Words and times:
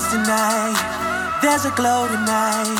lights 0.00 0.12
tonight. 0.12 1.38
There's 1.42 1.64
a 1.64 1.70
glow 1.70 2.06
tonight, 2.08 2.78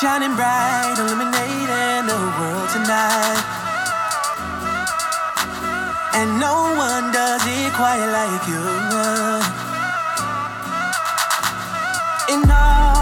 shining 0.00 0.34
bright, 0.36 0.96
illuminating 0.98 2.06
the 2.06 2.18
world 2.38 2.68
tonight. 2.70 3.42
And 6.14 6.38
no 6.40 6.74
one 6.76 7.12
does 7.12 7.42
it 7.46 7.72
quite 7.74 8.06
like 8.06 8.46
you. 8.48 8.64
In 12.34 12.50
all 12.50 12.93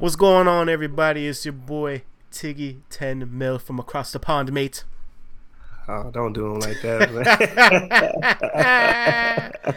What's 0.00 0.16
going 0.16 0.48
on, 0.48 0.70
everybody? 0.70 1.26
It's 1.26 1.44
your 1.44 1.52
boy 1.52 2.04
Tiggy 2.30 2.80
Ten 2.88 3.36
Mil 3.36 3.58
from 3.58 3.78
across 3.78 4.12
the 4.12 4.18
pond, 4.18 4.50
mate. 4.50 4.84
Oh, 5.86 6.10
don't 6.10 6.32
do 6.32 6.54
them 6.54 6.60
like 6.60 6.80
that, 6.80 7.12
man. 9.66 9.74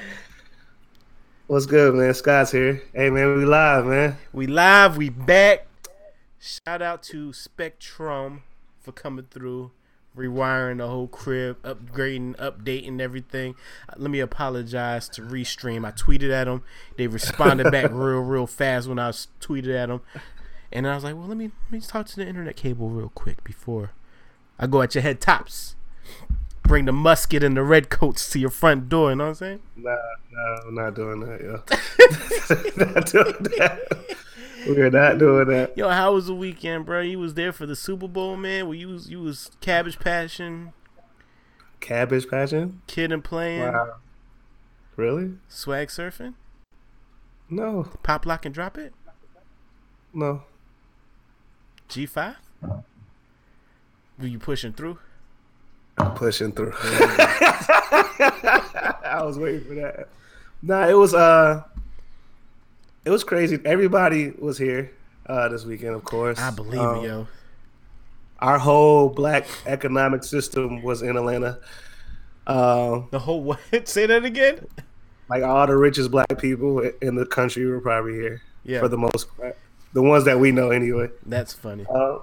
What's 1.47 1.65
good, 1.65 1.93
man? 1.95 2.13
Scott's 2.13 2.53
here. 2.53 2.81
Hey, 2.93 3.09
man, 3.09 3.35
we 3.35 3.43
live, 3.43 3.85
man. 3.85 4.15
We 4.31 4.47
live, 4.47 4.95
we 4.95 5.09
back. 5.09 5.67
Shout 6.39 6.81
out 6.81 7.03
to 7.03 7.33
Spectrum 7.33 8.43
for 8.79 8.93
coming 8.93 9.27
through, 9.29 9.71
rewiring 10.15 10.77
the 10.77 10.87
whole 10.87 11.07
crib, 11.07 11.61
upgrading, 11.63 12.35
updating 12.37 12.99
everything. 12.99 13.55
Uh, 13.89 13.93
Let 13.97 14.11
me 14.11 14.19
apologize 14.19 15.09
to 15.09 15.21
Restream. 15.21 15.85
I 15.85 15.91
tweeted 15.91 16.31
at 16.31 16.45
them. 16.45 16.63
They 16.97 17.07
responded 17.07 17.71
back 17.71 17.85
real, 17.91 18.21
real 18.21 18.47
fast 18.47 18.87
when 18.87 18.99
I 18.99 19.07
was 19.07 19.27
tweeted 19.41 19.75
at 19.75 19.87
them. 19.89 20.01
And 20.71 20.87
I 20.87 20.95
was 20.95 21.03
like, 21.03 21.15
well, 21.15 21.27
let 21.27 21.37
me 21.37 21.51
let 21.65 21.71
me 21.71 21.79
talk 21.81 22.07
to 22.07 22.15
the 22.15 22.27
internet 22.27 22.55
cable 22.55 22.89
real 22.89 23.11
quick 23.13 23.43
before 23.43 23.91
I 24.57 24.67
go 24.67 24.81
at 24.81 24.95
your 24.95 25.01
head 25.03 25.21
tops. 25.21 25.75
Bring 26.63 26.85
the 26.85 26.93
musket 26.93 27.43
and 27.43 27.57
the 27.57 27.63
red 27.63 27.89
coats 27.89 28.29
to 28.31 28.39
your 28.39 28.49
front 28.49 28.89
door. 28.89 29.09
You 29.09 29.17
know 29.17 29.25
what 29.25 29.29
I'm 29.29 29.35
saying? 29.35 29.59
Nah, 29.75 29.97
nah, 30.31 30.57
I'm 30.65 30.75
not 30.75 30.95
doing 30.95 31.19
that, 31.19 31.41
yo. 31.41 31.61
not 32.95 33.05
doing 33.05 33.57
that. 33.57 34.17
We're 34.67 34.89
not 34.89 35.17
doing 35.17 35.47
that. 35.49 35.77
Yo, 35.77 35.89
how 35.89 36.13
was 36.13 36.27
the 36.27 36.35
weekend, 36.35 36.85
bro? 36.85 37.01
You 37.01 37.19
was 37.19 37.33
there 37.33 37.51
for 37.51 37.65
the 37.65 37.75
Super 37.75 38.07
Bowl, 38.07 38.37
man. 38.37 38.67
Where 38.67 38.77
you 38.77 38.87
was 38.89 39.09
you 39.09 39.19
was 39.21 39.51
cabbage 39.61 39.99
passion, 39.99 40.73
Cabbage 41.79 42.29
patching? 42.29 42.81
kid 42.87 43.11
and 43.11 43.23
playing, 43.23 43.61
Wow. 43.63 43.95
Really? 44.95 45.33
swag 45.49 45.87
surfing, 45.89 46.35
No, 47.49 47.89
pop 48.03 48.25
lock 48.25 48.45
and 48.45 48.53
drop 48.53 48.77
it, 48.77 48.93
no. 50.13 50.43
G 51.89 52.05
five. 52.05 52.37
Were 54.19 54.27
you 54.27 54.39
pushing 54.39 54.71
through? 54.73 54.99
I'm 55.97 56.13
pushing 56.13 56.51
through. 56.53 56.73
I 56.79 58.39
was 59.23 59.37
waiting 59.37 59.65
for 59.65 59.73
that. 59.75 60.07
Nah, 60.61 60.87
it 60.87 60.93
was 60.93 61.13
uh 61.13 61.63
it 63.05 63.09
was 63.09 63.23
crazy. 63.23 63.59
Everybody 63.65 64.31
was 64.31 64.57
here 64.57 64.91
uh 65.27 65.47
this 65.49 65.65
weekend, 65.65 65.95
of 65.95 66.03
course. 66.03 66.39
I 66.39 66.51
believe 66.51 66.79
Um, 66.81 66.97
it, 66.97 67.07
yo. 67.07 67.27
Our 68.39 68.57
whole 68.59 69.09
black 69.09 69.45
economic 69.65 70.23
system 70.23 70.83
was 70.83 71.01
in 71.01 71.15
Atlanta. 71.15 71.59
Um, 72.45 73.07
The 73.11 73.19
whole 73.19 73.41
what? 73.43 73.59
Say 73.87 74.05
that 74.05 74.25
again. 74.25 74.67
like 75.29 75.43
all 75.43 75.65
the 75.65 75.77
richest 75.77 76.11
black 76.11 76.37
people 76.39 76.79
in 77.01 77.15
the 77.15 77.25
country 77.25 77.65
were 77.65 77.79
probably 77.79 78.13
here 78.15 78.41
Yeah, 78.65 78.79
for 78.81 78.89
the 78.89 78.97
most 78.97 79.27
part. 79.37 79.55
The 79.93 80.01
ones 80.01 80.25
that 80.25 80.39
we 80.39 80.51
know, 80.51 80.71
anyway. 80.71 81.09
that's 81.25 81.53
funny. 81.53 81.85
Uh, 81.89 82.17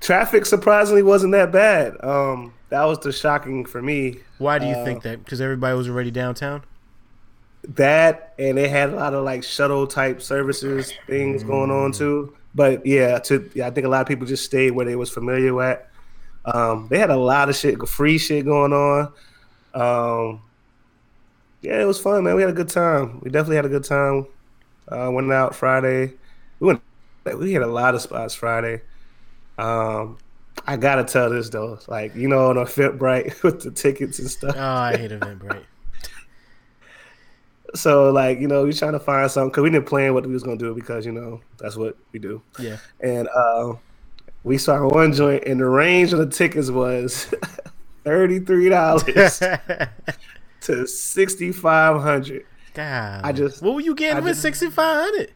traffic 0.00 0.46
surprisingly 0.46 1.02
wasn't 1.02 1.32
that 1.32 1.52
bad. 1.52 1.94
Um, 2.02 2.54
that 2.70 2.82
was 2.84 2.98
the 3.00 3.12
shocking 3.12 3.64
for 3.66 3.80
me. 3.82 4.18
Why 4.38 4.58
do 4.58 4.66
you 4.66 4.72
uh, 4.74 4.84
think 4.84 5.02
that? 5.04 5.22
Because 5.24 5.40
everybody 5.40 5.76
was 5.76 5.88
already 5.88 6.10
downtown. 6.10 6.64
That 7.68 8.34
and 8.38 8.58
they 8.58 8.68
had 8.68 8.90
a 8.90 8.96
lot 8.96 9.14
of 9.14 9.24
like 9.24 9.42
shuttle 9.42 9.86
type 9.86 10.20
services 10.20 10.92
things 11.06 11.42
going 11.42 11.70
on 11.70 11.92
too. 11.92 12.36
But 12.54 12.84
yeah, 12.84 13.18
to 13.20 13.50
yeah, 13.54 13.66
I 13.66 13.70
think 13.70 13.86
a 13.86 13.90
lot 13.90 14.02
of 14.02 14.06
people 14.06 14.26
just 14.26 14.44
stayed 14.44 14.72
where 14.72 14.86
they 14.86 14.96
was 14.96 15.10
familiar 15.10 15.60
at. 15.62 15.90
Um, 16.44 16.88
they 16.90 16.98
had 16.98 17.10
a 17.10 17.16
lot 17.16 17.48
of 17.48 17.56
shit, 17.56 17.80
free 17.88 18.18
shit 18.18 18.44
going 18.44 18.72
on. 18.72 19.12
Um, 19.72 20.42
yeah, 21.62 21.80
it 21.80 21.86
was 21.86 21.98
fun, 21.98 22.24
man. 22.24 22.36
We 22.36 22.42
had 22.42 22.50
a 22.50 22.54
good 22.54 22.68
time. 22.68 23.20
We 23.20 23.30
definitely 23.30 23.56
had 23.56 23.64
a 23.64 23.70
good 23.70 23.84
time. 23.84 24.26
Uh, 24.86 25.10
went 25.10 25.32
out 25.32 25.54
Friday. 25.54 26.12
We 26.60 26.66
went. 26.68 26.82
We 27.38 27.54
had 27.54 27.62
a 27.62 27.66
lot 27.66 27.94
of 27.94 28.02
spots 28.02 28.34
Friday. 28.34 28.82
Um, 29.56 30.18
I 30.66 30.76
gotta 30.76 31.04
tell 31.04 31.30
this 31.30 31.48
though, 31.48 31.78
like 31.88 32.14
you 32.14 32.28
know, 32.28 32.50
on 32.50 32.58
a 32.58 32.64
Eventbrite 32.64 33.42
with 33.42 33.62
the 33.62 33.70
tickets 33.70 34.18
and 34.18 34.30
stuff. 34.30 34.54
Oh, 34.56 34.60
I 34.60 34.96
hate 34.96 35.10
Eventbrite. 35.10 35.64
So 37.74 38.10
like 38.10 38.38
you 38.40 38.46
know, 38.48 38.64
we 38.64 38.72
trying 38.72 38.92
to 38.92 39.00
find 39.00 39.30
something 39.30 39.50
because 39.50 39.62
we 39.64 39.70
didn't 39.70 39.86
plan 39.86 40.14
what 40.14 40.26
we 40.26 40.32
was 40.32 40.42
gonna 40.42 40.56
do 40.56 40.74
because 40.74 41.04
you 41.04 41.12
know 41.12 41.40
that's 41.58 41.76
what 41.76 41.96
we 42.12 42.18
do. 42.18 42.40
Yeah. 42.58 42.76
And 43.00 43.28
uh, 43.28 43.74
we 44.44 44.58
saw 44.58 44.86
one 44.88 45.12
joint, 45.12 45.44
and 45.44 45.58
the 45.60 45.66
range 45.66 46.12
of 46.12 46.18
the 46.20 46.26
tickets 46.26 46.70
was 46.70 47.32
thirty 48.04 48.38
three 48.40 48.68
dollars 48.68 49.02
to 50.62 50.86
sixty 50.86 51.50
five 51.52 52.00
hundred. 52.00 52.46
God. 52.74 53.20
I 53.24 53.32
just- 53.32 53.62
What 53.62 53.74
were 53.74 53.80
you 53.80 53.94
getting 53.94 54.16
I 54.18 54.20
with 54.20 54.36
sixty 54.36 54.68
five 54.70 55.04
hundred? 55.04 55.32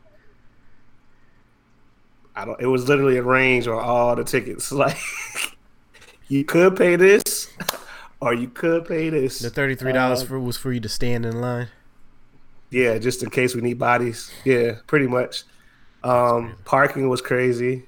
I 2.37 2.45
don't. 2.45 2.61
It 2.61 2.67
was 2.67 2.89
literally 2.89 3.17
a 3.17 3.23
range 3.23 3.67
on 3.67 3.79
all 3.83 4.15
the 4.15 4.25
tickets. 4.25 4.71
Like 4.79 4.97
you 6.29 6.45
could 6.45 6.77
pay 6.77 6.95
this, 6.97 7.49
or 8.21 8.35
you 8.35 8.49
could 8.49 8.85
pay 8.85 9.09
this. 9.11 9.39
The 9.41 9.51
thirty 9.51 9.75
three 9.75 9.93
dollars 9.93 10.23
Uh, 10.23 10.27
for 10.27 10.39
was 10.41 10.57
for 10.57 10.73
you 10.73 10.81
to 10.81 10.89
stand 10.89 11.25
in 11.27 11.41
line. 11.41 11.69
Yeah, 12.71 12.99
just 12.99 13.23
in 13.23 13.31
case 13.31 13.55
we 13.55 13.61
need 13.61 13.79
bodies. 13.79 14.31
Yeah, 14.45 14.77
pretty 14.87 15.07
much. 15.07 15.45
Um, 16.05 16.57
parking 16.65 17.09
was 17.09 17.21
crazy. 17.21 17.85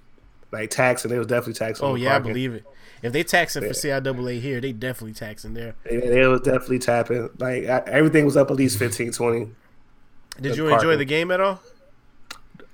Like 0.53 0.71
taxing, 0.71 1.11
it 1.13 1.19
was 1.19 1.27
definitely 1.27 1.55
taxing. 1.55 1.87
Oh 1.87 1.95
yeah, 1.95 2.17
I 2.17 2.19
believe 2.19 2.55
it. 2.55 2.65
If 3.03 3.13
they 3.13 3.23
taxing 3.23 3.63
for 3.63 3.71
CIAA 3.71 4.41
here, 4.41 4.61
they 4.61 4.73
definitely 4.73 5.15
taxing 5.15 5.55
there. 5.55 5.75
It, 5.85 6.05
it 6.05 6.29
was 6.29 6.41
definitely 6.41 6.81
tapping. 6.81 7.31
Like 7.39 7.65
I, 7.65 7.79
everything 7.87 8.25
was 8.25 8.37
up 8.37 8.51
at 8.51 8.57
least 8.57 8.79
15, 8.79 9.13
20. 9.13 9.51
Did 10.41 10.57
you 10.57 10.69
enjoy 10.69 10.97
the 10.97 11.05
game 11.05 11.31
at 11.31 11.41
all? 11.41 11.61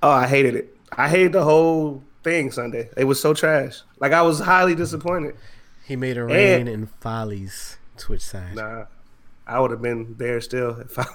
Oh, 0.02 0.10
I 0.10 0.26
hated 0.26 0.54
it. 0.54 0.76
I 0.92 1.08
hated 1.08 1.32
the 1.32 1.44
whole 1.44 2.02
thing 2.22 2.50
Sunday. 2.50 2.88
It 2.96 3.04
was 3.04 3.20
so 3.20 3.34
trash. 3.34 3.82
Like 3.98 4.12
I 4.12 4.22
was 4.22 4.40
highly 4.40 4.74
disappointed. 4.74 5.36
He 5.84 5.96
made 5.96 6.16
a 6.16 6.24
rain 6.24 6.66
in 6.66 6.86
Follies 7.00 7.78
Twitch 7.96 8.22
side. 8.22 8.56
Nah, 8.56 8.86
I 9.46 9.60
would 9.60 9.70
have 9.70 9.82
been 9.82 10.16
there 10.16 10.40
still 10.40 10.80
if 10.80 10.98
I. 10.98 11.06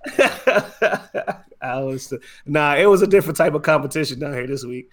I 1.60 1.80
was 1.80 2.12
nah. 2.46 2.74
It 2.76 2.86
was 2.86 3.02
a 3.02 3.06
different 3.06 3.36
type 3.36 3.54
of 3.54 3.62
competition 3.62 4.18
down 4.18 4.32
here 4.34 4.46
this 4.46 4.64
week. 4.64 4.90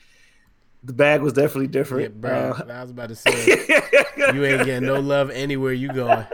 The 0.84 0.94
bag 0.94 1.22
was 1.22 1.34
definitely 1.34 1.66
Yeah, 1.66 1.72
different. 1.72 2.22
bro. 2.22 2.32
Uh, 2.52 2.66
I 2.70 2.82
was 2.82 2.92
about 2.92 3.10
to 3.10 3.16
say 3.16 3.32
you 4.34 4.46
ain't 4.46 4.66
getting 4.66 4.86
no 4.86 5.00
love 5.00 5.30
anywhere 5.30 5.74
you 5.74 5.94
going 5.94 6.26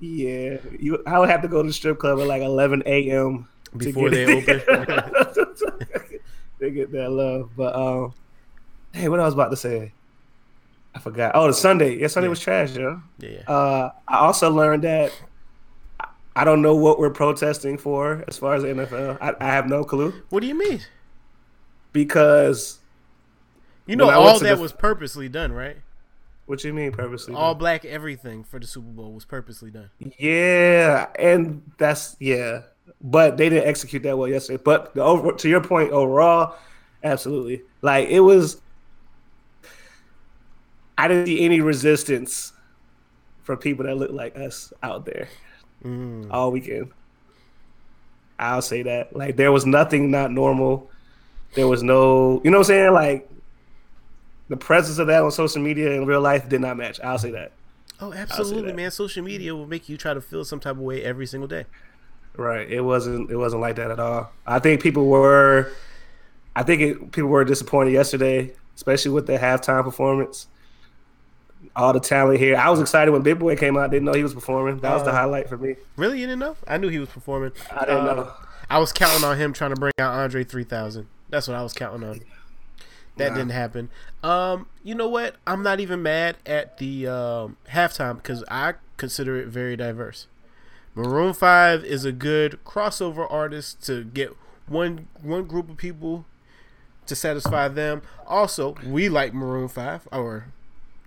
yeah, 0.00 0.58
you. 0.78 1.02
I 1.06 1.18
would 1.18 1.30
have 1.30 1.42
to 1.42 1.48
go 1.48 1.62
to 1.62 1.68
the 1.68 1.72
strip 1.72 1.98
club 1.98 2.20
at 2.20 2.26
like 2.26 2.42
11 2.42 2.82
a.m. 2.86 3.48
before 3.76 4.10
they 4.10 4.24
open. 4.24 4.60
they 6.58 6.70
get 6.70 6.92
that 6.92 7.10
love. 7.10 7.50
But 7.56 7.74
um, 7.74 8.14
hey, 8.92 9.08
what 9.08 9.20
I 9.20 9.24
was 9.24 9.34
about 9.34 9.50
to 9.50 9.56
say, 9.56 9.92
I 10.94 11.00
forgot. 11.00 11.32
Oh, 11.34 11.46
the 11.48 11.54
Sunday. 11.54 11.96
Yeah, 11.98 12.06
Sunday 12.06 12.26
Yeah. 12.26 12.30
was 12.30 12.40
trash, 12.40 12.74
yo. 12.76 13.02
yeah. 13.18 13.40
Uh, 13.48 13.90
I 14.06 14.18
also 14.18 14.50
learned 14.50 14.84
that 14.84 15.12
I- 16.36 16.44
don't 16.44 16.62
know 16.62 16.74
what 16.76 16.98
we're 16.98 17.10
protesting 17.10 17.78
for 17.78 18.24
as 18.28 18.38
far 18.38 18.54
as 18.54 18.62
the 18.62 18.68
NFL. 18.70 19.18
I, 19.20 19.34
I 19.40 19.46
have 19.52 19.68
no 19.68 19.84
clue 19.84 20.12
What 20.30 20.40
do 20.40 20.46
you 20.46 20.54
mean? 20.58 20.80
because 21.92 22.80
You 23.86 23.96
know, 23.96 24.06
When 24.06 24.14
I 24.14 24.18
went 24.18 24.28
all 24.30 24.38
that 24.40 24.56
the- 24.56 24.62
was 24.62 24.72
purposely 24.72 25.28
done, 25.28 25.52
right? 25.52 25.76
what 26.46 26.62
you 26.62 26.74
mean 26.74 26.92
purposely? 26.92 27.34
All 27.34 27.54
black 27.54 27.84
everything 27.86 28.44
for 28.44 28.58
the 28.60 28.66
Super 28.66 28.88
Bowl 28.90 29.12
was 29.12 29.24
purposely 29.24 29.70
done. 29.70 29.88
yeah, 30.18 31.06
and 31.18 31.62
that's 31.78 32.16
yeah, 32.20 32.62
but 33.00 33.36
they 33.38 33.48
didn't 33.48 33.66
execute 33.66 34.02
that 34.02 34.18
well 34.18 34.28
yesterday. 34.28 34.60
But 34.62 34.94
the 34.94 35.02
over 35.02 35.32
to 35.32 35.48
your 35.48 35.62
point, 35.62 35.90
overall, 35.92 36.54
absolutely. 37.02 37.62
Like 37.80 38.08
it 38.10 38.20
was, 38.20 38.60
I 40.96 41.08
didn't 41.08 41.26
see 41.26 41.44
any 41.44 41.60
resistance 41.60 42.52
from 43.42 43.58
people 43.58 43.84
that 43.86 43.96
look 43.96 44.12
like 44.12 44.36
us 44.36 44.72
out 44.82 45.04
there. 45.04 45.28
Mm. 45.84 46.28
all 46.30 46.50
weekend. 46.50 46.90
I'll 48.38 48.62
say 48.62 48.82
that. 48.82 49.14
Like 49.14 49.36
there 49.36 49.52
was 49.52 49.66
nothing 49.66 50.10
not 50.10 50.30
normal. 50.30 50.90
There 51.54 51.68
was 51.68 51.82
no, 51.82 52.40
you 52.42 52.50
know 52.50 52.58
what 52.58 52.70
I'm 52.70 52.74
saying? 52.74 52.92
Like 52.92 53.30
the 54.48 54.56
presence 54.56 54.98
of 54.98 55.06
that 55.08 55.22
on 55.22 55.30
social 55.30 55.62
media 55.62 55.92
in 55.92 56.06
real 56.06 56.20
life 56.20 56.48
did 56.48 56.60
not 56.60 56.76
match. 56.76 57.00
I'll 57.00 57.18
say 57.18 57.30
that. 57.32 57.52
Oh, 58.00 58.12
absolutely, 58.12 58.70
that. 58.70 58.76
man. 58.76 58.90
Social 58.90 59.22
media 59.22 59.54
will 59.54 59.66
make 59.66 59.88
you 59.88 59.96
try 59.96 60.14
to 60.14 60.20
feel 60.20 60.44
some 60.44 60.58
type 60.58 60.72
of 60.72 60.80
way 60.80 61.04
every 61.04 61.26
single 61.26 61.48
day. 61.48 61.66
Right. 62.36 62.68
It 62.68 62.80
wasn't 62.80 63.30
it 63.30 63.36
wasn't 63.36 63.60
like 63.60 63.76
that 63.76 63.90
at 63.90 64.00
all. 64.00 64.32
I 64.46 64.58
think 64.58 64.82
people 64.82 65.06
were 65.06 65.70
I 66.56 66.62
think 66.62 66.80
it, 66.80 67.12
people 67.12 67.28
were 67.28 67.44
disappointed 67.44 67.92
yesterday, 67.92 68.52
especially 68.74 69.12
with 69.12 69.26
the 69.26 69.36
halftime 69.36 69.84
performance. 69.84 70.46
All 71.76 71.92
the 71.92 72.00
talent 72.00 72.38
here. 72.38 72.56
I 72.56 72.70
was 72.70 72.80
excited 72.80 73.10
when 73.10 73.22
Big 73.22 73.38
Boi 73.38 73.56
came 73.56 73.76
out. 73.76 73.90
Didn't 73.90 74.04
know 74.04 74.12
he 74.12 74.22
was 74.22 74.32
performing. 74.34 74.78
That 74.78 74.94
was 74.94 75.02
the 75.02 75.10
Uh, 75.10 75.14
highlight 75.14 75.48
for 75.48 75.58
me. 75.58 75.76
Really, 75.96 76.20
you 76.20 76.26
didn't 76.26 76.38
know? 76.38 76.56
I 76.68 76.76
knew 76.78 76.88
he 76.88 76.98
was 77.00 77.08
performing. 77.08 77.52
I 77.72 77.80
didn't 77.80 78.06
Uh, 78.08 78.14
know. 78.14 78.32
I 78.70 78.78
was 78.78 78.92
counting 78.92 79.24
on 79.24 79.36
him 79.36 79.52
trying 79.52 79.74
to 79.74 79.80
bring 79.80 79.92
out 79.98 80.14
Andre 80.14 80.44
3000. 80.44 81.06
That's 81.30 81.48
what 81.48 81.56
I 81.56 81.62
was 81.62 81.72
counting 81.72 82.08
on. 82.08 82.20
That 83.16 83.30
didn't 83.34 83.50
happen. 83.50 83.90
Um, 84.24 84.66
you 84.82 84.94
know 84.94 85.08
what? 85.08 85.36
I'm 85.46 85.62
not 85.62 85.78
even 85.80 86.02
mad 86.02 86.36
at 86.46 86.78
the 86.78 87.06
um, 87.06 87.56
halftime 87.70 88.16
because 88.16 88.42
I 88.50 88.74
consider 88.96 89.36
it 89.36 89.46
very 89.48 89.76
diverse. 89.76 90.26
Maroon 90.96 91.32
Five 91.32 91.84
is 91.84 92.04
a 92.04 92.12
good 92.12 92.58
crossover 92.64 93.26
artist 93.30 93.84
to 93.86 94.04
get 94.04 94.36
one 94.66 95.06
one 95.22 95.44
group 95.44 95.68
of 95.70 95.76
people 95.76 96.24
to 97.06 97.14
satisfy 97.14 97.68
them. 97.68 98.02
Also, 98.26 98.74
we 98.86 99.08
like 99.08 99.32
Maroon 99.34 99.68
Five 99.68 100.08
or 100.10 100.46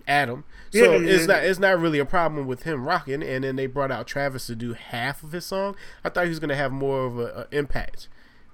Adam, 0.08 0.42
so 0.72 0.94
Yeah, 0.94 0.98
it's 1.08 1.20
yeah. 1.20 1.26
not 1.34 1.44
it's 1.44 1.58
not 1.60 1.78
really 1.78 1.98
a 2.00 2.04
problem 2.06 2.46
with 2.48 2.64
him 2.64 2.84
rocking. 2.88 3.22
And 3.22 3.44
then 3.44 3.54
they 3.56 3.66
brought 3.66 3.92
out 3.92 4.06
Travis 4.08 4.46
to 4.48 4.56
do 4.56 4.72
half 4.72 5.22
of 5.22 5.32
his 5.32 5.44
song. 5.44 5.76
I 6.02 6.08
thought 6.08 6.24
he 6.24 6.30
was 6.30 6.40
gonna 6.40 6.56
have 6.56 6.72
more 6.72 7.04
of 7.06 7.18
a, 7.18 7.46
a 7.52 7.56
impact. 7.56 8.08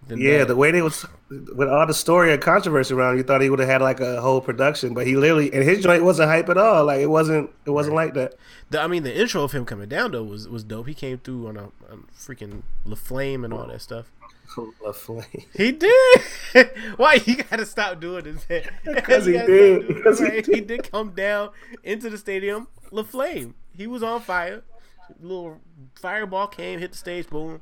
Than 0.06 0.20
Yeah, 0.20 0.40
that. 0.40 0.48
the 0.48 0.56
way 0.56 0.70
they 0.70 0.82
was 0.82 1.06
with 1.30 1.66
all 1.68 1.87
the 1.87 1.94
story 1.94 2.30
and 2.30 2.42
controversy 2.42 2.92
around, 2.92 3.16
you 3.16 3.23
thought 3.23 3.40
he 3.40 3.49
would 3.49 3.58
have 3.58 3.68
had 3.68 3.80
like 3.80 4.00
a 4.00 4.20
whole 4.20 4.42
production, 4.42 4.92
but 4.92 5.06
he 5.06 5.16
literally 5.16 5.50
and 5.54 5.64
his 5.64 5.82
joint 5.82 6.04
wasn't 6.04 6.28
hype 6.28 6.49
at 6.50 6.58
all. 6.58 6.84
Like 6.84 7.00
it 7.00 7.06
wasn't, 7.06 7.49
it 7.64 7.70
wasn't 7.70 7.94
like 7.96 8.12
that. 8.12 8.34
The, 8.68 8.82
I 8.82 8.87
mean, 8.87 9.02
the 9.04 9.18
intro 9.18 9.44
of 9.44 9.52
him 9.52 9.64
coming 9.64 9.88
down 9.88 10.11
though 10.12 10.23
was 10.25 10.46
was 10.46 10.62
dope. 10.62 10.88
He 10.88 10.94
came 10.94 11.18
through 11.18 11.46
on 11.49 11.56
a, 11.56 11.64
a 11.88 11.96
freaking 12.14 12.64
La 12.84 12.96
Flame 12.96 13.44
and 13.44 13.54
all 13.54 13.66
that 13.68 13.80
stuff. 13.80 14.11
La 14.84 14.92
He 15.56 15.72
did. 15.72 16.20
Why 16.96 17.20
you 17.24 17.36
gotta 17.36 17.66
stop 17.66 18.00
doing 18.00 18.24
this? 18.24 18.46
Because 18.84 19.26
You 19.26 19.32
he 19.32 19.38
gotta 19.38 19.46
did. 19.46 19.88
Because 19.88 20.18
he 20.20 20.26
it, 20.26 20.44
did. 20.44 20.54
He 20.54 20.60
did 20.60 20.90
come 20.90 21.10
down 21.10 21.50
into 21.82 22.10
the 22.10 22.18
stadium. 22.18 22.68
La 22.90 23.02
Flame. 23.02 23.54
He 23.76 23.86
was 23.86 24.02
on 24.02 24.20
fire. 24.20 24.62
Little 25.20 25.60
fireball 25.96 26.46
came, 26.46 26.78
hit 26.78 26.92
the 26.92 26.98
stage. 26.98 27.28
Boom. 27.28 27.60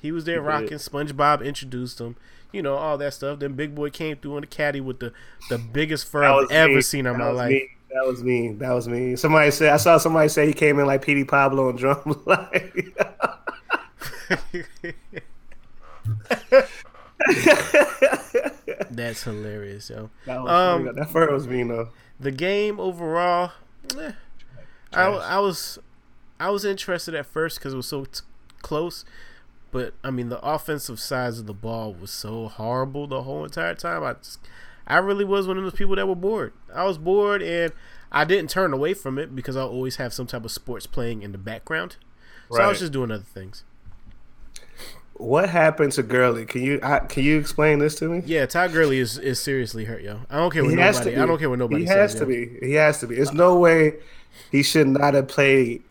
He 0.00 0.12
was 0.12 0.24
there 0.24 0.36
He 0.36 0.40
did. 0.40 0.46
rocking. 0.46 0.78
SpongeBob 0.78 1.44
introduced 1.44 2.00
him. 2.00 2.16
You 2.52 2.62
know 2.62 2.76
all 2.76 2.96
that 2.98 3.14
stuff. 3.14 3.40
Then 3.40 3.54
Big 3.54 3.74
Boi 3.74 3.90
came 3.90 4.16
through 4.16 4.36
on 4.36 4.40
the 4.42 4.46
caddy 4.46 4.80
with 4.80 5.00
the 5.00 5.12
the 5.48 5.58
biggest 5.58 6.06
fur 6.08 6.24
I've 6.24 6.36
was 6.36 6.50
ever 6.50 6.74
me. 6.74 6.80
seen 6.82 7.06
in 7.06 7.16
That 7.18 7.18
my 7.18 7.30
life. 7.30 7.50
me. 7.50 7.68
That 7.92 8.06
was 8.06 8.22
me. 8.22 8.52
That 8.52 8.72
was 8.72 8.86
me. 8.88 9.16
Somebody 9.16 9.50
said 9.50 9.70
I 9.72 9.76
saw 9.78 9.98
somebody 9.98 10.28
say 10.28 10.46
he 10.46 10.52
came 10.52 10.78
in 10.78 10.86
like 10.86 11.02
Petey 11.02 11.24
Pablo 11.24 11.68
on 11.68 11.76
drums. 11.76 12.16
like, 12.26 12.94
That's 18.90 19.22
hilarious, 19.22 19.90
yo. 19.90 20.10
that, 20.26 20.42
was 20.42 20.50
Um, 20.50 20.94
that 20.94 21.10
fur 21.10 21.32
was 21.32 21.46
me 21.46 21.62
though. 21.62 21.90
The 22.20 22.30
game 22.30 22.80
overall, 22.80 23.52
eh, 23.98 24.12
I, 24.92 25.04
I 25.04 25.38
was 25.38 25.78
I 26.40 26.50
was 26.50 26.64
interested 26.64 27.14
at 27.14 27.26
first 27.26 27.58
because 27.58 27.74
it 27.74 27.76
was 27.76 27.86
so 27.86 28.04
t- 28.04 28.20
close, 28.62 29.04
but 29.70 29.94
I 30.02 30.10
mean 30.10 30.28
the 30.28 30.40
offensive 30.40 30.98
sides 31.00 31.38
of 31.38 31.46
the 31.46 31.54
ball 31.54 31.92
was 31.94 32.10
so 32.10 32.48
horrible 32.48 33.06
the 33.06 33.22
whole 33.22 33.44
entire 33.44 33.74
time. 33.74 34.02
I 34.02 34.14
just 34.14 34.40
I 34.86 34.98
really 34.98 35.24
was 35.24 35.46
one 35.46 35.58
of 35.58 35.64
those 35.64 35.74
people 35.74 35.96
that 35.96 36.08
were 36.08 36.14
bored. 36.14 36.52
I 36.74 36.84
was 36.84 36.98
bored 36.98 37.42
and 37.42 37.72
I 38.10 38.24
didn't 38.24 38.50
turn 38.50 38.72
away 38.72 38.94
from 38.94 39.18
it 39.18 39.34
because 39.36 39.56
I 39.56 39.62
always 39.62 39.96
have 39.96 40.12
some 40.14 40.26
type 40.26 40.44
of 40.44 40.50
sports 40.50 40.86
playing 40.86 41.22
in 41.22 41.32
the 41.32 41.38
background. 41.38 41.96
So 42.50 42.62
I 42.62 42.66
was 42.68 42.78
just 42.78 42.92
doing 42.92 43.10
other 43.10 43.22
things. 43.22 43.64
What 45.18 45.48
happened 45.48 45.92
to 45.92 46.02
Gurley? 46.02 46.46
Can 46.46 46.62
you 46.62 46.80
I, 46.82 47.00
can 47.00 47.24
you 47.24 47.38
explain 47.38 47.80
this 47.80 47.96
to 47.96 48.08
me? 48.08 48.22
Yeah, 48.24 48.46
Ty 48.46 48.68
Gurley 48.68 48.98
is, 48.98 49.18
is 49.18 49.40
seriously 49.40 49.84
hurt, 49.84 50.02
yo. 50.02 50.20
I 50.30 50.36
don't 50.36 50.52
care 50.52 50.62
what 50.62 50.70
He 50.70 50.76
nobody. 50.76 51.16
I 51.16 51.26
don't 51.26 51.38
care 51.38 51.50
what 51.50 51.58
nobody 51.58 51.82
He 51.82 51.86
says. 51.88 52.12
has 52.12 52.14
to 52.14 52.20
yo. 52.20 52.26
be. 52.26 52.66
He 52.66 52.72
has 52.74 53.00
to 53.00 53.06
be. 53.06 53.16
There's 53.16 53.32
no 53.32 53.58
way 53.58 53.96
he 54.50 54.62
should 54.62 54.86
not 54.86 55.14
have 55.14 55.28
played 55.28 55.82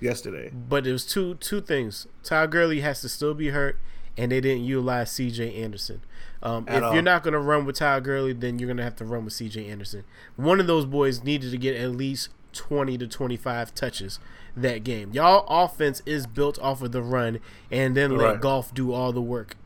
yesterday. 0.00 0.50
But 0.52 0.86
it 0.86 0.92
was 0.92 1.04
two 1.04 1.34
two 1.36 1.60
things. 1.60 2.06
Ty 2.22 2.46
Gurley 2.46 2.80
has 2.80 3.00
to 3.02 3.08
still 3.08 3.34
be 3.34 3.48
hurt, 3.48 3.78
and 4.16 4.32
they 4.32 4.40
didn't 4.40 4.64
utilize 4.64 5.10
C.J. 5.10 5.54
Anderson. 5.62 6.00
Um, 6.42 6.66
if 6.68 6.82
all. 6.82 6.92
you're 6.92 7.02
not 7.02 7.22
going 7.22 7.32
to 7.32 7.40
run 7.40 7.64
with 7.64 7.76
Ty 7.76 8.00
Gurley, 8.00 8.32
then 8.34 8.58
you're 8.58 8.66
going 8.66 8.76
to 8.76 8.84
have 8.84 8.96
to 8.96 9.04
run 9.04 9.24
with 9.24 9.32
C.J. 9.32 9.66
Anderson. 9.66 10.04
One 10.36 10.60
of 10.60 10.66
those 10.66 10.84
boys 10.84 11.24
needed 11.24 11.50
to 11.50 11.56
get 11.58 11.76
at 11.76 11.92
least 11.92 12.28
20 12.52 12.98
to 12.98 13.06
25 13.06 13.74
touches 13.74 14.20
that 14.56 14.84
game. 14.84 15.10
Y'all 15.12 15.44
offense 15.48 16.00
is 16.06 16.26
built 16.26 16.58
off 16.60 16.80
of 16.82 16.92
the 16.92 17.02
run 17.02 17.40
and 17.70 17.96
then 17.96 18.16
let 18.16 18.24
Right. 18.32 18.40
Goff 18.40 18.72
do 18.74 18.92
all 18.92 19.12
the 19.12 19.22
work 19.22 19.56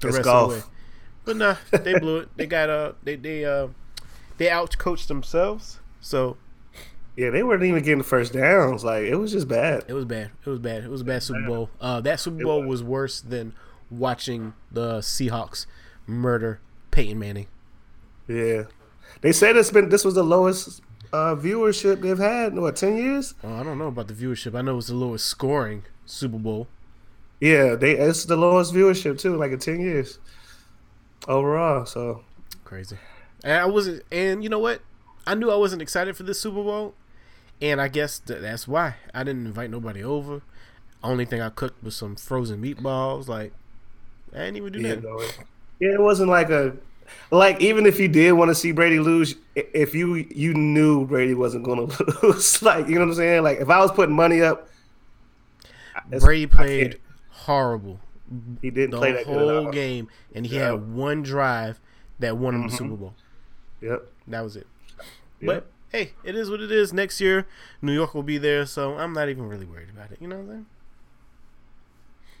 the 0.00 0.08
It's 0.08 0.16
rest 0.18 0.24
Goff. 0.24 0.44
of 0.44 0.50
the 0.50 0.56
way. 0.58 0.64
But 1.24 1.36
nah, 1.36 1.56
they 1.82 1.98
blew 1.98 2.18
it. 2.18 2.28
They 2.36 2.46
got 2.46 2.68
uh 2.70 2.92
they 3.02 3.16
they 3.16 3.44
uh 3.44 3.68
they 4.36 4.48
out 4.50 4.76
coached 4.78 5.08
themselves. 5.08 5.80
So 6.00 6.36
Yeah, 7.16 7.30
they 7.30 7.42
weren't 7.42 7.62
even 7.64 7.82
getting 7.82 8.02
first 8.02 8.32
downs. 8.32 8.84
Like 8.84 9.04
it 9.04 9.16
was 9.16 9.32
just 9.32 9.48
bad. 9.48 9.84
it 9.88 9.92
was 9.94 10.04
bad. 10.04 10.30
It 10.44 10.50
was 10.50 10.58
bad. 10.58 10.84
It 10.84 10.90
was 10.90 11.00
a 11.00 11.04
bad 11.04 11.22
Super 11.22 11.46
Bowl. 11.46 11.70
Uh 11.80 12.00
that 12.02 12.20
Super 12.20 12.42
Bowl 12.44 12.60
was. 12.60 12.82
was 12.82 12.84
worse 12.84 13.20
than 13.20 13.54
watching 13.90 14.52
the 14.70 14.98
Seahawks 14.98 15.66
murder 16.06 16.60
Peyton 16.90 17.18
Manning. 17.18 17.46
Yeah, 18.26 18.64
they 19.22 19.32
said 19.32 19.56
it's 19.56 19.70
been 19.70 19.88
this 19.88 20.04
was 20.04 20.14
the 20.14 20.22
lowest 20.24 20.82
uh, 21.12 21.34
viewership 21.36 22.00
they've 22.02 22.18
had 22.18 22.52
in 22.52 22.60
what 22.60 22.76
ten 22.76 22.96
years. 22.96 23.34
Well, 23.42 23.54
I 23.54 23.62
don't 23.62 23.78
know 23.78 23.88
about 23.88 24.08
the 24.08 24.14
viewership. 24.14 24.56
I 24.56 24.62
know 24.62 24.72
it 24.72 24.76
was 24.76 24.88
the 24.88 24.94
lowest 24.94 25.26
scoring 25.26 25.84
Super 26.06 26.38
Bowl. 26.38 26.68
Yeah, 27.40 27.74
they 27.76 27.92
it's 27.92 28.24
the 28.24 28.36
lowest 28.36 28.74
viewership 28.74 29.18
too, 29.20 29.36
like 29.36 29.52
in 29.52 29.58
ten 29.58 29.80
years 29.80 30.18
overall. 31.26 31.86
So 31.86 32.24
Crazy. 32.64 32.98
And 33.44 33.52
I 33.54 33.66
wasn't. 33.66 34.02
And 34.10 34.42
you 34.42 34.50
know 34.50 34.58
what? 34.58 34.82
I 35.26 35.34
knew 35.34 35.50
I 35.50 35.56
wasn't 35.56 35.82
excited 35.82 36.16
for 36.16 36.22
this 36.22 36.40
Super 36.40 36.62
Bowl, 36.62 36.94
and 37.60 37.80
I 37.80 37.88
guess 37.88 38.18
th- 38.18 38.40
that's 38.40 38.66
why 38.66 38.96
I 39.14 39.24
didn't 39.24 39.46
invite 39.46 39.70
nobody 39.70 40.02
over. 40.02 40.42
Only 41.02 41.24
thing 41.24 41.40
I 41.40 41.50
cooked 41.50 41.82
was 41.82 41.96
some 41.96 42.16
frozen 42.16 42.62
meatballs. 42.62 43.28
Like 43.28 43.52
I 44.34 44.38
didn't 44.38 44.56
even 44.56 44.72
do 44.72 44.80
yeah, 44.80 44.96
that. 44.96 45.04
no, 45.04 45.20
it- 45.20 45.38
yeah, 45.80 45.94
it 45.94 46.00
wasn't 46.00 46.30
like 46.30 46.50
a 46.50 46.76
like 47.30 47.60
even 47.60 47.86
if 47.86 47.98
you 48.00 48.08
did 48.08 48.32
want 48.32 48.48
to 48.50 48.54
see 48.54 48.72
Brady 48.72 48.98
lose, 49.00 49.34
if 49.54 49.94
you 49.94 50.14
you 50.16 50.54
knew 50.54 51.06
Brady 51.06 51.34
wasn't 51.34 51.64
going 51.64 51.88
to 51.88 52.16
lose, 52.22 52.62
like 52.62 52.88
you 52.88 52.94
know 52.94 53.00
what 53.02 53.08
I'm 53.10 53.14
saying. 53.14 53.42
Like 53.42 53.58
if 53.60 53.68
I 53.70 53.78
was 53.80 53.90
putting 53.92 54.14
money 54.14 54.42
up, 54.42 54.68
Brady 56.20 56.46
played 56.46 57.00
horrible 57.30 58.00
He 58.62 58.70
didn't 58.70 58.90
the 58.90 58.96
play 58.98 59.12
that 59.12 59.26
whole 59.26 59.70
game, 59.70 60.08
and 60.34 60.46
he 60.46 60.56
Yeah. 60.56 60.70
had 60.72 60.92
one 60.92 61.22
drive 61.22 61.80
that 62.18 62.36
won 62.36 62.54
him 62.54 62.62
the 62.62 62.68
Mhm. 62.74 62.78
Super 62.78 62.96
Bowl. 62.96 63.14
Yep. 63.80 64.06
That 64.28 64.40
was 64.42 64.56
it. 64.56 64.66
Yep. 65.40 65.46
But 65.46 65.66
hey, 65.90 66.12
it 66.24 66.34
is 66.34 66.50
what 66.50 66.60
it 66.60 66.70
is. 66.72 66.92
Next 66.92 67.20
year, 67.20 67.46
New 67.80 67.92
York 67.92 68.14
will 68.14 68.22
be 68.24 68.36
there, 68.38 68.66
so 68.66 68.98
I'm 68.98 69.12
not 69.12 69.28
even 69.28 69.48
really 69.48 69.64
worried 69.66 69.88
about 69.90 70.10
it. 70.12 70.18
You 70.20 70.28
know 70.28 70.36
what 70.36 70.42
I'm 70.42 70.48
saying? 70.48 70.66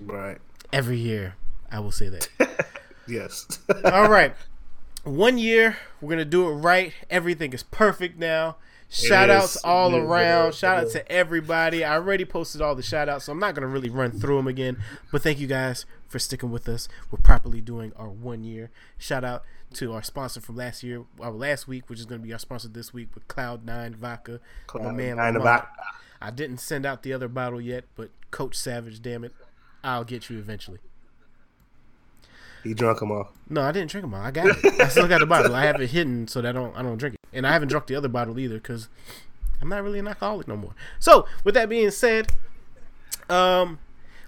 right. 0.00 0.38
Every 0.72 0.98
year, 0.98 1.34
I 1.72 1.80
will 1.80 1.92
say 1.92 2.08
that. 2.08 2.28
Yes. 3.10 3.46
All 3.86 4.10
right. 4.10 4.34
One 5.04 5.38
year, 5.38 5.76
we're 6.00 6.10
gonna 6.10 6.24
do 6.24 6.48
it 6.48 6.52
right. 6.52 6.92
Everything 7.08 7.52
is 7.52 7.62
perfect 7.62 8.18
now. 8.18 8.56
Shout 8.90 9.28
outs 9.30 9.56
all 9.64 9.94
is. 9.94 10.02
around. 10.02 10.48
Is. 10.50 10.56
Shout 10.58 10.78
It 10.82 10.86
out 10.86 10.92
to 10.92 11.12
everybody. 11.12 11.84
I 11.84 11.94
already 11.94 12.24
posted 12.24 12.60
all 12.62 12.74
the 12.74 12.82
shout 12.82 13.08
outs, 13.08 13.26
so 13.26 13.32
I'm 13.32 13.38
not 13.38 13.54
gonna 13.54 13.66
really 13.66 13.90
run 13.90 14.12
through 14.12 14.36
them 14.36 14.46
again. 14.46 14.82
But 15.12 15.22
thank 15.22 15.38
you 15.38 15.46
guys 15.46 15.84
for 16.06 16.18
sticking 16.18 16.50
with 16.50 16.68
us. 16.68 16.88
We're 17.10 17.20
properly 17.22 17.60
doing 17.60 17.92
our 17.96 18.08
one 18.08 18.44
year. 18.44 18.70
Shout 18.96 19.24
out 19.24 19.44
to 19.74 19.92
our 19.92 20.02
sponsor 20.02 20.40
from 20.40 20.56
last 20.56 20.82
year, 20.82 21.04
our 21.20 21.30
last 21.30 21.68
week, 21.68 21.88
which 21.90 21.98
is 22.00 22.06
gonna 22.06 22.22
be 22.22 22.32
our 22.32 22.38
sponsor 22.38 22.68
this 22.68 22.92
week 22.94 23.08
with 23.14 23.28
Cloud 23.28 23.64
Nine 23.64 23.94
Vodka. 23.94 24.40
My 24.74 24.90
man, 24.92 25.16
Nine 25.16 25.36
about- 25.36 25.68
I 26.20 26.30
didn't 26.30 26.58
send 26.58 26.84
out 26.84 27.02
the 27.02 27.12
other 27.12 27.28
bottle 27.28 27.60
yet, 27.60 27.84
but 27.94 28.10
Coach 28.30 28.56
Savage, 28.56 29.00
damn 29.02 29.22
it, 29.22 29.34
I'll 29.84 30.04
get 30.04 30.28
you 30.30 30.38
eventually. 30.38 30.80
He 32.64 32.74
drunk 32.74 32.98
them 33.00 33.10
all. 33.12 33.32
No, 33.48 33.62
I 33.62 33.72
didn't 33.72 33.90
drink 33.90 34.04
them 34.04 34.14
all. 34.14 34.20
I 34.20 34.30
got 34.30 34.46
it. 34.48 34.80
I 34.80 34.88
still 34.88 35.08
got 35.08 35.20
the 35.20 35.26
bottle. 35.26 35.54
I 35.54 35.64
have 35.64 35.80
it 35.80 35.90
hidden 35.90 36.28
so 36.28 36.40
that 36.42 36.50
I 36.50 36.52
don't 36.52 36.76
I 36.76 36.82
don't 36.82 36.98
drink 36.98 37.14
it, 37.14 37.20
and 37.32 37.46
I 37.46 37.52
haven't 37.52 37.68
drunk 37.68 37.86
the 37.86 37.94
other 37.94 38.08
bottle 38.08 38.38
either 38.38 38.56
because 38.56 38.88
I'm 39.62 39.68
not 39.68 39.82
really 39.82 39.98
an 39.98 40.08
alcoholic 40.08 40.46
no 40.48 40.56
more. 40.56 40.74
So, 40.98 41.26
with 41.44 41.54
that 41.54 41.68
being 41.68 41.90
said, 41.90 42.32
um, 43.28 43.78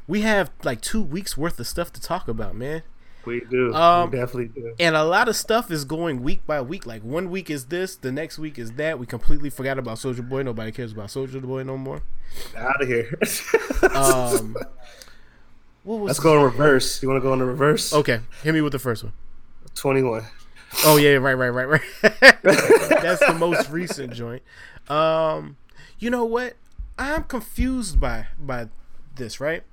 we 0.07 0.23
have 0.23 0.51
like 0.65 0.81
two 0.81 1.03
weeks 1.03 1.37
worth 1.37 1.59
of 1.61 1.67
stuff 1.67 1.93
to 1.93 2.01
talk 2.01 2.27
about, 2.29 2.55
man, 2.55 2.83
We 3.25 3.41
do. 3.51 3.73
Um, 3.75 4.11
we 4.11 4.17
definitely 4.19 4.49
do. 4.49 4.75
and 4.81 4.97
a 4.97 5.05
lot 5.05 5.29
of 5.29 5.37
stuff 5.37 5.71
is 5.71 5.85
going 5.85 6.23
week 6.23 6.47
by 6.47 6.61
week. 6.63 6.87
Like 6.87 7.03
one 7.03 7.31
week 7.31 7.49
is 7.51 7.67
this, 7.67 7.95
the 7.97 8.11
next 8.13 8.39
week 8.39 8.59
is 8.59 8.73
that. 8.73 8.99
We 8.99 9.07
completely 9.07 9.51
forgot 9.51 9.79
about 9.79 9.99
Soldier 9.99 10.23
Boy. 10.23 10.43
Nobody 10.43 10.73
cares 10.73 10.93
about 10.93 11.11
Soldier 11.11 11.41
Boy 11.41 11.63
no 11.63 11.77
more. 11.77 12.03
Out 12.57 12.81
of 12.83 12.89
here. 12.89 13.19
Um? 13.95 14.57
Let's 15.99 16.21
go 16.21 16.37
in 16.37 16.45
reverse. 16.45 17.03
You 17.03 17.09
want 17.09 17.21
to 17.21 17.27
go 17.27 17.33
in 17.33 17.39
the 17.41 17.45
reverse? 17.45 17.93
Okay, 17.93 18.21
hit 18.43 18.55
me 18.55 18.61
with 18.61 18.73
the 18.73 18.79
first 18.79 19.03
one. 19.03 19.13
21. 19.75 20.25
Oh 20.85 20.97
yeah, 20.97 21.15
right, 21.17 21.35
right, 21.35 21.49
right, 21.49 21.69
right. 21.69 21.83
That's 22.43 23.27
the 23.27 23.37
most 23.39 23.71
recent 23.71 24.13
joint. 24.13 24.43
Um, 24.89 25.57
you 25.99 26.11
know 26.11 26.25
what? 26.25 26.55
I'm 26.99 27.25
confused 27.25 27.99
by 27.99 28.27
by 28.39 28.69
this, 29.17 29.41
right? 29.41 29.65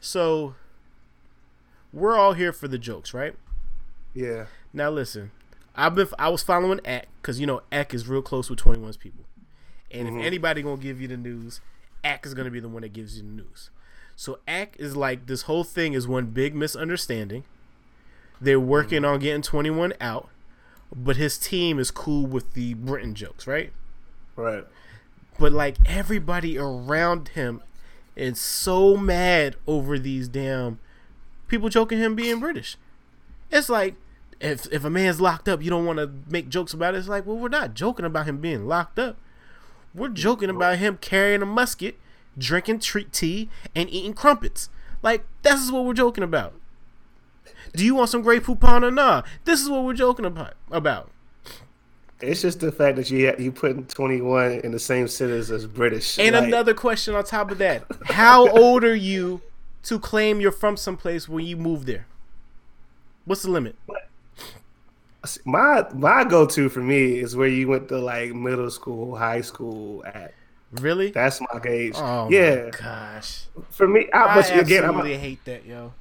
So 0.00 0.54
we're 1.92 2.16
all 2.16 2.34
here 2.34 2.52
for 2.52 2.68
the 2.68 2.78
jokes, 2.78 3.12
right? 3.12 3.34
Yeah. 4.14 4.46
Now 4.72 4.90
listen, 4.90 5.32
I've 5.74 5.94
been 5.94 6.08
I 6.18 6.28
was 6.28 6.42
following 6.42 6.80
Eck 6.84 7.08
because 7.20 7.40
you 7.40 7.46
know 7.46 7.62
Eck 7.72 7.92
is 7.92 8.06
real 8.06 8.22
close 8.22 8.48
with 8.48 8.60
21's 8.60 8.96
people, 8.96 9.24
and 9.90 10.08
if 10.08 10.24
anybody 10.24 10.62
gonna 10.62 10.76
give 10.76 11.00
you 11.00 11.08
the 11.08 11.16
news, 11.16 11.60
Eck 12.04 12.24
is 12.24 12.34
gonna 12.34 12.50
be 12.50 12.60
the 12.60 12.68
one 12.68 12.82
that 12.82 12.92
gives 12.92 13.16
you 13.16 13.22
the 13.22 13.30
news. 13.30 13.70
So 14.18 14.40
act 14.48 14.80
is 14.80 14.96
like 14.96 15.26
this 15.26 15.42
whole 15.42 15.62
thing 15.62 15.92
is 15.92 16.08
one 16.08 16.26
big 16.26 16.52
misunderstanding. 16.52 17.44
They're 18.40 18.58
working 18.58 19.02
mm-hmm. 19.02 19.14
on 19.14 19.20
getting 19.20 19.42
21 19.42 19.92
out, 20.00 20.28
but 20.92 21.14
his 21.14 21.38
team 21.38 21.78
is 21.78 21.92
cool 21.92 22.26
with 22.26 22.54
the 22.54 22.74
Britain 22.74 23.14
jokes, 23.14 23.46
right? 23.46 23.72
Right. 24.34 24.64
But 25.38 25.52
like 25.52 25.76
everybody 25.86 26.58
around 26.58 27.28
him 27.28 27.62
is 28.16 28.40
so 28.40 28.96
mad 28.96 29.54
over 29.68 30.00
these 30.00 30.26
damn 30.26 30.80
people 31.46 31.68
joking 31.68 31.98
him 32.00 32.16
being 32.16 32.40
British. 32.40 32.76
It's 33.52 33.68
like 33.68 33.94
if 34.40 34.66
if 34.72 34.84
a 34.84 34.90
man's 34.90 35.20
locked 35.20 35.48
up, 35.48 35.62
you 35.62 35.70
don't 35.70 35.86
want 35.86 36.00
to 36.00 36.10
make 36.28 36.48
jokes 36.48 36.72
about 36.72 36.96
it. 36.96 36.98
It's 36.98 37.06
like, 37.06 37.24
well, 37.24 37.36
we're 37.36 37.48
not 37.48 37.74
joking 37.74 38.04
about 38.04 38.26
him 38.26 38.38
being 38.38 38.66
locked 38.66 38.98
up. 38.98 39.16
We're 39.94 40.08
joking 40.08 40.50
about 40.50 40.78
him 40.78 40.98
carrying 41.00 41.40
a 41.40 41.46
musket, 41.46 42.00
drinking 42.38 42.78
tre- 42.80 43.04
tea, 43.04 43.48
and 43.74 43.90
eating 43.90 44.14
crumpets. 44.14 44.70
Like 45.02 45.24
this 45.42 45.60
is 45.60 45.70
what 45.70 45.84
we're 45.84 45.94
joking 45.94 46.24
about. 46.24 46.54
Do 47.74 47.84
you 47.84 47.94
want 47.94 48.10
some 48.10 48.22
Grey 48.22 48.40
Poupon 48.40 48.82
or 48.82 48.90
nah? 48.90 49.22
This 49.44 49.60
is 49.60 49.68
what 49.68 49.84
we're 49.84 49.94
joking 49.94 50.24
about. 50.24 50.54
About. 50.70 51.10
It's 52.20 52.42
just 52.42 52.60
the 52.60 52.72
fact 52.72 52.96
that 52.96 53.10
you 53.10 53.32
you 53.38 53.52
putting 53.52 53.84
21 53.84 54.60
in 54.60 54.72
the 54.72 54.78
same 54.78 55.06
sentence 55.06 55.50
as 55.50 55.66
British. 55.66 56.18
And 56.18 56.34
Like, 56.34 56.44
another 56.44 56.74
question 56.74 57.14
on 57.14 57.24
top 57.24 57.50
of 57.50 57.58
that: 57.58 57.84
How 58.06 58.48
old 58.58 58.84
are 58.84 58.94
you 58.94 59.42
to 59.84 59.98
claim 59.98 60.40
you're 60.40 60.50
from 60.50 60.76
someplace 60.76 61.28
when 61.28 61.44
you 61.44 61.56
move 61.56 61.86
there? 61.86 62.06
What's 63.24 63.42
the 63.42 63.50
limit? 63.50 63.76
my 65.44 65.84
my 65.94 66.24
go 66.24 66.46
to 66.46 66.68
for 66.68 66.80
me 66.80 67.18
is 67.18 67.36
where 67.36 67.48
you 67.48 67.68
went 67.68 67.88
to 67.88 67.98
like 67.98 68.34
middle 68.34 68.70
school, 68.70 69.16
high 69.16 69.40
school 69.40 70.04
at. 70.06 70.34
Really? 70.72 71.10
That's 71.10 71.40
my 71.40 71.58
gauge. 71.60 71.94
Oh 71.96 72.28
yeah, 72.30 72.70
gosh! 72.70 73.44
for 73.70 73.88
me, 73.88 74.08
I, 74.12 74.24
I 74.24 74.34
but 74.34 74.56
again, 74.58 74.84
I'm 74.84 75.00
a, 75.00 75.06
hate 75.16 75.44
that, 75.46 75.64
yo. 75.64 75.94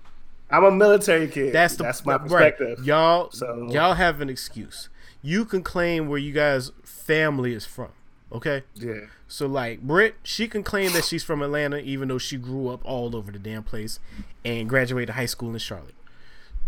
I'm 0.50 0.64
a 0.64 0.72
military 0.72 1.28
kid. 1.28 1.54
That's 1.54 1.76
the 1.78 1.84
that's 1.84 2.06
my 2.06 2.14
right. 2.18 2.22
perspective. 2.58 2.86
Y'all, 2.86 3.32
So- 3.32 3.70
y'all 3.72 3.94
have 3.94 4.20
an 4.22 4.30
excuse. 4.30 4.90
You 5.22 5.46
can 5.46 5.62
claim 5.64 6.08
where 6.08 6.20
you 6.20 6.32
guys' 6.34 6.72
family 6.84 7.54
is 7.54 7.66
from. 7.66 7.90
Okay. 8.32 8.64
Yeah, 8.76 9.06
So 9.30 9.48
like 9.48 9.82
Britt, 9.82 10.16
she 10.24 10.48
can 10.50 10.62
claim 10.64 10.92
that 10.94 11.06
she's 11.06 11.24
from 11.24 11.42
Atlanta, 11.42 11.78
even 11.78 12.10
though 12.10 12.18
she 12.18 12.36
grew 12.38 12.68
up 12.68 12.82
all 12.84 13.16
over 13.16 13.32
the 13.32 13.40
damn 13.40 13.64
place 13.64 14.00
and 14.44 14.68
graduated 14.68 15.16
high 15.16 15.26
school 15.28 15.52
in 15.54 15.60
Charlotte. 15.60 15.96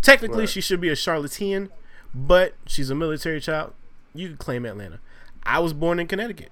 Technically, 0.02 0.40
Right. 0.42 0.50
she 0.50 0.62
should 0.62 0.80
be 0.80 0.88
a 0.90 0.96
Charlottean, 0.96 1.70
but 2.16 2.54
she's 2.66 2.90
a 2.90 2.96
military 2.96 3.42
child. 3.42 3.74
You 4.14 4.30
can 4.30 4.38
claim 4.38 4.66
Atlanta. 4.66 5.00
I 5.44 5.60
was 5.60 5.74
born 5.74 6.00
in 6.00 6.08
Connecticut. 6.08 6.50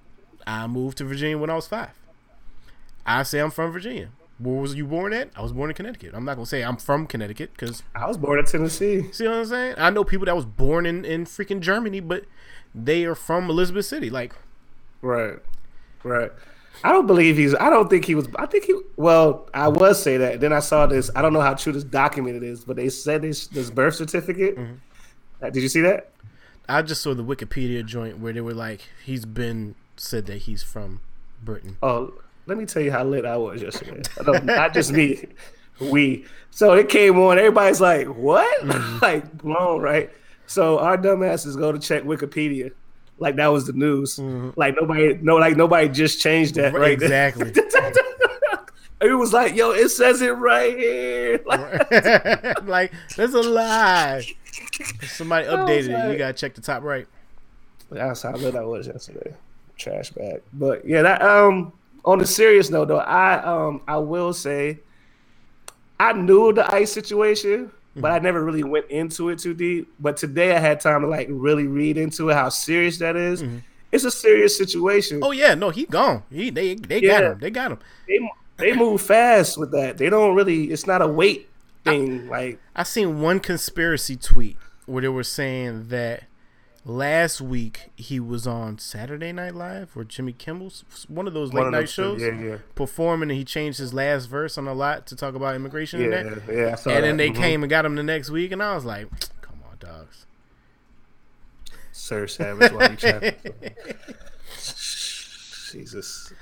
I 0.48 0.66
moved 0.66 0.98
to 0.98 1.04
Virginia 1.04 1.36
when 1.36 1.50
I 1.50 1.54
was 1.54 1.68
five. 1.68 1.90
I 3.04 3.22
say 3.22 3.38
I'm 3.38 3.50
from 3.50 3.70
Virginia. 3.70 4.08
Where 4.38 4.60
was 4.60 4.74
you 4.74 4.86
born 4.86 5.12
at? 5.12 5.30
I 5.36 5.42
was 5.42 5.52
born 5.52 5.68
in 5.68 5.76
Connecticut. 5.76 6.12
I'm 6.14 6.24
not 6.24 6.36
gonna 6.36 6.46
say 6.46 6.62
I'm 6.62 6.76
from 6.76 7.06
Connecticut 7.06 7.52
because 7.52 7.82
I 7.94 8.06
was 8.06 8.16
born 8.16 8.38
in 8.38 8.46
Tennessee. 8.46 9.12
see 9.12 9.26
what 9.26 9.36
I'm 9.36 9.44
saying. 9.44 9.74
I 9.76 9.90
know 9.90 10.04
people 10.04 10.26
that 10.26 10.34
was 10.34 10.46
born 10.46 10.86
in 10.86 11.04
in 11.04 11.26
freaking 11.26 11.60
Germany, 11.60 12.00
but 12.00 12.24
they 12.74 13.04
are 13.04 13.14
from 13.14 13.50
Elizabeth 13.50 13.84
City. 13.84 14.08
Like 14.08 14.34
Right, 15.02 15.38
right. 16.02 16.32
I 16.82 16.92
don't 16.92 17.06
believe 17.06 17.36
he's. 17.36 17.54
I 17.54 17.70
don't 17.70 17.90
think 17.90 18.04
he 18.04 18.14
was. 18.14 18.28
I 18.36 18.46
think 18.46 18.64
he. 18.64 18.80
Well, 18.96 19.48
I 19.52 19.68
was 19.68 20.02
say 20.02 20.16
that. 20.16 20.40
Then 20.40 20.52
I 20.52 20.60
saw 20.60 20.86
this. 20.86 21.10
I 21.14 21.22
don't 21.22 21.32
know 21.32 21.40
how 21.40 21.54
true 21.54 21.72
this 21.72 21.84
document 21.84 22.42
is, 22.42 22.64
but 22.64 22.76
they 22.76 22.88
said 22.88 23.22
this 23.22 23.48
this 23.48 23.70
birth 23.70 23.96
certificate. 23.96 24.56
Mm-hmm. 24.56 24.74
Uh, 25.44 25.50
did 25.50 25.62
you 25.62 25.68
see 25.68 25.80
that? 25.82 26.12
I 26.68 26.82
just 26.82 27.02
saw 27.02 27.14
the 27.14 27.24
Wikipedia 27.24 27.84
joint 27.84 28.18
where 28.18 28.32
they 28.32 28.40
were 28.40 28.54
like, 28.54 28.82
he's 29.04 29.24
been 29.24 29.74
said 30.00 30.26
that 30.26 30.38
he's 30.38 30.62
from 30.62 31.00
Britain. 31.42 31.76
Oh, 31.82 32.14
let 32.46 32.58
me 32.58 32.66
tell 32.66 32.82
you 32.82 32.90
how 32.90 33.04
lit 33.04 33.24
I 33.24 33.36
was 33.36 33.62
yesterday. 33.62 34.02
No, 34.26 34.32
not 34.32 34.74
just 34.74 34.92
me, 34.92 35.26
we. 35.80 36.24
So 36.50 36.74
it 36.74 36.88
came 36.88 37.18
on. 37.18 37.38
Everybody's 37.38 37.80
like, 37.80 38.06
"What?" 38.06 38.62
Mm-hmm. 38.62 38.98
like 39.02 39.38
blown, 39.38 39.80
right? 39.80 40.10
So 40.46 40.78
our 40.78 40.96
dumbasses 40.96 41.58
go 41.58 41.72
to 41.72 41.78
check 41.78 42.04
Wikipedia, 42.04 42.72
like 43.18 43.36
that 43.36 43.48
was 43.48 43.66
the 43.66 43.72
news. 43.72 44.18
Like 44.56 44.76
nobody, 44.80 45.18
no, 45.20 45.36
like 45.36 45.56
nobody 45.56 45.88
just 45.88 46.20
changed 46.20 46.54
that. 46.54 46.72
Right? 46.72 46.92
Exactly. 46.92 47.52
it 49.00 49.12
was 49.12 49.32
like, 49.32 49.54
yo, 49.54 49.72
it 49.72 49.90
says 49.90 50.22
it 50.22 50.30
right 50.30 50.76
here. 50.76 51.40
Like, 51.44 52.62
like 52.64 52.92
that's 53.16 53.34
a 53.34 53.42
lie. 53.42 54.24
Somebody 55.02 55.46
updated 55.48 56.06
it. 56.08 56.12
You 56.12 56.18
gotta 56.18 56.32
check 56.32 56.54
the 56.54 56.60
top 56.60 56.82
right. 56.82 57.06
That's 57.90 58.22
how 58.22 58.32
lit 58.32 58.54
I 58.54 58.64
was 58.64 58.86
yesterday. 58.86 59.34
Trash 59.78 60.10
bag. 60.10 60.42
But 60.52 60.86
yeah, 60.86 61.02
that 61.02 61.22
um 61.22 61.72
on 62.04 62.18
the 62.18 62.26
serious 62.26 62.70
note 62.70 62.88
though, 62.88 62.98
I 62.98 63.42
um 63.42 63.80
I 63.88 63.98
will 63.98 64.32
say 64.32 64.80
I 66.00 66.12
knew 66.12 66.52
the 66.52 66.72
ice 66.74 66.92
situation, 66.92 67.70
but 67.96 68.10
I 68.12 68.18
never 68.18 68.44
really 68.44 68.62
went 68.62 68.90
into 68.90 69.30
it 69.30 69.38
too 69.38 69.54
deep. 69.54 69.92
But 69.98 70.16
today 70.16 70.54
I 70.54 70.58
had 70.58 70.80
time 70.80 71.02
to 71.02 71.06
like 71.08 71.28
really 71.30 71.66
read 71.66 71.96
into 71.96 72.28
it, 72.30 72.34
how 72.34 72.48
serious 72.48 72.98
that 72.98 73.16
is. 73.16 73.42
It's 73.90 74.04
a 74.04 74.10
serious 74.10 74.56
situation. 74.56 75.20
Oh 75.22 75.30
yeah, 75.30 75.54
no, 75.54 75.70
he 75.70 75.86
gone. 75.86 76.22
He 76.30 76.50
they 76.50 76.74
they 76.74 77.00
got 77.00 77.24
him. 77.24 77.38
They 77.38 77.50
got 77.50 77.72
him. 77.72 77.78
They 78.06 78.18
they 78.58 78.72
move 78.74 79.00
fast 79.00 79.56
with 79.56 79.70
that. 79.72 79.98
They 79.98 80.10
don't 80.10 80.34
really 80.34 80.70
it's 80.70 80.86
not 80.86 81.00
a 81.02 81.08
weight 81.08 81.48
thing. 81.84 82.28
Like 82.28 82.58
I 82.76 82.82
seen 82.82 83.20
one 83.20 83.40
conspiracy 83.40 84.16
tweet 84.16 84.56
where 84.86 85.02
they 85.02 85.08
were 85.08 85.24
saying 85.24 85.88
that 85.88 86.24
last 86.84 87.40
week 87.40 87.90
he 87.96 88.18
was 88.20 88.46
on 88.46 88.78
Saturday 88.78 89.32
Night 89.32 89.54
Live 89.54 89.96
or 89.96 90.04
Jimmy 90.04 90.32
Kimmel's 90.32 90.84
one 91.08 91.26
of 91.26 91.34
those 91.34 91.52
late 91.52 91.66
of 91.66 91.72
night 91.72 91.80
those 91.80 91.90
shows 91.92 92.20
Yeah, 92.22 92.40
yeah. 92.40 92.56
performing 92.74 93.30
and 93.30 93.38
he 93.38 93.44
changed 93.44 93.78
his 93.78 93.92
last 93.92 94.26
verse 94.26 94.56
on 94.56 94.66
a 94.68 94.72
lot 94.74 95.06
to 95.08 95.16
talk 95.16 95.34
about 95.34 95.54
immigration 95.54 96.02
and 96.02 96.12
that. 96.12 96.24
yeah. 96.48 96.76
And 96.94 97.04
then 97.04 97.16
that. 97.16 97.16
they 97.18 97.30
Mhm. 97.30 97.36
came 97.36 97.62
and 97.62 97.68
got 97.70 97.84
him 97.84 97.94
the 97.96 98.02
next 98.02 98.30
week 98.30 98.52
and 98.52 98.62
I 98.62 98.74
was 98.74 98.84
like, 98.84 99.08
come 99.42 99.60
on, 99.70 99.76
dogs. 99.78 100.24
Sir 101.92 102.26
Savage 102.26 102.72
while 102.72 102.90
you 102.90 102.96
chat. 102.96 103.38
Jesus. 105.72 106.32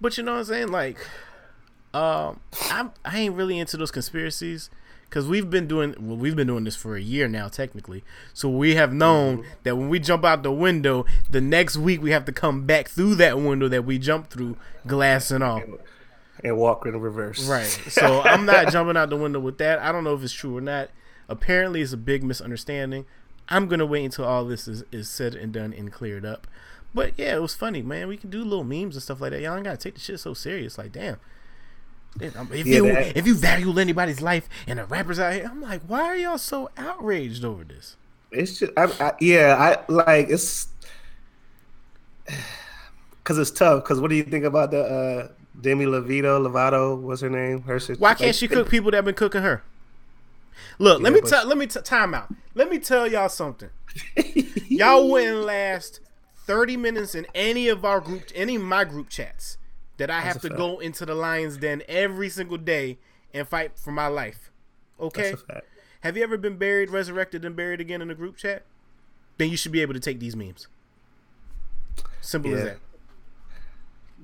But 0.00 0.16
you 0.16 0.22
know 0.24 0.32
what 0.34 0.38
I'm 0.40 0.44
saying? 0.44 0.68
Like, 0.68 0.98
um, 1.94 2.40
I'm 2.70 2.92
I 3.04 3.18
ain't 3.20 3.34
really 3.34 3.58
into 3.58 3.76
those 3.76 3.90
conspiracies 3.90 4.70
because 5.08 5.26
we've 5.26 5.48
been 5.50 5.66
doing 5.66 5.94
well. 5.98 6.16
We've 6.16 6.36
been 6.36 6.46
doing 6.48 6.64
this 6.64 6.76
for 6.76 6.96
a 6.96 7.00
year 7.00 7.28
now, 7.28 7.48
technically. 7.48 8.04
So 8.34 8.48
we 8.48 8.74
have 8.74 8.92
known 8.92 9.38
Mm-hmm. 9.38 9.48
that 9.64 9.76
when 9.76 9.88
we 9.88 9.98
jump 9.98 10.24
out 10.24 10.42
the 10.42 10.52
window, 10.52 11.04
the 11.30 11.40
next 11.40 11.76
week 11.76 12.02
we 12.02 12.10
have 12.10 12.24
to 12.26 12.32
come 12.32 12.64
back 12.66 12.88
through 12.88 13.14
that 13.16 13.38
window 13.38 13.68
that 13.68 13.84
we 13.84 13.98
jumped 13.98 14.32
through, 14.32 14.56
glass 14.86 15.30
and 15.30 15.42
all. 15.42 15.62
And 16.44 16.56
walk 16.58 16.84
in 16.86 17.00
reverse. 17.00 17.48
Right. 17.48 17.66
So 17.90 18.20
I'm 18.22 18.44
not 18.44 18.70
jumping 18.70 18.96
out 18.96 19.08
the 19.10 19.16
window 19.16 19.40
with 19.40 19.58
that. 19.58 19.78
I 19.78 19.90
don't 19.90 20.04
know 20.04 20.14
if 20.14 20.22
it's 20.22 20.32
true 20.32 20.56
or 20.56 20.60
not. 20.60 20.90
Apparently, 21.28 21.80
it's 21.80 21.92
a 21.92 21.96
big 21.96 22.22
misunderstanding. 22.22 23.06
I'm 23.48 23.68
gonna 23.68 23.86
wait 23.86 24.04
until 24.04 24.24
all 24.26 24.44
this 24.44 24.68
is, 24.68 24.84
is 24.92 25.08
said 25.08 25.34
and 25.34 25.52
done 25.52 25.72
and 25.72 25.90
cleared 25.92 26.24
up. 26.26 26.46
But 26.94 27.12
yeah, 27.16 27.36
it 27.36 27.42
was 27.42 27.54
funny, 27.54 27.82
man. 27.82 28.08
We 28.08 28.16
can 28.16 28.30
do 28.30 28.42
little 28.44 28.64
memes 28.64 28.96
and 28.96 29.02
stuff 29.02 29.20
like 29.20 29.30
that. 29.32 29.40
Y'all 29.40 29.54
ain't 29.54 29.64
gotta 29.64 29.76
take 29.76 29.94
the 29.94 30.00
shit 30.00 30.20
so 30.20 30.34
serious. 30.34 30.78
Like, 30.78 30.92
damn. 30.92 31.16
If 32.20 32.66
Yeah, 32.66 32.76
you 32.76 32.82
that- 32.92 33.16
if 33.16 33.26
you 33.26 33.34
value 33.34 33.78
anybody's 33.78 34.20
life 34.20 34.48
and 34.66 34.78
the 34.78 34.84
rappers 34.84 35.18
out 35.18 35.34
here, 35.34 35.48
I'm 35.50 35.60
like, 35.60 35.82
why 35.86 36.02
are 36.02 36.16
y'all 36.16 36.38
so 36.38 36.70
outraged 36.76 37.44
over 37.44 37.64
this? 37.64 37.96
It's 38.30 38.58
just, 38.58 38.72
I, 38.76 38.84
I, 39.00 39.12
yeah, 39.20 39.56
I 39.88 39.92
like 39.92 40.28
it's 40.28 40.68
because 43.18 43.38
it's 43.38 43.50
tough. 43.50 43.84
Because 43.84 44.00
what 44.00 44.10
do 44.10 44.16
you 44.16 44.24
think 44.24 44.44
about 44.44 44.70
the 44.70 44.82
uh, 44.82 45.28
Demi 45.60 45.84
Lovato? 45.86 46.40
Lovato, 46.46 46.98
what's 47.00 47.20
her 47.20 47.30
name? 47.30 47.62
Her 47.62 47.78
sister. 47.78 48.00
Why 48.00 48.14
can't 48.14 48.28
like, 48.28 48.34
she 48.34 48.48
cook 48.48 48.68
people 48.68 48.90
that 48.90 49.04
been 49.04 49.14
cooking 49.14 49.42
her? 49.42 49.62
Look, 50.78 51.00
let 51.02 51.12
me 51.12 51.20
but- 51.20 51.30
tell 51.30 51.46
let 51.46 51.58
me 51.58 51.66
t- 51.66 51.80
time 51.80 52.14
out. 52.14 52.28
Let 52.54 52.70
me 52.70 52.78
tell 52.78 53.06
y'all 53.06 53.28
something. 53.28 53.70
y'all 54.68 55.10
wouldn't 55.10 55.38
last 55.44 56.00
30 56.46 56.76
minutes 56.76 57.14
in 57.14 57.26
any 57.34 57.68
of 57.68 57.84
our 57.84 58.00
group 58.00 58.24
any 58.34 58.56
of 58.56 58.62
my 58.62 58.84
group 58.84 59.08
chats 59.08 59.56
that 59.98 60.10
I 60.10 60.20
have 60.20 60.40
to 60.42 60.48
fact. 60.48 60.56
go 60.56 60.78
into 60.78 61.06
the 61.06 61.14
Lions 61.14 61.56
Den 61.56 61.82
every 61.88 62.28
single 62.28 62.58
day 62.58 62.98
and 63.32 63.46
fight 63.46 63.78
for 63.78 63.92
my 63.92 64.06
life. 64.06 64.50
Okay? 65.00 65.30
That's 65.30 65.42
a 65.42 65.46
fact. 65.46 65.66
Have 66.00 66.16
you 66.16 66.22
ever 66.22 66.36
been 66.36 66.56
buried, 66.56 66.90
resurrected, 66.90 67.44
and 67.44 67.56
buried 67.56 67.80
again 67.80 68.00
in 68.02 68.10
a 68.10 68.14
group 68.14 68.36
chat? 68.36 68.64
Then 69.38 69.50
you 69.50 69.56
should 69.56 69.72
be 69.72 69.82
able 69.82 69.94
to 69.94 70.00
take 70.00 70.20
these 70.20 70.36
memes. 70.36 70.68
Simple 72.20 72.54
as 72.54 72.64
that. 72.64 72.78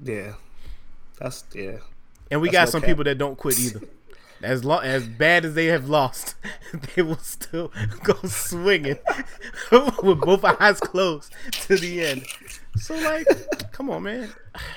Yeah, 0.04 0.34
that's 1.18 1.44
yeah. 1.54 1.78
And 2.30 2.40
we 2.40 2.48
That's 2.48 2.52
got 2.52 2.68
some 2.70 2.80
cap. 2.80 2.88
people 2.88 3.04
that 3.04 3.18
don't 3.18 3.36
quit 3.36 3.58
either. 3.60 3.80
As 4.42 4.64
long 4.64 4.82
as 4.82 5.06
bad 5.06 5.44
as 5.44 5.54
they 5.54 5.66
have 5.66 5.88
lost, 5.88 6.34
they 6.96 7.02
will 7.02 7.18
still 7.18 7.70
go 8.02 8.14
swinging 8.24 8.98
with 9.70 10.20
both 10.20 10.42
eyes 10.44 10.80
closed 10.80 11.32
to 11.66 11.76
the 11.76 12.04
end. 12.04 12.24
So 12.76 12.94
like, 12.96 13.26
come 13.72 13.90
on, 13.90 14.02
man. 14.04 14.30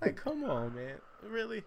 like, 0.00 0.16
come 0.16 0.44
on, 0.44 0.74
man. 0.74 0.96
Really? 1.28 1.64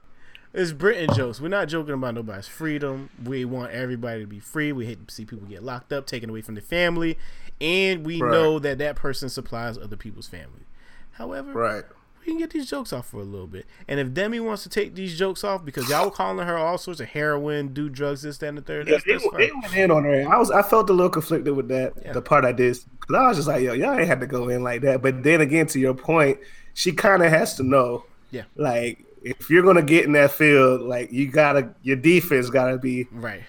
It's 0.53 0.71
Britain 0.71 1.13
jokes. 1.13 1.41
We're 1.41 1.49
not 1.49 1.67
joking 1.67 1.93
about 1.93 2.15
nobody's 2.15 2.47
freedom. 2.47 3.09
We 3.23 3.45
want 3.45 3.71
everybody 3.71 4.21
to 4.21 4.27
be 4.27 4.39
free. 4.39 4.71
We 4.71 4.85
hate 4.85 5.05
to 5.07 5.13
see 5.13 5.25
people 5.25 5.47
get 5.47 5.63
locked 5.63 5.91
up, 5.93 6.05
taken 6.05 6.29
away 6.29 6.41
from 6.41 6.55
their 6.55 6.63
family, 6.63 7.17
and 7.59 8.05
we 8.05 8.21
Right. 8.21 8.31
know 8.31 8.59
that 8.59 8.77
that 8.77 8.95
person 8.95 9.29
supplies 9.29 9.77
other 9.77 9.97
people's 9.97 10.27
family. 10.27 10.65
However, 11.13 11.53
Right. 11.53 11.85
We 12.27 12.33
can 12.33 12.39
get 12.39 12.49
these 12.49 12.69
jokes 12.69 12.91
off 12.91 13.07
for 13.07 13.21
a 13.21 13.23
little 13.23 13.47
bit. 13.47 13.65
And 13.87 14.01
if 14.01 14.13
Demi 14.13 14.41
wants 14.41 14.63
to 14.63 14.69
take 14.69 14.93
these 14.93 15.17
jokes 15.17 15.45
off 15.45 15.63
because 15.63 15.89
y'all 15.89 16.05
were 16.05 16.11
calling 16.11 16.45
her 16.45 16.57
all 16.57 16.77
sorts 16.77 16.99
of 16.99 17.07
heroin, 17.07 17.73
do 17.73 17.87
drugs, 17.87 18.21
this, 18.21 18.37
that, 18.39 18.49
and 18.49 18.57
the 18.57 18.61
third, 18.61 18.89
Yeah, 18.89 18.97
that's, 19.05 19.23
they, 19.31 19.47
they 19.47 19.51
went 19.53 19.75
in 19.75 19.91
on 19.91 20.03
her. 20.03 20.27
I 20.29 20.37
was 20.37 20.51
I 20.51 20.61
felt 20.61 20.89
a 20.89 20.93
little 20.93 21.09
conflicted 21.09 21.55
with 21.55 21.69
that. 21.69 21.93
Yeah. 22.03 22.11
The 22.11 22.21
part 22.21 22.43
I 22.43 22.51
did 22.51 22.77
because 22.99 23.15
I 23.15 23.27
was 23.29 23.37
just 23.37 23.47
like, 23.47 23.63
yo, 23.63 23.71
y'all 23.71 23.97
ain't 23.97 24.07
had 24.07 24.19
to 24.19 24.27
go 24.27 24.49
in 24.49 24.61
like 24.61 24.81
that. 24.81 25.01
But 25.01 25.23
then 25.23 25.39
again, 25.39 25.67
to 25.67 25.79
your 25.79 25.93
point, 25.93 26.37
she 26.73 26.91
kind 26.91 27.23
of 27.23 27.31
has 27.31 27.55
to 27.55 27.63
know. 27.63 28.03
Yeah. 28.29 28.43
Like 28.57 29.05
if 29.23 29.49
you're 29.49 29.63
gonna 29.63 29.81
get 29.81 30.03
in 30.03 30.11
that 30.11 30.31
field, 30.31 30.81
like 30.81 31.11
you 31.13 31.31
gotta 31.31 31.73
your 31.81 31.95
defense 31.95 32.49
gotta 32.49 32.77
be 32.77 33.07
Right. 33.09 33.43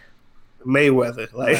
Mayweather. 0.65 1.33
Like 1.33 1.59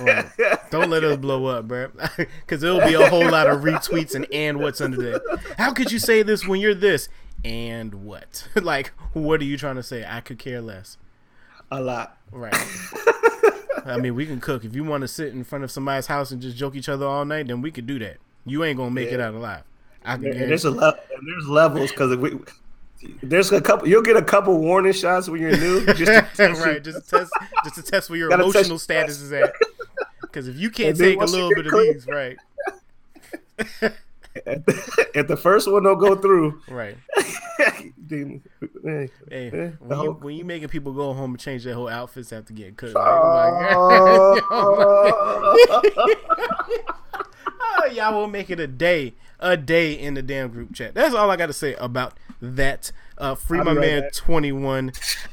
Right. 0.00 0.26
Don't 0.74 0.90
let 0.90 1.04
us 1.04 1.16
blow 1.18 1.46
up, 1.46 1.68
bro. 1.68 1.88
Because 2.16 2.62
it'll 2.64 2.80
be 2.80 2.94
a 2.94 3.08
whole 3.08 3.30
lot 3.30 3.48
of 3.48 3.60
retweets 3.60 4.16
and 4.16 4.26
and 4.32 4.58
what's 4.58 4.80
under 4.80 5.00
there. 5.00 5.20
How 5.56 5.72
could 5.72 5.92
you 5.92 6.00
say 6.00 6.24
this 6.24 6.48
when 6.48 6.60
you're 6.60 6.74
this? 6.74 7.08
And 7.44 7.94
what? 8.04 8.48
like, 8.56 8.88
what 9.12 9.40
are 9.40 9.44
you 9.44 9.56
trying 9.56 9.76
to 9.76 9.84
say? 9.84 10.04
I 10.04 10.20
could 10.20 10.40
care 10.40 10.60
less. 10.60 10.98
a 11.70 11.80
lot. 11.80 12.18
Right. 12.32 12.52
I 13.86 13.98
mean, 13.98 14.16
we 14.16 14.26
can 14.26 14.40
cook. 14.40 14.64
If 14.64 14.74
you 14.74 14.82
want 14.82 15.02
to 15.02 15.08
sit 15.08 15.32
in 15.32 15.44
front 15.44 15.62
of 15.62 15.70
somebody's 15.70 16.08
house 16.08 16.32
and 16.32 16.42
just 16.42 16.56
joke 16.56 16.74
each 16.74 16.88
other 16.88 17.06
all 17.06 17.24
night, 17.24 17.46
then 17.46 17.62
we 17.62 17.70
could 17.70 17.86
do 17.86 18.00
that. 18.00 18.16
You 18.44 18.64
ain't 18.64 18.76
gonna 18.76 18.90
make 18.90 19.12
it 19.12 19.20
out 19.20 19.34
alive. 19.34 19.62
I 20.04 20.16
can 20.16 20.26
And 20.26 20.50
there's 20.50 20.64
a 20.64 20.72
le- 20.72 20.98
there's 21.24 21.48
levels 21.48 21.92
because 21.92 22.16
we. 22.16 22.36
There's 23.22 23.52
a 23.52 23.60
couple. 23.60 23.86
You'll 23.86 24.02
get 24.02 24.16
a 24.16 24.22
couple 24.22 24.58
warning 24.58 24.92
shots 24.92 25.28
when 25.28 25.40
you're 25.40 25.56
new. 25.56 25.84
Just 25.86 25.98
to 26.10 26.28
test 26.34 26.58
you. 26.58 26.64
right, 26.64 26.82
just 26.82 27.08
to 27.08 27.18
test, 27.18 27.32
just 27.62 27.76
to 27.76 27.82
test 27.82 28.10
where 28.10 28.18
your 28.18 28.28
Gotta 28.30 28.42
emotional 28.42 28.78
status 28.78 29.20
is 29.20 29.32
at. 29.32 29.52
Because 30.34 30.48
if 30.48 30.56
you 30.56 30.68
can't 30.68 30.98
take 30.98 31.20
a 31.20 31.24
little 31.24 31.50
bit 31.50 31.66
of 31.66 31.72
these, 31.72 32.08
right, 32.08 32.36
if 35.14 35.28
the 35.28 35.36
first 35.36 35.70
one 35.70 35.84
don't 35.84 35.98
go 35.98 36.16
through, 36.16 36.60
right. 36.68 36.96
then, 37.96 38.42
hey, 38.82 39.10
Hey, 39.30 39.72
when 39.78 40.00
you, 40.00 40.10
when 40.20 40.34
you 40.34 40.44
making 40.44 40.70
people 40.70 40.92
go 40.92 41.12
home 41.12 41.34
and 41.34 41.40
change 41.40 41.62
their 41.62 41.74
whole 41.74 41.86
outfits 41.88 42.32
after 42.32 42.52
getting 42.52 42.74
cut, 42.74 42.94
Oh, 42.96 44.40
oh, 47.60 47.86
y'all 47.92 48.12
will 48.12 48.26
make 48.26 48.50
it 48.50 48.58
a 48.58 48.66
day, 48.66 49.14
a 49.38 49.56
day 49.56 49.92
in 49.92 50.14
the 50.14 50.22
damn 50.22 50.48
group 50.48 50.74
chat. 50.74 50.94
That's 50.94 51.14
all 51.14 51.30
I 51.30 51.36
got 51.36 51.46
to 51.46 51.52
say 51.52 51.74
about 51.74 52.14
that. 52.42 52.90
Uh, 53.16 53.36
free 53.36 53.60
I'll 53.60 53.66
my 53.66 53.74
right 53.74 53.80
man 53.80 54.10
twenty 54.12 54.50
one. 54.50 54.90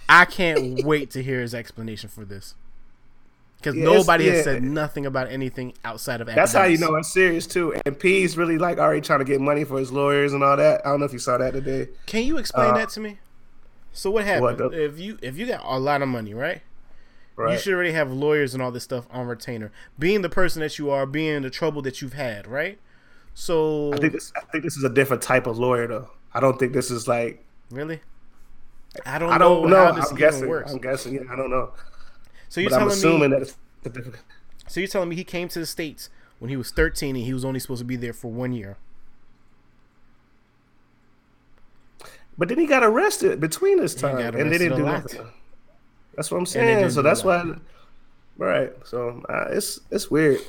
I 0.08 0.26
can't 0.26 0.84
wait 0.84 1.10
to 1.12 1.24
hear 1.24 1.42
his 1.42 1.56
explanation 1.56 2.08
for 2.08 2.24
this. 2.24 2.54
Because 3.62 3.76
Yeah, 3.76 3.84
nobody 3.84 4.26
has 4.28 4.38
yeah. 4.38 4.44
said 4.44 4.64
nothing 4.64 5.06
about 5.06 5.30
anything 5.30 5.74
outside 5.86 6.20
of 6.20 6.28
That's 6.28 6.54
how 6.54 6.64
you 6.64 6.78
Akademiks. 6.78 6.82
know 6.82 6.96
it's 6.96 7.14
serious 7.14 7.46
too. 7.46 7.76
And 7.86 7.98
P's 8.00 8.36
really 8.36 8.58
like 8.58 8.80
already 8.80 9.02
trying 9.02 9.20
to 9.20 9.26
get 9.26 9.40
money 9.40 9.64
for 9.64 9.78
his 9.78 9.92
lawyers 9.92 10.34
and 10.34 10.44
all 10.44 10.58
that. 10.58 10.82
I 10.86 10.90
don't 10.90 11.00
know 11.00 11.06
if 11.06 11.14
you 11.14 11.20
saw 11.20 11.38
that 11.38 11.52
today. 11.54 11.90
Can 12.08 12.24
you 12.24 12.38
explain 12.40 12.72
Uh, 12.72 12.78
that 12.78 12.90
to 12.90 13.00
me? 13.00 13.20
So 13.94 14.10
what 14.10 14.26
happened 14.26 14.44
what 14.60 14.72
the- 14.72 14.84
if 14.86 14.98
you 15.00 15.20
if 15.22 15.38
you 15.38 15.46
got 15.46 15.62
a 15.64 15.78
lot 15.80 16.02
of 16.02 16.08
money, 16.08 16.34
right? 16.34 16.62
Right. 17.36 17.54
You 17.54 17.60
should 17.60 17.74
already 17.74 17.92
have 17.94 18.12
lawyers 18.12 18.54
and 18.54 18.62
all 18.64 18.72
this 18.72 18.84
stuff 18.84 19.06
on 19.12 19.26
retainer. 19.28 19.72
Being 20.00 20.22
the 20.22 20.30
person 20.30 20.60
that 20.62 20.78
you 20.80 20.90
are, 20.90 21.06
being 21.06 21.44
the 21.44 21.50
trouble 21.50 21.82
that 21.84 22.02
you've 22.02 22.14
had, 22.14 22.48
right? 22.48 22.78
So 23.34 23.94
I 23.94 23.98
think 23.98 24.14
this. 24.14 24.32
I 24.36 24.42
think 24.52 24.64
this 24.64 24.76
is 24.76 24.84
a 24.84 24.90
different 24.90 25.22
type 25.22 25.46
of 25.48 25.58
lawyer 25.58 25.88
though. 25.88 26.10
I 26.34 26.40
don't 26.40 26.58
think 26.60 26.74
this 26.74 26.90
is 26.92 27.08
like. 27.08 27.44
really, 27.70 28.02
I 29.06 29.18
don't, 29.20 29.30
I 29.32 29.38
don't 29.38 29.64
know, 29.64 29.68
know. 29.70 29.86
how 29.86 29.92
this 29.94 30.06
I'm 30.06 30.18
even 30.18 30.18
guessing. 30.18 30.50
works. 30.50 30.72
I'm 30.72 30.80
guessing. 30.80 31.14
Yeah, 31.16 31.22
I 31.32 31.36
don't 31.36 31.50
know. 31.50 31.72
So 32.52 32.60
you're 32.60 32.70
But 32.70 32.82
I'm 32.82 32.90
telling 32.90 32.94
assuming 32.98 33.32
me? 33.32 33.38
that 33.40 33.56
it's 33.86 33.98
a. 33.98 34.12
So 34.70 34.82
you're 34.82 34.88
telling 34.90 35.08
me 35.08 35.16
he 35.16 35.24
came 35.24 35.48
to 35.48 35.60
the 35.60 35.66
states 35.66 36.10
when 36.40 36.50
he 36.50 36.58
was 36.58 36.70
13 36.70 37.16
and 37.16 37.24
he 37.24 37.34
was 37.34 37.46
only 37.46 37.62
supposed 37.62 37.80
to 37.80 37.86
be 37.86 37.96
there 37.96 38.12
for 38.12 38.30
one 38.30 38.52
year? 38.52 38.76
But 42.38 42.50
then 42.50 42.60
he 42.60 42.66
got 42.68 42.84
arrested 42.84 43.40
between 43.40 43.80
this 43.80 43.96
time, 43.96 44.18
and 44.36 44.52
they 44.52 44.58
didn't 44.58 44.78
do 44.78 44.84
lot. 44.84 45.04
nothing. 45.04 45.28
That's 46.16 46.30
what 46.30 46.40
I'm 46.40 46.46
saying. 46.46 46.90
So 46.90 47.02
that's 47.02 47.24
why. 47.24 47.42
lot. 47.42 47.62
Right. 48.38 48.74
So 48.84 49.24
uh, 49.30 49.46
it's 49.52 49.80
it's 49.90 50.12
weird. 50.12 50.40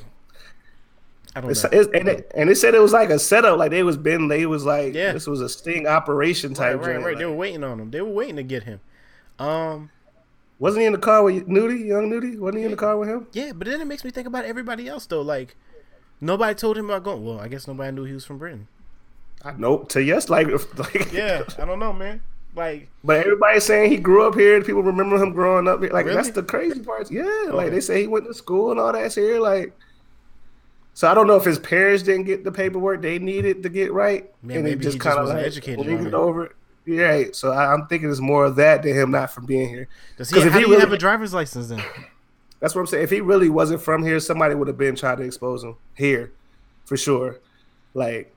I 1.37 1.41
don't 1.41 1.51
It's, 1.51 1.63
know. 1.63 1.69
it's, 1.71 1.89
and, 1.93 2.07
it, 2.09 2.31
and 2.35 2.49
they 2.49 2.53
said 2.53 2.75
it 2.75 2.81
was 2.81 2.91
like 2.91 3.09
a 3.11 3.17
setup. 3.19 3.57
Like 3.57 3.71
they 3.71 3.83
was 3.83 3.95
been. 3.97 4.27
They 4.27 4.45
was 4.45 4.65
like 4.65 4.93
Yeah. 4.93 5.13
this 5.13 5.25
was 5.25 5.39
a 5.39 5.47
sting 5.47 5.87
operation 5.87 6.53
type. 6.53 6.77
right, 6.79 6.93
joint, 6.95 7.05
right. 7.05 7.17
They 7.17 7.25
were 7.25 7.33
waiting 7.35 7.63
on 7.63 7.79
him. 7.79 7.91
They 7.91 8.01
were 8.01 8.09
waiting 8.11 8.35
to 8.35 8.43
get 8.43 8.63
him. 8.63 8.81
Um, 9.39 9.89
wasn't 10.59 10.81
he 10.81 10.85
in 10.87 10.93
the 10.93 10.99
car 10.99 11.23
with 11.23 11.47
Nudy, 11.47 11.83
young 11.83 12.09
Nudy? 12.09 12.37
Wasn't 12.37 12.57
he 12.59 12.65
in 12.65 12.71
the 12.71 12.77
car 12.77 12.97
with 12.97 13.09
him? 13.09 13.27
yeah, 13.33 13.51
but 13.53 13.67
then 13.67 13.81
it 13.81 13.85
makes 13.85 14.03
me 14.03 14.11
think 14.11 14.27
about 14.27 14.45
everybody 14.45 14.87
else 14.87 15.05
though. 15.05 15.21
Like, 15.21 15.55
nobody 16.21 16.55
told 16.55 16.77
him 16.77 16.85
about 16.89 17.03
going. 17.03 17.25
Well, 17.25 17.39
I 17.39 17.47
guess 17.47 17.67
nobody 17.67 17.91
knew 17.91 18.03
he 18.05 18.13
was 18.13 18.25
from 18.25 18.37
Britain. 18.37 18.67
I, 19.43 19.53
Nope. 19.57 19.89
To 19.89 20.01
yes, 20.01 20.29
like, 20.29 20.47
like 20.77 21.11
Yeah, 21.11 21.43
I 21.59 21.65
don't 21.65 21.79
know, 21.79 21.91
man. 21.93 22.21
Like, 22.55 22.87
But 23.03 23.17
everybody's 23.25 23.63
saying 23.63 23.91
he 23.91 23.97
grew 23.97 24.27
up 24.27 24.35
here. 24.35 24.61
People 24.61 24.83
remember 24.83 25.15
him 25.21 25.31
growing 25.33 25.67
up 25.67 25.81
here. 25.81 25.89
Like 25.91 26.05
Really? 26.05 26.15
that's 26.17 26.29
the 26.29 26.43
crazy 26.43 26.79
part. 26.81 27.09
Yeah, 27.11 27.23
Okay. 27.47 27.51
like 27.51 27.71
they 27.71 27.81
say 27.81 28.01
he 28.01 28.07
went 28.07 28.25
to 28.25 28.33
school 28.33 28.69
and 28.71 28.79
all 28.79 28.93
that's 28.93 29.15
here. 29.15 29.39
Like, 29.39 29.73
so 30.93 31.09
I 31.09 31.15
don't 31.15 31.25
know 31.25 31.35
if 31.35 31.43
his 31.43 31.57
parents 31.57 32.03
didn't 32.03 32.25
get 32.25 32.43
the 32.43 32.51
paperwork 32.51 33.01
they 33.01 33.17
needed 33.17 33.63
to 33.63 33.69
get 33.69 33.91
right, 33.91 34.31
Man, 34.43 34.57
and 34.57 34.65
maybe 34.65 34.75
he 34.75 34.77
he 34.77 34.83
just 34.83 34.97
just 34.97 35.03
kind 35.03 35.17
of 35.17 35.23
wasn't 35.23 35.39
like 35.39 35.47
educated 35.47 35.79
on 35.79 35.87
leaned 35.87 36.07
it. 36.07 36.13
over. 36.13 36.45
it. 36.45 36.51
Yeah, 36.85 37.03
right. 37.03 37.35
so 37.35 37.51
I, 37.51 37.73
I'm 37.73 37.87
thinking 37.87 38.09
it's 38.09 38.19
more 38.19 38.45
of 38.45 38.55
that 38.57 38.83
than 38.83 38.93
him 38.93 39.11
not 39.11 39.31
from 39.31 39.45
being 39.45 39.69
here. 39.69 39.87
does 40.17 40.29
he? 40.29 40.39
if 40.39 40.53
he 40.53 40.59
really- 40.59 40.79
have 40.79 40.91
a 40.91 40.97
driver's 40.97 41.33
license 41.33 41.67
then? 41.67 41.81
That's 42.59 42.75
what 42.75 42.81
I'm 42.81 42.87
saying. 42.87 43.03
If 43.03 43.09
he 43.09 43.19
really 43.21 43.49
wasn't 43.49 43.81
from 43.81 44.03
here, 44.03 44.19
somebody 44.21 44.55
would 44.55 44.69
have 44.69 44.77
been 44.77 44.95
trying 44.95 45.17
to 45.17 45.23
expose 45.23 45.63
him 45.63 45.75
here, 45.95 46.31
for 46.85 46.95
sure. 46.95 47.39
Like, 47.93 48.33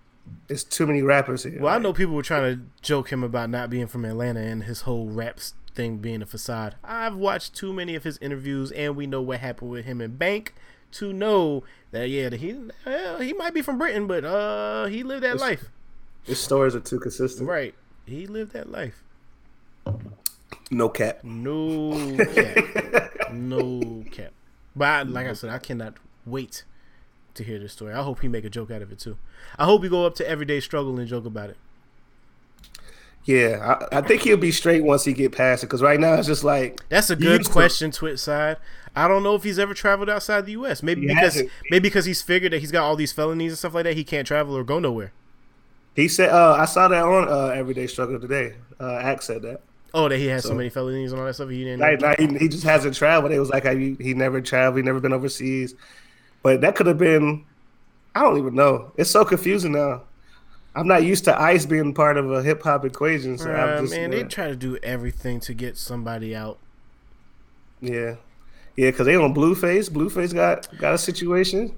it's 0.48 0.64
too 0.64 0.84
many 0.86 1.02
rappers 1.02 1.44
here. 1.44 1.60
Well, 1.60 1.72
I 1.72 1.78
know 1.78 1.92
people 1.92 2.14
were 2.14 2.24
trying 2.24 2.56
to 2.56 2.62
joke 2.82 3.10
him 3.12 3.22
about 3.22 3.50
not 3.50 3.70
being 3.70 3.86
from 3.86 4.04
Atlanta 4.04 4.40
and 4.40 4.64
his 4.64 4.80
whole 4.80 5.06
rap 5.06 5.38
thing 5.74 5.98
being 5.98 6.22
a 6.22 6.26
facade. 6.26 6.74
I've 6.82 7.14
watched 7.14 7.54
too 7.54 7.72
many 7.72 7.94
of 7.94 8.02
his 8.02 8.18
interviews, 8.18 8.72
and 8.72 8.96
we 8.96 9.06
know 9.06 9.22
what 9.22 9.38
happened 9.40 9.70
with 9.70 9.84
him 9.84 10.00
and 10.00 10.18
Bank 10.18 10.54
to 10.92 11.12
know 11.12 11.62
that 11.92 12.08
yeah, 12.08 12.30
he 12.30 12.56
well, 12.84 13.18
he 13.20 13.32
might 13.32 13.54
be 13.54 13.62
from 13.62 13.78
Britain, 13.78 14.08
but 14.08 14.24
uh, 14.24 14.86
he 14.86 15.04
lived 15.04 15.22
that 15.22 15.36
It's- 15.36 15.40
life. 15.40 15.70
his 16.24 16.40
stories 16.40 16.74
are 16.74 16.80
too 16.80 16.98
consistent. 16.98 17.48
Right, 17.48 17.74
he 18.06 18.26
lived 18.26 18.52
that 18.52 18.70
life. 18.70 19.02
No 20.70 20.88
cap. 20.88 21.22
No 21.22 22.16
cap, 22.34 23.32
no 23.32 24.04
cap. 24.10 24.32
But 24.74 24.84
I, 24.88 25.02
like 25.02 25.26
I 25.26 25.32
said, 25.32 25.50
I 25.50 25.58
cannot 25.58 25.94
wait 26.24 26.64
to 27.34 27.44
hear 27.44 27.58
this 27.58 27.72
story. 27.72 27.92
I 27.94 28.02
hope 28.02 28.20
he 28.20 28.28
make 28.28 28.44
a 28.44 28.50
joke 28.50 28.70
out 28.70 28.82
of 28.82 28.90
it 28.92 28.98
too. 28.98 29.16
I 29.58 29.64
hope 29.64 29.82
he 29.82 29.88
go 29.88 30.04
up 30.06 30.14
to 30.16 30.28
everyday 30.28 30.60
struggle 30.60 30.98
and 30.98 31.08
joke 31.08 31.24
about 31.26 31.50
it. 31.50 31.56
Yeah, 33.24 33.76
I, 33.90 33.98
I 33.98 34.00
think 34.02 34.22
he'll 34.22 34.36
be 34.36 34.52
straight 34.52 34.84
once 34.84 35.04
he 35.04 35.12
get 35.12 35.32
past 35.32 35.64
it. 35.64 35.66
Because 35.66 35.82
right 35.82 35.98
now 35.98 36.14
it's 36.14 36.28
just 36.28 36.44
like 36.44 36.80
That's 36.88 37.10
a 37.10 37.16
good 37.16 37.38
used 37.40 37.46
to- 37.46 37.52
question, 37.52 37.90
Twit 37.90 38.18
side. 38.20 38.56
I 38.94 39.08
don't 39.08 39.22
know 39.22 39.34
if 39.34 39.42
he's 39.42 39.58
ever 39.58 39.74
traveled 39.74 40.08
outside 40.08 40.46
the 40.46 40.52
U.S. 40.52 40.82
Maybe 40.82 41.02
He 41.02 41.06
because 41.08 41.34
hasn't. 41.34 41.50
maybe 41.70 41.82
because 41.88 42.06
he's 42.06 42.22
figured 42.22 42.52
that 42.52 42.60
he's 42.60 42.72
got 42.72 42.84
all 42.84 42.96
these 42.96 43.12
felonies 43.12 43.52
and 43.52 43.58
stuff 43.58 43.74
like 43.74 43.84
that. 43.84 43.94
He 43.96 44.04
can't 44.04 44.26
travel 44.26 44.56
or 44.56 44.64
go 44.64 44.78
nowhere. 44.78 45.12
He 45.96 46.06
said. 46.08 46.30
Uh, 46.30 46.52
I 46.52 46.66
saw 46.66 46.86
that 46.88 47.02
on 47.02 47.28
uh, 47.28 47.46
Everyday 47.48 47.88
Struggle 47.88 48.20
today. 48.20 48.54
Uh, 48.78 48.92
Axe 48.96 49.24
said 49.26 49.42
that. 49.42 49.62
Oh, 49.94 50.08
that 50.08 50.18
he 50.18 50.26
has 50.26 50.42
so, 50.42 50.50
So- 50.50 50.54
many 50.54 50.68
felonies 50.68 51.10
and 51.12 51.20
all 51.20 51.26
that 51.26 51.34
stuff. 51.34 51.48
He 51.48 51.64
didn't. 51.64 51.80
Like, 51.80 52.02
like, 52.02 52.18
he, 52.20 52.26
he 52.38 52.48
just 52.48 52.64
hasn't 52.64 52.94
traveled. 52.94 53.32
It 53.32 53.40
was 53.40 53.48
like 53.50 53.64
he, 53.66 53.96
he 53.98 54.12
never 54.14 54.40
traveled. 54.40 54.76
He 54.76 54.82
never 54.84 55.00
been 55.00 55.12
overseas. 55.14 55.74
But 56.42 56.60
that 56.60 56.76
could 56.76 56.86
have 56.86 56.98
been. 56.98 57.44
I 58.14 58.20
don't 58.20 58.38
even 58.38 58.54
know. 58.54 58.92
It's 58.96 59.10
so 59.10 59.24
confusing 59.24 59.72
now. 59.72 60.02
I'm 60.74 60.86
not 60.86 61.02
used 61.04 61.24
to 61.24 61.40
ice 61.40 61.64
being 61.64 61.94
part 61.94 62.18
of 62.18 62.30
a 62.30 62.42
hip 62.42 62.62
hop 62.62 62.84
equation. 62.84 63.38
So 63.38 63.50
Uh, 63.50 63.54
I'm 63.56 63.84
just 63.84 63.94
man, 63.94 64.10
uh, 64.12 64.16
they 64.16 64.24
try 64.24 64.48
to 64.48 64.56
do 64.56 64.76
everything 64.82 65.40
to 65.40 65.54
get 65.54 65.78
somebody 65.78 66.36
out. 66.36 66.58
yeah, 67.80 68.16
yeah. 68.76 68.90
Because 68.90 69.06
they 69.06 69.16
on 69.16 69.34
Blueface. 69.34 69.88
Blueface 69.90 70.34
got 70.34 70.68
got 70.78 70.92
a 70.94 70.98
situation. 70.98 71.74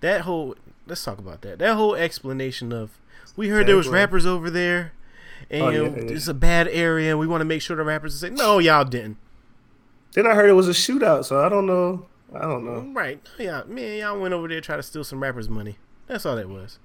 That 0.00 0.20
whole 0.22 0.54
let's 0.86 1.04
talk 1.04 1.18
about 1.18 1.42
that. 1.42 1.58
That 1.58 1.74
whole 1.74 1.94
explanation 1.94 2.72
of 2.72 2.98
we 3.36 3.48
heard 3.48 3.66
there 3.66 3.76
was 3.76 3.88
rappers 3.88 4.26
over 4.26 4.50
there, 4.50 4.92
and 5.50 5.62
Oh, 5.62 5.68
yeah, 5.70 5.82
yeah. 5.82 6.12
it's 6.12 6.28
a 6.28 6.34
bad 6.34 6.68
area, 6.68 7.10
and 7.10 7.18
we 7.18 7.26
want 7.26 7.40
to 7.40 7.44
make 7.44 7.62
sure 7.62 7.76
the 7.76 7.82
rappers 7.84 8.18
say 8.18 8.30
no, 8.30 8.58
y'all 8.58 8.84
didn't. 8.84 9.16
Then 10.12 10.26
I 10.26 10.34
heard 10.34 10.48
it 10.48 10.52
was 10.54 10.68
a 10.68 10.72
shootout. 10.72 11.24
So 11.24 11.44
I 11.44 11.48
don't 11.48 11.66
know. 11.66 12.06
I 12.32 12.42
don't 12.42 12.64
know. 12.64 12.92
Right? 12.92 13.20
Yeah, 13.38 13.62
man, 13.66 13.98
y'all 13.98 14.18
went 14.18 14.34
over 14.34 14.48
there 14.48 14.60
try 14.60 14.76
to 14.76 14.82
steal 14.82 15.04
some 15.04 15.20
rappers' 15.22 15.48
money. 15.48 15.78
That's 16.06 16.24
all 16.26 16.36
that 16.36 16.48
was. 16.48 16.78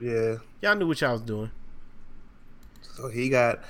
Yeah. 0.00 0.36
Y'all 0.62 0.74
knew 0.76 0.86
what 0.86 1.00
y'all 1.00 1.12
was 1.12 1.22
doing. 1.22 1.50
So 2.82 3.08
he 3.08 3.28
got 3.28 3.60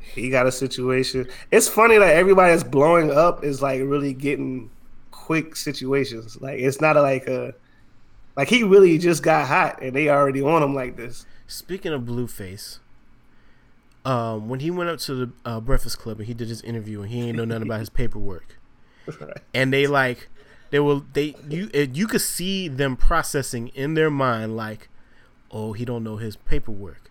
he 0.00 0.30
got 0.30 0.46
a 0.46 0.52
situation. 0.52 1.28
It's 1.50 1.68
funny 1.68 1.98
that 1.98 2.14
everybody 2.14 2.52
that's 2.52 2.64
blowing 2.64 3.10
up 3.10 3.44
is 3.44 3.60
like 3.60 3.80
really 3.82 4.14
getting 4.14 4.70
quick 5.10 5.56
situations. 5.56 6.40
Like 6.40 6.58
it's 6.60 6.80
not 6.80 6.96
like 6.96 7.26
a 7.26 7.54
like 8.38 8.48
he 8.48 8.62
really 8.62 8.96
just 8.96 9.22
got 9.22 9.46
hot 9.48 9.82
and 9.82 9.94
they 9.94 10.08
already 10.08 10.40
on 10.40 10.62
him 10.62 10.74
like 10.74 10.96
this. 10.96 11.26
Speaking 11.46 11.92
of 11.92 12.02
Blueface, 12.02 12.78
um, 14.04 14.48
when 14.48 14.60
he 14.60 14.70
went 14.70 14.88
up 14.88 14.98
to 15.00 15.14
the 15.14 15.32
uh, 15.44 15.60
Breakfast 15.60 15.98
Club 15.98 16.18
and 16.20 16.26
he 16.26 16.32
did 16.32 16.48
his 16.48 16.62
interview 16.62 17.02
and 17.02 17.10
he 17.10 17.20
ain't 17.20 17.36
know 17.36 17.44
nothing 17.44 17.64
about 17.64 17.80
his 17.80 17.90
paperwork, 17.90 18.56
and 19.52 19.72
they 19.72 19.86
like, 19.86 20.28
they 20.70 20.78
will 20.78 21.04
they 21.12 21.34
you 21.48 21.68
uh, 21.74 21.86
you 21.92 22.06
could 22.06 22.20
see 22.22 22.68
them 22.68 22.96
processing 22.96 23.68
in 23.68 23.94
their 23.94 24.10
mind 24.10 24.56
like, 24.56 24.88
oh 25.50 25.72
he 25.74 25.84
don't 25.84 26.04
know 26.04 26.16
his 26.16 26.36
paperwork, 26.36 27.10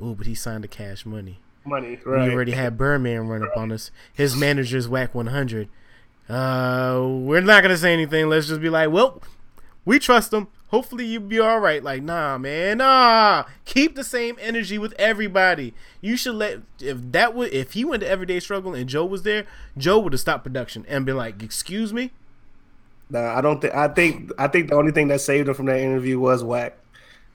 oh 0.00 0.14
but 0.14 0.26
he 0.26 0.34
signed 0.34 0.62
the 0.62 0.68
cash 0.68 1.04
money. 1.06 1.40
Money, 1.64 1.98
We 2.06 2.12
right? 2.12 2.30
already 2.30 2.52
had 2.52 2.76
Birdman 2.78 3.26
run 3.26 3.42
up 3.42 3.56
on 3.56 3.72
us. 3.72 3.90
His 4.14 4.36
manager's 4.36 4.86
Wack 4.88 5.14
one 5.16 5.28
hundred. 5.28 5.68
Uh, 6.28 7.04
we're 7.08 7.40
not 7.40 7.62
gonna 7.62 7.76
say 7.76 7.92
anything. 7.92 8.28
Let's 8.28 8.46
just 8.46 8.60
be 8.60 8.68
like, 8.68 8.90
well, 8.90 9.20
we 9.84 9.98
trust 9.98 10.32
him. 10.32 10.46
Hopefully 10.68 11.06
you 11.06 11.20
be 11.20 11.38
all 11.38 11.60
right. 11.60 11.82
Like, 11.82 12.02
nah, 12.02 12.38
man, 12.38 12.78
nah. 12.78 13.44
Keep 13.64 13.94
the 13.94 14.02
same 14.02 14.36
energy 14.40 14.78
with 14.78 14.94
everybody. 14.98 15.74
You 16.00 16.16
should 16.16 16.34
let 16.34 16.60
if 16.80 16.98
that 17.12 17.34
would 17.34 17.52
if 17.52 17.72
he 17.72 17.84
went 17.84 18.02
to 18.02 18.08
Everyday 18.08 18.40
Struggle 18.40 18.74
and 18.74 18.88
Joe 18.88 19.04
was 19.04 19.22
there, 19.22 19.46
Joe 19.78 19.98
would 20.00 20.12
have 20.12 20.20
stopped 20.20 20.42
production 20.44 20.84
and 20.88 21.06
been 21.06 21.16
like, 21.16 21.42
excuse 21.42 21.92
me. 21.92 22.10
Nah, 23.10 23.38
I 23.38 23.40
don't 23.40 23.60
think. 23.60 23.74
I 23.74 23.86
think. 23.88 24.32
I 24.38 24.48
think 24.48 24.70
the 24.70 24.74
only 24.74 24.90
thing 24.90 25.06
that 25.08 25.20
saved 25.20 25.48
him 25.48 25.54
from 25.54 25.66
that 25.66 25.78
interview 25.78 26.18
was 26.18 26.42
Wack. 26.42 26.76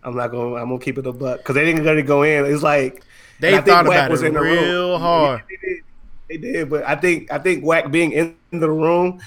I'm 0.04 0.16
not 0.16 0.32
going. 0.32 0.56
to 0.56 0.58
I'm 0.60 0.68
gonna 0.68 0.80
keep 0.80 0.98
it 0.98 1.08
a 1.08 1.14
buck 1.14 1.38
because 1.38 1.56
they 1.56 1.64
didn't 1.64 1.86
gonna 1.86 2.04
go 2.04 2.24
in. 2.24 2.46
It's 2.46 2.64
like 2.64 3.04
They 3.40 3.56
thought 3.62 3.86
about 3.86 4.12
was 4.12 4.24
it 4.24 4.28
in 4.28 4.34
the 4.34 4.42
room. 4.42 4.64
real 4.66 4.98
hard. 5.00 5.44
They 5.50 5.56
did. 5.68 5.84
They 6.28 6.38
did, 6.38 6.70
but 6.70 6.84
I 6.86 6.96
think 6.96 7.32
I 7.32 7.38
think 7.40 7.64
Wack 7.64 7.90
being 7.92 8.12
in 8.12 8.36
the 8.52 8.70
room 8.70 9.22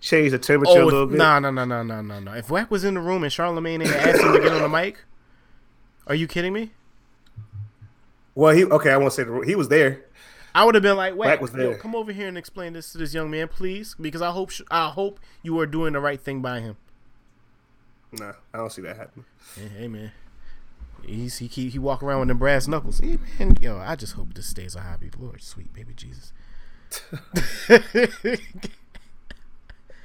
changed 0.00 0.32
the 0.34 0.38
temperature 0.38 0.78
a 0.78 0.82
Oh 0.82 0.84
little 0.86 1.02
if- 1.04 1.10
bit. 1.10 1.18
no, 1.18 1.38
no, 1.38 1.50
no, 1.50 1.64
no, 1.64 1.82
no, 1.82 2.00
no, 2.02 2.20
no. 2.20 2.32
If 2.32 2.50
Wack 2.50 2.70
was 2.70 2.84
in 2.84 2.94
the 2.94 3.00
room 3.00 3.22
and 3.24 3.32
Charlemagne 3.32 3.82
ain't 3.82 3.90
asked 3.90 4.20
him 4.22 4.32
to 4.32 4.40
get 4.40 4.52
on 4.52 4.62
the 4.62 4.68
mic, 4.68 5.04
are 6.06 6.14
you 6.14 6.26
kidding 6.26 6.52
me? 6.52 6.70
Well, 8.34 8.54
he 8.54 8.64
okay. 8.64 8.92
I 8.92 8.96
won't 8.96 9.12
say 9.12 9.24
the. 9.24 9.40
He 9.40 9.54
was 9.56 9.68
there. 9.68 10.04
I 10.54 10.64
would 10.64 10.74
have 10.74 10.82
been 10.82 10.96
like, 10.96 11.14
Wack, 11.14 11.40
was 11.40 11.52
there. 11.52 11.76
come 11.76 11.94
over 11.94 12.10
here 12.12 12.26
and 12.28 12.38
explain 12.38 12.72
this 12.72 12.90
to 12.92 12.98
this 12.98 13.12
young 13.14 13.30
man, 13.30 13.48
please, 13.48 13.94
because 14.00 14.22
I 14.22 14.30
hope 14.30 14.50
I 14.70 14.88
hope 14.88 15.20
you 15.42 15.58
are 15.60 15.66
doing 15.66 15.92
the 15.92 16.00
right 16.00 16.20
thing 16.20 16.40
by 16.40 16.60
him. 16.60 16.76
No, 18.12 18.32
I 18.54 18.56
don't 18.58 18.72
see 18.72 18.82
that 18.82 18.96
happening. 18.96 19.26
Hey, 19.54 19.68
hey, 19.80 19.88
man, 19.88 20.12
he's 21.04 21.38
he 21.38 21.48
keep, 21.48 21.72
he 21.72 21.78
walk 21.78 22.02
around 22.02 22.20
with 22.20 22.28
them 22.28 22.38
brass 22.38 22.66
knuckles. 22.66 23.00
Hey, 23.00 23.18
man, 23.38 23.56
yo, 23.60 23.76
I 23.76 23.94
just 23.96 24.14
hope 24.14 24.32
this 24.34 24.46
stays 24.46 24.74
a 24.74 24.80
hobby. 24.80 25.10
Lord, 25.18 25.42
sweet 25.42 25.72
baby 25.74 25.92
Jesus. 25.94 26.32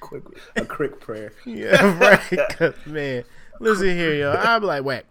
Quick, 0.03 0.23
a 0.55 0.65
quick 0.65 0.99
prayer. 0.99 1.33
yeah, 1.45 1.97
right. 1.99 2.73
man, 2.87 3.23
listen 3.59 3.87
here, 3.95 4.13
yo. 4.13 4.31
I'll 4.33 4.59
be 4.59 4.65
like, 4.65 4.83
Wack. 4.83 5.05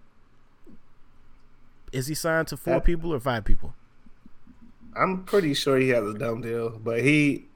Is 1.92 2.06
he 2.06 2.14
signed 2.14 2.48
to 2.48 2.56
four 2.56 2.74
Uh, 2.76 2.80
people 2.80 3.12
or 3.12 3.20
five 3.20 3.44
people? 3.44 3.74
I'm 4.94 5.24
pretty 5.24 5.54
sure 5.54 5.78
he 5.78 5.88
has 5.90 6.04
a 6.04 6.14
dumb 6.14 6.42
deal, 6.42 6.70
but 6.78 7.00
he, 7.02 7.46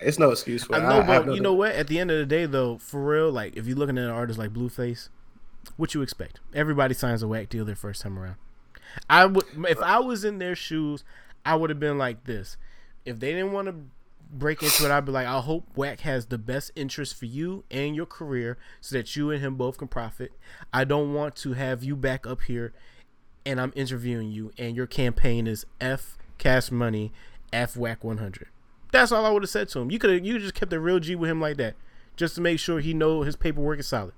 it's 0.00 0.18
no 0.18 0.30
excuse 0.30 0.64
for 0.64 0.76
I 0.76 0.80
know, 0.80 1.02
have 1.02 1.06
but 1.06 1.26
no- 1.26 1.34
you 1.34 1.40
know 1.40 1.52
what? 1.54 1.72
At 1.72 1.88
the 1.88 1.98
end 1.98 2.10
of 2.10 2.18
the 2.18 2.26
day, 2.26 2.46
though, 2.46 2.78
for 2.78 3.04
real, 3.04 3.30
like 3.30 3.56
if 3.56 3.66
you're 3.66 3.76
looking 3.76 3.98
at 3.98 4.04
an 4.04 4.10
artist 4.10 4.38
like 4.38 4.52
Blueface, 4.52 5.08
what 5.76 5.94
you 5.94 6.02
expect? 6.02 6.40
Everybody 6.54 6.94
signs 6.94 7.22
a 7.22 7.28
whack 7.28 7.48
deal 7.48 7.64
their 7.64 7.74
first 7.76 8.02
time 8.02 8.18
around. 8.18 8.36
I 9.10 9.26
would, 9.26 9.44
if 9.68 9.78
I 9.80 9.98
was 9.98 10.24
in 10.24 10.38
their 10.38 10.54
shoes, 10.54 11.04
I 11.44 11.56
would 11.56 11.70
have 11.70 11.80
been 11.80 11.98
like 11.98 12.24
this. 12.24 12.56
If 13.04 13.18
they 13.20 13.32
didn't 13.32 13.52
want 13.52 13.66
to 13.68 13.74
break 14.32 14.62
into 14.62 14.84
it, 14.84 14.90
I'd 14.90 15.04
be 15.04 15.12
like, 15.12 15.26
I 15.26 15.40
hope 15.40 15.64
Wack 15.76 16.00
has 16.00 16.26
the 16.26 16.38
best 16.38 16.70
interest 16.76 17.14
for 17.14 17.26
you 17.26 17.64
and 17.70 17.94
your 17.94 18.06
career, 18.06 18.58
so 18.80 18.96
that 18.96 19.16
you 19.16 19.30
and 19.30 19.40
him 19.40 19.56
both 19.56 19.78
can 19.78 19.88
profit. 19.88 20.32
I 20.72 20.84
don't 20.84 21.14
want 21.14 21.36
to 21.36 21.54
have 21.54 21.84
you 21.84 21.96
back 21.96 22.26
up 22.26 22.42
here, 22.42 22.72
and 23.44 23.60
I'm 23.60 23.72
interviewing 23.76 24.30
you, 24.30 24.52
and 24.58 24.76
your 24.76 24.86
campaign 24.86 25.46
is 25.46 25.66
F 25.80 26.18
Cash 26.38 26.70
Money, 26.70 27.12
F 27.52 27.76
Wack 27.76 28.04
100. 28.04 28.48
That's 28.92 29.12
all 29.12 29.26
I 29.26 29.30
would 29.30 29.42
have 29.42 29.50
said 29.50 29.68
to 29.70 29.80
him. 29.80 29.90
You 29.90 29.98
could 29.98 30.10
have 30.10 30.24
you 30.24 30.38
just 30.38 30.54
kept 30.54 30.72
a 30.72 30.80
real 30.80 31.00
G 31.00 31.14
with 31.14 31.30
him 31.30 31.40
like 31.40 31.56
that, 31.58 31.74
just 32.16 32.34
to 32.36 32.40
make 32.40 32.58
sure 32.58 32.80
he 32.80 32.94
know 32.94 33.22
his 33.22 33.36
paperwork 33.36 33.78
is 33.80 33.88
solid. 33.88 34.14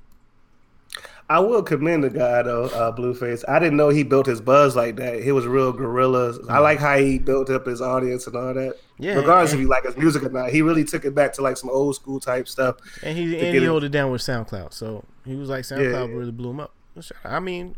I 1.31 1.41
will 1.41 1.63
commend 1.63 2.05
the 2.05 2.11
guy 2.11 2.43
though, 2.43 2.65
uh, 2.65 2.91
Blueface. 2.97 3.45
I 3.47 3.59
didn't 3.59 3.77
know 3.77 3.91
he 3.91 4.03
built 4.03 4.27
his 4.27 4.41
buzz 4.41 4.75
like 4.75 4.97
that. 4.97 5.23
He 5.23 5.31
was 5.31 5.47
real 5.47 5.73
gorilla. 5.73 6.39
I 6.49 6.59
like 6.59 6.79
how 6.79 6.97
he 6.97 7.19
built 7.19 7.51
up 7.51 7.67
his 7.67 7.83
audience 7.83 8.27
and 8.27 8.35
all 8.35 8.55
that. 8.55 8.77
Yeah, 8.99 9.15
Regardless 9.15 9.53
and- 9.53 9.61
if 9.61 9.63
you 9.63 9.69
like 9.69 9.85
his 9.85 9.97
music 9.97 10.23
or 10.23 10.31
not, 10.31 10.51
he 10.51 10.63
really 10.63 10.85
took 10.85 11.05
it 11.05 11.15
back 11.15 11.35
to 11.35 11.43
like 11.43 11.59
some 11.59 11.69
old 11.69 11.95
school 11.97 12.19
type 12.19 12.49
stuff. 12.49 12.77
And 13.03 13.17
he 13.17 13.39
and 13.39 13.55
he 13.55 13.63
held 13.63 13.85
it 13.85 13.91
down 13.91 14.11
with 14.11 14.23
SoundCloud. 14.23 14.73
So 14.73 15.05
he 15.27 15.35
was 15.35 15.51
like 15.51 15.65
SoundCloud 15.65 16.09
yeah. 16.09 16.15
really 16.15 16.33
blew 16.33 16.51
him 16.51 16.61
up. 16.61 16.73
I 17.25 17.41
mean, 17.41 17.77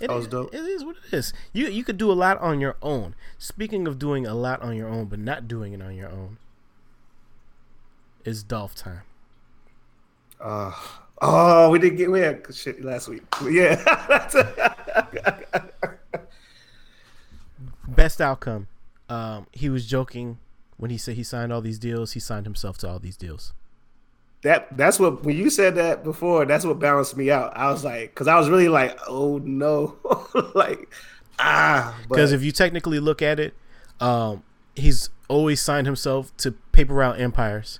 it, 0.00 0.08
dope. 0.30 0.54
it 0.54 0.60
is 0.60 0.84
what 0.84 0.96
it 0.96 1.16
is. 1.16 1.32
You 1.54 1.68
you 1.68 1.82
could 1.82 1.96
do 1.96 2.12
a 2.12 2.14
lot 2.14 2.38
on 2.40 2.60
your 2.60 2.76
own. 2.82 3.14
Speaking 3.38 3.88
of 3.88 3.98
doing 3.98 4.26
a 4.26 4.34
lot 4.34 4.60
on 4.60 4.76
your 4.76 4.88
own, 4.88 5.06
but 5.06 5.18
not 5.18 5.48
doing 5.48 5.72
it 5.72 5.80
on 5.80 5.94
your 5.94 6.10
own, 6.10 6.36
it's 8.24 8.42
Dolph 8.42 8.74
time. 8.74 9.02
Uh, 10.38 10.72
oh, 11.22 11.70
we 11.70 11.78
didn't 11.78 11.96
get 11.98 12.10
we 12.10 12.20
had 12.20 12.42
shit 12.54 12.84
last 12.84 13.08
week. 13.08 13.22
Yeah, 13.48 13.76
Best 17.88 18.20
outcome. 18.20 18.68
Um, 19.08 19.46
he 19.52 19.68
was 19.68 19.86
joking 19.86 20.38
when 20.76 20.90
he 20.90 20.98
said 20.98 21.14
he 21.14 21.22
signed 21.22 21.52
all 21.52 21.60
these 21.60 21.78
deals. 21.78 22.12
He 22.12 22.20
signed 22.20 22.44
himself 22.46 22.78
to 22.78 22.88
all 22.88 22.98
these 22.98 23.16
deals. 23.16 23.52
that 24.42 24.76
that's 24.76 24.98
what 24.98 25.24
when 25.24 25.36
you 25.36 25.48
said 25.50 25.76
that 25.76 26.02
before. 26.04 26.44
That's 26.44 26.64
what 26.64 26.78
balanced 26.78 27.16
me 27.16 27.30
out. 27.30 27.56
I 27.56 27.70
was 27.70 27.84
like, 27.84 28.10
because 28.10 28.26
I 28.28 28.36
was 28.38 28.48
really 28.48 28.68
like, 28.68 28.98
oh 29.08 29.38
no, 29.38 29.96
like 30.54 30.88
ah, 31.38 31.96
Because 32.08 32.32
if 32.32 32.42
you 32.42 32.50
technically 32.52 32.98
look 33.00 33.22
at 33.22 33.38
it, 33.38 33.54
um, 34.00 34.42
he's 34.74 35.10
always 35.28 35.60
signed 35.62 35.86
himself 35.86 36.36
to 36.38 36.52
Paper 36.72 36.94
Route 36.94 37.20
Empires, 37.20 37.78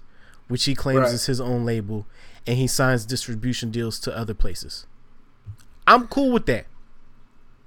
which 0.48 0.64
he 0.64 0.74
claims 0.74 1.00
Right. 1.00 1.12
is 1.12 1.26
his 1.26 1.40
own 1.40 1.64
label, 1.64 2.06
and 2.46 2.56
he 2.58 2.66
signs 2.66 3.04
distribution 3.04 3.70
deals 3.70 3.98
to 4.00 4.16
other 4.16 4.34
places. 4.34 4.86
I'm 5.86 6.06
cool 6.08 6.30
with 6.32 6.46
that. 6.46 6.66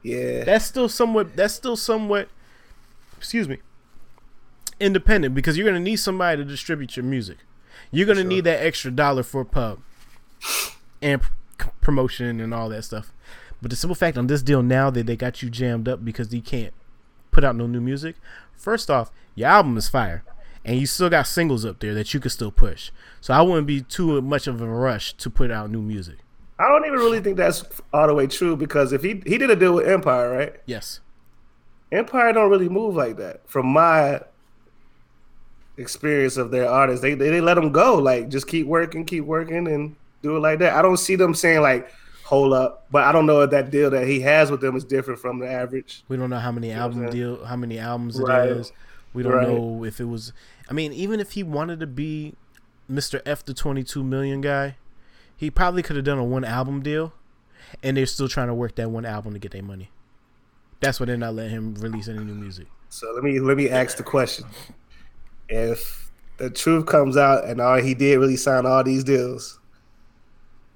yeah, 0.04 0.44
That's 0.44 0.66
still 0.66 0.90
somewhat. 0.90 1.36
That's 1.36 1.54
still 1.54 1.76
somewhat. 1.76 2.30
Excuse 3.18 3.48
me. 3.48 3.58
Independent 4.80 5.36
because 5.36 5.58
you're 5.58 5.66
gonna 5.68 5.80
need 5.80 5.98
somebody 5.98 6.38
to 6.42 6.46
distribute 6.46 6.96
your 6.96 7.04
music. 7.06 7.38
You're 7.92 8.06
gonna 8.08 8.22
Sure. 8.22 8.28
need 8.30 8.44
that 8.46 8.64
extra 8.66 8.92
dollar 8.92 9.24
for 9.24 9.44
pub 9.44 9.80
and 11.02 11.22
p- 11.22 11.70
promotion 11.82 12.40
and 12.40 12.54
all 12.54 12.70
that 12.70 12.84
stuff. 12.84 13.12
But 13.62 13.72
the 13.72 13.76
simple 13.78 13.96
fact 13.96 14.18
on 14.18 14.28
this 14.28 14.42
deal 14.42 14.64
now 14.64 14.90
that 14.90 15.06
they 15.06 15.18
got 15.18 15.42
you 15.44 15.50
jammed 15.50 15.90
up 15.90 16.06
because 16.06 16.34
you 16.34 16.42
can't 16.42 16.74
put 17.32 17.44
out 17.44 17.58
no 17.58 17.68
new 17.68 17.82
music. 17.82 18.16
First 18.56 18.90
off, 18.90 19.12
your 19.36 19.50
album 19.50 19.76
is 19.78 19.90
fire, 19.90 20.24
and 20.66 20.78
you 20.80 20.86
still 20.86 21.10
got 21.10 21.28
singles 21.28 21.66
up 21.66 21.80
there 21.80 21.94
that 21.94 22.14
you 22.14 22.20
could 22.20 22.32
still 22.32 22.52
push. 22.52 22.92
So 23.22 23.34
I 23.34 23.42
wouldn't 23.42 23.68
be 23.68 23.82
too 23.82 24.22
much 24.22 24.48
of 24.48 24.62
a 24.62 24.68
rush 24.68 25.14
to 25.14 25.30
put 25.30 25.52
out 25.52 25.70
new 25.72 25.82
music. 25.82 26.18
I 26.60 26.68
don't 26.68 26.86
even 26.86 27.00
really 27.00 27.22
think 27.22 27.38
that's 27.38 27.64
all 27.94 28.08
the 28.08 28.14
way 28.14 28.28
true 28.28 28.58
because 28.58 28.92
if 28.92 29.02
he 29.02 29.22
he 29.26 29.38
did 29.38 29.50
a 29.50 29.56
deal 29.56 29.74
with 29.76 29.88
Empire, 29.88 30.30
right? 30.30 30.56
Yes. 30.66 31.00
Empire 31.92 32.34
don't 32.34 32.50
really 32.50 32.70
move 32.70 32.96
like 32.96 33.18
that. 33.18 33.50
From 33.50 33.66
my 33.68 34.22
experience 35.78 36.38
of 36.38 36.52
their 36.52 36.70
artists, 36.70 37.02
they 37.02 37.14
they, 37.14 37.30
they 37.30 37.42
let 37.42 37.56
them 37.56 37.72
go. 37.72 37.96
Like 37.96 38.30
just 38.30 38.48
keep 38.48 38.68
working, 38.68 39.06
keep 39.06 39.24
working, 39.24 39.68
and 39.68 39.96
do 40.22 40.36
it 40.36 40.40
like 40.40 40.60
that. 40.60 40.74
I 40.74 40.82
don't 40.82 40.98
see 40.98 41.16
them 41.16 41.34
saying 41.34 41.62
like, 41.62 41.90
"Hold 42.26 42.54
up," 42.54 42.86
but 42.92 43.04
I 43.04 43.12
don't 43.12 43.26
know 43.26 43.42
if 43.42 43.52
that 43.52 43.72
deal 43.72 43.90
that 43.92 44.06
he 44.08 44.20
has 44.22 44.52
with 44.52 44.62
them 44.62 44.76
is 44.76 44.84
different 44.84 45.20
from 45.20 45.40
the 45.40 45.48
average. 45.50 46.04
We 46.10 46.18
don't 46.18 46.30
know 46.30 46.40
how 46.40 46.52
many 46.52 46.72
album 46.72 47.10
deal, 47.10 47.44
how 47.46 47.56
many 47.56 47.80
albums 47.80 48.20
it 48.20 48.24
Right. 48.24 48.50
is. 48.50 48.72
We 49.14 49.24
don't 49.24 49.34
Right. 49.34 49.48
know 49.48 49.84
if 49.84 50.00
it 50.00 50.06
was. 50.06 50.34
I 50.70 50.74
mean, 50.74 50.94
even 50.94 51.20
if 51.20 51.32
he 51.32 51.44
wanted 51.44 51.80
to 51.80 51.88
be 51.88 52.36
Mr. 52.90 53.22
F 53.26 53.44
the 53.44 53.54
22 53.54 54.04
million 54.04 54.42
guy, 54.42 54.78
he 55.36 55.50
probably 55.50 55.82
could 55.82 55.96
have 55.96 56.06
done 56.06 56.18
a 56.20 56.24
one 56.24 56.44
album 56.44 56.82
deal, 56.82 57.14
and 57.82 57.98
they're 57.98 58.06
still 58.06 58.28
trying 58.28 58.48
to 58.48 58.54
work 58.54 58.76
that 58.76 58.92
one 58.92 59.06
album 59.06 59.34
to 59.34 59.40
get 59.40 59.52
their 59.52 59.64
money. 59.64 59.90
That's 60.80 61.00
why 61.00 61.06
they're 61.08 61.18
not 61.18 61.34
letting 61.36 61.52
him 61.52 61.76
release 61.76 62.08
any 62.08 62.24
new 62.24 62.34
music. 62.36 62.68
So 62.90 63.12
let 63.14 63.24
me 63.24 63.40
let 63.40 63.58
me 63.58 63.70
ask 63.70 63.98
the 63.98 64.04
question: 64.04 64.46
If 65.48 66.12
the 66.38 66.50
truth 66.50 66.86
comes 66.86 67.18
out 67.18 67.46
and 67.46 67.60
all 67.60 67.78
he 67.82 67.94
did 67.94 68.18
really 68.20 68.38
sign 68.38 68.66
all 68.66 68.84
these 68.84 69.04
deals, 69.04 69.60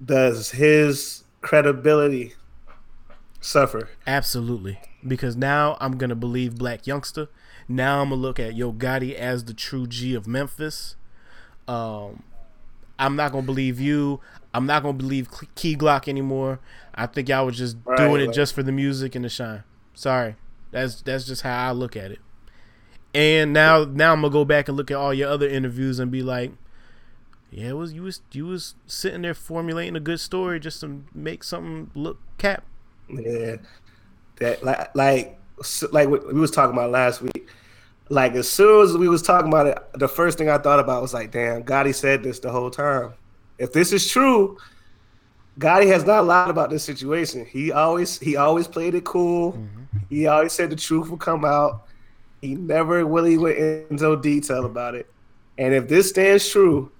does 0.04 0.50
his 0.50 1.24
credibility 1.40 2.34
suffer? 3.40 3.88
Absolutely, 4.06 4.78
because 5.06 5.36
now 5.36 5.76
I'm 5.80 5.96
gonna 5.96 6.14
believe 6.14 6.54
Blac 6.54 6.82
Youngsta. 6.84 7.28
Now 7.68 8.02
I'm 8.02 8.10
gonna 8.10 8.20
look 8.20 8.38
at 8.38 8.54
Yo 8.54 8.72
Gotti 8.72 9.14
as 9.14 9.44
the 9.44 9.54
true 9.54 9.86
G 9.86 10.14
of 10.14 10.26
Memphis. 10.26 10.96
Um, 11.66 12.22
I'm 12.98 13.16
not 13.16 13.32
gonna 13.32 13.46
believe 13.46 13.80
you. 13.80 14.20
I'm 14.52 14.66
not 14.66 14.82
gonna 14.82 14.98
believe 14.98 15.28
Key 15.54 15.76
Glock 15.76 16.06
anymore. 16.08 16.60
I 16.94 17.06
think 17.06 17.28
y'all 17.28 17.46
was 17.46 17.58
just 17.58 17.76
Right, 17.84 17.96
doing 17.96 18.20
it 18.22 18.26
right. 18.26 18.34
just 18.34 18.54
for 18.54 18.62
the 18.62 18.72
music 18.72 19.14
and 19.14 19.24
the 19.24 19.28
shine. 19.28 19.64
Sorry, 19.94 20.36
that's 20.70 21.02
that's 21.02 21.24
just 21.26 21.42
how 21.42 21.68
I 21.68 21.72
look 21.72 21.96
at 21.96 22.10
it. 22.10 22.20
And 23.14 23.52
now 23.52 23.84
now 23.84 24.12
I'm 24.12 24.20
gonna 24.20 24.32
go 24.32 24.44
back 24.44 24.68
and 24.68 24.76
look 24.76 24.90
at 24.90 24.96
all 24.96 25.14
your 25.14 25.28
other 25.28 25.48
interviews 25.48 25.98
and 25.98 26.10
be 26.10 26.22
like, 26.22 26.52
yeah, 27.50 27.70
it 27.70 27.76
was 27.76 27.92
you 27.92 28.02
was 28.02 28.20
you 28.32 28.46
was 28.46 28.74
sitting 28.86 29.22
there 29.22 29.34
formulating 29.34 29.96
a 29.96 30.00
good 30.00 30.20
story 30.20 30.60
just 30.60 30.80
to 30.80 31.04
make 31.14 31.42
something 31.44 31.90
look 31.94 32.18
cap. 32.38 32.64
Yeah, 33.08 33.56
that 34.36 34.64
like 34.64 34.94
like 34.94 35.38
like 35.92 36.08
what 36.08 36.26
we 36.32 36.40
was 36.40 36.50
talking 36.50 36.76
about 36.76 36.90
last 36.90 37.22
week. 37.22 37.48
Like 38.08 38.34
as 38.34 38.48
soon 38.48 38.82
as 38.82 38.96
we 38.96 39.08
was 39.08 39.22
talking 39.22 39.48
about 39.48 39.66
it, 39.66 39.78
the 39.94 40.08
first 40.08 40.36
thing 40.36 40.48
I 40.48 40.58
thought 40.58 40.80
about 40.80 41.00
was 41.00 41.14
like, 41.14 41.30
damn, 41.30 41.62
Gotti 41.62 41.94
said 41.94 42.22
this 42.22 42.38
the 42.38 42.50
whole 42.50 42.70
time. 42.70 43.14
If 43.58 43.72
this 43.72 43.92
is 43.92 44.08
true, 44.10 44.58
Gotti 45.58 45.86
has 45.86 46.04
not 46.04 46.26
lied 46.26 46.50
about 46.50 46.70
this 46.70 46.84
situation. 46.84 47.46
He 47.46 47.72
always 47.72 48.18
he 48.18 48.36
always 48.36 48.66
played 48.66 48.94
it 48.94 49.04
cool. 49.04 49.52
Mm-hmm. 49.52 49.98
He 50.10 50.26
always 50.26 50.52
said 50.52 50.70
the 50.70 50.76
truth 50.76 51.08
would 51.10 51.20
come 51.20 51.44
out. 51.44 51.86
He 52.40 52.54
never 52.56 53.04
really 53.04 53.38
went 53.38 53.56
into 53.58 54.20
detail 54.20 54.66
about 54.66 54.94
it. 54.94 55.10
And 55.56 55.72
if 55.72 55.88
this 55.88 56.10
stands 56.10 56.48
true, 56.48 56.90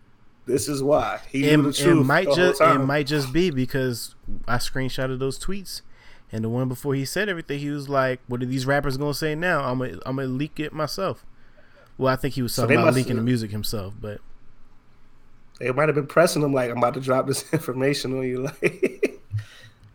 this 0.46 0.68
is 0.68 0.82
why 0.82 1.20
he 1.28 1.50
it, 1.50 1.56
knew 1.56 1.64
the 1.64 1.68
it 1.70 1.76
truth. 1.76 2.06
might 2.06 2.24
the 2.26 2.34
whole 2.34 2.36
just 2.36 2.60
it 2.60 2.78
might 2.78 3.06
just 3.06 3.32
be 3.32 3.50
because 3.50 4.14
I 4.46 4.56
screenshotted 4.56 5.18
those 5.18 5.38
tweets, 5.38 5.82
and 6.34 6.44
the 6.44 6.48
one 6.48 6.68
before 6.68 6.94
he 6.94 7.04
said 7.04 7.28
everything, 7.28 7.60
he 7.60 7.70
was 7.70 7.88
like, 7.88 8.20
"What 8.26 8.42
are 8.42 8.46
these 8.46 8.66
rappers 8.66 8.96
gonna 8.96 9.14
say 9.14 9.34
now? 9.34 9.62
I'm 9.64 9.78
gonna 9.78 9.98
I'm 10.04 10.16
gonna 10.16 10.28
leak 10.28 10.58
it 10.60 10.72
myself." 10.72 11.24
Well, 11.96 12.12
I 12.12 12.16
think 12.16 12.34
he 12.34 12.42
was 12.42 12.54
talking 12.54 12.74
they 12.76 12.82
about 12.82 12.94
leaking 12.94 13.16
the 13.16 13.22
music 13.22 13.50
himself, 13.52 13.94
but 14.00 14.20
They 15.60 15.70
might 15.70 15.88
have 15.88 15.94
been 15.94 16.08
pressing 16.08 16.42
him 16.42 16.52
like 16.52 16.70
I'm 16.70 16.78
about 16.78 16.94
to 16.94 17.00
drop 17.00 17.26
this 17.26 17.44
information 17.52 18.16
on 18.18 18.24
you. 18.24 18.48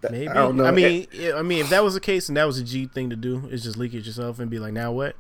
Like 0.02 0.12
maybe. 0.13 0.30
I 0.30 0.34
don't 0.36 0.56
know. 0.56 0.63
I 0.63 0.71
mean, 0.71 1.08
yeah, 1.12 1.34
I 1.36 1.41
mean, 1.41 1.60
if 1.60 1.69
that 1.71 1.84
was 1.84 1.93
the 1.93 1.99
case 1.99 2.30
and 2.30 2.38
that 2.38 2.45
was 2.47 2.58
a 2.58 2.63
G 2.63 2.86
thing 2.88 3.10
to 3.10 3.17
do, 3.17 3.47
is 3.52 3.63
just 3.63 3.75
leak 3.75 3.93
it 3.93 4.06
yourself 4.06 4.39
and 4.39 4.49
be 4.49 4.58
like, 4.58 4.71
"Now 4.71 4.93
what?" 4.93 5.17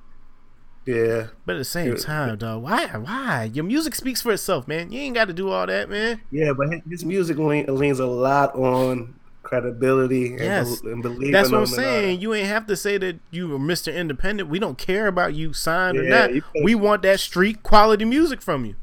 yeah, 0.85 1.27
But 1.45 1.55
at 1.55 1.59
the 1.59 1.65
same 1.65 1.97
time, 1.97 2.37
dog, 2.37 2.63
why? 2.63 2.85
Why? 2.87 3.51
Your 3.53 3.65
music 3.65 3.93
speaks 3.93 4.21
for 4.21 4.31
itself, 4.31 4.69
man. 4.69 4.89
You 4.91 5.01
ain't 5.01 5.15
got 5.15 5.25
to 5.25 5.33
do 5.33 5.49
all 5.49 5.67
that, 5.67 5.89
man. 5.89 6.21
yeah, 6.31 6.53
but 6.53 6.69
his- 6.89 7.03
music 7.03 7.37
lean, 7.37 7.65
leans 7.67 7.99
a 7.99 8.05
lot 8.05 8.55
on 8.55 9.15
credibility 9.43 10.31
and, 10.31 10.39
Yes. 10.39 10.81
and 10.81 11.01
believing. 11.01 11.31
That's 11.31 11.49
what 11.51 11.59
I'm 11.61 11.65
saying. 11.65 12.21
You 12.21 12.33
ain't 12.33 12.47
have 12.47 12.67
to 12.67 12.75
say 12.75 12.97
that 12.97 13.19
you 13.31 13.47
were 13.47 13.57
Mr. 13.59 13.93
Independent. 13.93 14.49
We 14.49 14.59
don't 14.59 14.77
care 14.77 15.07
about 15.07 15.33
you 15.33 15.53
signed 15.53 15.97
or 15.97 16.03
Yeah, 16.03 16.09
not. 16.09 16.33
you 16.33 16.41
can't- 16.41 16.63
We 16.65 16.75
want 16.75 17.01
that 17.03 17.19
street 17.19 17.63
quality 17.63 18.05
music 18.05 18.41
from 18.41 18.65
you. 18.65 18.75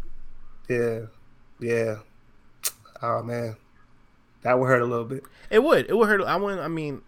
Yeah, 0.69 1.01
yeah. 1.61 1.97
Oh 3.03 3.23
man, 3.23 3.57
that 4.43 4.59
would 4.59 4.67
hurt 4.67 4.83
a 4.83 4.87
little 4.87 5.05
bit. 5.05 5.23
It 5.51 5.63
would. 5.63 5.87
It 5.89 5.97
would 5.97 6.09
hurt. 6.09 6.23
I 6.23 6.37
wouldn't. 6.37 6.61
I 6.63 6.69
mean, 6.69 7.03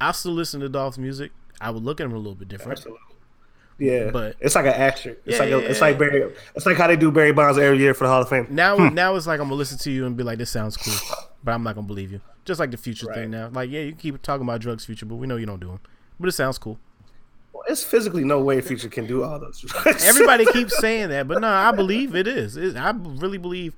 I 0.00 0.12
still 0.12 0.32
listen 0.32 0.60
to 0.60 0.68
Dolph's 0.68 0.98
music. 0.98 1.32
I 1.60 1.70
would 1.70 1.82
look 1.82 2.00
at 2.00 2.04
him 2.04 2.12
a 2.12 2.18
little 2.18 2.34
bit 2.34 2.48
different. 2.48 2.78
Absolutely. 2.78 3.00
Yeah, 3.78 4.10
But- 4.12 4.36
it's 4.38 4.54
like 4.54 4.66
an 4.66 4.74
asterisk. 4.74 5.18
It's 5.24 5.36
Yeah, 5.38 5.42
like 5.44 5.48
a, 5.48 5.62
yeah, 5.62 5.68
it's 5.70 5.80
like 5.80 5.98
Barry. 5.98 6.32
It's 6.54 6.66
like 6.66 6.76
how 6.76 6.86
they 6.86 6.94
do 6.96 7.10
Barry 7.10 7.32
Bonds 7.32 7.58
every 7.58 7.78
year 7.78 7.94
for 7.94 8.04
the 8.04 8.10
Hall 8.10 8.22
of 8.22 8.28
Fame. 8.28 8.46
Now, 8.50 8.76
hmm. 8.76 8.94
now 8.94 9.16
it's 9.16 9.26
like 9.26 9.40
I'm 9.40 9.46
gonna 9.46 9.56
listen 9.56 9.78
to 9.78 9.90
you 9.90 10.06
and 10.06 10.16
be 10.16 10.22
like, 10.22 10.38
"This 10.38 10.50
sounds 10.50 10.76
cool," 10.76 10.94
but 11.44 11.52
I'm 11.52 11.62
not 11.62 11.74
gonna 11.74 11.86
believe 11.86 12.12
you. 12.12 12.20
Just 12.44 12.58
like 12.60 12.70
the 12.70 12.76
future 12.76 13.06
Right. 13.06 13.16
thing 13.16 13.30
now. 13.30 13.48
Like, 13.52 13.70
yeah, 13.70 13.80
you 13.82 13.92
keep 13.92 14.20
talking 14.22 14.42
about 14.46 14.60
drugs, 14.60 14.84
future, 14.84 15.06
but 15.06 15.16
we 15.16 15.26
know 15.26 15.36
you 15.36 15.46
don't 15.46 15.60
do 15.60 15.68
them. 15.68 15.80
But 16.18 16.28
it 16.28 16.32
sounds 16.32 16.58
cool. 16.58 16.78
Well, 17.52 17.64
it's 17.68 17.84
physically 17.84 18.24
no 18.24 18.40
way 18.42 18.60
Future 18.60 18.88
can 18.88 19.06
do 19.06 19.22
all 19.22 19.38
those. 19.38 19.60
drugs. 19.60 20.04
Everybody 20.08 20.46
keeps 20.46 20.76
saying 20.78 21.10
that, 21.10 21.28
but 21.28 21.40
no, 21.40 21.48
I 21.48 21.70
believe 21.72 22.14
it 22.16 22.26
is. 22.26 22.56
It, 22.56 22.76
I 22.76 22.90
really 22.96 23.38
believe 23.38 23.74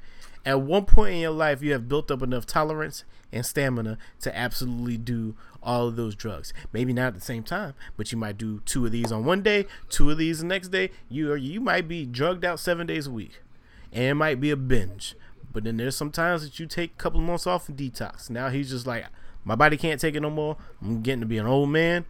at 0.47 0.61
one 0.61 0.85
point 0.85 1.15
in 1.15 1.21
your 1.21 1.31
life 1.33 1.61
you 1.63 1.73
have 1.73 1.89
built 1.89 2.11
up 2.11 2.23
enough 2.23 2.47
tolerance 2.47 3.05
and 3.33 3.45
stamina 3.45 3.99
to 4.21 4.37
absolutely 4.37 4.97
do 4.97 5.35
all 5.63 5.89
of 5.89 5.97
those 5.97 6.15
drugs. 6.15 6.53
Maybe 6.73 6.93
not 6.93 7.09
at 7.09 7.15
the 7.15 7.21
same 7.21 7.43
time, 7.43 7.75
but 7.97 8.13
you 8.13 8.19
might 8.19 8.39
do 8.39 8.61
two 8.65 8.87
of 8.87 8.93
these 8.93 9.11
on 9.11 9.25
one 9.25 9.43
day, 9.43 9.67
two 9.89 10.11
of 10.11 10.19
these 10.19 10.39
the 10.41 10.47
next 10.47 10.69
day. 10.69 10.91
You 11.09 11.35
you 11.35 11.61
might 11.61 11.89
be 11.89 12.07
drugged 12.07 12.45
out 12.45 12.61
seven 12.61 12.87
days 12.87 13.07
a 13.09 13.11
week, 13.11 13.41
and 13.93 14.05
it 14.05 14.15
might 14.15 14.41
be 14.41 14.51
a 14.51 14.57
binge. 14.57 15.17
But 15.55 15.65
then 15.65 15.79
there's 15.79 15.97
some 15.97 16.11
times 16.11 16.43
that 16.43 16.59
you 16.59 16.67
take 16.67 16.91
a 16.91 16.97
couple 16.97 17.21
of 17.21 17.27
months 17.27 17.47
off 17.47 17.69
and 17.69 17.79
detox. 17.79 18.29
Now 18.29 18.51
he's 18.51 18.69
just 18.69 18.87
like, 18.87 19.07
my 19.45 19.55
body 19.55 19.77
can't 19.79 20.01
take 20.01 20.17
it 20.17 20.21
no 20.21 20.29
more. 20.29 20.57
I'm 20.83 21.01
getting 21.01 21.21
to 21.21 21.27
be 21.27 21.39
an 21.39 21.47
old 21.47 21.71
man. 21.71 22.05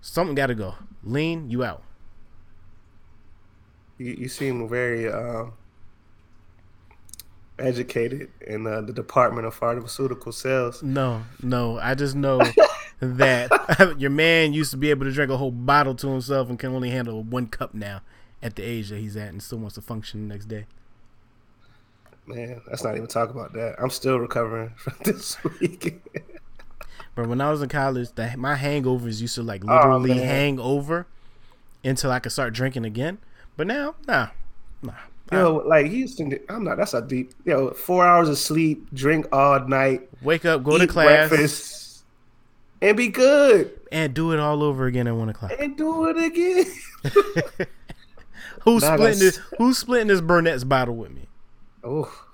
Something 0.00 0.36
got 0.36 0.46
to 0.46 0.54
go. 0.54 0.76
Lean, 1.02 1.50
you 1.50 1.64
out. 1.64 1.82
you, 3.98 4.12
you 4.12 4.28
seem 4.28 4.68
very 4.68 5.10
um, 5.10 5.54
educated 7.58 8.30
in 8.46 8.64
uh, 8.64 8.80
the 8.80 8.92
Department 8.92 9.44
of 9.44 9.54
Pharmaceutical 9.54 10.30
Sales. 10.30 10.80
No, 10.80 11.22
no. 11.42 11.78
I 11.78 11.96
just 11.96 12.14
know 12.14 12.40
that 13.00 13.96
your 13.98 14.10
man 14.10 14.52
used 14.52 14.70
to 14.70 14.76
be 14.76 14.90
able 14.90 15.04
to 15.04 15.12
drink 15.12 15.32
a 15.32 15.36
whole 15.36 15.50
bottle 15.50 15.96
to 15.96 16.08
himself 16.08 16.48
and 16.48 16.60
can 16.60 16.72
only 16.72 16.90
handle 16.90 17.24
one 17.24 17.48
cup 17.48 17.74
now 17.74 18.02
at 18.40 18.54
the 18.54 18.62
age 18.62 18.90
that 18.90 18.98
he's 18.98 19.16
at 19.16 19.30
and 19.30 19.42
still 19.42 19.58
wants 19.58 19.74
to 19.74 19.80
function 19.80 20.28
the 20.28 20.32
next 20.32 20.46
day. 20.46 20.66
Man, 22.28 22.60
let's 22.68 22.84
not 22.84 22.94
even 22.94 23.06
talk 23.06 23.30
about 23.30 23.54
that. 23.54 23.76
I'm 23.80 23.90
still 23.90 24.18
recovering 24.18 24.70
from 24.76 24.94
this 25.04 25.42
week. 25.60 26.02
But 27.14 27.26
when 27.26 27.40
I 27.40 27.50
was 27.50 27.62
in 27.62 27.68
college, 27.68 28.10
the, 28.14 28.36
my 28.36 28.54
hangovers 28.54 29.20
used 29.20 29.34
to 29.36 29.42
like 29.42 29.64
oh, 29.66 29.74
literally 29.74 30.14
man. 30.14 30.26
hang 30.26 30.60
over 30.60 31.06
until 31.82 32.10
I 32.10 32.18
could 32.20 32.32
start 32.32 32.52
drinking 32.52 32.84
again. 32.84 33.18
But 33.56 33.66
now, 33.66 33.94
nah, 34.06 34.28
nah. 34.82 34.92
Yo, 35.32 35.62
like 35.66 35.86
he 35.86 35.98
used 35.98 36.18
to. 36.18 36.38
I'm 36.48 36.64
not. 36.64 36.76
That's 36.76 36.94
a 36.94 37.02
deep. 37.02 37.32
Yo, 37.44 37.70
four 37.70 38.06
hours 38.06 38.28
of 38.28 38.38
sleep, 38.38 38.88
drink 38.94 39.26
all 39.32 39.60
night, 39.66 40.08
Wake 40.22 40.44
up, 40.44 40.62
go 40.62 40.78
to 40.78 40.86
class, 40.86 41.28
breakfast, 41.28 42.04
and 42.80 42.96
be 42.96 43.08
good, 43.08 43.78
and 43.90 44.14
do 44.14 44.32
it 44.32 44.38
all 44.38 44.62
over 44.62 44.86
again 44.86 45.06
at 45.06 45.14
one 45.14 45.28
o'clock. 45.28 45.52
and 45.58 45.76
do 45.76 46.08
it 46.08 46.16
again. 46.18 46.66
Who's 48.62 48.84
I 48.84 48.96
splitting 48.96 49.18
this? 49.18 49.40
Who's 49.58 49.78
splitting 49.78 50.08
this 50.08 50.20
Burnett's 50.20 50.64
bottle 50.64 50.96
with 50.96 51.10
me? 51.10 51.27
Oh, 51.88 52.24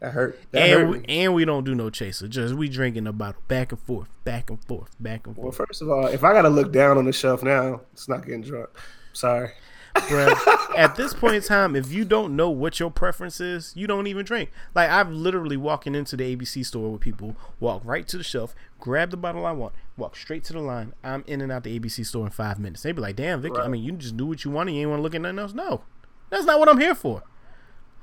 that 0.00 0.12
hurt. 0.12 0.40
That 0.50 0.68
hurt 0.68 0.80
And 0.80 0.90
we, 0.90 1.04
and 1.08 1.34
we 1.34 1.44
don't 1.44 1.64
do 1.64 1.74
no 1.74 1.88
chaser. 1.88 2.26
Just 2.26 2.54
we 2.54 2.68
drinking 2.68 3.04
the 3.04 3.12
bottle 3.12 3.40
back 3.46 3.70
and 3.70 3.80
forth, 3.80 4.08
back 4.24 4.50
and 4.50 4.62
forth, 4.64 4.90
back 4.98 5.26
and 5.26 5.36
forth. 5.36 5.44
Well, 5.44 5.66
first 5.66 5.80
of 5.80 5.90
all, 5.90 6.06
if 6.06 6.24
I 6.24 6.32
gotta 6.32 6.48
look 6.48 6.72
down 6.72 6.98
on 6.98 7.04
the 7.04 7.12
shelf 7.12 7.42
now, 7.42 7.82
it's 7.92 8.08
not 8.08 8.24
getting 8.24 8.42
drunk. 8.42 8.70
Sorry. 9.12 9.50
Bruh, 9.94 10.74
at 10.76 10.96
this 10.96 11.12
point 11.12 11.34
in 11.36 11.42
time, 11.42 11.76
if 11.76 11.92
you 11.92 12.04
don't 12.04 12.34
know 12.34 12.50
what 12.50 12.80
your 12.80 12.90
preference 12.90 13.40
is, 13.40 13.72
you 13.76 13.86
don't 13.86 14.06
even 14.06 14.24
drink. 14.24 14.50
Like 14.74 14.90
I've 14.90 15.10
literally 15.10 15.56
walking 15.56 15.94
into 15.94 16.16
the 16.16 16.34
ABC 16.34 16.64
store 16.64 16.90
with 16.90 17.00
people, 17.00 17.36
walk 17.60 17.82
right 17.84 18.08
to 18.08 18.16
the 18.18 18.24
shelf, 18.24 18.54
grab 18.80 19.10
the 19.10 19.16
bottle 19.16 19.46
I 19.46 19.52
want, 19.52 19.74
walk 19.96 20.16
straight 20.16 20.44
to 20.44 20.52
the 20.52 20.60
line. 20.60 20.94
I'm 21.04 21.24
in 21.26 21.40
and 21.40 21.52
out 21.52 21.64
the 21.64 21.78
ABC 21.78 22.06
store 22.06 22.24
in 22.24 22.32
five 22.32 22.58
minutes. 22.58 22.82
They 22.82 22.92
be 22.92 23.02
like, 23.02 23.16
"Damn, 23.16 23.42
Vic, 23.42 23.52
I 23.56 23.68
mean, 23.68 23.84
you 23.84 23.92
just 23.92 24.16
do 24.16 24.26
what 24.26 24.44
you 24.44 24.50
want 24.50 24.68
and 24.68 24.76
you 24.76 24.82
ain't 24.82 24.90
want 24.90 25.00
to 25.00 25.02
look 25.02 25.14
at 25.14 25.20
nothing 25.20 25.38
else." 25.38 25.52
No, 25.52 25.82
that's 26.30 26.44
not 26.44 26.58
what 26.58 26.68
I'm 26.68 26.80
here 26.80 26.94
for. 26.94 27.22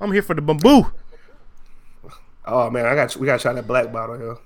I'm 0.00 0.12
here 0.12 0.22
for 0.22 0.34
the 0.34 0.42
bamboo. 0.42 0.90
Oh 2.46 2.70
man, 2.70 2.86
I 2.86 2.94
got 2.94 3.14
we 3.16 3.26
gotta 3.26 3.42
try 3.42 3.52
that 3.52 3.66
black 3.66 3.92
bottle 3.92 4.18
here. 4.18 4.36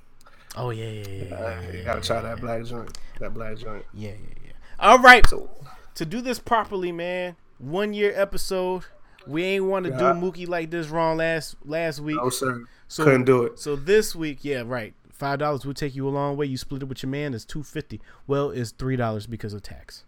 Oh 0.57 0.71
yeah, 0.71 0.85
yeah, 0.88 1.07
yeah, 1.09 1.25
yeah, 1.25 1.35
Uh, 1.37 1.73
you 1.73 1.85
gotta 1.85 2.01
try 2.01 2.21
that 2.21 2.40
black 2.40 2.64
joint. 2.64 2.99
That 3.21 3.33
black 3.35 3.57
joint. 3.57 3.85
yeah, 3.95 4.11
yeah. 4.11 4.35
yeah. 4.47 4.53
All 4.81 4.99
right, 4.99 5.27
So 5.29 5.49
to 5.95 6.05
do 6.05 6.21
this 6.21 6.38
properly, 6.38 6.93
man. 6.93 7.37
One 7.59 7.95
year 7.95 8.12
episode. 8.14 8.85
We 9.27 9.43
ain't 9.45 9.64
want 9.64 9.87
to 9.87 9.90
do 9.90 9.97
Yeah. 10.05 10.12
Mookie 10.12 10.47
like 10.47 10.71
this 10.71 10.88
wrong 10.88 11.17
last 11.17 11.57
last 11.64 12.01
week. 12.01 12.17
no 12.17 12.29
sir, 12.29 12.64
So- 12.88 13.05
couldn't 13.05 13.25
do 13.25 13.45
it. 13.45 13.59
So 13.59 13.75
this 13.75 14.14
week, 14.14 14.40
yeah, 14.45 14.62
right. 14.67 14.93
Five 15.12 15.38
dollars 15.38 15.64
will 15.64 15.73
take 15.73 15.95
you 15.95 16.07
a 16.07 16.11
long 16.11 16.37
way. 16.37 16.45
You 16.47 16.59
split 16.59 16.83
it 16.83 16.87
with 16.88 17.03
your 17.03 17.11
man, 17.11 17.33
it's 17.33 17.45
two 17.47 17.62
fifty. 17.62 18.01
Well, 18.27 18.51
it's 18.51 18.73
three 18.73 18.97
dollars 18.97 19.27
because 19.27 19.55
of 19.55 19.62
tax. 19.62 20.05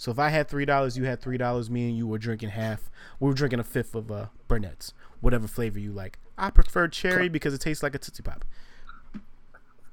So 0.00 0.10
if 0.10 0.18
I 0.18 0.30
had 0.30 0.48
three 0.48 0.64
dollars, 0.64 0.96
you 0.96 1.04
had 1.04 1.20
three 1.20 1.36
dollars. 1.36 1.68
Me 1.68 1.86
and 1.86 1.94
you 1.94 2.06
were 2.06 2.16
drinking 2.16 2.48
half. 2.48 2.90
We 3.20 3.28
were 3.28 3.34
drinking 3.34 3.60
a 3.60 3.64
fifth 3.64 3.94
of 3.94 4.10
uh, 4.10 4.26
Burnett's, 4.48 4.94
whatever 5.20 5.46
flavor 5.46 5.78
you 5.78 5.92
like. 5.92 6.18
I 6.38 6.48
prefer 6.48 6.88
cherry 6.88 7.28
because 7.28 7.52
it 7.52 7.60
tastes 7.60 7.82
like 7.82 7.94
a 7.94 7.98
tootsie 7.98 8.22
pop. 8.22 8.46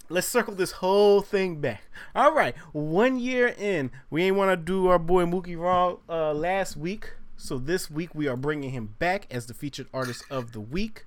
Let's 0.08 0.26
circle 0.26 0.56
this 0.56 0.72
whole 0.72 1.20
thing 1.22 1.60
back. 1.60 1.82
All 2.15 2.32
right, 2.32 2.56
one 2.72 3.20
year 3.20 3.54
in, 3.58 3.91
we 4.10 4.24
ain't 4.24 4.38
want 4.38 4.50
to 4.50 4.56
do 4.56 4.88
our 4.88 4.98
boy 4.98 5.26
Mookie 5.26 5.58
wrong 5.58 5.98
uh, 6.08 6.32
last 6.32 6.78
week. 6.78 7.15
So 7.36 7.58
this 7.58 7.91
week 7.91 8.15
we 8.15 8.30
are 8.30 8.38
bringing 8.38 8.70
him 8.70 8.96
back 9.00 9.28
as 9.30 9.48
the 9.48 9.54
featured 9.54 9.88
artist 9.93 10.24
of 10.30 10.54
the 10.54 10.62
week. 10.62 11.06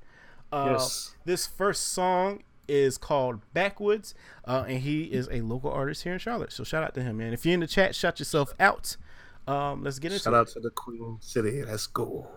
Uh, 0.52 0.72
Yes. 0.72 1.14
This 1.24 1.46
first 1.46 1.88
song 1.88 2.42
is 2.70 2.96
called 2.96 3.40
Backwoods, 3.52 4.14
uh, 4.46 4.64
and 4.68 4.78
he 4.78 5.02
is 5.04 5.28
a 5.30 5.40
local 5.40 5.70
artist 5.70 6.04
here 6.04 6.12
in 6.12 6.18
Charlotte. 6.18 6.52
So 6.52 6.64
shout 6.64 6.85
out 6.85 6.94
to 6.94 7.02
him, 7.02 7.18
man. 7.18 7.33
If 7.33 7.44
you're 7.44 7.54
in 7.54 7.61
the 7.61 7.66
chat, 7.66 7.94
shout 7.94 8.18
yourself 8.18 8.54
out. 8.61 8.96
Um, 9.48 9.83
let's 9.83 9.98
get 9.98 10.12
into 10.12 10.22
Shout 10.24 10.35
it. 10.35 10.37
out 10.37 10.48
to 10.48 10.61
the 10.61 10.70
Queen 10.70 11.18
City. 11.20 11.64
Let's 11.64 11.87
go. 11.88 12.28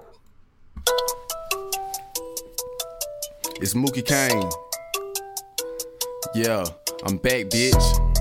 It's 3.61 3.73
Mookie 3.75 4.05
Kane. 4.05 4.49
Yeah, 6.33 6.65
I'm 7.05 7.17
back, 7.17 7.45
bitch. 7.45 8.12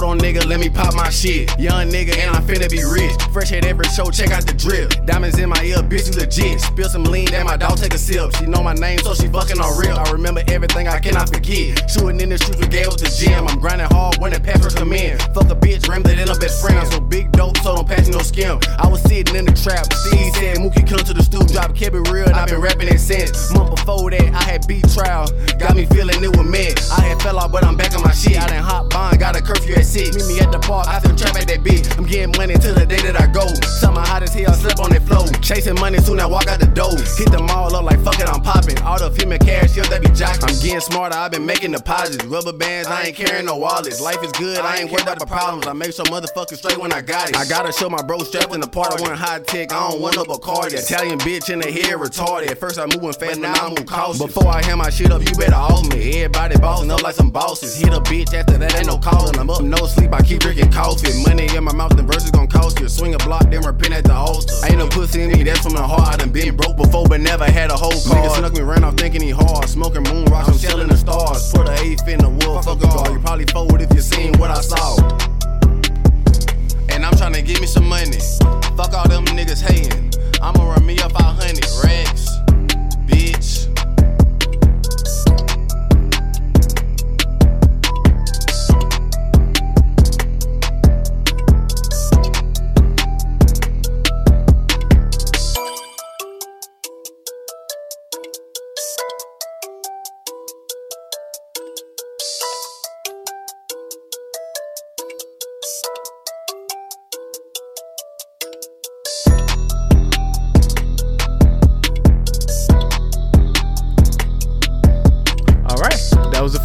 Hold 0.00 0.12
on, 0.12 0.18
nigga, 0.18 0.46
let 0.46 0.60
me 0.60 0.70
pop 0.70 0.94
my 0.94 1.10
shit. 1.10 1.52
Young 1.60 1.90
nigga, 1.90 2.16
and 2.16 2.34
I'm 2.34 2.42
finna 2.42 2.70
be 2.70 2.82
rich. 2.88 3.12
Fresh 3.34 3.52
at 3.52 3.66
every 3.66 3.84
show, 3.84 4.10
check 4.10 4.30
out 4.30 4.46
the 4.46 4.54
drip. 4.54 5.04
Diamonds 5.04 5.38
in 5.38 5.50
my 5.50 5.62
ear, 5.62 5.76
bitch, 5.84 6.08
you 6.08 6.18
legit. 6.18 6.58
Spill 6.58 6.88
some 6.88 7.04
lean, 7.04 7.26
then 7.26 7.44
my 7.44 7.58
dog 7.58 7.76
take 7.76 7.92
a 7.92 7.98
sip. 7.98 8.34
She 8.36 8.46
know 8.46 8.62
my 8.62 8.72
name, 8.72 8.98
so 9.00 9.12
she 9.12 9.28
fucking 9.28 9.60
on 9.60 9.76
real. 9.78 9.98
I 9.98 10.10
remember 10.10 10.42
everything 10.48 10.88
I 10.88 11.00
cannot 11.00 11.28
forget. 11.28 11.90
Shooting 11.90 12.18
in 12.18 12.30
the 12.30 12.38
streets 12.38 12.60
with 12.60 12.70
Gale 12.70 12.96
the 12.96 13.12
gym. 13.12 13.46
I'm 13.46 13.60
grinding 13.60 13.88
hard 13.88 14.16
when 14.16 14.32
the 14.32 14.40
pampers 14.40 14.74
come 14.74 14.94
in. 14.94 15.18
Fuck 15.36 15.50
a 15.52 15.54
bitch, 15.54 15.86
ram 15.86 16.02
that 16.04 16.18
in 16.18 16.30
a 16.30 16.34
best 16.34 16.62
friend. 16.62 16.78
I'm 16.78 16.90
so 16.90 17.00
big 17.00 17.30
dope, 17.32 17.58
so 17.58 17.76
don't 17.76 17.86
pass 17.86 18.08
no 18.08 18.20
skim. 18.20 18.58
I 18.78 18.88
was 18.88 19.02
sitting 19.02 19.36
in 19.36 19.44
the 19.44 19.52
trap. 19.52 19.92
Steve 19.92 20.32
said, 20.36 20.56
Mookie, 20.64 20.88
come 20.88 21.04
to 21.04 21.12
the 21.12 21.22
stool, 21.22 21.44
drop, 21.44 21.76
kept 21.76 21.94
it 21.94 22.08
real, 22.08 22.24
and 22.24 22.40
I've 22.40 22.48
been 22.48 22.62
rapping 22.62 22.88
it 22.88 23.00
since. 23.00 23.52
Month 23.52 23.76
before 23.76 24.10
that, 24.10 24.32
I 24.32 24.44
had 24.48 24.66
beat 24.66 24.88
trial. 24.88 25.28
Got 25.58 25.76
me 25.76 25.84
feeling 25.92 26.24
it 26.24 26.34
was 26.34 26.48
meant. 26.48 26.80
I 26.90 27.04
had 27.04 27.20
fell 27.20 27.36
off, 27.36 27.52
but 27.52 27.64
I'm 27.64 27.76
back 27.76 27.92
on 27.94 28.02
my 28.02 28.12
shit. 28.12 28.40
I 28.40 28.46
done 28.46 28.64
hot 28.64 28.88
bond, 28.88 29.20
got 29.20 29.36
a 29.36 29.42
curfew 29.42 29.74
at 29.74 29.89
6. 29.90 30.14
Meet 30.16 30.26
me 30.26 30.40
at 30.40 30.52
the 30.52 30.58
park, 30.60 30.86
I 30.86 31.00
feel 31.00 31.16
trap 31.16 31.34
at 31.34 31.48
that 31.48 31.60
bitch. 31.66 31.90
I'm 31.98 32.06
getting 32.06 32.30
money 32.38 32.54
till 32.54 32.74
the 32.74 32.86
day 32.86 33.02
that 33.02 33.20
I 33.20 33.26
go. 33.26 33.46
Summer 33.82 34.00
hot 34.00 34.22
as 34.22 34.32
hell, 34.32 34.54
slip 34.54 34.78
on 34.78 34.90
that 34.90 35.02
flow. 35.02 35.26
Chasing 35.42 35.74
money 35.74 35.98
soon 35.98 36.20
I 36.20 36.26
walk 36.26 36.46
out 36.46 36.60
the 36.60 36.70
door. 36.70 36.94
Hit 37.18 37.30
them 37.32 37.50
all 37.50 37.74
up 37.74 37.82
like 37.84 37.98
fuck 38.04 38.20
it, 38.20 38.28
I'm 38.28 38.40
popping. 38.40 38.78
All 38.82 38.98
the 38.98 39.10
female 39.10 39.38
cash, 39.38 39.76
yo, 39.76 39.82
they 39.84 39.98
be 39.98 40.06
jocking. 40.14 40.46
I'm 40.46 40.54
getting 40.62 40.80
smarter, 40.80 41.16
I've 41.16 41.32
been 41.32 41.44
making 41.44 41.72
deposits. 41.72 42.24
Rubber 42.24 42.52
bands, 42.52 42.86
I 42.86 43.10
ain't 43.10 43.16
carrying 43.16 43.46
no 43.46 43.56
wallets. 43.56 44.00
Life 44.00 44.22
is 44.22 44.30
good, 44.32 44.58
I 44.58 44.78
ain't 44.78 44.90
worried 44.90 45.02
about 45.02 45.18
the 45.18 45.26
problems. 45.26 45.66
I 45.66 45.72
make 45.72 45.92
sure 45.92 46.04
motherfuckers 46.06 46.58
straight 46.58 46.78
when 46.78 46.92
I 46.92 47.00
got 47.00 47.30
it. 47.30 47.36
I 47.36 47.44
gotta 47.46 47.72
show 47.72 47.90
my 47.90 48.02
bro 48.02 48.18
strapped 48.20 48.54
in 48.54 48.60
the 48.60 48.68
part. 48.68 48.94
I 48.94 49.02
want 49.02 49.18
high 49.18 49.40
tech, 49.40 49.72
I 49.72 49.90
don't 49.90 50.00
want 50.00 50.14
no 50.14 50.24
Bacardi. 50.24 50.78
Italian 50.78 51.18
bitch 51.18 51.50
in 51.50 51.58
the 51.58 51.70
head 51.70 51.98
retarded. 51.98 52.50
At 52.50 52.58
first 52.58 52.78
I 52.78 52.86
moving 52.86 53.12
fast, 53.12 53.40
now 53.40 53.54
I 53.54 53.68
move 53.68 53.86
cautious. 53.86 54.22
Before 54.22 54.46
I 54.46 54.62
hand 54.62 54.78
my 54.78 54.90
shit 54.90 55.10
up, 55.10 55.20
you 55.20 55.34
better 55.34 55.54
off 55.54 55.88
me. 55.90 56.22
Everybody 56.22 56.58
bossing 56.58 56.90
up 56.92 57.02
like 57.02 57.16
some 57.16 57.30
bosses. 57.30 57.76
Hit 57.76 57.92
a 57.92 58.00
bitch 58.00 58.32
after 58.34 58.56
that, 58.56 58.76
ain't 58.76 58.86
no 58.86 58.96
calling. 58.98 59.36
I'm 59.38 59.50
up, 59.50 59.62
no 59.62 59.79
sleep, 59.86 60.12
I 60.12 60.22
keep 60.22 60.40
drinking 60.40 60.72
coffee. 60.72 61.12
Money 61.26 61.48
in 61.54 61.64
my 61.64 61.72
mouth, 61.72 61.96
the 61.96 62.02
verses 62.02 62.30
gon' 62.30 62.48
cost 62.48 62.80
you. 62.80 62.88
Swing 62.88 63.14
a 63.14 63.18
block, 63.18 63.50
then 63.50 63.62
repent 63.62 63.94
at 63.94 64.04
the 64.04 64.14
altar. 64.14 64.52
Ain't 64.64 64.78
no 64.78 64.88
pussy 64.88 65.22
in 65.22 65.32
me, 65.32 65.42
that's 65.42 65.60
from 65.60 65.74
the 65.74 65.82
heart. 65.82 66.08
I 66.08 66.16
done 66.16 66.30
been 66.30 66.56
broke 66.56 66.76
before, 66.76 67.06
but 67.06 67.20
never 67.20 67.44
had 67.44 67.70
a 67.70 67.76
whole 67.76 67.90
car. 67.90 68.16
Nigga 68.16 68.36
snuck 68.36 68.52
me, 68.52 68.60
ran 68.60 68.84
off 68.84 68.96
thinking 68.96 69.22
he 69.22 69.30
hard. 69.30 69.68
Smoking 69.68 70.02
moon 70.04 70.24
rocks, 70.26 70.48
I'm 70.48 70.58
shelling 70.58 70.88
the 70.88 70.96
stars. 70.96 71.52
Put 71.52 71.68
a 71.68 71.74
eighth 71.82 72.06
in 72.08 72.18
the 72.18 72.28
wood, 72.28 72.64
fuck 72.64 72.82
a 72.82 72.86
bar. 72.86 73.10
You 73.12 73.20
probably 73.20 73.46
forward 73.46 73.80
if 73.82 73.92
you 73.94 74.00
seen 74.00 74.36
what 74.38 74.50
I 74.50 74.60
saw. 74.60 74.96
And 76.90 77.04
I'm 77.06 77.14
tryna 77.14 77.44
give 77.46 77.60
me 77.60 77.66
some 77.66 77.88
money. 77.88 78.18
Fuck 78.76 78.92
all 78.94 79.08
them 79.08 79.24
niggas 79.26 79.62
hating. 79.62 80.10
I'ma 80.42 80.72
run 80.72 80.86
me 80.86 80.98
up 81.00 81.12
500 81.12 81.64
racks, 81.84 82.19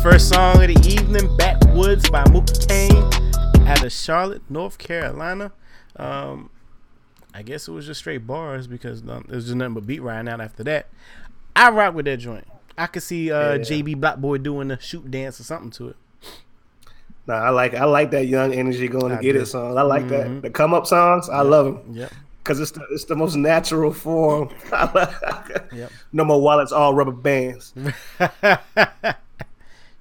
first 0.06 0.30
song 0.30 0.62
of 0.62 0.68
the 0.68 0.88
evening, 0.88 1.36
"Backwoods" 1.38 2.08
by 2.12 2.24
Mookie 2.26 2.68
Kane 2.68 3.68
out 3.68 3.84
of 3.84 3.92
Charlotte, 3.92 4.44
North 4.50 4.78
Carolina. 4.78 5.52
Um, 5.96 6.52
I 7.34 7.42
guess 7.42 7.68
it 7.68 7.72
was 7.72 7.88
just 7.88 8.02
straight 8.02 8.28
bars 8.28 8.68
because 8.68 9.02
um, 9.02 9.26
there 9.28 9.36
was 9.36 9.46
just 9.46 9.56
nothing 9.56 9.74
but 9.74 9.88
beat 9.88 10.02
riding 10.04 10.30
out 10.32 10.42
after 10.42 10.64
that. 10.66 10.90
I 11.56 11.72
rock 11.72 11.96
with 11.96 12.06
that 12.06 12.18
joint. 12.18 12.46
I 12.78 12.86
could 12.88 13.02
see 13.02 13.32
uh, 13.32 13.54
Yeah. 13.54 13.58
JB 13.60 14.00
Black 14.00 14.18
Boy 14.18 14.38
doing 14.38 14.70
a 14.70 14.80
shoot 14.80 15.10
dance 15.10 15.40
or 15.40 15.44
something 15.44 15.72
to 15.72 15.90
it. 15.90 15.96
Nah, 17.26 17.36
I 17.38 17.50
like 17.50 17.74
I 17.74 17.86
like 17.86 18.12
that 18.12 18.28
young 18.28 18.54
energy 18.54 18.88
going 18.88 19.10
to 19.10 19.18
I 19.18 19.22
get 19.22 19.34
do. 19.34 19.40
it 19.42 19.46
songs. 19.48 19.76
I 19.76 19.82
like 19.82 20.08
that. 20.10 20.44
The 20.44 20.52
come 20.52 20.76
up 20.76 20.86
songs, 20.86 21.30
I 21.30 21.42
love 21.42 21.66
them 21.66 21.96
Yep. 21.96 22.12
because 22.44 22.60
it's 22.60 22.70
the 22.72 22.86
it's 22.92 23.06
the 23.06 23.16
most 23.16 23.36
natural 23.36 23.92
form. 23.92 24.50
Yep. 25.74 25.92
No 26.14 26.24
more 26.24 26.40
wallets, 26.42 26.72
all 26.72 26.94
rubber 26.94 27.12
bands. 27.12 27.74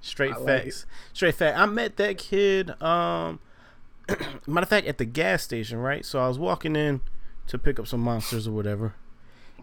Straight 0.05 0.37
like 0.37 0.45
facts. 0.45 0.85
Straight 1.13 1.33
fact. 1.33 1.57
I 1.57 1.65
met 1.65 1.97
that 1.97 2.19
kid. 2.19 2.79
Um, 2.79 3.39
matter 4.45 4.63
of 4.63 4.69
fact, 4.69 4.85
at 4.85 4.99
the 4.99 5.05
gas 5.05 5.41
station, 5.41 5.79
right? 5.79 6.05
So 6.05 6.19
I 6.19 6.27
was 6.27 6.37
walking 6.37 6.75
in 6.75 7.01
to 7.47 7.57
pick 7.57 7.79
up 7.79 7.87
some 7.87 8.01
monsters 8.01 8.47
or 8.47 8.51
whatever. 8.51 8.93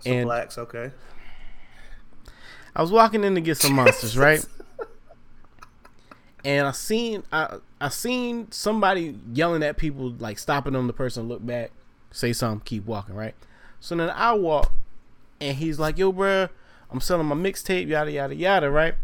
Some 0.00 0.12
and 0.12 0.26
blacks, 0.26 0.58
okay. 0.58 0.90
I 2.74 2.82
was 2.82 2.90
walking 2.90 3.22
in 3.22 3.36
to 3.36 3.40
get 3.40 3.56
some 3.58 3.74
monsters, 3.74 4.18
right? 4.18 4.44
And 6.44 6.66
I 6.66 6.72
seen 6.72 7.22
I 7.32 7.58
I 7.80 7.88
seen 7.88 8.50
somebody 8.50 9.16
yelling 9.32 9.62
at 9.62 9.76
people, 9.76 10.10
like 10.18 10.40
stopping 10.40 10.72
them. 10.72 10.88
The 10.88 10.92
person 10.92 11.28
look 11.28 11.46
back, 11.46 11.70
say 12.10 12.32
something, 12.32 12.64
keep 12.64 12.84
walking, 12.84 13.14
right? 13.14 13.36
So 13.78 13.94
then 13.94 14.10
I 14.10 14.32
walk, 14.32 14.72
and 15.40 15.56
he's 15.56 15.78
like, 15.78 15.98
"Yo, 15.98 16.12
bruh, 16.12 16.48
I'm 16.90 17.00
selling 17.00 17.28
my 17.28 17.36
mixtape, 17.36 17.86
yada 17.86 18.10
yada 18.10 18.34
yada, 18.34 18.72
right?" 18.72 18.96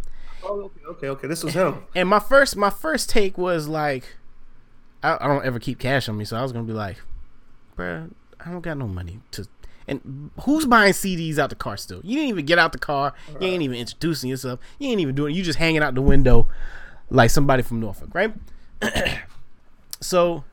Oh, 0.42 0.60
okay, 0.62 0.80
okay, 0.88 1.08
okay. 1.08 1.28
This 1.28 1.44
was 1.44 1.54
him. 1.54 1.84
And 1.94 2.08
my 2.08 2.20
first 2.20 2.56
my 2.56 2.70
first 2.70 3.10
take 3.10 3.38
was 3.38 3.68
like, 3.68 4.16
I, 5.02 5.18
I 5.20 5.26
don't 5.26 5.44
ever 5.44 5.58
keep 5.58 5.78
cash 5.78 6.08
on 6.08 6.16
me, 6.16 6.24
so 6.24 6.36
I 6.36 6.42
was 6.42 6.52
gonna 6.52 6.64
be 6.64 6.72
like, 6.72 6.96
bruh, 7.76 8.10
I 8.44 8.50
don't 8.50 8.60
got 8.60 8.78
no 8.78 8.86
money 8.86 9.20
to. 9.32 9.46
And 9.86 10.30
who's 10.42 10.66
buying 10.66 10.92
CDs 10.92 11.38
out 11.38 11.48
the 11.48 11.56
car 11.56 11.78
still? 11.78 12.02
You 12.04 12.16
didn't 12.16 12.28
even 12.28 12.44
get 12.44 12.58
out 12.58 12.72
the 12.72 12.78
car. 12.78 13.14
You 13.40 13.48
ain't 13.48 13.62
even 13.62 13.78
introducing 13.78 14.28
yourself. 14.28 14.60
You 14.78 14.90
ain't 14.90 15.00
even 15.00 15.14
doing. 15.14 15.34
You 15.34 15.42
just 15.42 15.58
hanging 15.58 15.82
out 15.82 15.94
the 15.94 16.02
window, 16.02 16.46
like 17.08 17.30
somebody 17.30 17.62
from 17.62 17.80
Norfolk, 17.80 18.10
right? 18.14 18.34
so 20.00 20.44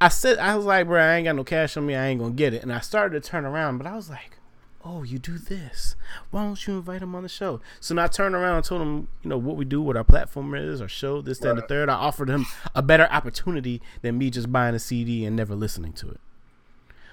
I 0.00 0.08
said, 0.08 0.38
I 0.38 0.56
was 0.56 0.64
like, 0.64 0.86
bro, 0.86 1.00
I 1.00 1.16
ain't 1.16 1.24
got 1.24 1.36
no 1.36 1.44
cash 1.44 1.76
on 1.76 1.86
me. 1.86 1.94
I 1.94 2.06
ain't 2.06 2.20
gonna 2.20 2.34
get 2.34 2.54
it. 2.54 2.62
And 2.62 2.72
I 2.72 2.80
started 2.80 3.22
to 3.22 3.28
turn 3.28 3.44
around, 3.44 3.78
but 3.78 3.86
I 3.86 3.94
was 3.94 4.08
like, 4.08 4.38
oh, 4.84 5.02
you 5.02 5.18
do 5.18 5.38
this. 5.38 5.96
Why 6.30 6.44
don't 6.44 6.66
you 6.66 6.74
invite 6.74 7.02
him 7.02 7.14
on 7.14 7.22
the 7.22 7.28
show? 7.28 7.60
So 7.80 7.94
now 7.94 8.04
I 8.04 8.06
turned 8.08 8.34
around 8.34 8.56
and 8.56 8.64
told 8.64 8.82
him, 8.82 9.08
you 9.22 9.30
know, 9.30 9.38
what 9.38 9.56
we 9.56 9.64
do, 9.64 9.80
what 9.80 9.96
our 9.96 10.04
platform 10.04 10.54
is, 10.54 10.80
our 10.80 10.88
show, 10.88 11.22
this, 11.22 11.38
that, 11.38 11.50
and 11.50 11.58
the 11.58 11.62
third. 11.62 11.88
I 11.88 11.94
offered 11.94 12.28
him 12.28 12.46
a 12.74 12.82
better 12.82 13.08
opportunity 13.10 13.80
than 14.02 14.18
me 14.18 14.30
just 14.30 14.52
buying 14.52 14.74
a 14.74 14.78
CD 14.78 15.24
and 15.24 15.34
never 15.34 15.54
listening 15.54 15.94
to 15.94 16.10
it. 16.10 16.20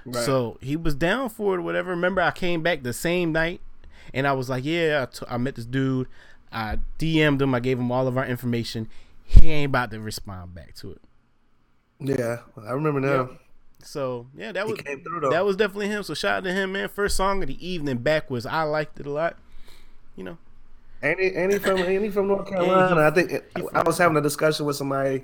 Right. 0.06 0.24
So 0.24 0.58
he 0.62 0.76
was 0.76 0.96
down 0.96 1.30
for 1.30 1.56
it 1.56 1.62
whatever. 1.62 1.92
Remember, 1.92 2.22
I 2.22 2.32
came 2.32 2.62
back 2.62 2.84
the 2.84 2.94
same 2.94 3.32
night 3.32 3.62
and 4.14 4.28
I 4.28 4.34
was 4.34 4.50
like, 4.50 4.66
yeah, 4.66 5.06
I, 5.08 5.16
t- 5.16 5.26
I 5.30 5.38
met 5.38 5.56
this 5.56 5.66
dude. 5.66 6.08
I 6.52 6.80
DM'd 7.00 7.42
him. 7.42 7.56
I 7.56 7.60
gave 7.60 7.80
him 7.80 7.92
all 7.92 8.08
of 8.08 8.18
our 8.18 8.26
information. 8.26 8.90
He 9.24 9.50
ain't 9.50 9.70
about 9.70 9.92
to 9.92 10.00
respond 10.02 10.54
back 10.54 10.76
to 10.76 10.92
it. 10.92 11.02
yeah, 12.00 12.40
I 12.62 12.72
remember 12.72 13.00
now. 13.00 13.30
So 13.84 14.28
yeah, 14.36 14.52
that 14.52 14.68
was 14.68 14.80
through 14.80 15.30
that 15.32 15.46
was 15.46 15.56
definitely 15.56 15.88
him. 15.88 16.04
So 16.04 16.14
shout 16.14 16.38
out 16.38 16.44
to 16.46 16.54
him, 16.54 16.74
man. 16.74 16.90
First 16.90 17.16
song 17.16 17.42
of 17.42 17.48
the 17.48 17.68
evening 17.68 17.98
backwards. 17.98 18.46
I 18.46 18.64
liked 18.64 19.00
it 19.00 19.06
a 19.06 19.12
lot. 19.12 19.38
You 20.16 20.24
know, 20.26 20.38
Ain't 21.04 21.20
he, 21.20 21.28
ain't 21.28 21.52
he 21.54 21.60
from 21.60 21.78
ain't 21.80 22.04
he 22.04 22.10
from 22.10 22.28
North 22.28 22.48
Carolina? 22.50 23.02
I 23.02 23.12
think 23.12 23.32
he 23.32 23.64
I 23.74 23.82
was 23.84 23.98
having 23.98 24.18
a 24.18 24.22
discussion 24.22 24.66
with 24.66 24.76
somebody, 24.76 25.24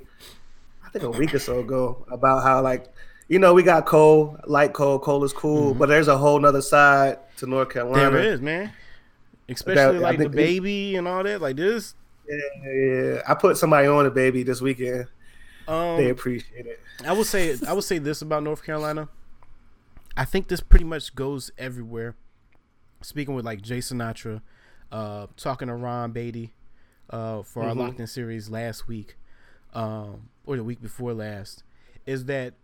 I 0.83 0.89
think 0.89 1.03
a 1.03 1.09
week 1.09 1.33
or 1.33 1.39
so 1.39 1.59
ago, 1.59 2.05
about 2.11 2.43
how 2.43 2.61
like, 2.61 2.91
you 3.27 3.37
know, 3.37 3.53
we 3.53 3.61
got 3.61 3.85
Cole, 3.85 4.37
like 4.47 4.73
Cole, 4.73 4.97
Cole 4.97 5.23
is 5.23 5.33
cool, 5.33 5.73
but 5.75 5.87
there's 5.87 6.07
a 6.07 6.17
whole 6.17 6.39
nother 6.39 6.61
side 6.61 7.19
to 7.37 7.45
North 7.45 7.69
Carolina. 7.69 8.09
Mm-hmm. 8.09 8.17
it 8.17 8.25
is, 8.25 8.41
man. 8.41 8.73
Especially 9.49 9.97
I 9.97 9.99
like 9.99 10.17
the 10.17 10.29
baby 10.29 10.95
and 10.95 11.07
all 11.07 11.23
that. 11.23 11.41
Like 11.41 11.57
this. 11.57 11.93
Yeah, 12.27 12.71
yeah. 12.71 13.21
I 13.27 13.35
put 13.35 13.57
somebody 13.57 13.87
on 13.87 14.05
it, 14.05 14.13
baby, 14.13 14.43
this 14.43 14.61
weekend. 14.61 15.07
Um, 15.67 15.97
They 15.97 16.09
appreciate 16.09 16.65
it. 16.65 16.79
I 17.05 17.11
would 17.13 17.25
say 17.27 17.55
I 17.67 17.73
would 17.73 17.83
say 17.83 17.97
this 17.99 18.21
about 18.21 18.43
North 18.43 18.63
Carolina. 18.63 19.09
I 20.15 20.25
think 20.25 20.47
this 20.47 20.61
pretty 20.61 20.85
much 20.85 21.13
goes 21.13 21.51
everywhere. 21.57 22.15
Speaking 23.01 23.35
with 23.35 23.45
like 23.45 23.61
Jay 23.61 23.79
Sinatra, 23.79 24.41
uh, 24.91 25.27
talking 25.35 25.67
to 25.67 25.75
Ron 25.75 26.11
Beatty, 26.11 26.53
uh, 27.09 27.43
for 27.43 27.63
our 27.63 27.73
Mhm. 27.73 27.77
locked 27.77 27.99
in 27.99 28.07
series 28.07 28.49
last 28.49 28.87
week, 28.87 29.17
um, 29.73 30.29
or 30.45 30.55
the 30.55 30.63
week 30.63 30.81
before 30.81 31.13
last, 31.13 31.63
is 32.05 32.25
that 32.25 32.55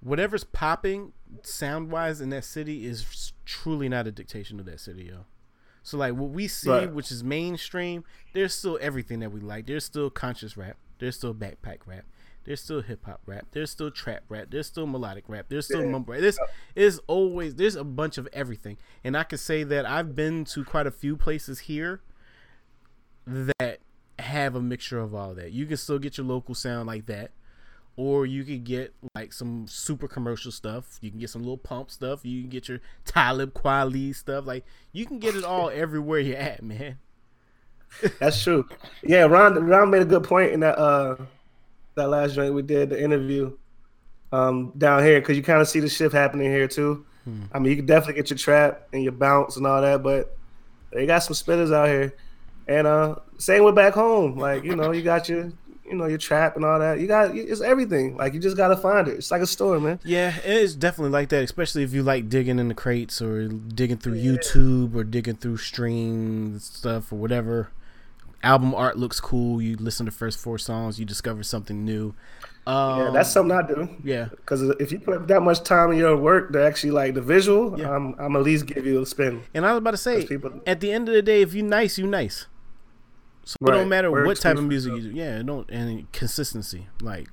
whatever's 0.00 0.44
popping 0.44 1.12
sound 1.42 1.90
wise 1.90 2.20
in 2.20 2.28
that 2.30 2.44
city 2.44 2.86
is 2.86 3.32
truly 3.44 3.88
not 3.88 4.06
a 4.06 4.12
dictation 4.12 4.60
of 4.60 4.66
that 4.66 4.80
city, 4.80 5.04
yo. 5.04 5.24
So 5.82 5.98
like 5.98 6.14
what 6.14 6.30
we 6.30 6.46
see, 6.48 6.70
Right. 6.70 6.92
which 6.92 7.10
is 7.10 7.24
mainstream, 7.24 8.04
there's 8.32 8.54
still 8.54 8.78
everything 8.80 9.20
that 9.20 9.30
we 9.32 9.40
like. 9.40 9.66
There's 9.66 9.84
still 9.84 10.10
conscious 10.10 10.56
rap. 10.56 10.76
There's 10.98 11.16
still 11.16 11.34
backpack 11.34 11.78
rap. 11.86 12.04
There's 12.44 12.60
still 12.60 12.82
hip 12.82 13.04
hop 13.06 13.22
rap. 13.26 13.46
There's 13.52 13.70
still 13.70 13.90
trap 13.90 14.24
rap. 14.28 14.48
There's 14.50 14.66
still 14.66 14.86
melodic 14.86 15.24
rap. 15.28 15.46
There's 15.48 15.64
still 15.64 15.82
Yeah. 15.82 15.88
mumble 15.90 16.12
rap. 16.12 16.20
There's 16.20 16.38
is 16.74 17.00
always 17.06 17.54
there's 17.54 17.74
a 17.76 17.84
bunch 17.84 18.18
of 18.18 18.28
everything. 18.34 18.76
And 19.02 19.16
I 19.16 19.24
can 19.24 19.38
say 19.38 19.64
that 19.64 19.86
I've 19.86 20.14
been 20.14 20.44
to 20.46 20.62
quite 20.64 20.86
a 20.86 20.90
few 20.90 21.16
places 21.16 21.60
here 21.60 22.02
that 23.26 23.78
have 24.18 24.54
a 24.54 24.60
mixture 24.60 24.98
of 25.00 25.14
all 25.14 25.34
that. 25.34 25.52
You 25.52 25.66
can 25.66 25.76
still 25.76 25.98
get 25.98 26.18
your 26.18 26.26
local 26.26 26.54
sound 26.54 26.86
like 26.86 27.06
that. 27.06 27.30
Or 27.96 28.26
you 28.26 28.42
could 28.42 28.64
get 28.64 28.92
like 29.14 29.32
some 29.32 29.66
super 29.68 30.08
commercial 30.08 30.50
stuff. 30.50 30.98
You 31.00 31.10
can 31.10 31.20
get 31.20 31.30
some 31.30 31.42
little 31.42 31.56
pump 31.56 31.90
stuff. 31.92 32.24
You 32.24 32.40
can 32.42 32.50
get 32.50 32.68
your 32.68 32.80
Talib 33.04 33.54
Kweli 33.54 34.14
stuff. 34.14 34.46
Like 34.46 34.64
you 34.92 35.06
can 35.06 35.18
get 35.20 35.36
it 35.36 35.44
all 35.44 35.70
everywhere 35.74 36.18
you're 36.18 36.36
at, 36.36 36.62
man. 36.62 36.98
That's 38.18 38.42
true. 38.42 38.68
Yeah, 39.02 39.24
Ron 39.24 39.54
Ron 39.64 39.90
made 39.90 40.02
a 40.02 40.06
good 40.06 40.24
point 40.24 40.52
in 40.52 40.60
that 40.60 40.78
uh 40.78 41.16
that 41.94 42.08
last 42.08 42.34
joint 42.34 42.54
we 42.54 42.62
did 42.62 42.90
the 42.90 43.02
interview 43.02 43.56
um 44.32 44.72
down 44.76 45.04
here 45.04 45.20
because 45.20 45.36
you 45.36 45.42
kind 45.42 45.60
of 45.60 45.68
see 45.68 45.80
the 45.80 45.88
shift 45.88 46.14
happening 46.14 46.50
here 46.50 46.68
too. 46.68 47.04
Hmm. 47.24 47.44
I 47.52 47.58
mean, 47.58 47.70
you 47.70 47.76
can 47.76 47.86
definitely 47.86 48.14
get 48.14 48.30
your 48.30 48.38
trap 48.38 48.88
and 48.92 49.02
your 49.02 49.12
bounce 49.12 49.56
and 49.56 49.66
all 49.66 49.80
that, 49.80 50.02
but 50.02 50.36
they 50.92 51.06
got 51.06 51.20
some 51.20 51.34
spitters 51.34 51.74
out 51.74 51.88
here. 51.88 52.14
And 52.66 52.86
uh 52.86 53.16
same 53.38 53.64
with 53.64 53.74
back 53.74 53.94
home. 53.94 54.38
Like 54.38 54.64
you 54.64 54.76
know, 54.76 54.92
you 54.92 55.02
got 55.02 55.28
your 55.28 55.52
you 55.86 55.94
know 55.94 56.06
your 56.06 56.18
trap 56.18 56.56
and 56.56 56.64
all 56.64 56.78
that. 56.78 56.98
You 56.98 57.06
got 57.06 57.36
it's 57.36 57.60
everything. 57.60 58.16
Like 58.16 58.34
you 58.34 58.40
just 58.40 58.56
gotta 58.56 58.76
find 58.76 59.06
it. 59.08 59.14
It's 59.14 59.30
like 59.30 59.42
a 59.42 59.46
store, 59.46 59.78
man. 59.80 60.00
Yeah, 60.04 60.36
it 60.38 60.44
is 60.44 60.74
definitely 60.74 61.10
like 61.10 61.28
that, 61.28 61.44
especially 61.44 61.82
if 61.82 61.92
you 61.92 62.02
like 62.02 62.28
digging 62.28 62.58
in 62.58 62.68
the 62.68 62.74
crates 62.74 63.20
or 63.20 63.48
digging 63.48 63.98
through 63.98 64.16
YouTube 64.16 64.94
or 64.94 65.04
digging 65.04 65.36
through 65.36 65.58
stream 65.58 66.58
stuff 66.58 67.12
or 67.12 67.16
whatever. 67.16 67.70
Album 68.44 68.74
art 68.74 68.96
looks 68.98 69.20
cool. 69.20 69.60
You 69.62 69.76
listen 69.76 70.06
to 70.06 70.12
the 70.12 70.16
first 70.16 70.38
four 70.38 70.58
songs, 70.58 70.98
you 71.00 71.04
discover 71.04 71.42
something 71.42 71.84
new. 71.84 72.14
Um, 72.66 72.98
Yeah, 72.98 73.10
that's 73.10 73.30
something 73.32 73.56
I 73.56 73.62
do. 73.66 73.88
yeah, 74.04 74.26
Because 74.30 74.62
if 74.80 74.90
you 74.92 74.98
put 74.98 75.26
that 75.28 75.40
much 75.42 75.62
time 75.64 75.92
in 75.92 75.98
your 75.98 76.16
work 76.16 76.52
to 76.52 76.64
actually 76.64 76.92
like 76.92 77.14
the 77.14 77.20
visual, 77.20 77.78
Yeah. 77.78 77.90
I'm 77.94 78.14
I'm 78.18 78.36
at 78.36 78.42
least 78.42 78.66
give 78.66 78.86
you 78.86 79.02
a 79.02 79.06
spin. 79.06 79.42
And 79.52 79.66
I 79.66 79.72
was 79.72 79.78
about 79.78 79.90
to 79.92 79.96
say, 79.98 80.24
people- 80.26 80.60
at 80.66 80.80
the 80.80 80.90
end 80.92 81.08
of 81.08 81.14
the 81.14 81.22
day, 81.22 81.42
if 81.42 81.52
you 81.54 81.62
nice, 81.62 81.98
you 81.98 82.06
nice. 82.06 82.46
So 83.44 83.56
it 83.60 83.70
don't 83.70 83.88
matter 83.90 84.10
Work 84.10 84.26
what 84.26 84.38
type 84.38 84.56
of 84.56 84.64
music 84.64 84.94
you 84.94 85.02
do. 85.02 85.10
Yeah, 85.10 85.40
it 85.40 85.46
don't 85.46 85.68
and 85.70 86.10
consistency. 86.12 86.86
Like 87.02 87.28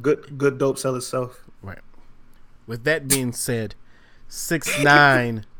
Good 0.00 0.38
good 0.38 0.56
dope 0.58 0.78
sell 0.78 0.94
itself. 0.96 1.42
right. 1.62 1.80
With 2.66 2.84
that 2.84 3.06
being 3.08 3.32
said, 3.32 3.74
six 4.28 4.82
nine 4.82 5.44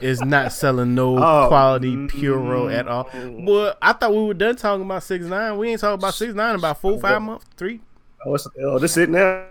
is 0.00 0.20
not 0.20 0.52
selling 0.52 0.94
no 0.94 1.18
Oh, 1.18 1.48
quality 1.48 2.06
puro 2.08 2.68
at 2.68 2.88
all. 2.88 3.08
But 3.12 3.78
I 3.80 3.92
thought 3.92 4.12
we 4.12 4.24
were 4.24 4.34
done 4.34 4.56
talking 4.56 4.84
about 4.84 5.02
six 5.02 5.24
nine. 5.24 5.58
We 5.58 5.70
ain't 5.70 5.80
talking 5.80 5.94
about 5.94 6.14
six 6.14 6.34
nine 6.34 6.54
about 6.54 6.80
four 6.80 6.98
five 7.00 7.22
months, 7.22 7.46
three. 7.56 7.80
Oh, 8.26 8.36
oh 8.62 8.78
this 8.78 8.96
it 8.96 9.10
now. 9.10 9.46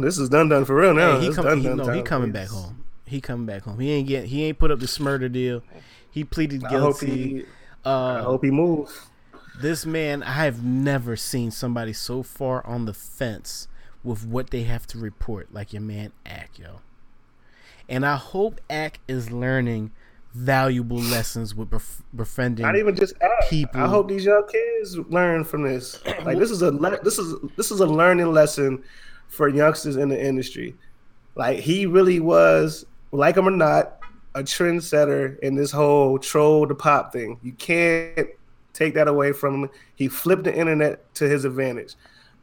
This 0.00 0.18
is 0.18 0.28
done 0.28 0.48
done 0.48 0.64
for 0.64 0.74
real 0.74 0.92
now. 0.92 1.20
Hey, 1.20 1.26
he 1.26 1.32
come, 1.32 1.44
done, 1.44 1.58
he, 1.58 1.68
done 1.68 1.76
no, 1.76 1.92
he 1.92 2.02
coming 2.02 2.32
back 2.32 2.48
home. 2.48 2.84
He 3.06 3.20
coming 3.20 3.46
back 3.46 3.62
home. 3.62 3.78
He 3.78 3.92
ain't 3.92 4.08
get. 4.08 4.24
He 4.24 4.44
ain't 4.44 4.58
put 4.58 4.70
up 4.70 4.80
the 4.80 4.86
smurder 4.86 5.30
deal. 5.30 5.62
He 6.10 6.24
pleaded 6.24 6.64
I 6.64 6.68
hope 6.78 7.00
guilty. 7.00 7.16
he 7.16 7.44
I 7.84 7.90
uh, 7.90 8.22
hope 8.24 8.44
he 8.44 8.50
moves. 8.50 9.08
this 9.60 9.86
man, 9.86 10.22
I 10.22 10.44
have 10.44 10.62
never 10.62 11.16
seen 11.16 11.50
somebody 11.50 11.92
so 11.92 12.22
far 12.22 12.66
on 12.66 12.86
the 12.86 12.94
fence 12.94 13.68
with 14.02 14.26
what 14.26 14.50
they 14.50 14.64
have 14.64 14.86
to 14.88 14.98
report, 14.98 15.52
like 15.52 15.72
your 15.72 15.82
man 15.82 16.12
Ack, 16.26 16.58
yo. 16.58 16.80
And 17.88 18.04
I 18.04 18.16
hope 18.16 18.60
Ack 18.68 19.00
is 19.08 19.30
learning 19.30 19.90
valuable 20.34 20.98
lessons 20.98 21.54
with 21.54 21.70
bef- 21.70 22.02
befriending. 22.14 22.64
Not 22.64 22.76
even 22.76 22.94
just 22.94 23.14
Ack. 23.20 23.48
people- 23.48 23.80
I 23.80 23.86
hope 23.86 24.08
these 24.08 24.24
young 24.24 24.46
kids 24.46 24.96
learn 25.08 25.44
from 25.44 25.62
this. 25.62 25.98
Like 26.24 26.38
this 26.38 26.50
is 26.50 26.62
a 26.62 26.70
le- 26.70 27.02
this 27.02 27.18
is 27.18 27.34
this 27.56 27.70
is 27.70 27.80
a 27.80 27.86
learning 27.86 28.32
lesson 28.32 28.82
for 29.28 29.48
youngsters 29.48 29.96
in 29.96 30.08
the 30.08 30.22
industry. 30.22 30.74
Like 31.34 31.58
he 31.60 31.86
really 31.86 32.20
was, 32.20 32.84
like 33.12 33.36
him 33.36 33.48
or 33.48 33.52
not, 33.52 33.98
a 34.34 34.42
trendsetter 34.42 35.38
in 35.40 35.54
this 35.54 35.70
whole 35.70 36.18
troll 36.18 36.66
to 36.68 36.74
pop 36.74 37.12
thing. 37.12 37.38
You 37.42 37.52
can't 37.52 38.28
take 38.74 38.94
that 38.94 39.08
away 39.08 39.32
from 39.32 39.64
him. 39.64 39.70
He 39.96 40.08
flipped 40.08 40.44
the 40.44 40.54
internet 40.54 41.12
to 41.14 41.28
his 41.28 41.44
advantage. 41.44 41.94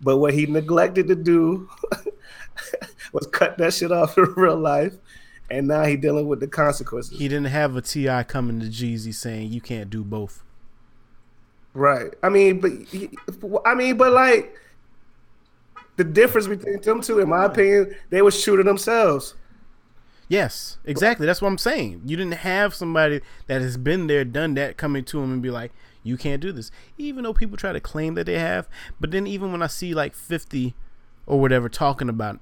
But 0.01 0.17
what 0.17 0.33
he 0.33 0.45
neglected 0.47 1.07
to 1.07 1.15
do 1.15 1.69
was 3.13 3.27
cut 3.27 3.57
that 3.59 3.73
shit 3.73 3.91
off 3.91 4.17
in 4.17 4.25
real 4.35 4.57
life. 4.57 4.95
And 5.49 5.67
now 5.67 5.83
he 5.83 5.95
dealing 5.95 6.27
with 6.27 6.39
the 6.39 6.47
consequences. 6.47 7.17
he 7.19 7.27
didn't 7.27 7.45
have 7.47 7.75
a 7.75 7.81
T.I. 7.81 8.23
coming 8.23 8.59
to 8.61 8.65
Jeezy 8.65 9.13
saying 9.13 9.51
you 9.51 9.61
can't 9.61 9.89
do 9.89 10.03
both. 10.03 10.43
Right. 11.73 12.13
I 12.23 12.29
mean, 12.29 12.59
but 12.61 12.71
he- 12.71 13.11
I 13.65 13.75
mean, 13.75 13.97
but 13.97 14.11
like 14.13 14.55
the 15.97 16.03
difference 16.03 16.47
between 16.47 16.81
them 16.81 17.01
two, 17.01 17.19
in 17.19 17.29
my 17.29 17.45
opinion, 17.45 17.95
they 18.09 18.21
were 18.21 18.31
to 18.31 18.63
themselves. 18.63 19.35
Yes, 20.27 20.79
exactly. 20.85 21.27
That's 21.27 21.41
what 21.41 21.49
I'm 21.49 21.57
saying. 21.59 22.01
You 22.05 22.17
didn't 22.17 22.33
have 22.35 22.73
somebody 22.73 23.21
that 23.45 23.61
has 23.61 23.77
been 23.77 24.07
there, 24.07 24.25
done 24.25 24.55
that, 24.55 24.75
coming 24.77 25.03
to 25.05 25.21
him 25.21 25.31
and 25.33 25.41
be 25.41 25.51
like, 25.51 25.71
You 26.01 26.17
can't 26.17 26.41
do 26.41 26.51
this. 26.51 26.71
Even 26.97 27.23
though 27.23 27.33
people 27.33 27.57
try 27.57 27.71
to 27.73 27.79
claim 27.79 28.15
that 28.15 28.25
they 28.25 28.39
have, 28.39 28.67
but 28.99 29.11
then 29.11 29.27
even 29.27 29.51
when 29.51 29.61
I 29.61 29.67
see 29.67 29.93
like 29.93 30.15
50 30.15 30.73
or 31.27 31.39
whatever 31.39 31.69
talking 31.69 32.09
about 32.09 32.39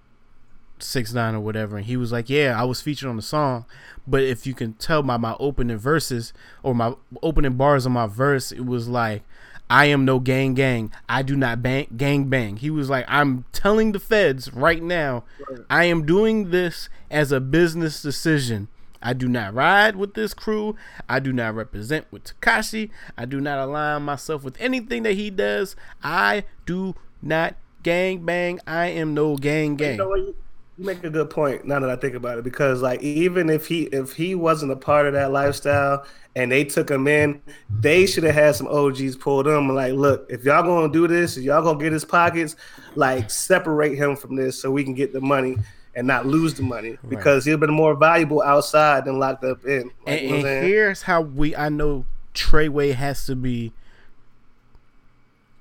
six 0.84 1.14
nine 1.14 1.36
or 1.36 1.40
whatever, 1.40 1.78
and 1.78 1.86
he 1.86 1.98
was 1.98 2.12
like, 2.12 2.30
"Yeah, 2.30 2.60
I 2.60 2.64
was 2.64 2.82
featured 2.82 3.10
on 3.10 3.16
the 3.16 3.22
song, 3.22 3.66
but 4.08 4.22
if 4.24 4.46
you 4.46 4.54
can 4.54 4.74
tell 4.74 5.04
by 5.04 5.18
my 5.18 5.36
opening 5.40 5.78
verses 5.78 6.34
or 6.62 6.76
my 6.76 6.94
opening 7.22 7.54
bars 7.54 7.86
on 7.86 7.94
my 7.94 8.08
verse, 8.08 8.52
it 8.52 8.66
was 8.66 8.88
like." 8.88 9.24
I 9.70 9.86
am 9.86 10.06
no 10.06 10.20
gang 10.20 10.54
gang. 10.54 10.92
I 11.08 11.24
do 11.24 11.36
not 11.36 11.64
bang 11.64 11.88
gang 11.96 12.26
bang. 12.26 12.58
He 12.58 12.70
was 12.70 12.90
like, 12.92 13.06
I'm 13.08 13.46
telling 13.54 13.92
the 13.94 14.00
feds 14.00 14.54
right 14.54 14.84
now, 14.84 15.24
I 15.70 15.86
am 15.86 16.06
doing 16.06 16.52
this 16.52 16.90
as 17.10 17.32
a 17.32 17.40
business 17.40 18.02
decision. 18.02 18.68
I 19.04 19.14
do 19.14 19.28
not 19.28 19.54
ride 19.54 19.96
with 19.98 20.14
this 20.14 20.34
crew. 20.34 20.76
I 21.10 21.20
do 21.20 21.34
not 21.34 21.56
represent 21.56 22.06
with 22.10 22.24
Tekashi. 22.24 22.90
I 23.18 23.26
do 23.26 23.42
not 23.42 23.60
align 23.60 24.04
myself 24.04 24.44
with 24.44 24.60
anything 24.60 25.04
that 25.04 25.14
he 25.14 25.30
does. 25.30 25.76
I 26.04 26.46
do 26.66 26.96
not 27.22 27.56
gang 27.84 28.26
bang. 28.26 28.60
I 28.66 28.88
am 28.88 29.14
no 29.14 29.36
gang 29.36 29.76
gang. 29.76 29.98
You 30.00 30.06
know? 30.06 30.34
You 30.78 30.86
make 30.86 31.04
a 31.04 31.10
good 31.10 31.30
point 31.30 31.66
now 31.66 31.80
that 31.80 31.90
I 31.90 31.96
think 31.96 32.16
about 32.16 32.40
it 32.40 32.44
because 32.44 32.82
like 32.82 33.02
even 33.02 33.50
if 33.50 33.68
he 33.68 33.84
if 33.84 34.14
he 34.14 34.34
wasn't 34.34 34.72
a 34.72 34.76
part 34.76 35.06
of 35.06 35.14
that 35.14 35.32
lifestyle 35.32 36.04
and 36.36 36.52
they 36.52 36.64
took 36.64 36.90
him 36.90 37.08
in, 37.08 37.42
they 37.70 38.08
should 38.08 38.24
have 38.24 38.34
had 38.34 38.56
some 38.56 38.68
OGs 38.68 39.16
pulled 39.18 39.46
him 39.48 39.70
and 39.70 39.76
like, 39.76 39.94
look, 39.94 40.26
if 40.30 40.44
y'all 40.44 40.64
gonna 40.64 40.92
do 40.92 41.08
this, 41.08 41.38
if 41.38 41.44
y'all 41.44 41.62
gonna 41.62 41.80
get 41.80 41.94
his 41.94 42.04
pockets, 42.04 42.56
like 42.96 43.30
separate 43.30 43.96
him 43.96 44.16
from 44.16 44.36
this 44.36 44.60
so 44.60 44.72
we 44.72 44.84
can 44.84 44.96
get 44.96 45.14
the 45.14 45.22
money 45.22 45.58
and 45.96 46.08
not 46.08 46.26
lose 46.26 46.56
the 46.56 46.64
money 46.64 46.98
because 47.08 47.46
he'd 47.46 47.60
been 47.60 47.72
more 47.72 47.96
valuable 47.96 48.42
outside 48.42 49.06
than 49.06 49.20
locked 49.20 49.44
up 49.44 49.64
in. 49.66 49.92
Like, 50.08 50.22
and, 50.22 50.22
you 50.22 50.30
know 50.30 50.48
and 50.48 50.66
here's 50.66 51.04
how 51.04 51.22
we 51.22 51.56
I 51.56 51.70
know 51.70 52.06
Treyway 52.34 52.96
has 52.96 53.28
to 53.28 53.36
be 53.36 53.74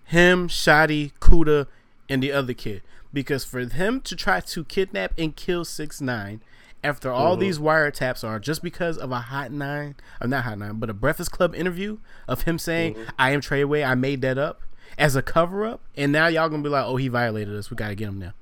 him, 0.06 0.48
Shotti, 0.48 1.12
Kooda, 1.20 1.66
and 2.08 2.22
the 2.22 2.32
other 2.32 2.54
kid. 2.54 2.82
Because 3.12 3.44
for 3.44 3.60
him 3.60 4.00
to 4.02 4.16
try 4.16 4.40
to 4.40 4.64
kidnap 4.64 5.12
and 5.18 5.36
kill 5.36 5.64
six 5.64 6.00
nine 6.00 6.40
after 6.84 7.10
all 7.10 7.32
uh-huh. 7.32 7.36
these 7.36 7.58
wiretaps 7.58 8.26
are 8.26 8.38
just 8.38 8.62
because 8.62 8.98
of 8.98 9.12
a 9.12 9.20
hot 9.20 9.52
nine 9.52 9.94
or 10.20 10.26
not 10.26 10.44
hot 10.44 10.58
nine, 10.58 10.78
but 10.78 10.90
a 10.90 10.94
Breakfast 10.94 11.30
Club 11.30 11.54
interview 11.54 11.98
of 12.26 12.42
him 12.42 12.58
saying, 12.58 12.96
uh-huh. 12.96 13.12
I 13.18 13.30
am 13.30 13.40
Treyway, 13.40 13.86
I 13.86 13.94
made 13.94 14.22
that 14.22 14.38
up 14.38 14.62
as 14.98 15.16
a 15.16 15.22
cover 15.22 15.64
up, 15.64 15.80
and 15.96 16.12
now 16.12 16.26
y'all 16.26 16.48
gonna 16.48 16.62
be 16.62 16.68
like, 16.68 16.84
Oh, 16.84 16.96
he 16.96 17.08
violated 17.08 17.54
us, 17.54 17.70
we 17.70 17.76
gotta 17.76 17.94
get 17.94 18.08
him 18.08 18.18
now. 18.18 18.32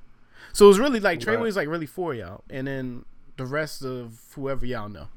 So 0.52 0.64
it 0.64 0.68
was 0.68 0.78
really 0.78 1.00
like 1.00 1.24
Right. 1.24 1.38
Treyway's 1.38 1.56
like 1.56 1.68
really 1.68 1.86
for 1.86 2.14
y'all, 2.14 2.42
and 2.48 2.66
then 2.66 3.04
the 3.36 3.46
rest 3.46 3.82
of 3.82 4.20
whoever 4.34 4.66
y'all 4.66 4.88
know. 4.88 5.08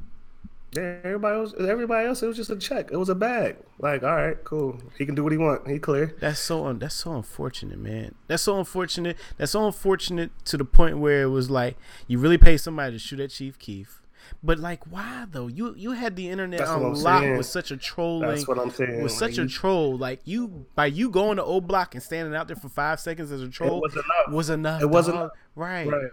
Yeah, 0.76 0.98
everybody 1.04 1.36
else, 1.38 1.54
everybody 1.60 2.08
else, 2.08 2.24
it 2.24 2.28
was 2.28 2.38
just 2.38 2.50
a 2.50 2.56
check. 2.56 2.90
It 2.92 2.98
was 2.98 3.10
a 3.10 3.16
bag. 3.16 3.58
Like, 3.80 4.04
all 4.04 4.16
right, 4.16 4.42
cool. 4.44 4.80
He 4.98 5.06
can 5.06 5.16
do 5.16 5.24
what 5.24 5.32
he 5.32 5.38
want. 5.38 5.68
He 5.68 5.80
clear. 5.80 6.16
That's 6.20 6.40
so 6.40 6.66
un- 6.66 6.80
that's 6.80 6.96
so 6.96 7.14
unfortunate, 7.16 7.78
man. 7.80 8.16
That's 8.28 8.44
so 8.44 8.58
unfortunate. 8.58 9.18
That's 9.38 9.52
so 9.52 9.66
unfortunate 9.66 10.32
to 10.46 10.58
the 10.58 10.66
point 10.66 10.98
where 10.98 11.24
it 11.24 11.28
was 11.30 11.50
like 11.50 11.78
you 12.08 12.18
really 12.20 12.38
pay 12.38 12.58
somebody 12.58 12.94
to 12.94 13.00
shoot 13.00 13.20
at 13.20 13.30
Chief 13.30 13.60
Keef. 13.60 14.00
But 14.42 14.58
like, 14.58 14.90
why 14.90 15.26
though? 15.30 15.48
You 15.48 15.76
you 15.78 15.92
had 15.92 16.16
the 16.16 16.30
internet 16.30 16.60
That's 16.60 16.72
on 16.72 16.94
lock 16.94 17.22
saying. 17.22 17.38
with 17.38 17.46
such 17.46 17.72
a 17.72 17.78
trolling. 17.78 18.30
That's 18.30 18.48
what 18.48 18.58
I'm 18.58 18.72
saying. 18.72 19.04
With 19.04 19.12
Like, 19.12 19.20
such 19.20 19.38
a 19.38 19.48
troll, 19.48 19.98
like 19.98 20.22
you 20.24 20.66
by 20.76 20.86
you 20.88 21.10
going 21.10 21.38
to 21.38 21.44
O 21.44 21.60
Block 21.60 21.94
and 21.94 22.02
standing 22.02 22.34
out 22.34 22.48
there 22.48 22.56
for 22.56 22.70
five 22.70 23.00
seconds 23.02 23.32
as 23.32 23.42
a 23.42 23.50
troll 23.50 23.82
was 23.82 23.94
enough. 23.94 24.32
Was 24.32 24.50
enough. 24.50 24.82
It 24.82 24.86
wasn't 24.90 25.30
right. 25.56 25.88
Right. 25.88 26.12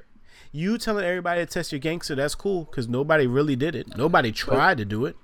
You 0.53 0.79
telling 0.79 1.05
everybody 1.05 1.41
to 1.41 1.47
test 1.47 1.73
your 1.73 1.79
gangster, 1.79 2.15
that's 2.15 2.35
cool 2.35 2.65
because 2.65 2.89
nobody 2.89 3.27
really 3.27 3.57
did 3.57 3.75
it. 3.75 3.97
Nobody 3.97 4.33
tried 4.33 4.79
to 4.79 4.85
do 4.85 5.07
it. 5.07 5.17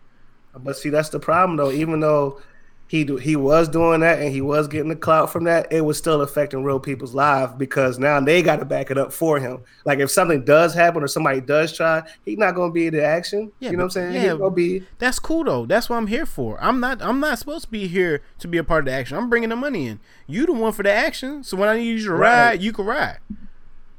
But 0.58 0.76
see, 0.76 0.88
that's 0.88 1.10
the 1.10 1.18
problem 1.20 1.56
though. 1.56 1.70
Even 1.70 2.00
though 2.00 2.40
he 2.88 3.02
do, 3.02 3.16
he 3.16 3.34
was 3.34 3.68
doing 3.68 3.98
that 4.00 4.20
and 4.20 4.32
he 4.32 4.40
was 4.40 4.68
getting 4.68 4.88
the 4.88 4.94
clout 4.96 5.30
from 5.32 5.42
that, 5.44 5.70
it 5.72 5.80
was 5.80 5.98
still 5.98 6.22
affecting 6.22 6.62
real 6.62 6.78
people's 6.78 7.12
lives 7.14 7.52
because 7.58 7.98
now 7.98 8.20
they 8.20 8.42
got 8.42 8.60
to 8.60 8.64
back 8.64 8.92
it 8.92 8.96
up 8.96 9.12
for 9.12 9.40
him. 9.40 9.58
Like 9.84 9.98
if 9.98 10.08
something 10.10 10.44
does 10.44 10.72
happen 10.72 11.02
or 11.02 11.08
somebody 11.08 11.40
does 11.40 11.76
try, 11.76 12.04
he's 12.24 12.38
not 12.38 12.54
going 12.54 12.70
to 12.70 12.72
be 12.72 12.86
in 12.86 12.94
the 12.94 13.04
action. 13.04 13.50
Yeah, 13.58 13.70
you 13.72 13.76
know 13.76 13.82
what 13.82 13.96
I'm 13.96 14.12
saying? 14.12 14.14
yeah. 14.14 14.36
He's 14.38 14.54
be. 14.54 14.86
That's 14.98 15.18
cool 15.18 15.42
though. 15.44 15.66
That's 15.66 15.90
what 15.90 15.96
I'm 15.96 16.06
here 16.06 16.26
for. 16.26 16.58
I'm 16.62 16.78
not. 16.78 17.02
I'm 17.02 17.18
not 17.18 17.38
supposed 17.40 17.64
to 17.64 17.70
be 17.70 17.88
here 17.88 18.22
to 18.38 18.46
be 18.48 18.56
a 18.56 18.64
part 18.64 18.80
of 18.80 18.84
the 18.86 18.92
action. 18.92 19.16
I'm 19.18 19.28
bringing 19.28 19.48
the 19.50 19.56
money 19.56 19.88
in. 19.88 19.98
You 20.28 20.46
the 20.46 20.52
one 20.52 20.72
for 20.72 20.84
the 20.84 20.92
action. 20.92 21.42
So 21.42 21.56
when 21.56 21.68
I 21.68 21.76
need 21.76 21.98
you 21.98 22.04
to 22.06 22.12
Right. 22.12 22.20
ride, 22.50 22.62
you 22.62 22.72
can 22.72 22.86
ride. 22.86 23.18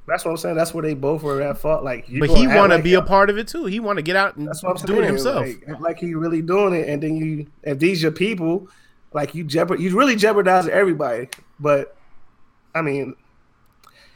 That's 0.08 0.24
what 0.24 0.32
I'm 0.32 0.38
saying. 0.38 0.56
That's 0.56 0.74
where 0.74 0.82
they 0.84 0.94
both 0.94 1.22
were 1.22 1.42
at 1.42 1.58
fault. 1.58 1.84
Like, 1.84 2.08
you 2.08 2.22
But 2.22 2.30
he 2.30 2.48
want 2.48 2.72
to 2.72 2.76
like 2.76 2.84
be 2.84 2.94
a 2.94 3.02
part 3.02 3.30
of 3.30 3.38
it 3.38 3.48
too. 3.48 3.66
He 3.66 3.80
want 3.82 3.98
to 3.98 4.02
get 4.02 4.16
out 4.16 4.38
and 4.38 4.48
That's 4.48 4.64
what 4.64 4.80
I'm 4.80 4.86
do 4.86 4.94
saying. 4.94 5.04
it 5.04 5.08
himself. 5.08 5.46
Like, 5.68 5.80
like 5.82 6.00
he 6.00 6.14
really 6.16 6.42
doing 6.42 6.74
it, 6.74 6.88
and 6.88 7.04
then 7.04 7.18
you, 7.18 7.48
if 7.64 7.78
these 7.80 8.02
your 8.02 8.14
people, 8.14 8.70
like 9.14 9.36
you 9.36 9.44
jeopard, 9.44 9.80
you 9.80 9.98
really 9.98 10.16
jeopardizing 10.16 10.72
everybody. 10.72 11.28
But 11.60 11.96
I 12.74 12.82
mean, 12.82 13.16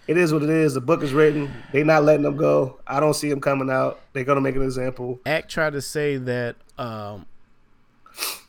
it 0.08 0.16
is 0.18 0.32
what 0.34 0.44
it 0.44 0.50
is. 0.50 0.74
The 0.76 0.82
book 0.82 1.04
is 1.04 1.12
written. 1.14 1.52
They 1.74 1.84
not 1.84 2.04
letting 2.04 2.24
them 2.24 2.38
go. 2.38 2.80
I 2.88 3.00
don't 3.02 3.14
see 3.14 3.30
them 3.30 3.42
coming 3.42 3.70
out. 3.70 4.00
They're 4.14 4.24
gonna 4.24 4.40
make 4.42 4.56
an 4.56 4.62
example. 4.64 5.20
Ack 5.26 5.50
tried 5.50 5.74
to 5.74 5.82
say 5.82 6.16
that 6.18 6.56
um, 6.78 7.26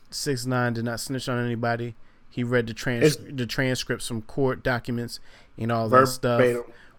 six 0.09 0.45
nine 0.45 0.73
did 0.73 0.85
not 0.85 0.99
snitch 0.99 1.27
on 1.27 1.43
anybody. 1.43 1.95
He 2.29 2.43
read 2.43 2.67
the 2.67 2.73
trans 2.73 3.15
It's- 3.17 3.33
the 3.35 3.45
transcripts 3.45 4.07
from 4.07 4.21
court 4.23 4.63
documents 4.63 5.19
and 5.57 5.71
all 5.71 5.89
that 5.89 6.07
stuff. 6.07 6.41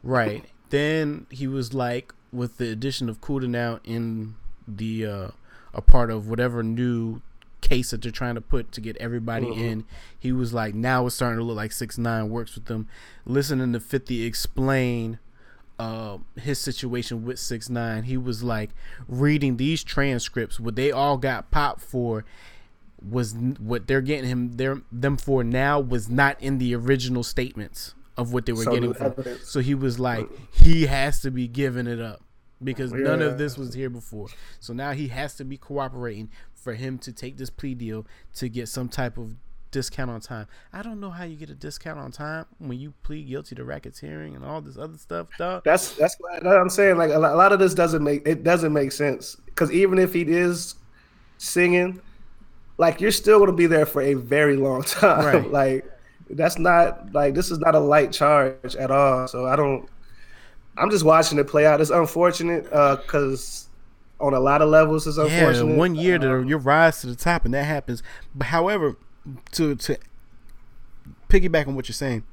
Right. 0.04 0.44
Then 0.70 1.26
he 1.30 1.46
was 1.48 1.74
like, 1.74 2.12
with 2.32 2.58
the 2.58 2.70
addition 2.70 3.08
of 3.08 3.20
Kooda 3.20 3.48
now 3.48 3.80
in 3.84 4.34
the 4.68 5.06
uh, 5.06 5.28
a 5.72 5.80
part 5.80 6.10
of 6.10 6.28
whatever 6.28 6.62
new 6.62 7.22
case 7.60 7.92
that 7.92 8.02
they're 8.02 8.12
trying 8.12 8.34
to 8.34 8.40
put 8.40 8.70
to 8.72 8.80
get 8.80 8.96
everybody 8.98 9.48
in. 9.48 9.86
He 10.18 10.32
was 10.32 10.52
like, 10.52 10.74
now 10.74 11.06
it's 11.06 11.14
starting 11.14 11.38
to 11.38 11.44
look 11.44 11.56
like 11.56 11.72
six 11.72 11.96
nine 11.96 12.28
works 12.28 12.54
with 12.54 12.66
them. 12.66 12.88
Listening 13.24 13.72
to 13.72 13.80
Fifty 13.80 14.24
explain 14.24 15.18
uh, 15.78 16.18
his 16.36 16.60
situation 16.60 17.24
with 17.24 17.38
six 17.38 17.70
nine, 17.70 18.04
he 18.04 18.16
was 18.16 18.42
like 18.42 18.70
reading 19.08 19.56
these 19.56 19.82
transcripts. 19.82 20.60
What 20.60 20.76
they 20.76 20.90
all 20.90 21.16
got 21.16 21.50
popped 21.50 21.80
for 21.80 22.24
was 23.02 23.34
what 23.34 23.86
they're 23.86 24.00
getting 24.00 24.28
him 24.28 24.56
their 24.56 24.82
them 24.90 25.16
for 25.16 25.44
now 25.44 25.78
was 25.80 26.08
not 26.08 26.40
in 26.40 26.58
the 26.58 26.74
original 26.74 27.22
statements 27.22 27.94
of 28.16 28.32
what 28.32 28.46
they 28.46 28.52
were 28.52 28.64
So 28.64 28.72
getting 28.72 28.94
from. 28.94 29.14
So 29.42 29.60
he 29.60 29.74
was 29.74 29.98
like, 29.98 30.26
mm. 30.26 30.38
he 30.52 30.86
has 30.86 31.20
to 31.22 31.30
be 31.30 31.48
giving 31.48 31.86
it 31.86 32.00
up 32.00 32.22
because 32.62 32.92
oh, 32.92 32.96
none 32.96 33.22
of 33.22 33.38
this 33.38 33.58
was 33.58 33.74
here 33.74 33.90
before. 33.90 34.28
So 34.60 34.72
now 34.72 34.92
he 34.92 35.08
has 35.08 35.34
to 35.36 35.44
be 35.44 35.56
cooperating 35.56 36.30
for 36.54 36.74
him 36.74 36.98
to 36.98 37.12
take 37.12 37.36
this 37.36 37.50
plea 37.50 37.74
deal 37.74 38.06
to 38.36 38.48
get 38.48 38.68
some 38.68 38.88
type 38.88 39.18
of 39.18 39.36
discount 39.70 40.10
on 40.10 40.20
time. 40.20 40.46
I 40.72 40.82
don't 40.82 41.00
know 41.00 41.10
how 41.10 41.24
you 41.24 41.36
get 41.36 41.50
a 41.50 41.54
discount 41.54 41.98
on 41.98 42.12
time 42.12 42.46
when 42.58 42.78
you 42.78 42.94
plead 43.02 43.28
guilty 43.28 43.56
to 43.56 43.64
racketeering 43.64 44.36
and 44.36 44.44
all 44.44 44.60
this 44.60 44.78
other 44.78 44.96
stuff, 44.96 45.26
dog. 45.36 45.64
That's 45.64 45.96
that's 45.96 46.16
what 46.18 46.46
I'm 46.46 46.70
saying. 46.70 46.96
Like 46.96 47.10
a 47.10 47.18
lot, 47.18 47.32
a 47.32 47.36
lot 47.36 47.52
of 47.52 47.58
this 47.58 47.74
doesn't 47.74 48.02
make 48.02 48.26
it 48.26 48.44
doesn't 48.44 48.72
make 48.72 48.92
sense 48.92 49.36
because 49.46 49.72
even 49.72 49.98
if 49.98 50.14
he 50.14 50.22
is 50.22 50.76
singing, 51.38 52.00
like 52.78 53.00
you're 53.00 53.10
still 53.10 53.38
going 53.38 53.50
to 53.50 53.56
be 53.56 53.66
there 53.66 53.84
for 53.84 54.00
a 54.00 54.14
very 54.14 54.56
long 54.56 54.82
time. 54.84 55.24
Right. 55.26 55.50
like 55.50 55.90
that's 56.30 56.58
not 56.58 57.12
like 57.12 57.34
this 57.34 57.50
is 57.50 57.58
not 57.58 57.74
a 57.74 57.78
light 57.78 58.12
charge 58.12 58.76
at 58.76 58.90
all. 58.90 59.28
So 59.28 59.46
I 59.46 59.56
don't. 59.56 59.88
I'm 60.76 60.90
just 60.90 61.04
watching 61.04 61.38
it 61.38 61.46
play 61.46 61.66
out. 61.66 61.80
It's 61.80 61.90
unfortunate 61.90 62.64
because 62.64 63.68
on 64.20 64.34
a 64.34 64.40
lot 64.40 64.62
of 64.62 64.68
levels, 64.68 65.06
it's 65.06 65.18
unfortunate. 65.18 65.72
Yeah, 65.72 65.76
one 65.76 65.94
year 65.94 66.18
to 66.18 66.36
Um, 66.36 66.48
you 66.48 66.56
rise 66.56 67.00
to 67.02 67.06
the 67.08 67.16
top, 67.16 67.44
and 67.44 67.54
that 67.54 67.64
happens. 67.64 68.02
But 68.34 68.48
however, 68.48 68.96
to 69.52 69.74
to 69.76 69.98
piggyback 71.28 71.68
on 71.68 71.74
what 71.74 71.88
you're 71.88 71.94
saying, 71.94 72.24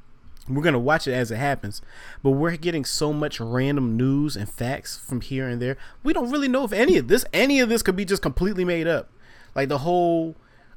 we're 0.48 0.64
gonna 0.64 0.80
watch 0.80 1.08
it 1.08 1.14
as 1.14 1.32
it 1.32 1.38
happens. 1.38 1.82
But 2.24 2.32
we're 2.32 2.56
getting 2.58 2.86
so 2.86 3.14
much 3.14 3.40
random 3.40 3.98
news 3.98 4.36
and 4.36 4.50
facts 4.50 4.98
from 4.98 5.22
here 5.22 5.48
and 5.48 5.62
there. 5.62 5.78
We 6.04 6.14
don't 6.14 6.32
really 6.32 6.48
know 6.48 6.64
if 6.64 6.74
any 6.74 6.98
of 6.98 7.08
this, 7.08 7.26
any 7.34 7.60
of 7.60 7.70
this, 7.70 7.82
could 7.82 7.96
be 7.96 8.06
just 8.06 8.22
completely 8.22 8.66
made 8.66 8.88
up. 8.88 9.10
Like 9.56 9.70
the 9.70 9.80
whole 9.80 10.36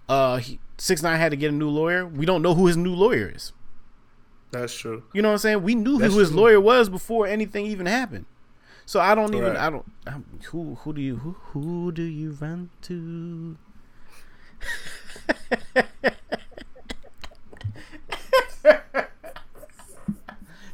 uh 0.08 0.40
six 0.79 1.03
nine 1.03 1.18
had 1.18 1.31
to 1.31 1.37
get 1.37 1.51
a 1.51 1.55
new 1.55 1.68
lawyer. 1.68 2.07
We 2.07 2.27
don't 2.27 2.43
know 2.43 2.55
who 2.55 2.66
his 2.66 2.77
new 2.77 2.95
lawyer 2.95 3.33
is. 3.35 3.53
that's 4.51 4.75
true. 4.75 5.03
You 5.12 5.22
know 5.22 5.29
what 5.29 5.35
I'm 5.35 5.39
saying? 5.39 5.62
We 5.62 5.75
knew 5.75 5.99
That's 5.99 6.12
who 6.14 6.20
his 6.20 6.31
true. 6.31 6.39
lawyer 6.41 6.61
was 6.61 6.89
before 6.89 7.27
anything 7.27 7.66
even 7.66 7.87
happened. 7.87 8.27
So 8.87 9.01
I 9.01 9.14
don't 9.14 9.35
even. 9.35 9.55
Right. 9.55 9.57
I 9.57 9.70
don't. 9.70 9.85
I'm, 10.07 10.25
who 10.51 10.75
who 10.83 10.93
do 10.93 11.01
you 11.01 11.16
who 11.16 11.33
who 11.53 11.93
do 11.93 12.03
you 12.03 12.33
run 12.41 12.70
to? 12.83 13.57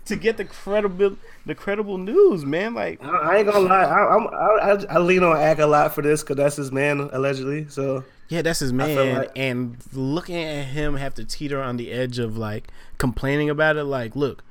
to 0.04 0.16
get 0.16 0.36
the 0.36 0.44
credible 0.44 1.16
the 1.46 1.54
credible 1.54 1.98
news, 1.98 2.44
man. 2.44 2.74
Like 2.74 3.02
I, 3.02 3.08
I 3.08 3.36
ain't 3.38 3.46
gonna 3.46 3.60
lie. 3.60 3.84
I, 3.84 4.14
I'm, 4.16 4.26
I, 4.28 4.72
I, 4.72 4.94
I 4.96 4.98
lean 4.98 5.22
on 5.22 5.36
Ack 5.36 5.58
a 5.58 5.66
lot 5.66 5.94
for 5.94 6.02
this 6.02 6.22
because 6.22 6.36
that's 6.36 6.56
his 6.56 6.72
man 6.72 7.08
allegedly. 7.12 7.66
So 7.68 8.04
Yeah, 8.30 8.40
that's 8.42 8.60
his 8.60 8.72
man. 8.72 9.16
like- 9.18 9.32
and 9.36 9.76
looking 9.92 10.36
at 10.36 10.66
him 10.66 10.96
have 10.96 11.14
to 11.14 11.24
teeter 11.24 11.60
on 11.60 11.76
the 11.76 11.90
edge 11.92 12.18
of 12.18 12.38
like 12.38 12.68
complaining 12.96 13.50
about 13.50 13.76
it, 13.76 13.84
like, 13.84 14.16
look, 14.16 14.42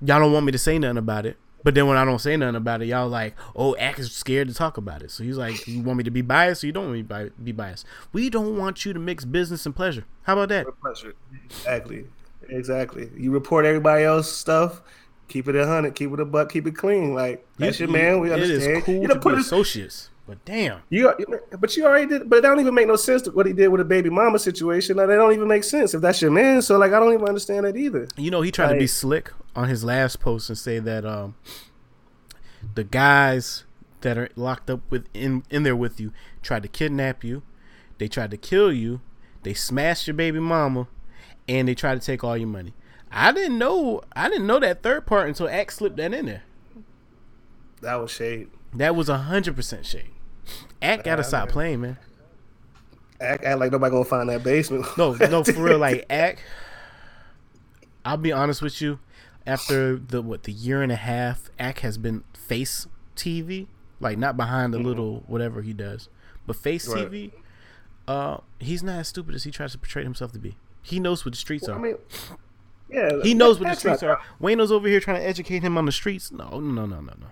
y'all 0.00 0.20
don't 0.20 0.32
want 0.32 0.46
me 0.46 0.52
to 0.52 0.58
say 0.58 0.78
nothing 0.78 0.98
about 0.98 1.26
it. 1.26 1.36
But 1.64 1.74
then 1.74 1.88
when 1.88 1.96
I 1.96 2.04
don't 2.04 2.20
say 2.20 2.36
nothing 2.36 2.54
about 2.54 2.82
it, 2.82 2.86
y'all 2.86 3.08
like, 3.08 3.34
oh, 3.56 3.74
Ack 3.76 3.98
is 3.98 4.12
scared 4.12 4.46
to 4.48 4.54
talk 4.54 4.76
about 4.76 5.02
it. 5.02 5.10
So 5.10 5.24
he's 5.24 5.36
like, 5.36 5.66
you 5.66 5.82
want 5.82 5.98
me 5.98 6.04
to 6.04 6.10
be 6.10 6.22
biased, 6.22 6.62
or 6.62 6.68
you 6.68 6.72
don't 6.72 6.84
want 6.84 6.94
me 6.94 7.02
to 7.02 7.32
be 7.42 7.50
biased? 7.52 7.84
We 8.12 8.30
don't 8.30 8.56
want 8.56 8.84
you 8.84 8.92
to 8.92 9.00
mix 9.00 9.24
business 9.24 9.66
and 9.66 9.74
pleasure. 9.74 10.04
How 10.22 10.34
about 10.34 10.50
that? 10.50 10.66
pleasure. 10.80 11.14
Exactly. 11.46 12.04
Exactly. 12.48 13.10
You 13.16 13.32
report 13.32 13.64
everybody 13.64 14.04
else 14.04 14.30
stuff. 14.32 14.82
Keep 15.28 15.48
it 15.48 15.56
a 15.56 15.66
hundred. 15.66 15.94
Keep 15.94 16.12
it 16.12 16.20
a 16.20 16.24
buck. 16.24 16.50
Keep 16.50 16.66
it 16.68 16.76
clean. 16.76 17.14
Like 17.14 17.46
that's 17.58 17.78
your 17.80 17.88
man. 17.90 18.20
We 18.20 18.32
understand. 18.32 18.76
is 18.78 18.84
cool 18.84 19.02
you 19.02 19.08
to 19.08 19.18
put 19.18 19.34
be 19.34 19.40
associates, 19.40 20.08
but 20.28 20.44
damn, 20.44 20.82
you, 20.90 21.10
but 21.58 21.74
you 21.74 21.86
already 21.86 22.06
did. 22.06 22.28
But 22.28 22.36
it 22.36 22.42
don't 22.42 22.60
even 22.60 22.74
make 22.74 22.86
no 22.86 22.96
sense 22.96 23.22
to 23.22 23.30
what 23.30 23.46
he 23.46 23.54
did 23.54 23.68
with 23.68 23.78
the 23.78 23.84
baby 23.86 24.10
mama 24.10 24.38
situation. 24.38 24.98
Like, 24.98 25.06
that 25.06 25.16
don't 25.16 25.32
even 25.32 25.48
make 25.48 25.64
sense 25.64 25.94
if 25.94 26.02
that's 26.02 26.20
your 26.20 26.30
man. 26.30 26.60
So 26.60 26.76
like, 26.76 26.92
I 26.92 27.00
don't 27.00 27.14
even 27.14 27.26
understand 27.26 27.64
that 27.64 27.78
either. 27.78 28.06
You 28.18 28.30
know, 28.30 28.42
he 28.42 28.52
tried 28.52 28.74
to 28.74 28.78
be 28.78 28.86
slick 28.86 29.32
on 29.56 29.70
his 29.70 29.84
last 29.84 30.20
post 30.20 30.50
and 30.50 30.58
say 30.58 30.80
that 30.80 31.06
um, 31.06 31.34
the 32.74 32.84
guys 32.84 33.64
that 34.02 34.18
are 34.18 34.28
locked 34.36 34.68
up 34.68 34.82
with 34.90 35.06
in 35.14 35.44
in 35.48 35.62
there 35.62 35.74
with 35.74 35.98
you 35.98 36.12
tried 36.42 36.62
to 36.62 36.68
kidnap 36.68 37.24
you, 37.24 37.42
they 37.96 38.06
tried 38.06 38.30
to 38.30 38.36
kill 38.36 38.70
you, 38.70 39.00
they 39.44 39.54
smashed 39.54 40.06
your 40.06 40.14
baby 40.14 40.40
mama, 40.40 40.88
and 41.48 41.68
they 41.68 41.74
tried 41.74 41.98
to 41.98 42.06
take 42.06 42.22
all 42.22 42.36
your 42.36 42.48
money. 42.48 42.74
I 43.10 43.32
didn't 43.32 43.56
know 43.56 44.02
I 44.14 44.28
didn't 44.28 44.46
know 44.46 44.58
that 44.58 44.82
third 44.82 45.06
part 45.06 45.28
until 45.28 45.48
Axe 45.48 45.76
slipped 45.76 45.96
that 45.96 46.12
in 46.12 46.26
there. 46.26 46.42
That 47.80 47.94
was 47.94 48.10
shade. 48.10 48.48
That 48.74 48.94
was 48.94 49.08
hundred 49.08 49.56
percent 49.56 49.86
shade. 49.86 50.10
Ack 50.82 51.04
gotta 51.04 51.24
stop 51.24 51.48
playing, 51.48 51.80
man. 51.80 51.98
Ack, 53.20 53.42
act 53.44 53.58
like 53.58 53.72
nobody 53.72 53.90
gonna 53.90 54.04
find 54.04 54.28
that 54.28 54.44
basement. 54.44 54.86
No, 54.96 55.14
no, 55.14 55.42
for 55.44 55.52
real. 55.62 55.78
Like 55.80 56.06
Ack, 56.08 56.38
I'll 58.04 58.16
be 58.16 58.32
honest 58.32 58.62
with 58.62 58.80
you. 58.80 58.98
After 59.46 59.96
the 59.96 60.20
what 60.20 60.42
the 60.42 60.52
year 60.52 60.82
and 60.82 60.92
a 60.92 60.96
half, 60.96 61.50
Ack 61.58 61.78
has 61.80 61.96
been 61.96 62.22
face 62.34 62.86
TV, 63.16 63.66
like 63.98 64.18
not 64.18 64.36
behind 64.36 64.74
the 64.74 64.78
little 64.78 65.24
whatever 65.26 65.62
he 65.62 65.72
does, 65.72 66.08
but 66.46 66.54
face 66.56 66.86
Mm-hmm. 66.86 66.98
Right. 66.98 67.10
TV. 67.10 67.32
Uh, 68.06 68.38
he's 68.58 68.82
not 68.82 69.00
as 69.00 69.08
stupid 69.08 69.34
as 69.34 69.44
he 69.44 69.50
tries 69.50 69.72
to 69.72 69.78
portray 69.78 70.02
himself 70.02 70.32
to 70.32 70.38
be. 70.38 70.56
He 70.82 70.98
knows 71.00 71.24
what 71.24 71.32
the 71.32 71.38
streets 71.38 71.68
I 71.68 71.72
are. 71.72 71.78
mean, 71.78 71.96
yeah, 72.90 73.20
he 73.22 73.34
knows 73.34 73.58
what 73.60 73.68
the 73.68 73.74
streets 73.76 74.00
not- 74.02 74.10
are. 74.10 74.20
Wayno's 74.40 74.72
over 74.72 74.86
here 74.88 75.00
trying 75.00 75.20
to 75.20 75.26
educate 75.26 75.62
him 75.62 75.76
on 75.76 75.84
the 75.86 75.92
streets. 75.92 76.30
No, 76.32 76.60
no, 76.60 76.86
no, 76.86 77.00
no, 77.00 77.00
no. 77.00 77.26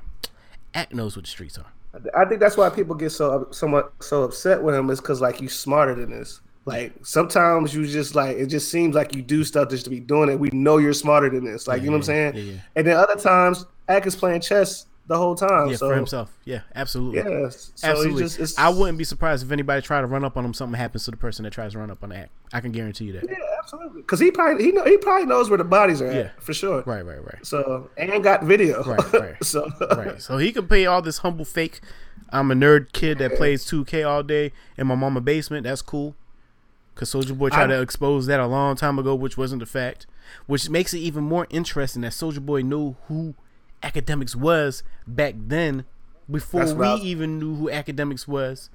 Ack 0.75 0.93
knows 0.95 1.17
what 1.17 1.25
the 1.27 1.31
streets 1.31 1.57
are. 1.59 1.73
I 2.17 2.25
think 2.25 2.41
that's 2.41 2.57
why 2.57 2.69
people 2.71 2.95
get 2.95 3.11
so 3.11 3.49
somewhat 3.51 3.93
so 4.01 4.23
upset 4.25 4.63
with 4.63 4.75
him 4.75 4.91
is 4.91 5.01
because 5.01 5.21
like 5.21 5.41
you 5.41 5.49
smarter 5.49 5.95
than 5.95 6.11
this. 6.11 6.41
Like 6.65 6.93
sometimes 7.03 7.75
you 7.75 7.87
just 7.87 8.15
like 8.15 8.37
it 8.37 8.47
just 8.47 8.71
seems 8.71 8.95
like 8.95 9.15
you 9.15 9.23
do 9.23 9.45
stuff 9.45 9.71
just 9.71 9.85
to 9.85 9.91
be 9.91 10.01
doing 10.01 10.29
it. 10.29 10.39
We 10.39 10.51
know 10.53 10.79
you're 10.79 10.93
smarter 10.93 11.31
than 11.31 11.45
this. 11.45 11.69
Like 11.69 11.83
you 11.83 11.91
know 11.91 11.99
what 11.99 12.09
I'm 12.09 12.15
mm-hmm. 12.15 12.37
saying? 12.37 12.47
yeah, 12.47 12.53
yeah. 12.55 12.61
And 12.75 12.87
then 12.87 12.97
other 12.97 13.15
times, 13.15 13.67
Ack 13.89 14.07
is 14.07 14.17
playing 14.17 14.41
chess 14.41 14.87
the 15.09 15.17
whole 15.17 15.35
time. 15.35 15.71
Yeah, 15.71 15.77
so 15.77 15.89
for 15.89 15.95
himself. 15.97 16.37
Yeah, 16.45 16.61
absolutely. 16.75 17.19
yeah, 17.19 17.49
so 17.51 17.89
Absolutely. 17.89 18.23
just, 18.29 18.59
I 18.59 18.69
wouldn't 18.69 18.99
be 18.99 19.05
surprised 19.05 19.45
if 19.45 19.53
anybody 19.53 19.81
tried 19.83 20.01
to 20.01 20.07
run 20.07 20.25
up 20.25 20.37
on 20.37 20.45
him. 20.45 20.53
Something 20.55 20.79
happens 20.79 21.05
to 21.05 21.11
the 21.13 21.17
person 21.17 21.45
that 21.45 21.53
tries 21.53 21.73
to 21.73 21.79
run 21.79 21.91
up 21.91 22.03
on 22.03 22.09
the 22.11 22.17
Ack. 22.17 22.31
I 22.53 22.61
can 22.61 22.73
guarantee 22.73 23.05
you 23.07 23.13
that. 23.13 23.25
Yeah, 23.29 23.37
absolutely. 23.59 24.03
Because 24.03 24.21
he 24.21 24.31
probably 24.31 24.65
he 24.65 24.73
know 24.73 24.85
he 24.85 24.97
probably 24.97 25.27
knows 25.27 25.49
where 25.49 25.59
the 25.59 25.65
bodies 25.65 26.03
are 26.03 26.07
Yeah. 26.13 26.19
at 26.21 26.43
for 26.43 26.53
sure. 26.55 26.83
Right, 26.87 27.05
right, 27.05 27.23
right, 27.25 27.45
So 27.47 27.91
and 27.97 28.23
got 28.23 28.43
video. 28.45 28.83
Right, 28.85 29.13
right. 29.13 29.37
so 29.45 29.71
right. 29.97 30.21
So 30.21 30.39
he 30.39 30.53
could 30.53 30.69
pay 30.69 30.87
all 30.87 31.03
this 31.03 31.19
humble 31.19 31.45
fake. 31.45 31.81
I'm 32.31 32.51
a 32.51 32.55
nerd 32.55 32.93
kid 32.93 33.19
that 33.19 33.37
plays 33.37 33.65
2K 33.65 34.05
all 34.09 34.23
day 34.25 34.53
in 34.77 34.87
my 34.89 34.97
mama 34.97 35.21
basement. 35.21 35.65
That's 35.65 35.83
cool. 35.83 36.17
Cause 36.97 37.13
Soulja 37.13 37.37
Boy 37.37 37.51
tried 37.51 37.65
I- 37.71 37.77
to 37.77 37.83
expose 37.83 38.27
that 38.27 38.41
a 38.41 38.47
long 38.47 38.75
time 38.75 38.99
ago, 38.99 39.15
which 39.15 39.37
wasn't 39.37 39.61
the 39.61 39.67
fact. 39.67 40.07
Which 40.47 40.69
makes 40.69 40.93
it 40.95 40.99
even 40.99 41.23
more 41.25 41.47
interesting 41.51 42.03
that 42.03 42.13
Soulja 42.13 42.45
Boy 42.45 42.63
knew 42.63 42.97
who 43.07 43.35
Akademiks 43.83 44.35
was 44.35 44.83
back 45.07 45.35
then, 45.39 45.85
before 46.31 46.65
That's 46.65 46.73
we 46.73 46.89
even 47.09 47.39
knew 47.39 47.55
who 47.55 47.69
Akademiks 47.69 48.27
was. 48.27 48.71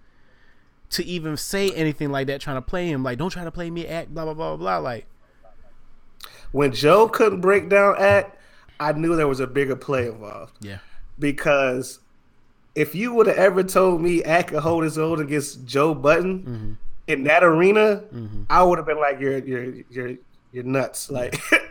To 0.92 1.06
even 1.06 1.38
say 1.38 1.72
anything 1.72 2.12
like 2.12 2.28
that, 2.28 2.42
trying 2.42 2.58
to 2.58 2.62
play 2.62 2.90
him 2.90 3.02
like, 3.02 3.18
don't 3.18 3.30
try 3.30 3.44
to 3.46 3.52
play 3.52 3.70
me, 3.72 3.88
Ack, 3.88 4.10
blah 4.10 4.26
blah 4.26 4.34
blah 4.34 4.58
blah. 4.58 4.78
Like, 4.80 5.06
when 6.52 6.74
Joe 6.74 7.08
couldn't 7.08 7.42
break 7.42 7.70
down 7.70 7.96
Ack, 7.98 8.38
I 8.80 8.92
knew 8.94 9.16
there 9.16 9.28
was 9.28 9.40
a 9.40 9.48
bigger 9.48 9.76
play 9.76 10.08
involved. 10.08 10.54
yeah, 10.60 10.80
because 11.18 12.00
if 12.76 12.94
you 12.96 13.14
would 13.14 13.28
have 13.28 13.38
ever 13.38 13.64
told 13.64 14.02
me 14.02 14.24
Ack 14.24 14.48
could 14.48 14.60
hold 14.60 14.84
his 14.84 14.98
own 14.98 15.22
against 15.22 15.66
Joe 15.66 15.94
Budden 15.94 16.40
Mm-hmm. 16.44 16.72
in 17.08 17.24
that 17.24 17.44
arena, 17.44 18.04
I 18.50 18.64
would 18.64 18.78
have 18.78 18.86
been 18.86 19.00
like, 19.00 19.20
"You're 19.20 19.38
you're 19.40 19.74
you're 19.90 20.16
you're 20.52 20.64
nuts!" 20.66 21.10
Like 21.10 21.40
Ack 21.54 21.62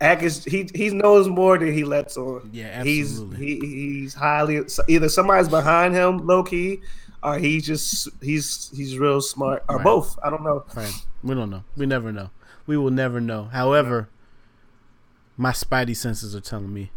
is 0.00 0.44
he 0.44 0.68
he 0.74 0.90
knows 0.90 1.28
more 1.28 1.56
than 1.58 1.72
he 1.72 1.84
lets 1.84 2.16
on. 2.16 2.50
Yeah, 2.52 2.82
He's 2.82 3.12
absolutely. 3.12 3.46
he, 3.46 3.60
he's 4.00 4.14
highly 4.14 4.60
either 4.88 5.08
somebody's 5.08 5.48
behind 5.48 5.94
him 5.94 6.26
low 6.26 6.42
key, 6.42 6.80
or 7.22 7.38
he's 7.38 7.64
just 7.66 8.08
he's 8.20 8.70
he's 8.74 8.98
real 8.98 9.20
smart, 9.20 9.64
or 9.68 9.76
Right. 9.76 9.84
both. 9.84 10.18
I 10.22 10.30
don't 10.30 10.42
know. 10.44 10.64
Right. 10.74 10.92
We 11.22 11.34
don't 11.34 11.48
know. 11.50 11.64
We 11.76 11.86
never 11.86 12.12
know. 12.12 12.30
We 12.66 12.76
will 12.76 12.90
never 12.90 13.20
know. 13.20 13.44
However, 13.44 14.08
my 15.36 15.50
spidey 15.52 15.96
senses 15.96 16.34
are 16.36 16.40
telling 16.40 16.72
me 16.72 16.90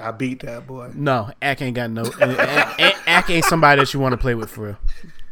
I 0.00 0.10
beat 0.10 0.40
that 0.40 0.66
boy. 0.66 0.90
no. 0.94 1.30
Ack 1.42 1.60
ain't 1.62 1.74
got 1.76 1.90
no. 1.90 2.04
Ack 2.20 3.28
ain't 3.30 3.44
somebody 3.44 3.80
that 3.80 3.92
you 3.94 4.00
want 4.00 4.12
to 4.12 4.16
play 4.18 4.34
with 4.34 4.50
for 4.50 4.66
real. 4.66 4.76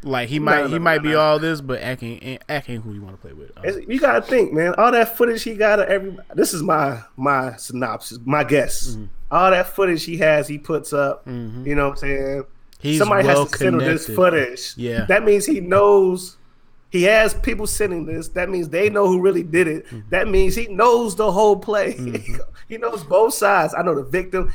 Like 0.05 0.29
he 0.29 0.39
might, 0.39 0.61
No, 0.63 0.67
he 0.69 0.73
no, 0.75 0.79
might 0.81 0.97
no, 0.99 1.03
be 1.03 1.13
no. 1.13 1.21
all 1.21 1.39
this, 1.39 1.61
but 1.61 1.81
Ack 1.81 2.03
ain't, 2.03 2.23
ain't 2.49 2.83
who 2.85 2.93
you 2.93 3.03
want 3.03 3.17
to 3.17 3.21
play 3.21 3.33
with. 3.33 3.51
Um, 3.57 3.91
You 3.91 3.99
gotta 3.99 4.23
think, 4.23 4.53
man. 4.53 4.75
All 4.77 4.93
that 4.93 5.17
footage 5.17 5.43
he 5.43 5.55
got 5.55 5.81
of 5.81 5.89
every. 5.89 6.17
This 6.35 6.53
is 6.55 6.63
my 6.63 7.01
my 7.17 7.57
synopsis, 7.57 8.19
my 8.25 8.45
guess. 8.45 8.89
Mm-hmm. 8.91 9.05
All 9.31 9.51
that 9.51 9.69
footage 9.69 10.05
he 10.05 10.19
has, 10.19 10.47
he 10.47 10.59
puts 10.59 10.93
up. 10.93 11.27
You 11.27 11.75
know 11.75 11.89
what 11.89 11.93
I'm 11.93 11.97
saying? 11.97 12.45
He's 12.79 12.99
Somebody 12.99 13.27
well 13.27 13.43
has 13.45 13.51
to 13.53 13.59
send 13.59 13.75
him 13.77 13.79
this 13.81 14.07
footage. 14.07 14.75
Yeah. 14.77 15.07
that 15.07 15.25
means 15.25 15.47
he 15.47 15.61
knows. 15.61 16.37
He 16.91 17.03
has 17.05 17.35
people 17.35 17.67
sending 17.67 18.05
this. 18.07 18.29
That 18.29 18.51
means 18.51 18.69
they 18.69 18.89
know 18.91 19.09
who 19.09 19.21
really 19.21 19.43
did 19.43 19.67
it. 19.67 19.87
Mm-hmm. 19.87 20.11
That 20.11 20.29
means 20.29 20.55
he 20.55 20.69
knows 20.69 21.17
the 21.17 21.33
whole 21.33 21.57
play. 21.57 21.93
he 22.69 22.77
knows 22.79 23.03
both 23.03 23.35
sides. 23.35 23.75
I 23.77 23.83
know 23.83 23.95
the 23.97 24.05
victim 24.05 24.53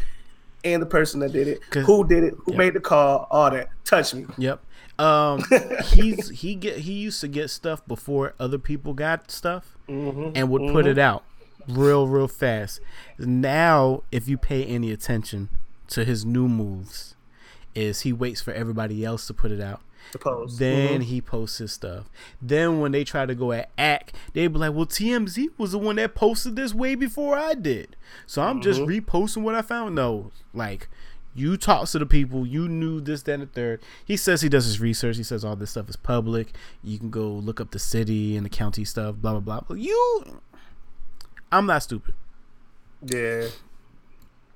and 0.64 0.82
the 0.82 0.86
person 0.86 1.20
that 1.22 1.32
did 1.34 1.48
it, 1.48 1.60
Who 1.86 2.08
did 2.08 2.24
it? 2.24 2.36
Who 2.46 2.52
Yeah. 2.54 2.58
made 2.58 2.74
the 2.76 2.80
call? 2.80 3.28
All 3.32 3.50
that. 3.50 3.70
Touch 3.84 4.14
me. 4.14 4.26
Yep. 4.38 4.62
Um, 5.00 5.44
he's 5.86 6.30
he 6.30 6.56
get 6.56 6.80
he 6.80 6.94
used 6.94 7.22
to 7.22 7.28
get 7.28 7.50
stuff 7.50 7.86
before 7.88 8.34
other 8.40 8.58
people 8.60 8.94
got 8.94 9.32
stuff, 9.32 9.78
Mm-hmm. 9.88 10.32
and 10.36 10.50
would 10.50 10.72
put 10.74 10.86
it 10.86 10.98
out 11.00 11.24
real 11.68 12.08
real 12.08 12.28
fast. 12.28 12.80
Now, 13.18 14.04
if 14.12 14.28
you 14.28 14.38
pay 14.38 14.64
any 14.66 14.92
attention 14.92 15.50
to 15.88 16.04
his 16.06 16.26
new 16.26 16.48
moves, 16.48 17.16
is 17.76 18.02
he 18.02 18.14
waits 18.14 18.42
for 18.42 18.52
everybody 18.54 19.04
else 19.06 19.26
to 19.28 19.34
put 19.34 19.52
it 19.52 19.62
out. 19.62 19.82
Suppose. 20.12 20.58
Then 20.58 21.02
he 21.02 21.22
posts 21.22 21.60
his 21.60 21.72
stuff. 21.74 22.10
Then 22.42 22.80
when 22.80 22.92
they 22.92 23.04
try 23.04 23.26
to 23.28 23.36
go 23.36 23.52
at 23.52 23.70
Ack, 23.78 24.14
they 24.34 24.48
be 24.48 24.58
like, 24.58 24.74
"Well, 24.74 24.86
TMZ 24.88 25.50
was 25.58 25.72
the 25.74 25.78
one 25.78 25.98
that 25.98 26.16
posted 26.16 26.56
this 26.56 26.74
way 26.74 26.96
before 26.96 27.38
I 27.38 27.54
did, 27.54 27.96
so 28.26 28.42
I'm 28.42 28.60
just 28.62 28.82
reposting 28.82 29.44
what 29.44 29.56
I 29.56 29.62
found." 29.62 29.94
No, 29.96 30.32
like 30.54 30.88
you 31.36 31.58
talk 31.58 31.88
to 31.90 32.00
the 32.00 32.06
people, 32.06 32.46
you 32.46 32.68
knew 32.68 33.00
this, 33.00 33.24
that, 33.24 33.34
and 33.34 33.44
the 33.44 33.48
third. 33.48 33.82
He 34.04 34.18
says 34.18 34.42
he 34.42 34.50
does 34.50 34.66
his 34.66 34.80
research. 34.80 35.18
He 35.18 35.24
says 35.24 35.46
all 35.46 35.56
this 35.56 35.72
stuff 35.72 35.90
is 35.90 35.96
public. 35.96 36.54
You 36.84 36.98
can 36.98 37.10
go 37.10 37.28
look 37.30 37.62
up 37.62 37.72
the 37.72 37.80
city 37.80 38.36
and 38.36 38.46
the 38.46 38.50
county 38.50 38.84
stuff. 38.84 39.16
Blah 39.16 39.40
blah 39.40 39.62
blah. 39.62 39.76
You, 39.78 40.42
I'm 41.52 41.66
not 41.66 41.84
stupid. 41.84 42.14
Yeah. 43.06 43.48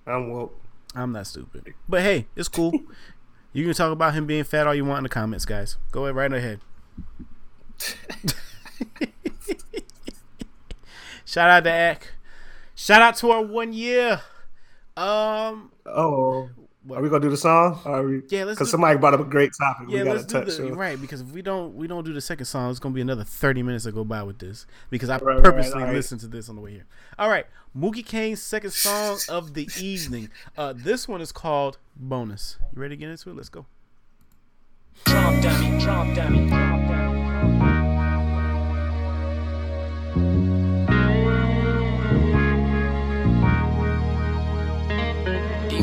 I'm 0.05 0.29
woke. 0.29 0.59
I'm 0.95 1.11
not 1.11 1.27
stupid. 1.27 1.73
But 1.87 2.01
hey, 2.01 2.27
it's 2.35 2.49
cool. 2.49 2.73
you 3.53 3.63
can 3.65 3.73
talk 3.73 3.91
about 3.91 4.13
him 4.13 4.25
being 4.25 4.43
fat 4.43 4.67
all 4.67 4.75
you 4.75 4.85
want 4.85 4.99
in 4.99 5.03
the 5.03 5.09
comments, 5.09 5.45
guys. 5.45 5.77
Go 5.91 6.05
ahead, 6.05 6.15
right 6.15 6.33
ahead. 6.33 6.59
Shout 11.25 11.49
out 11.49 11.63
to 11.63 11.71
Ack. 11.71 12.11
Shout 12.75 13.01
out 13.01 13.15
to 13.17 13.31
our 13.31 13.41
one 13.41 13.73
year. 13.73 14.21
Um, 14.95 15.71
Oh, 15.85 16.49
are 16.91 17.01
we 17.01 17.07
gonna 17.09 17.21
do 17.21 17.29
the 17.29 17.37
song? 17.37 17.79
Are 17.85 18.03
we? 18.03 18.21
Yeah, 18.29 18.43
let's 18.43 18.57
Because 18.57 18.67
do- 18.67 18.71
somebody 18.71 18.97
brought 18.99 19.13
up 19.13 19.19
a 19.21 19.23
great 19.25 19.51
topic. 19.57 19.87
yeah, 19.89 19.99
we 19.99 20.03
gotta 20.05 20.19
let's 20.19 20.25
do 20.25 20.33
touch. 20.39 20.45
the 20.47 20.51
so- 20.51 20.69
right 20.71 20.99
because 20.99 21.21
if 21.21 21.27
we 21.31 21.41
don't 21.41 21.75
we 21.75 21.87
don't 21.87 22.03
do 22.03 22.11
the 22.13 22.19
second 22.21 22.45
song, 22.45 22.69
it's 22.71 22.79
gonna 22.79 22.93
be 22.95 23.01
another 23.01 23.23
thirty 23.23 23.63
minutes 23.63 23.85
that 23.85 23.93
go 23.93 24.03
by 24.03 24.21
with 24.23 24.39
this 24.39 24.65
because 24.89 25.09
I 25.09 25.17
Right, 25.17 25.35
right, 25.35 25.43
purposely 25.43 25.73
right, 25.75 25.81
all 25.81 25.87
right. 25.87 25.95
listened 25.95 26.21
to 26.21 26.27
this 26.27 26.49
on 26.49 26.55
the 26.55 26.61
way 26.61 26.71
here. 26.71 26.85
All 27.17 27.29
right, 27.29 27.45
Mookie 27.77 28.05
Kane's 28.05 28.41
second 28.41 28.71
song 28.71 29.17
of 29.29 29.53
the 29.53 29.69
evening. 29.79 30.29
Uh, 30.57 30.73
this 30.75 31.07
one 31.07 31.21
is 31.21 31.31
called 31.31 31.77
"Bonus." 31.95 32.57
You 32.75 32.81
ready 32.81 32.95
to 32.95 32.99
get 32.99 33.09
into 33.09 33.29
it? 33.29 33.35
Let's 33.35 33.49
go. 33.49 33.65
Drop 35.05 35.41
dummy, 35.41 35.79
drop 35.83 36.15
dummy, 36.15 36.47
drop 36.47 36.87
dummy. 36.87 37.02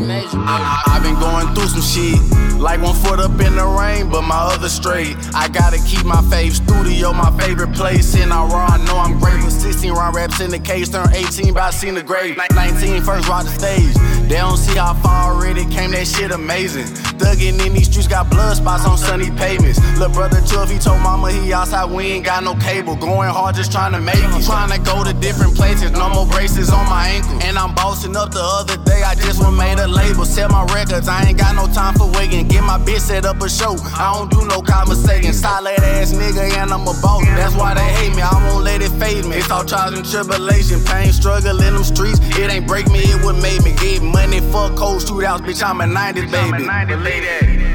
I, 0.08 0.82
have 0.86 1.02
been 1.02 1.18
going 1.20 1.54
through 1.54 1.68
some 1.68 1.82
shit. 1.82 2.18
Like 2.58 2.80
one 2.80 2.94
foot 2.94 3.20
up 3.20 3.32
in 3.40 3.56
the 3.56 3.66
rain, 3.66 4.10
but 4.10 4.22
my 4.22 4.36
other 4.36 4.68
straight. 4.68 5.16
I 5.34 5.48
gotta 5.48 5.78
keep 5.84 6.04
my 6.04 6.20
fave 6.28 6.52
studio, 6.52 7.12
my 7.12 7.30
favorite 7.38 7.74
place. 7.74 8.14
And 8.16 8.32
I 8.32 8.46
raw, 8.46 8.66
I 8.66 8.84
know 8.84 8.96
I'm 8.96 9.18
great 9.18 9.42
with 9.42 9.52
16 9.52 9.92
round 9.92 10.14
raps 10.14 10.40
in 10.40 10.50
the 10.50 10.58
case. 10.58 10.88
Turned 10.88 11.14
18, 11.14 11.54
but 11.54 11.62
I 11.62 11.70
seen 11.70 11.94
the 11.94 12.02
grave. 12.02 12.38
19, 12.54 13.02
first 13.02 13.28
rock 13.28 13.44
the 13.44 13.50
stage. 13.50 13.94
They 14.28 14.36
don't 14.36 14.56
see 14.56 14.76
how 14.76 14.94
far 14.94 15.34
already 15.34 15.64
came, 15.66 15.90
that 15.92 16.06
shit 16.06 16.30
amazing. 16.30 16.86
Thuggin' 17.18 17.66
in 17.66 17.74
these 17.74 17.90
streets, 17.90 18.08
got 18.08 18.30
blood 18.30 18.56
spots 18.56 18.86
on 18.86 18.96
sunny 18.96 19.30
pavements. 19.30 19.80
Lil' 19.98 20.10
brother 20.10 20.40
12, 20.46 20.70
he 20.70 20.78
told 20.78 21.00
mama 21.00 21.32
he 21.32 21.52
outside, 21.52 21.90
we 21.90 22.04
ain't 22.12 22.24
got 22.24 22.44
no 22.44 22.54
cable. 22.56 22.94
Going 22.96 23.28
hard, 23.28 23.56
just 23.56 23.72
trying 23.72 23.92
to 23.92 24.00
make 24.00 24.16
it. 24.16 24.44
Trying 24.44 24.70
to 24.70 24.78
go 24.78 25.02
to 25.02 25.12
different 25.14 25.56
places, 25.56 25.90
no 25.92 26.08
more 26.08 26.26
braces 26.26 26.70
on 26.70 26.86
my 26.86 27.08
ankle. 27.08 27.38
And 27.42 27.58
I'm 27.58 27.74
bossing 27.74 28.16
up 28.16 28.30
the 28.30 28.42
other 28.42 28.76
day, 28.84 29.02
I 29.02 29.14
just 29.14 29.40
went 29.40 29.56
made 29.56 29.78
a 29.78 29.89
label. 29.90 30.24
Sell 30.24 30.48
my 30.48 30.64
records, 30.74 31.08
I 31.08 31.24
ain't 31.28 31.38
got 31.38 31.54
no 31.54 31.66
time 31.72 31.94
for 31.94 32.10
waiting. 32.12 32.46
Get 32.48 32.62
my 32.64 32.78
bitch 32.78 33.00
set 33.00 33.24
up 33.24 33.40
a 33.42 33.48
show, 33.48 33.76
I 33.98 34.14
don't 34.14 34.30
do 34.30 34.46
no 34.46 34.62
conversating. 34.62 35.32
Solid 35.32 35.78
ass 35.80 36.12
nigga, 36.12 36.50
and 36.56 36.72
I'm 36.72 36.82
a 36.82 36.94
boss. 37.02 37.24
That's 37.24 37.54
why 37.54 37.74
they 37.74 37.88
hate 37.98 38.14
me, 38.14 38.22
I 38.22 38.32
won't 38.48 38.64
let 38.64 38.82
it 38.82 38.90
fade 38.92 39.24
me. 39.24 39.36
It's 39.36 39.50
all 39.50 39.64
trials 39.64 39.94
and 39.94 40.04
tribulation, 40.08 40.80
pain, 40.84 41.12
struggle 41.12 41.60
in 41.60 41.74
them 41.74 41.84
streets. 41.84 42.20
It 42.38 42.50
ain't 42.50 42.66
break 42.66 42.88
me, 42.88 43.00
it 43.00 43.24
would 43.24 43.40
make 43.42 43.62
me 43.64 43.72
get 43.76 44.02
money. 44.02 44.40
Fuck 44.40 44.76
cold 44.76 45.02
shootouts, 45.02 45.40
bitch, 45.40 45.62
I'm 45.62 45.80
a 45.80 45.84
90s 45.84 46.30
baby. 46.30 46.66
Believe 46.90 47.22
that. 47.24 47.70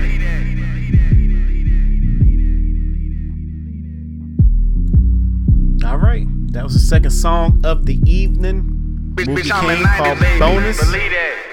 All 5.85 5.97
right, 5.97 6.25
that 6.51 6.63
was 6.63 6.73
the 6.73 6.79
second 6.79 7.11
song 7.11 7.61
of 7.63 7.85
the 7.85 7.99
evening. 8.05 8.71
Bitch, 9.13 9.27
Movie 9.27 9.43
bitch, 9.43 9.51
I'm 9.53 9.69
a 9.69 9.75
King 9.75 9.85
90s 9.85 9.97
called 9.97 10.19
baby. 10.19 10.39
Bonus. 10.39 10.79
Believe 10.79 11.11
that. 11.11 11.44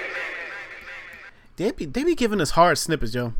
They 1.55 1.71
be 1.71 1.85
they 1.85 2.03
be 2.03 2.15
giving 2.15 2.41
us 2.41 2.51
hard 2.51 2.77
snippets, 2.77 3.13
yo. 3.13 3.33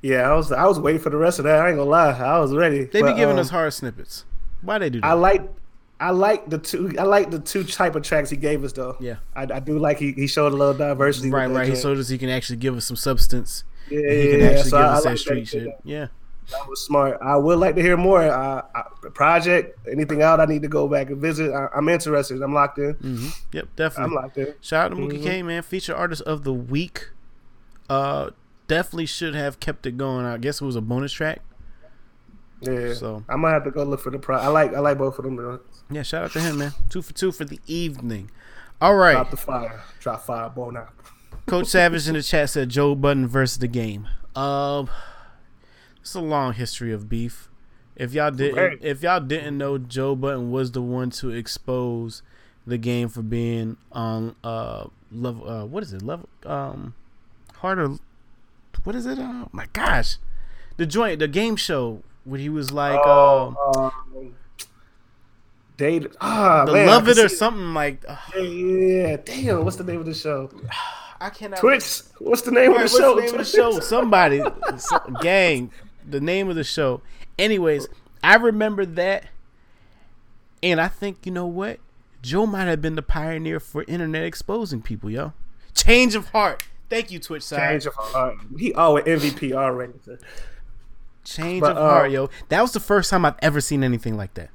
Yeah, 0.00 0.30
I 0.30 0.34
was 0.34 0.52
I 0.52 0.64
was 0.66 0.78
waiting 0.78 1.00
for 1.00 1.10
the 1.10 1.16
rest 1.16 1.38
of 1.38 1.44
that. 1.44 1.60
I 1.60 1.68
ain't 1.68 1.76
gonna 1.78 1.90
lie, 1.90 2.10
I 2.12 2.38
was 2.38 2.54
ready. 2.54 2.84
They 2.84 3.00
be 3.00 3.08
But, 3.08 3.16
giving 3.16 3.34
um, 3.34 3.40
us 3.40 3.50
hard 3.50 3.72
snippets. 3.74 4.24
Why 4.62 4.78
they 4.78 4.90
do 4.90 5.00
that? 5.00 5.06
I 5.06 5.12
like 5.14 5.42
I 6.00 6.10
like 6.10 6.48
the 6.48 6.58
two 6.58 6.94
I 6.98 7.02
like 7.02 7.30
the 7.30 7.40
two 7.40 7.64
type 7.64 7.96
of 7.96 8.02
tracks 8.04 8.30
he 8.30 8.36
gave 8.36 8.62
us 8.64 8.72
though. 8.72 8.96
Yeah. 9.00 9.16
I, 9.34 9.42
I 9.42 9.60
do 9.60 9.78
like 9.78 9.98
he, 9.98 10.12
he 10.12 10.26
showed 10.28 10.52
a 10.52 10.56
little 10.56 10.74
diversity. 10.74 11.30
right, 11.30 11.50
right. 11.50 11.68
He 11.68 11.74
showed 11.76 11.98
us 11.98 12.08
he 12.08 12.18
can 12.18 12.28
actually 12.30 12.56
give 12.56 12.76
us 12.76 12.84
some 12.84 12.96
substance. 12.96 13.64
Yeah, 13.90 13.98
and 14.00 14.10
he 14.22 14.30
can 14.30 14.40
yeah, 14.40 14.46
actually 14.46 14.70
so 14.70 14.76
give 14.78 14.86
I- 14.86 14.88
us 14.92 14.98
I 14.98 15.02
that 15.02 15.08
like 15.10 15.18
street 15.18 15.40
that. 15.40 15.46
shit. 15.48 15.68
Yeah. 15.84 16.06
That 16.50 16.66
was 16.68 16.84
smart. 16.84 17.18
I 17.22 17.36
would 17.36 17.58
like 17.58 17.74
to 17.76 17.82
hear 17.82 17.96
more. 17.96 18.22
Uh, 18.22 18.62
uh, 18.74 18.82
project, 19.10 19.78
anything 19.90 20.22
out? 20.22 20.40
I 20.40 20.46
need 20.46 20.62
to 20.62 20.68
go 20.68 20.88
back 20.88 21.10
and 21.10 21.20
visit. 21.20 21.52
I, 21.52 21.68
I'm 21.76 21.88
interested. 21.88 22.40
I'm 22.42 22.54
locked 22.54 22.78
in. 22.78 22.94
hmm 22.94 23.28
Yep, 23.52 23.68
definitely. 23.76 24.16
I'm 24.16 24.22
locked 24.22 24.38
in. 24.38 24.54
Shout 24.60 24.92
out 24.92 24.96
to 24.96 25.02
Mookie 25.02 25.18
Mhm. 25.20 25.22
K, 25.24 25.42
man. 25.42 25.62
Feature 25.62 25.94
artist 25.94 26.22
of 26.22 26.44
the 26.44 26.52
week. 26.54 27.10
Uh, 27.90 28.30
definitely 28.66 29.06
should 29.06 29.34
have 29.34 29.60
kept 29.60 29.84
it 29.86 29.96
going. 29.98 30.24
I 30.24 30.38
guess 30.38 30.60
it 30.60 30.64
was 30.64 30.76
a 30.76 30.80
bonus 30.80 31.12
track. 31.12 31.40
Yeah. 32.60 32.94
So- 32.94 33.24
I 33.28 33.36
might 33.36 33.52
have 33.52 33.64
to 33.64 33.70
go 33.70 33.84
look 33.84 34.00
for 34.00 34.10
the 34.10 34.18
pro. 34.18 34.36
I 34.36 34.48
like 34.48 34.74
I 34.74 34.80
like 34.80 34.98
both 34.98 35.18
of 35.18 35.24
them. 35.24 35.36
Though. 35.36 35.60
Yeah, 35.90 36.02
shout 36.02 36.24
out 36.24 36.32
to 36.32 36.40
him, 36.40 36.58
man. 36.58 36.72
Two 36.90 37.02
for 37.02 37.12
two 37.12 37.30
for 37.32 37.44
the 37.44 37.60
evening. 37.66 38.30
All 38.80 38.94
right. 38.94 39.12
Drop 39.12 39.30
the 39.30 39.36
fire. 39.36 39.80
Drop 40.00 40.24
fire. 40.24 40.48
Bone 40.48 40.76
out. 40.76 40.90
Coach 41.46 41.66
Savage 41.68 42.08
in 42.08 42.14
the 42.14 42.22
chat 42.22 42.50
said 42.50 42.68
Joe 42.68 42.94
Budden 42.94 43.26
versus 43.26 43.58
the 43.58 43.68
game. 43.68 44.06
Um, 44.36 44.88
it's 46.08 46.14
a 46.14 46.20
long 46.20 46.54
history 46.54 46.90
of 46.92 47.08
beef. 47.08 47.50
If 47.94 48.14
y'all 48.14 48.30
didn't, 48.30 48.80
if 48.82 49.02
y'all 49.02 49.20
didn't 49.20 49.58
know, 49.58 49.76
Joe 49.76 50.14
Budden 50.16 50.50
was 50.50 50.72
the 50.72 50.80
one 50.80 51.10
to 51.10 51.30
expose 51.30 52.22
the 52.66 52.78
game 52.78 53.08
for 53.08 53.22
being 53.22 53.76
on 53.92 54.34
uh 54.42 54.86
level. 55.12 55.48
Uh, 55.48 55.64
what 55.66 55.82
is 55.82 55.92
it? 55.92 56.00
Level 56.02 56.28
um 56.46 56.94
harder. 57.56 57.96
What 58.84 58.94
is 58.96 59.04
it? 59.04 59.18
Oh 59.20 59.48
my 59.52 59.66
gosh, 59.74 60.16
the 60.78 60.86
joint, 60.86 61.18
the 61.18 61.28
game 61.28 61.56
show 61.56 62.02
where 62.24 62.40
he 62.40 62.48
was 62.48 62.70
like, 62.72 63.00
uh, 63.04 63.48
um, 63.48 64.34
Date. 65.76 66.06
Ah, 66.20 66.64
the 66.64 66.72
man, 66.72 66.86
love 66.86 67.08
it 67.08 67.18
or 67.18 67.28
something 67.28 67.74
like. 67.74 68.04
uh, 68.08 68.16
Yeah, 68.34 68.42
yeah. 68.42 69.16
Damn. 69.24 69.64
What's 69.64 69.76
the 69.76 69.84
name 69.84 70.00
of 70.00 70.06
the 70.06 70.14
show? 70.14 70.50
I 71.20 71.30
cannot. 71.30 71.58
Twitch. 71.58 72.00
What's 72.18 72.42
the 72.42 72.52
name 72.52 72.70
Right, 72.72 72.76
of 72.76 72.82
what's 72.82 72.92
the 72.94 73.00
show? 73.00 73.14
the 73.16 73.20
name 73.22 73.30
of 73.32 73.38
the 73.38 73.44
show? 73.44 73.80
Somebody, 73.80 74.40
some- 74.78 75.16
gang, 75.20 75.70
the 76.10 76.20
name 76.20 76.48
of 76.48 76.56
the 76.56 76.64
show. 76.64 77.02
Anyways, 77.38 77.88
I 78.22 78.36
remember 78.36 78.84
that, 78.86 79.24
and 80.62 80.80
I 80.80 80.88
think 80.88 81.24
you 81.24 81.32
know 81.32 81.46
what, 81.46 81.78
Joe 82.22 82.46
might 82.46 82.64
have 82.64 82.82
been 82.82 82.94
the 82.96 83.02
pioneer 83.02 83.60
for 83.60 83.84
internet 83.86 84.24
exposing 84.24 84.82
people, 84.82 85.10
yo. 85.10 85.32
Change 85.74 86.14
of 86.14 86.28
heart. 86.28 86.64
Thank 86.90 87.10
you, 87.10 87.18
Twitch 87.18 87.42
side. 87.42 87.58
Change 87.58 87.86
of 87.86 87.94
heart. 87.94 88.36
He 88.58 88.72
always 88.74 89.04
MVP 89.04 89.52
already. 89.52 89.92
Change 91.24 91.60
But, 91.60 91.72
of 91.72 91.76
heart, 91.76 92.06
uh, 92.06 92.08
yo. 92.08 92.30
That 92.48 92.62
was 92.62 92.72
the 92.72 92.80
first 92.80 93.10
time 93.10 93.24
I've 93.24 93.36
ever 93.42 93.60
seen 93.60 93.84
anything 93.84 94.16
like 94.16 94.34
that. 94.34 94.50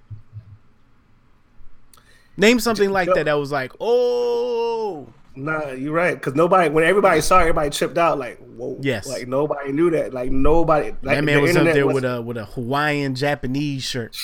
Name 2.36 2.60
something 2.60 2.90
like 2.90 3.08
Joe- 3.10 3.14
that 3.16 3.26
that 3.26 3.34
was 3.34 3.52
like, 3.52 3.72
oh, 3.80 5.08
Nah, 5.36 5.72
you're 5.72 5.94
right. 5.94 6.22
Cause 6.22 6.36
nobody, 6.36 6.70
when 6.70 6.84
everybody 6.84 7.20
saw, 7.22 7.40
it, 7.40 7.42
everybody 7.42 7.70
tripped 7.72 7.98
out. 7.98 8.20
Like, 8.20 8.38
whoa. 8.40 8.78
Yes. 8.82 9.08
Like 9.08 9.28
nobody 9.28 9.72
knew 9.72 9.90
that. 9.92 10.14
Like 10.14 10.32
nobody. 10.32 10.92
Like 11.02 11.18
that 11.18 11.24
man 11.24 11.38
the 11.38 11.42
was 11.42 11.56
up 11.58 11.64
there 11.64 11.88
was- 11.88 11.96
with 11.96 12.06
a 12.06 12.22
with 12.22 12.38
a 12.38 12.46
Hawaiian 12.46 13.16
Japanese 13.16 13.84
shirt. 13.84 14.16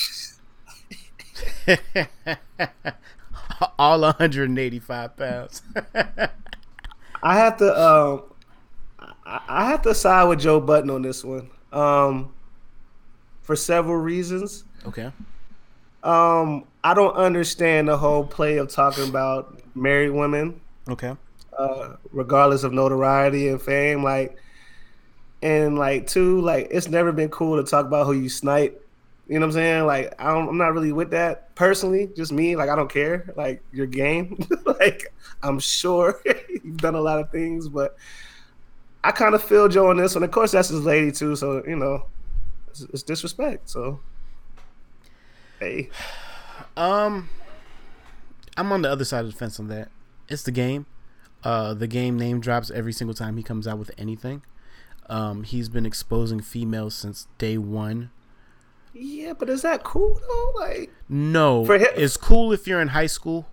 All 3.77 3.99
185 4.01 5.17
pounds. 5.17 5.61
I 7.23 7.35
have 7.37 7.57
to. 7.57 7.81
Um, 7.81 8.23
I, 9.25 9.41
I 9.47 9.65
have 9.69 9.81
to 9.83 9.93
side 9.95 10.25
with 10.25 10.39
Joe 10.39 10.59
Budden 10.59 10.89
on 10.89 11.01
this 11.01 11.23
one. 11.23 11.49
Um, 11.71 12.31
for 13.41 13.55
several 13.55 13.97
reasons. 13.97 14.63
okay. 14.85 15.11
Um, 16.01 16.63
I 16.83 16.93
don't 16.93 17.15
understand 17.15 17.89
the 17.89 17.97
whole 17.97 18.23
play 18.25 18.57
of 18.57 18.69
talking 18.69 19.07
about 19.09 19.59
married 19.75 20.11
women, 20.11 20.61
Okay. 20.89 21.15
uh, 21.57 21.95
regardless 22.11 22.63
of 22.63 22.73
notoriety 22.73 23.49
and 23.49 23.61
fame. 23.61 24.03
Like, 24.03 24.37
and 25.41 25.77
like 25.77 26.07
two, 26.07 26.41
like 26.41 26.67
it's 26.71 26.87
never 26.89 27.11
been 27.11 27.29
cool 27.29 27.61
to 27.63 27.69
talk 27.69 27.85
about 27.85 28.05
who 28.05 28.13
you 28.13 28.29
snipe. 28.29 28.85
You 29.27 29.35
know 29.35 29.45
what 29.45 29.49
I'm 29.49 29.51
saying? 29.53 29.85
Like, 29.85 30.15
I 30.19 30.33
don't, 30.33 30.49
I'm 30.49 30.57
not 30.57 30.73
really 30.73 30.91
with 30.91 31.11
that 31.11 31.53
personally. 31.55 32.09
Just 32.15 32.31
me. 32.31 32.55
Like, 32.55 32.69
I 32.69 32.75
don't 32.75 32.91
care. 32.91 33.31
Like 33.37 33.61
your 33.71 33.85
game. 33.85 34.39
like, 34.65 35.13
I'm 35.43 35.59
sure 35.59 36.19
you've 36.49 36.77
done 36.77 36.95
a 36.95 37.01
lot 37.01 37.19
of 37.19 37.29
things, 37.29 37.69
but 37.69 37.95
I 39.03 39.11
kind 39.11 39.35
of 39.35 39.43
feel 39.43 39.67
Joe 39.67 39.89
on 39.91 39.97
this 39.97 40.15
one. 40.15 40.23
Of 40.23 40.31
course, 40.31 40.51
that's 40.51 40.69
his 40.69 40.81
lady 40.83 41.11
too. 41.11 41.35
So 41.35 41.63
you 41.67 41.75
know, 41.75 42.05
it's, 42.69 42.81
it's 42.81 43.03
disrespect. 43.03 43.69
So, 43.69 43.99
hey. 45.59 45.89
Um, 46.77 47.29
I'm 48.55 48.71
on 48.71 48.83
the 48.83 48.91
other 48.91 49.03
side 49.03 49.25
of 49.25 49.31
the 49.31 49.37
fence 49.37 49.59
on 49.59 49.67
that. 49.67 49.89
It's 50.29 50.43
the 50.43 50.51
game. 50.51 50.85
Uh, 51.43 51.73
the 51.73 51.87
game 51.87 52.17
name 52.17 52.39
drops 52.39 52.69
every 52.71 52.91
single 52.93 53.13
time 53.13 53.37
he 53.37 53.43
comes 53.43 53.67
out 53.67 53.77
with 53.77 53.91
anything. 53.97 54.41
Um, 55.09 55.43
he's 55.43 55.69
been 55.69 55.85
exposing 55.85 56.39
females 56.41 56.93
since 56.95 57.27
day 57.37 57.57
one. 57.57 58.11
Yeah, 58.93 59.33
but 59.33 59.49
is 59.49 59.61
that 59.61 59.83
cool 59.83 60.19
though? 60.27 60.51
Like, 60.59 60.91
No, 61.07 61.65
For 61.65 61.77
him- 61.77 61.87
it's 61.95 62.17
cool 62.17 62.51
if 62.51 62.67
you're 62.67 62.81
in 62.81 62.89
high 62.89 63.07
school. 63.07 63.47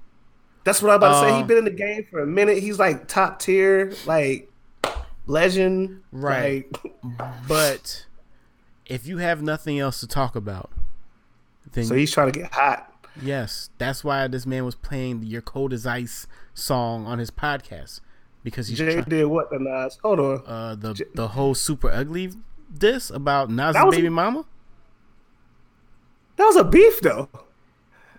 that's 0.64 0.82
what 0.82 0.90
I'm 0.90 0.96
about 0.96 1.22
to 1.22 1.28
say. 1.28 1.36
He's 1.38 1.46
been 1.46 1.58
in 1.58 1.64
the 1.64 1.70
game 1.70 2.06
for 2.10 2.20
a 2.20 2.26
minute. 2.26 2.58
He's 2.58 2.78
like 2.78 3.06
top 3.06 3.38
tier, 3.38 3.92
like 4.06 4.50
legend. 5.26 6.02
Right. 6.12 6.66
Like, 6.84 7.18
But 7.48 8.06
if 8.86 9.06
you 9.06 9.18
have 9.18 9.42
nothing 9.42 9.78
else 9.78 10.00
to 10.00 10.06
talk 10.06 10.34
about, 10.36 10.70
then 11.72 11.84
so 11.84 11.94
he's 11.94 12.10
trying 12.12 12.32
to 12.32 12.38
get 12.38 12.52
hot. 12.52 12.92
Yes, 13.22 13.70
that's 13.78 14.04
why 14.04 14.26
this 14.28 14.46
man 14.46 14.64
was 14.64 14.74
playing 14.74 15.20
the 15.20 15.26
"Your 15.26 15.42
Cold 15.42 15.72
as 15.72 15.86
Ice" 15.86 16.26
song 16.54 17.06
on 17.06 17.18
his 17.18 17.30
podcast 17.30 18.00
because 18.42 18.68
he's 18.68 18.78
Jay 18.78 18.92
trying, 18.94 19.04
did 19.04 19.26
what 19.26 19.50
the 19.50 19.58
Nas? 19.58 19.98
Hold 20.02 20.20
on. 20.20 20.42
uh, 20.46 20.74
the 20.74 21.04
the 21.14 21.28
whole 21.28 21.54
super 21.54 21.90
ugly 21.90 22.32
diss 22.76 23.10
about 23.10 23.50
Nas' 23.50 23.76
baby 23.90 24.08
mama. 24.08 24.44
That 26.36 26.44
was 26.44 26.56
a 26.56 26.64
beef 26.64 27.00
though. 27.00 27.28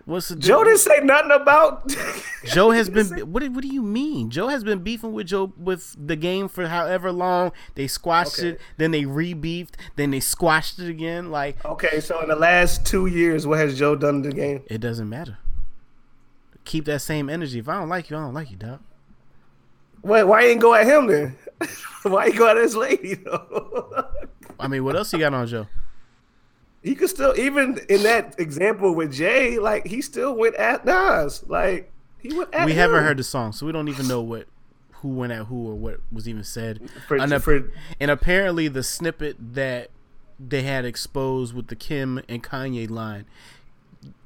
What's 0.07 0.29
the 0.29 0.37
Joe 0.37 0.63
didn't 0.63 0.79
say 0.79 0.99
nothing 1.03 1.31
about. 1.31 1.93
Joe 2.45 2.71
has 2.71 2.89
been. 2.89 3.05
say- 3.17 3.23
What, 3.23 3.43
do- 3.43 3.51
what 3.51 3.61
do 3.61 3.67
you 3.67 3.81
mean? 3.81 4.29
Joe 4.29 4.47
has 4.47 4.63
been 4.63 4.79
beefing 4.79 5.11
with 5.11 5.27
Joe 5.27 5.51
with 5.57 5.95
the 5.99 6.15
game 6.15 6.47
for 6.47 6.65
however 6.67 7.11
long. 7.11 7.51
They 7.75 7.87
squashed 7.87 8.39
Okay. 8.39 8.47
it, 8.51 8.61
then 8.77 8.91
they 8.91 9.03
re-beefed, 9.03 9.75
then 9.97 10.11
they 10.11 10.21
squashed 10.21 10.79
it 10.79 10.87
again. 10.89 11.29
Like 11.29 11.63
Okay, 11.65 11.99
so 11.99 12.21
in 12.21 12.29
the 12.29 12.37
last 12.37 12.85
two 12.85 13.07
years, 13.07 13.45
what 13.45 13.59
has 13.59 13.77
Joe 13.77 13.97
done 13.97 14.23
to 14.23 14.29
the 14.29 14.35
game? 14.35 14.63
it 14.67 14.77
doesn't 14.79 15.09
matter. 15.09 15.39
Keep 16.63 16.85
that 16.85 17.01
same 17.01 17.29
energy. 17.29 17.59
If 17.59 17.67
I 17.67 17.77
don't 17.79 17.89
like 17.89 18.09
you, 18.09 18.15
I 18.15 18.21
don't 18.21 18.33
like 18.33 18.49
you, 18.49 18.55
dog. 18.57 18.79
Wait, 20.03 20.23
why 20.23 20.43
you 20.43 20.47
ain't 20.51 20.61
go 20.61 20.73
at 20.73 20.85
him 20.87 21.07
then? 21.07 21.37
why 22.03 22.27
you 22.27 22.33
go 22.37 22.47
at 22.49 22.55
his 22.55 22.77
lady 22.77 23.15
though? 23.15 24.05
I 24.57 24.69
mean, 24.69 24.85
what 24.85 24.95
else 24.95 25.11
you 25.11 25.19
got 25.19 25.33
on 25.33 25.47
Joe? 25.47 25.67
He 26.83 26.95
could 26.95 27.09
still 27.09 27.33
even 27.37 27.79
in 27.89 28.03
that 28.03 28.35
example 28.39 28.93
with 28.95 29.13
Jay, 29.13 29.59
like 29.59 29.87
he 29.87 30.01
still 30.01 30.35
went 30.35 30.55
at 30.55 30.85
Nas. 30.85 31.43
Like 31.47 31.91
he 32.19 32.33
went 32.37 32.53
at 32.53 32.65
we 32.65 32.71
him. 32.73 32.77
haven't 32.77 33.03
heard 33.03 33.17
the 33.17 33.23
song, 33.23 33.51
so 33.51 33.65
we 33.65 33.71
don't 33.71 33.87
even 33.89 34.07
know 34.07 34.21
what 34.21 34.47
who 35.01 35.09
went 35.09 35.31
at 35.31 35.45
who 35.45 35.67
or 35.67 35.75
what 35.75 35.99
was 36.11 36.27
even 36.27 36.43
said. 36.43 36.89
For- 37.07 37.17
and, 37.17 37.43
for- 37.43 37.71
and 37.99 38.09
apparently, 38.11 38.67
the 38.67 38.83
snippet 38.83 39.35
that 39.53 39.89
they 40.39 40.63
had 40.63 40.85
exposed 40.85 41.53
with 41.53 41.67
the 41.67 41.75
Kim 41.75 42.21
and 42.29 42.43
Kanye 42.43 42.89
line, 42.89 43.25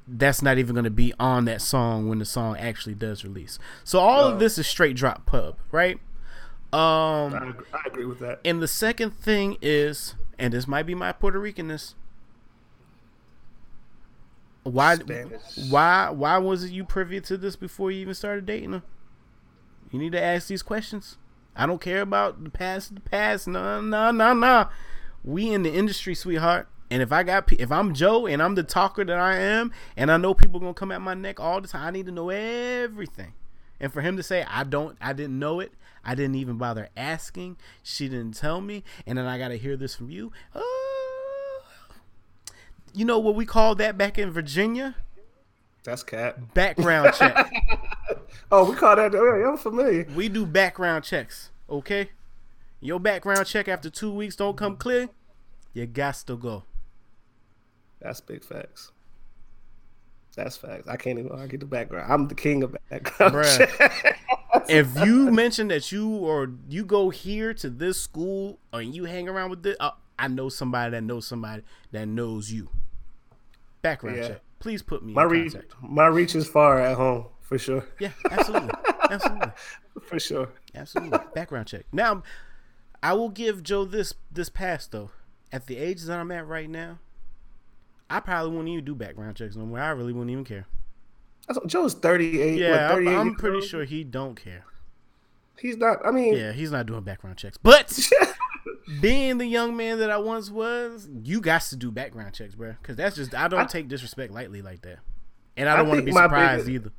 that's 0.06 0.40
not 0.42 0.58
even 0.58 0.74
going 0.74 0.84
to 0.84 0.90
be 0.90 1.12
on 1.18 1.44
that 1.46 1.60
song 1.62 2.08
when 2.08 2.18
the 2.18 2.24
song 2.24 2.56
actually 2.56 2.94
does 2.94 3.24
release. 3.24 3.58
So 3.84 3.98
all 3.98 4.24
of 4.28 4.38
this 4.38 4.56
is 4.58 4.66
straight 4.66 4.96
drop 4.96 5.26
pub, 5.26 5.56
right? 5.70 5.98
Um, 6.72 7.34
I, 7.34 7.48
agree- 7.50 7.66
I 7.74 7.80
agree 7.86 8.04
with 8.06 8.18
that. 8.20 8.40
and 8.44 8.62
the 8.62 8.68
second 8.68 9.10
thing 9.10 9.58
is, 9.60 10.14
and 10.38 10.54
this 10.54 10.66
might 10.66 10.84
be 10.84 10.94
my 10.94 11.12
Puerto 11.12 11.38
Ricanness. 11.38 11.94
Why, 14.64 14.94
Spanish. 14.94 15.40
why, 15.70 16.10
why 16.10 16.38
wasn't 16.38 16.72
you 16.72 16.84
privy 16.84 17.20
to 17.22 17.36
this 17.36 17.56
before 17.56 17.90
you 17.90 18.00
even 18.00 18.14
started 18.14 18.46
dating 18.46 18.72
her? 18.72 18.82
You 19.90 19.98
need 19.98 20.12
to 20.12 20.22
ask 20.22 20.46
these 20.46 20.62
questions. 20.62 21.18
I 21.54 21.66
don't 21.66 21.80
care 21.80 22.00
about 22.00 22.42
the 22.42 22.50
past, 22.50 22.94
the 22.94 23.00
past. 23.00 23.46
No, 23.46 23.80
no, 23.80 24.10
no, 24.10 24.32
no. 24.32 24.68
We 25.24 25.52
in 25.52 25.62
the 25.62 25.72
industry, 25.72 26.14
sweetheart. 26.14 26.68
And 26.90 27.02
if 27.02 27.12
I 27.12 27.22
got, 27.22 27.50
if 27.52 27.72
I'm 27.72 27.94
Joe 27.94 28.26
and 28.26 28.42
I'm 28.42 28.54
the 28.54 28.62
talker 28.62 29.04
that 29.04 29.18
I 29.18 29.36
am, 29.36 29.72
and 29.96 30.10
I 30.10 30.16
know 30.16 30.34
people 30.34 30.60
gonna 30.60 30.74
come 30.74 30.92
at 30.92 31.00
my 31.00 31.14
neck 31.14 31.40
all 31.40 31.60
the 31.60 31.68
time, 31.68 31.86
I 31.86 31.90
need 31.90 32.06
to 32.06 32.12
know 32.12 32.30
everything. 32.30 33.32
And 33.80 33.92
for 33.92 34.00
him 34.00 34.16
to 34.16 34.22
say 34.22 34.44
I 34.48 34.64
don't, 34.64 34.96
I 35.00 35.12
didn't 35.12 35.38
know 35.38 35.60
it, 35.60 35.72
I 36.04 36.14
didn't 36.14 36.36
even 36.36 36.58
bother 36.58 36.88
asking, 36.96 37.56
she 37.82 38.08
didn't 38.08 38.34
tell 38.34 38.60
me, 38.60 38.84
and 39.06 39.18
then 39.18 39.26
I 39.26 39.38
gotta 39.38 39.56
hear 39.56 39.76
this 39.76 39.94
from 39.94 40.10
you. 40.10 40.32
Uh, 40.54 40.60
you 42.94 43.04
know 43.04 43.18
what 43.18 43.34
we 43.34 43.46
call 43.46 43.74
that 43.76 43.96
back 43.98 44.18
in 44.18 44.30
Virginia? 44.30 44.96
That's 45.84 46.02
cat. 46.02 46.54
Background 46.54 47.14
check. 47.18 47.52
Oh, 48.50 48.70
we 48.70 48.76
call 48.76 48.96
that. 48.96 49.14
I'm 49.14 49.56
familiar. 49.56 50.06
We 50.14 50.28
do 50.28 50.46
background 50.46 51.04
checks, 51.04 51.50
okay? 51.68 52.10
Your 52.80 53.00
background 53.00 53.46
check 53.46 53.68
after 53.68 53.90
two 53.90 54.12
weeks 54.12 54.36
don't 54.36 54.56
come 54.56 54.76
clear, 54.76 55.08
you 55.72 55.86
got 55.86 56.14
to 56.26 56.36
go. 56.36 56.64
That's 58.00 58.20
big 58.20 58.44
facts. 58.44 58.92
That's 60.34 60.56
facts. 60.56 60.88
I 60.88 60.96
can't 60.96 61.18
even 61.18 61.30
argue 61.30 61.58
the 61.58 61.66
background. 61.66 62.12
I'm 62.12 62.28
the 62.28 62.34
king 62.34 62.62
of 62.62 62.76
background. 62.90 63.34
Bruh. 63.34 64.16
If 64.68 64.98
you 65.04 65.30
mention 65.30 65.68
that 65.68 65.92
you 65.92 66.08
or 66.08 66.50
you 66.68 66.84
go 66.84 67.10
here 67.10 67.54
to 67.54 67.70
this 67.70 68.00
school 68.00 68.58
and 68.72 68.94
you 68.94 69.04
hang 69.04 69.28
around 69.28 69.50
with 69.50 69.62
this, 69.62 69.76
uh, 69.78 69.90
I 70.18 70.28
know 70.28 70.48
somebody 70.48 70.90
that 70.92 71.02
knows 71.02 71.26
somebody 71.26 71.62
that 71.92 72.08
knows 72.08 72.50
you. 72.50 72.68
Background 73.82 74.16
Yeah. 74.18 74.28
check. 74.28 74.40
Please 74.60 74.80
put 74.82 75.04
me 75.04 75.12
my 75.12 75.24
in 75.24 75.28
reach, 75.28 75.54
my 75.82 76.06
reach 76.06 76.34
is 76.36 76.46
far 76.48 76.78
at 76.80 76.96
home 76.96 77.26
for 77.40 77.58
sure. 77.58 77.84
Yeah, 77.98 78.12
absolutely, 78.30 78.70
absolutely, 79.10 79.50
For 80.06 80.20
sure. 80.20 80.48
absolutely. 80.74 81.18
Background 81.34 81.66
check. 81.66 81.84
Now, 81.92 82.22
I 83.02 83.12
will 83.14 83.28
give 83.28 83.62
Joe 83.64 83.84
this 83.84 84.14
this 84.30 84.48
pass 84.48 84.86
though. 84.86 85.10
At 85.50 85.66
the 85.66 85.76
age 85.76 86.02
that 86.04 86.18
I'm 86.18 86.30
at 86.30 86.46
right 86.46 86.70
now, 86.70 86.98
I 88.08 88.20
probably 88.20 88.50
wouldn't 88.52 88.68
even 88.68 88.84
do 88.84 88.94
background 88.94 89.36
checks 89.36 89.56
no 89.56 89.66
more. 89.66 89.80
I 89.80 89.90
really 89.90 90.12
wouldn't 90.12 90.30
even 90.30 90.44
care. 90.44 90.66
Joe's 91.66 91.94
38. 91.94 92.56
Yeah, 92.58 92.70
what, 92.70 92.80
I'm, 92.80 93.04
38 93.04 93.16
I'm 93.16 93.34
pretty 93.34 93.60
sure 93.66 93.84
he 93.84 94.04
don't 94.04 94.36
care. 94.36 94.64
he's 95.58 95.76
not. 95.76 95.98
I 96.06 96.10
mean, 96.12 96.34
Yeah, 96.34 96.52
he's 96.52 96.70
not 96.70 96.86
doing 96.86 97.02
background 97.02 97.36
checks. 97.36 97.58
But 97.58 97.98
being 99.00 99.38
the 99.38 99.46
young 99.46 99.76
man 99.76 99.98
that 99.98 100.10
I 100.10 100.18
once 100.18 100.50
was, 100.50 101.08
you 101.22 101.40
got 101.40 101.62
to 101.62 101.76
do 101.76 101.90
background 101.90 102.34
checks, 102.34 102.54
bro. 102.54 102.74
Because 102.80 102.96
that's 102.96 103.16
just 103.16 103.34
I 103.34 103.48
don't 103.48 103.60
I- 103.60 103.66
take 103.66 103.88
disrespect 103.88 104.32
lightly 104.32 104.62
like 104.62 104.82
that, 104.82 104.98
and 105.56 105.68
I 105.68 105.76
don't 105.76 105.88
want 105.88 106.00
to 106.00 106.04
be 106.06 106.12
surprised 106.12 106.66
biggest- 106.66 106.86
either. 106.86 106.92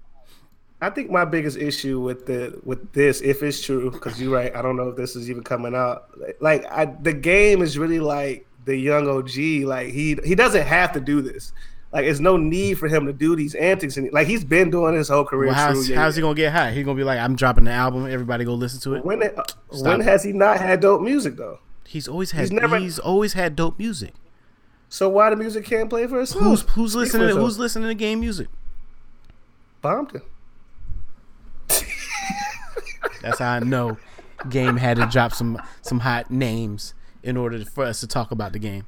I 0.82 0.89
think 0.89 1.09
my 1.09 1.24
biggest 1.24 1.57
issue 1.57 2.01
with 2.01 2.26
the 2.26 2.59
with 2.66 2.91
this, 2.91 3.22
if 3.22 3.41
it's 3.41 3.61
true, 3.61 3.89
because 3.89 4.20
you're 4.22 4.34
right, 4.34 4.53
I 4.53 4.61
don't 4.61 4.76
know 4.76 4.89
if 4.89 4.97
this 4.97 5.16
is 5.16 5.30
even 5.30 5.41
coming 5.41 5.74
out. 5.76 6.09
Like, 6.41 6.66
I, 6.70 6.86
the 6.86 7.14
game 7.14 7.61
is 7.61 7.78
really 7.78 8.01
like 8.01 8.45
the 8.66 8.76
young 8.76 9.07
OG. 9.07 9.64
Like 9.66 9.93
he 9.93 10.18
he 10.26 10.36
doesn't 10.36 10.66
have 10.68 10.91
to 10.93 10.99
do 10.99 11.22
this. 11.22 11.53
Like, 11.93 12.05
there's 12.05 12.19
no 12.19 12.37
need 12.37 12.79
for 12.79 12.87
him 12.87 13.05
to 13.05 13.13
do 13.13 13.35
these 13.35 13.53
antics. 13.53 13.97
And 13.97 14.11
like 14.11 14.27
he's 14.27 14.43
been 14.43 14.71
doing 14.71 14.95
his 14.95 15.09
whole 15.09 15.23
career. 15.25 15.47
Well, 15.49 15.55
how's, 15.55 15.87
yeah, 15.87 15.97
how's 15.97 16.15
he 16.15 16.21
gonna 16.23 16.33
get 16.33 16.51
high? 16.51 16.71
He 16.71 16.81
gonna 16.81 16.97
be 16.97 17.03
like, 17.03 17.19
I'm 17.19 17.35
dropping 17.35 17.65
the 17.65 17.71
album. 17.71 18.07
Everybody 18.07 18.45
go 18.45 18.55
listen 18.55 18.79
to 18.81 18.95
it. 18.95 19.05
When 19.05 19.21
it- 19.21 19.37
uh, 19.37 19.43
Stop 19.71 19.85
when 19.87 20.01
it. 20.01 20.05
has 20.05 20.23
he 20.23 20.33
not 20.33 20.57
had 20.59 20.79
dope 20.79 21.01
music 21.01 21.35
though? 21.37 21.59
He's 21.85 22.07
always 22.07 22.31
had. 22.31 22.41
He's 22.41 22.51
never, 22.51 22.77
He's, 22.79 22.97
always 22.97 23.33
had 23.33 23.55
dope 23.55 23.77
music. 23.77 24.13
So 24.89 25.07
why 25.09 25.29
the 25.29 25.35
music 25.35 25.65
can't 25.65 25.89
play 25.89 26.07
for 26.07 26.19
itself? 26.21 26.43
Who's 26.43 26.61
who's 26.61 26.95
listening? 26.95 27.27
To, 27.29 27.35
who's 27.35 27.59
listening 27.59 27.87
to 27.89 27.95
game 27.95 28.19
music? 28.19 28.47
Bompton? 29.83 30.21
That's 33.21 33.39
how 33.39 33.51
I 33.53 33.59
know. 33.59 33.97
Game 34.49 34.77
had 34.77 34.97
to 34.97 35.05
drop 35.05 35.33
some 35.33 35.61
some 35.81 35.99
hot 35.99 36.29
names 36.31 36.93
in 37.21 37.37
order 37.37 37.63
for 37.63 37.85
us 37.85 37.99
to 38.01 38.07
talk 38.07 38.31
about 38.31 38.51
the 38.53 38.59
game. 38.59 38.85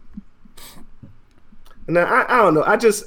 Now 1.88 2.06
I, 2.06 2.34
I 2.34 2.38
don't 2.42 2.54
know. 2.54 2.64
I 2.64 2.78
just 2.78 3.06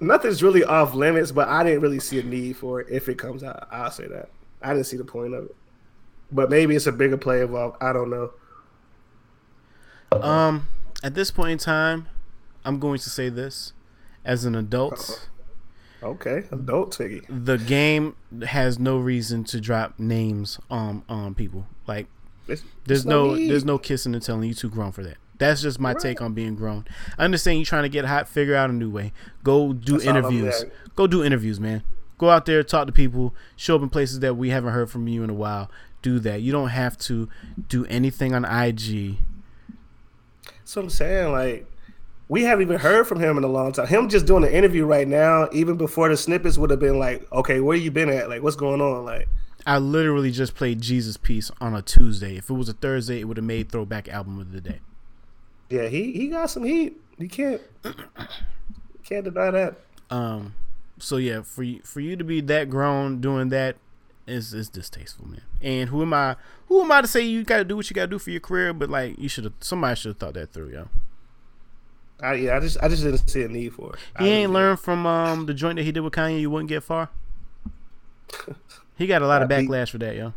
nothing's 0.00 0.42
really 0.42 0.64
off 0.64 0.94
limits, 0.94 1.32
but 1.32 1.48
I 1.48 1.64
didn't 1.64 1.80
really 1.80 2.00
see 2.00 2.18
a 2.18 2.22
need 2.22 2.56
for 2.56 2.80
it 2.80 2.88
if 2.90 3.08
it 3.08 3.18
comes 3.18 3.42
out. 3.42 3.66
I'll 3.70 3.90
say 3.90 4.06
that. 4.08 4.28
I 4.62 4.72
didn't 4.74 4.86
see 4.86 4.96
the 4.96 5.04
point 5.04 5.34
of 5.34 5.44
it. 5.44 5.56
But 6.32 6.50
maybe 6.50 6.74
it's 6.74 6.86
a 6.86 6.92
bigger 6.92 7.16
play 7.16 7.42
involved. 7.42 7.76
Uh, 7.82 7.86
I 7.86 7.92
don't 7.92 8.10
know. 8.10 8.32
Um, 10.12 10.68
at 11.02 11.14
this 11.14 11.30
point 11.30 11.52
in 11.52 11.58
time, 11.58 12.08
I'm 12.64 12.78
going 12.78 12.98
to 12.98 13.10
say 13.10 13.28
this: 13.28 13.72
as 14.24 14.44
an 14.44 14.54
adult, 14.54 14.94
uh-huh. 14.94 16.06
Okay, 16.08 16.44
adult 16.52 16.92
Tiggy. 16.92 17.22
the 17.28 17.56
game 17.58 18.14
has 18.46 18.78
no 18.78 18.98
reason 18.98 19.44
to 19.44 19.60
drop 19.60 19.98
names 19.98 20.58
on 20.70 21.02
on 21.08 21.34
people. 21.34 21.66
Like, 21.86 22.06
It's- 22.46 22.66
there's 22.86 23.00
it's 23.00 23.06
no 23.06 23.34
need. 23.34 23.50
there's 23.50 23.64
no 23.64 23.78
kissing 23.78 24.14
and 24.14 24.22
telling 24.22 24.48
you 24.48 24.54
too 24.54 24.68
grown 24.70 24.92
for 24.92 25.02
that. 25.02 25.16
That's 25.38 25.60
just 25.62 25.80
my 25.80 25.94
take 25.94 26.20
on 26.20 26.32
being 26.32 26.54
grown. 26.54 26.86
I 27.18 27.24
understand 27.24 27.58
you 27.58 27.64
trying 27.64 27.82
to 27.82 27.88
get 27.88 28.04
hot, 28.04 28.28
figure 28.28 28.54
out 28.54 28.70
a 28.70 28.72
new 28.72 28.90
way. 28.90 29.12
Go 29.42 29.72
do 29.72 29.92
That's 29.92 30.04
interviews. 30.04 30.64
Go 30.94 31.06
do 31.06 31.24
interviews, 31.24 31.58
man. 31.58 31.82
Go 32.18 32.30
out 32.30 32.46
there, 32.46 32.62
talk 32.62 32.86
to 32.86 32.92
people, 32.92 33.34
show 33.56 33.74
up 33.76 33.82
in 33.82 33.88
places 33.88 34.20
that 34.20 34.36
we 34.36 34.50
haven't 34.50 34.72
heard 34.72 34.90
from 34.90 35.08
you 35.08 35.24
in 35.24 35.30
a 35.30 35.34
while. 35.34 35.70
Do 36.02 36.20
that. 36.20 36.42
You 36.42 36.52
don't 36.52 36.68
have 36.68 36.96
to 36.98 37.28
do 37.68 37.84
anything 37.86 38.34
on 38.34 38.44
IG. 38.44 39.16
So 40.64 40.82
I'm 40.82 40.90
saying. 40.90 41.32
Like, 41.32 41.66
we 42.28 42.44
haven't 42.44 42.62
even 42.62 42.78
heard 42.78 43.06
from 43.06 43.20
him 43.20 43.36
in 43.36 43.44
a 43.44 43.48
long 43.48 43.72
time. 43.72 43.86
Him 43.86 44.08
just 44.08 44.26
doing 44.26 44.44
an 44.44 44.50
interview 44.50 44.86
right 44.86 45.08
now, 45.08 45.48
even 45.52 45.76
before 45.76 46.08
the 46.08 46.16
snippets, 46.16 46.56
would 46.56 46.70
have 46.70 46.80
been 46.80 46.98
like, 46.98 47.30
okay, 47.32 47.60
where 47.60 47.76
you 47.76 47.90
been 47.90 48.08
at? 48.08 48.28
Like, 48.28 48.42
what's 48.42 48.56
going 48.56 48.80
on? 48.80 49.04
Like, 49.04 49.28
I 49.66 49.78
literally 49.78 50.30
just 50.30 50.54
played 50.54 50.80
Jesus 50.80 51.16
Piece 51.16 51.50
on 51.60 51.74
a 51.74 51.82
Tuesday. 51.82 52.36
If 52.36 52.50
it 52.50 52.54
was 52.54 52.68
a 52.68 52.74
Thursday, 52.74 53.20
it 53.20 53.24
would 53.24 53.36
have 53.36 53.44
made 53.44 53.72
throwback 53.72 54.08
album 54.08 54.38
of 54.38 54.52
the 54.52 54.60
day. 54.60 54.80
Yeah, 55.74 55.88
he 55.88 56.12
he 56.12 56.28
got 56.28 56.50
some 56.50 56.64
heat. 56.64 56.96
You 57.18 57.28
can't 57.28 57.60
can't 59.04 59.24
deny 59.24 59.50
that. 59.50 59.76
Um, 60.10 60.54
so 60.98 61.16
yeah, 61.16 61.42
for 61.42 61.62
you, 61.62 61.80
for 61.82 62.00
you 62.00 62.16
to 62.16 62.24
be 62.24 62.40
that 62.42 62.70
grown 62.70 63.20
doing 63.20 63.48
that 63.50 63.76
is 64.26 64.54
is 64.54 64.68
distasteful, 64.68 65.26
man. 65.28 65.42
And 65.60 65.90
who 65.90 66.02
am 66.02 66.12
I? 66.14 66.36
Who 66.68 66.80
am 66.82 66.90
I 66.92 67.02
to 67.02 67.06
say 67.08 67.22
you 67.22 67.44
got 67.44 67.58
to 67.58 67.64
do 67.64 67.76
what 67.76 67.88
you 67.90 67.94
got 67.94 68.02
to 68.02 68.06
do 68.08 68.18
for 68.18 68.30
your 68.30 68.40
career? 68.40 68.72
But 68.72 68.90
like, 68.90 69.18
you 69.18 69.28
should 69.28 69.44
have. 69.44 69.54
Somebody 69.60 69.96
should 69.96 70.10
have 70.10 70.18
thought 70.18 70.34
that 70.34 70.52
through, 70.52 70.70
yo. 70.72 70.88
I, 72.20 72.34
yeah, 72.34 72.56
I 72.56 72.60
just 72.60 72.78
I 72.82 72.88
just 72.88 73.02
didn't 73.02 73.28
see 73.28 73.42
a 73.42 73.48
need 73.48 73.74
for 73.74 73.92
it. 73.94 73.98
I 74.16 74.22
He 74.22 74.28
really 74.30 74.42
ain't 74.42 74.52
learned 74.52 74.80
from 74.80 75.04
um 75.06 75.46
the 75.46 75.54
joint 75.54 75.76
that 75.76 75.82
he 75.82 75.92
did 75.92 76.00
with 76.00 76.12
Kanye. 76.12 76.40
You 76.40 76.50
wouldn't 76.50 76.68
get 76.68 76.82
far. 76.82 77.10
He 78.96 79.08
got 79.08 79.22
a 79.22 79.26
lot 79.26 79.42
of 79.42 79.48
That 79.48 79.58
beat- 79.58 79.68
backlash 79.68 79.90
for 79.90 79.98
that, 79.98 80.14
yo. 80.14 80.32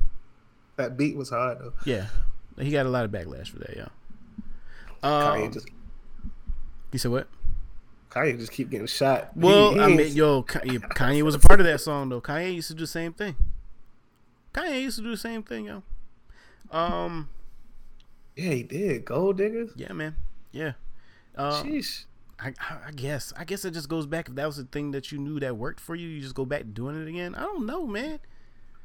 That 0.77 0.97
beat 0.97 1.15
was 1.15 1.29
hard 1.29 1.59
though. 1.59 1.73
Yeah, 1.85 2.07
he 2.57 2.71
got 2.71 2.87
a 2.87 2.89
lot 2.89 3.05
of 3.05 3.11
backlash 3.11 3.49
for 3.49 3.59
that, 3.59 3.77
yo. 3.77 3.87
Kanye 5.03 5.45
Um, 5.47 5.51
just 5.51 5.67
you 6.91 6.99
said 6.99 7.11
what? 7.11 7.27
Kanye 8.09 8.37
just 8.39 8.51
keep 8.51 8.69
getting 8.69 8.87
shot. 8.87 9.31
Well, 9.35 9.73
he 9.73 9.79
I 9.79 9.87
mean, 9.87 10.15
yo, 10.15 10.43
Kanye, 10.43 10.79
Kanye 10.95 11.21
was 11.23 11.35
a 11.35 11.39
part 11.39 11.59
of 11.59 11.65
that 11.65 11.81
song 11.81 12.09
though. 12.09 12.21
Kanye 12.21 12.53
used 12.55 12.69
to 12.69 12.73
do 12.73 12.81
the 12.81 12.87
same 12.87 13.13
thing. 13.13 13.35
Kanye 14.53 14.81
used 14.81 14.97
to 14.97 15.03
do 15.03 15.11
the 15.11 15.17
same 15.17 15.43
thing, 15.43 15.65
yo. 15.65 15.83
Um, 16.71 17.29
yeah, 18.35 18.51
he 18.51 18.63
did. 18.63 19.05
Gold 19.05 19.37
diggers. 19.37 19.71
yeah, 19.75 19.93
man, 19.93 20.15
yeah. 20.51 20.73
Uh, 21.35 21.61
Sheesh. 21.63 22.05
I, 22.39 22.49
I- 22.59 22.77
I 22.87 22.91
guess, 22.91 23.33
I 23.37 23.43
guess 23.45 23.65
it 23.65 23.71
just 23.71 23.89
goes 23.89 24.05
back. 24.05 24.29
If 24.29 24.35
that 24.35 24.45
was 24.45 24.57
the 24.57 24.63
thing 24.65 24.91
that 24.91 25.11
you 25.11 25.17
knew 25.17 25.39
that 25.39 25.57
worked 25.57 25.79
for 25.79 25.95
you, 25.95 26.07
you 26.07 26.21
just 26.21 26.35
go 26.35 26.45
back 26.45 26.63
doing 26.73 26.99
it 27.01 27.07
again. 27.07 27.33
I 27.35 27.41
don't 27.43 27.65
know, 27.65 27.85
man. 27.87 28.19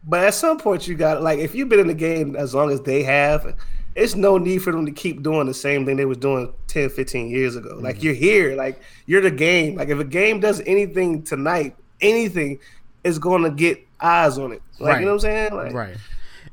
But 0.04 0.24
at 0.24 0.34
some 0.34 0.58
point, 0.58 0.88
you 0.88 0.94
got 0.94 1.22
like 1.22 1.38
if 1.38 1.54
you've 1.54 1.68
been 1.68 1.80
in 1.80 1.86
the 1.86 1.94
game 1.94 2.34
as 2.34 2.54
long 2.54 2.70
as 2.70 2.80
they 2.82 3.02
have, 3.04 3.54
it's 3.94 4.14
no 4.14 4.38
need 4.38 4.58
for 4.62 4.72
them 4.72 4.86
to 4.86 4.92
keep 4.92 5.22
doing 5.22 5.46
the 5.46 5.54
same 5.54 5.84
thing 5.84 5.96
they 5.96 6.04
was 6.04 6.18
doing 6.18 6.52
10, 6.68 6.90
15 6.90 7.28
years 7.28 7.56
ago. 7.56 7.74
Mm-hmm. 7.74 7.84
Like 7.84 8.02
you're 8.02 8.14
here, 8.14 8.54
like 8.56 8.80
you're 9.06 9.20
the 9.20 9.30
game. 9.30 9.76
Like 9.76 9.88
if 9.88 9.98
a 9.98 10.04
game 10.04 10.40
does 10.40 10.60
anything 10.66 11.22
tonight, 11.22 11.76
anything 12.00 12.58
is 13.04 13.18
going 13.18 13.42
to 13.42 13.50
get 13.50 13.86
eyes 14.00 14.38
on 14.38 14.52
it. 14.52 14.62
Like 14.78 14.92
Right. 14.94 15.00
you 15.00 15.06
know 15.06 15.12
what 15.12 15.24
I'm 15.24 15.30
saying? 15.30 15.54
Like, 15.54 15.72
Right. 15.72 15.96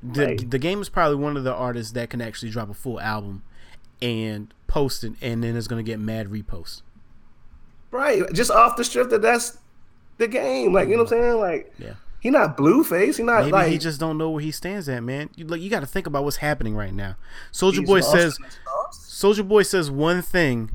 The 0.04 0.26
Like- 0.28 0.50
the 0.50 0.60
game 0.60 0.82
is 0.82 0.90
probably 0.90 1.18
one 1.18 1.38
of 1.38 1.44
the 1.44 1.54
artists 1.54 1.94
that 1.94 2.10
can 2.10 2.22
actually 2.22 2.52
drop 2.52 2.70
a 2.70 2.74
full 2.74 3.00
album 3.02 3.44
and 4.02 4.54
post 4.68 5.04
it, 5.04 5.14
and 5.22 5.44
then 5.44 5.56
it's 5.58 5.68
gonna 5.68 5.84
get 5.84 6.00
mad 6.00 6.28
reposts. 6.28 6.82
right. 7.92 8.22
Just 8.34 8.52
off 8.52 8.76
the 8.78 8.84
strip 8.84 9.10
that 9.10 9.22
that's 9.22 9.58
the 10.18 10.28
game. 10.28 10.74
Like 10.74 10.88
you 10.90 10.96
know 10.98 11.04
what 11.04 11.12
I'm 11.14 11.22
saying? 11.22 11.38
Like 11.40 11.74
Yeah. 11.80 11.94
He 12.20 12.30
not 12.30 12.58
Blueface. 12.58 13.18
He 13.18 13.24
not 13.24 13.42
Maybe 13.42 13.52
like 13.52 13.72
he 13.72 13.78
just 13.78 14.00
don't 14.00 14.18
know 14.18 14.30
where 14.30 14.42
he 14.42 14.52
stands 14.52 14.90
at, 14.90 15.04
man. 15.04 15.30
You 15.36 15.46
like 15.46 15.62
you 15.62 15.70
got 15.70 15.80
to 15.82 15.86
think 15.86 16.06
about 16.06 16.24
what's 16.24 16.38
happening 16.38 16.76
right 16.76 16.94
now. 16.94 17.16
Soulja 17.52 17.86
Boy 17.86 18.02
says 18.02 18.38
in 18.38 18.46
the 18.46 18.52
sauce. 18.52 19.22
Soulja 19.22 19.48
Boy 19.48 19.64
says 19.64 19.90
one 19.90 20.22
thing 20.22 20.72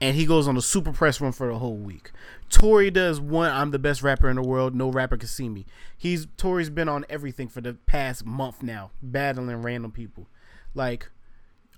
and 0.00 0.16
he 0.16 0.24
goes 0.24 0.48
on 0.48 0.56
a 0.56 0.62
super 0.62 0.92
press 0.92 1.20
run 1.20 1.32
for 1.32 1.48
the 1.48 1.58
whole 1.58 1.76
week. 1.76 2.10
Tory 2.48 2.90
does 2.90 3.20
one. 3.20 3.50
I'm 3.50 3.70
the 3.70 3.78
best 3.78 4.02
rapper 4.02 4.28
in 4.28 4.36
the 4.36 4.42
world. 4.42 4.74
No 4.74 4.90
rapper 4.90 5.16
can 5.16 5.28
see 5.28 5.48
me. 5.48 5.66
He's 5.96 6.26
Tory's 6.36 6.70
been 6.70 6.88
on 6.88 7.04
everything 7.08 7.48
for 7.48 7.60
the 7.60 7.74
past 7.74 8.24
month 8.24 8.62
now, 8.62 8.90
battling 9.02 9.62
random 9.62 9.92
people. 9.92 10.28
Like, 10.74 11.10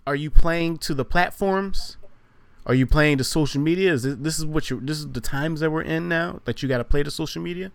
are 0.07 0.15
you 0.15 0.31
playing 0.31 0.79
to 0.79 0.95
the 0.95 1.05
platforms? 1.05 1.97
Are 2.65 2.75
you 2.75 2.87
playing 2.87 3.19
to 3.19 3.25
social 3.25 3.61
media? 3.61 3.93
Is 3.93 4.05
this, 4.05 4.17
this 4.19 4.39
is 4.39 4.47
what 4.47 4.71
you 4.71 4.81
this 4.81 4.99
is 4.99 5.09
the 5.11 5.21
times 5.21 5.61
that 5.61 5.71
we're 5.71 5.83
in 5.83 6.09
now 6.09 6.41
that 6.45 6.63
you 6.63 6.69
got 6.69 6.79
to 6.79 6.85
play 6.85 7.03
to 7.03 7.11
social 7.11 7.43
media? 7.43 7.73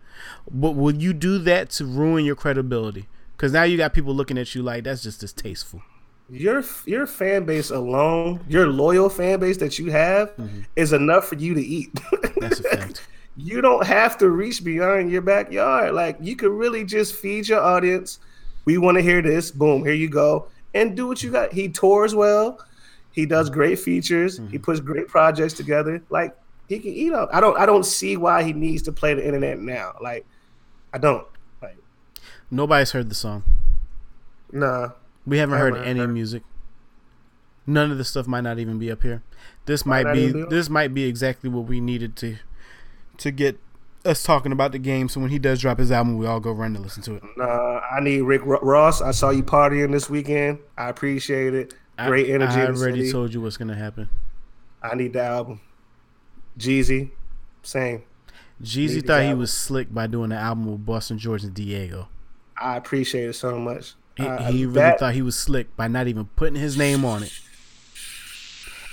But 0.49 0.71
will 0.71 0.95
you 0.95 1.13
do 1.13 1.37
that 1.39 1.69
to 1.71 1.85
ruin 1.85 2.23
your 2.23 2.35
credibility? 2.35 3.07
Because 3.35 3.51
now 3.51 3.63
you 3.63 3.77
got 3.77 3.93
people 3.93 4.15
looking 4.15 4.37
at 4.37 4.55
you 4.55 4.63
like 4.63 4.85
that's 4.85 5.03
just 5.03 5.19
distasteful. 5.19 5.81
your 6.29 6.63
your 6.85 7.05
fan 7.05 7.45
base 7.45 7.69
alone, 7.69 8.39
your 8.47 8.67
loyal 8.67 9.09
fan 9.09 9.39
base 9.39 9.57
that 9.57 9.77
you 9.77 9.91
have, 9.91 10.29
mm-hmm. 10.37 10.61
is 10.75 10.93
enough 10.93 11.27
for 11.27 11.35
you 11.35 11.53
to 11.53 11.61
eat. 11.61 11.91
That's 12.37 12.59
a 12.61 12.63
fact. 12.77 13.05
you 13.35 13.61
don't 13.61 13.85
have 13.85 14.17
to 14.19 14.29
reach 14.29 14.63
beyond 14.63 15.11
your 15.11 15.21
backyard. 15.21 15.93
Like 15.93 16.17
you 16.21 16.35
could 16.35 16.51
really 16.51 16.85
just 16.85 17.15
feed 17.15 17.47
your 17.49 17.61
audience. 17.61 18.19
We 18.65 18.77
want 18.77 18.95
to 18.97 19.01
hear 19.01 19.21
this. 19.21 19.51
Boom, 19.51 19.83
here 19.83 19.93
you 19.93 20.09
go, 20.09 20.47
and 20.73 20.95
do 20.95 21.07
what 21.07 21.21
you 21.21 21.31
got. 21.31 21.51
He 21.53 21.69
tours 21.69 22.15
well. 22.15 22.59
He 23.17 23.25
does 23.25 23.49
great 23.49 23.79
features. 23.79 24.37
He 24.37 24.43
mm-hmm. 24.43 24.57
puts 24.57 24.79
great 24.79 25.07
projects 25.07 25.53
together. 25.53 26.03
Like 26.11 26.37
he 26.69 26.77
can 26.77 26.91
eat 26.91 27.13
up. 27.13 27.29
I 27.33 27.39
don't. 27.39 27.57
I 27.57 27.65
don't 27.65 27.83
see 27.83 28.15
why 28.15 28.43
he 28.43 28.53
needs 28.53 28.83
to 28.83 28.91
play 28.91 29.15
the 29.15 29.25
internet 29.25 29.57
now. 29.57 29.95
Like 29.99 30.23
I 30.93 30.99
don't. 30.99 31.25
Like 31.59 31.77
Nobody's 32.51 32.91
heard 32.91 33.09
the 33.09 33.15
song. 33.15 33.43
nah. 34.51 34.89
We 35.25 35.39
haven't 35.39 35.57
heard 35.57 35.77
any 35.77 36.01
heard. 36.01 36.13
music. 36.13 36.43
None 37.65 37.89
of 37.89 37.97
this 37.97 38.07
stuff 38.07 38.27
might 38.27 38.41
not 38.41 38.59
even 38.59 38.77
be 38.77 38.91
up 38.91 39.01
here. 39.01 39.23
This 39.65 39.83
might 39.83 40.13
be 40.13 40.31
be 40.31 40.43
this 40.43 40.69
might 40.69 40.93
be 40.93 41.05
exactly 41.05 41.49
what 41.49 41.65
we 41.65 41.81
needed 41.81 42.15
to 42.17 42.37
to 43.17 43.31
get 43.31 43.59
us 44.05 44.21
talking 44.21 44.51
about 44.51 44.73
the 44.73 44.79
game. 44.79 45.09
So 45.09 45.19
when 45.21 45.31
he 45.31 45.39
does 45.39 45.59
drop 45.59 45.79
his 45.79 45.91
album, 45.91 46.19
we 46.19 46.27
all 46.27 46.39
go 46.39 46.51
run 46.51 46.75
to 46.75 46.79
listen 46.79 47.01
to 47.01 47.15
it. 47.15 47.23
Nah, 47.35 47.79
I 47.79 47.99
need 47.99 48.21
Rick 48.21 48.43
Ross. 48.45 49.01
I 49.01 49.09
saw 49.09 49.31
you 49.31 49.41
partying 49.41 49.91
this 49.91 50.07
weekend. 50.07 50.59
I 50.77 50.89
appreciate 50.89 51.55
it. 51.55 51.73
Great 52.05 52.29
I, 52.29 52.33
energy. 52.33 52.53
I 52.59 52.67
already 52.67 53.11
told 53.11 53.33
you 53.33 53.41
what's 53.41 53.57
gonna 53.57 53.75
happen. 53.75 54.09
I 54.83 54.95
need 54.95 55.13
the 55.13 55.23
album. 55.23 55.59
Jeezy, 56.57 57.11
same. 57.63 58.03
Jeezy 58.61 59.05
thought 59.05 59.23
he 59.23 59.33
was 59.33 59.51
slick 59.53 59.93
by 59.93 60.07
doing 60.07 60.29
the 60.29 60.35
album 60.35 60.71
with 60.71 60.85
Boston 60.85 61.17
George 61.17 61.43
and 61.43 61.53
Diego. 61.53 62.07
I 62.59 62.77
appreciate 62.77 63.29
it 63.29 63.33
so 63.33 63.57
much. 63.59 63.93
He, 64.15 64.25
Uh, 64.25 64.51
he 64.51 64.65
really 64.65 64.73
that- 64.75 64.99
thought 64.99 65.13
he 65.13 65.21
was 65.21 65.37
slick 65.37 65.75
by 65.75 65.87
not 65.87 66.07
even 66.07 66.25
putting 66.35 66.55
his 66.55 66.75
name 66.77 67.05
on 67.05 67.23
it. 67.23 67.31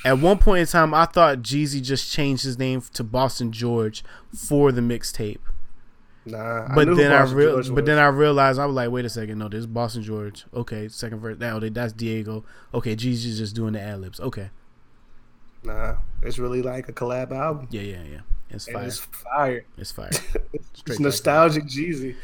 At 0.05 0.19
one 0.19 0.37
point 0.37 0.61
in 0.61 0.67
time, 0.67 0.93
I 0.93 1.07
thought 1.07 1.39
Jeezy 1.41 1.83
just 1.83 2.13
changed 2.13 2.45
his 2.45 2.59
name 2.59 2.83
to 2.93 3.03
Boston 3.03 3.53
George 3.53 4.05
for 4.37 4.71
the 4.71 4.83
mixtape. 4.83 5.39
Nah, 6.27 6.75
But 6.75 6.89
who 6.89 6.95
then 6.95 7.13
I 7.13 7.23
real, 7.25 7.63
but 7.75 7.85
then 7.85 7.99
I 7.99 8.07
realized 8.07 8.59
I 8.59 8.65
was 8.65 8.75
like, 8.75 8.91
wait 8.91 9.05
a 9.05 9.11
second, 9.11 9.39
no, 9.39 9.49
this 9.49 9.61
is 9.61 9.67
Boston 9.67 10.03
George. 10.03 10.47
Okay, 10.55 10.89
second 10.89 11.21
verse. 11.21 11.37
Oh, 11.41 11.61
that's 11.61 11.93
Diego. 11.93 12.45
Okay, 12.73 12.97
Jeezy's 12.97 13.39
just 13.39 13.55
doing 13.55 13.75
the 13.75 13.81
ad 13.81 14.01
libs. 14.01 14.21
Okay, 14.21 14.49
nah, 15.63 15.97
it's 16.23 16.39
really 16.39 16.63
like 16.63 16.89
a 16.89 16.93
collab 16.93 17.31
album. 17.31 17.69
yeah, 17.71 17.83
yeah, 17.83 18.03
yeah. 18.11 18.21
It's 18.51 18.69
fire. 18.69 18.85
it's 18.85 18.99
fire. 19.01 19.65
It's 19.77 19.91
fire. 19.91 20.11
It's 20.87 21.01
nostalgic 21.01 21.65
Jeezy. 21.65 22.15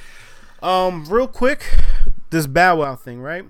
Um, 0.62 1.04
real 1.06 1.26
quick, 1.26 1.64
this 2.30 2.46
Bow 2.46 2.76
Wow 2.76 2.96
thing, 2.96 3.20
right? 3.20 3.44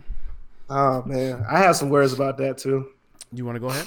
Oh 0.68 1.02
man, 1.04 1.44
I 1.48 1.58
have 1.58 1.76
some 1.76 1.90
words 1.90 2.12
about 2.12 2.38
that 2.38 2.58
too. 2.58 2.88
You 3.32 3.44
want 3.44 3.56
to 3.56 3.60
go 3.60 3.68
ahead? 3.68 3.86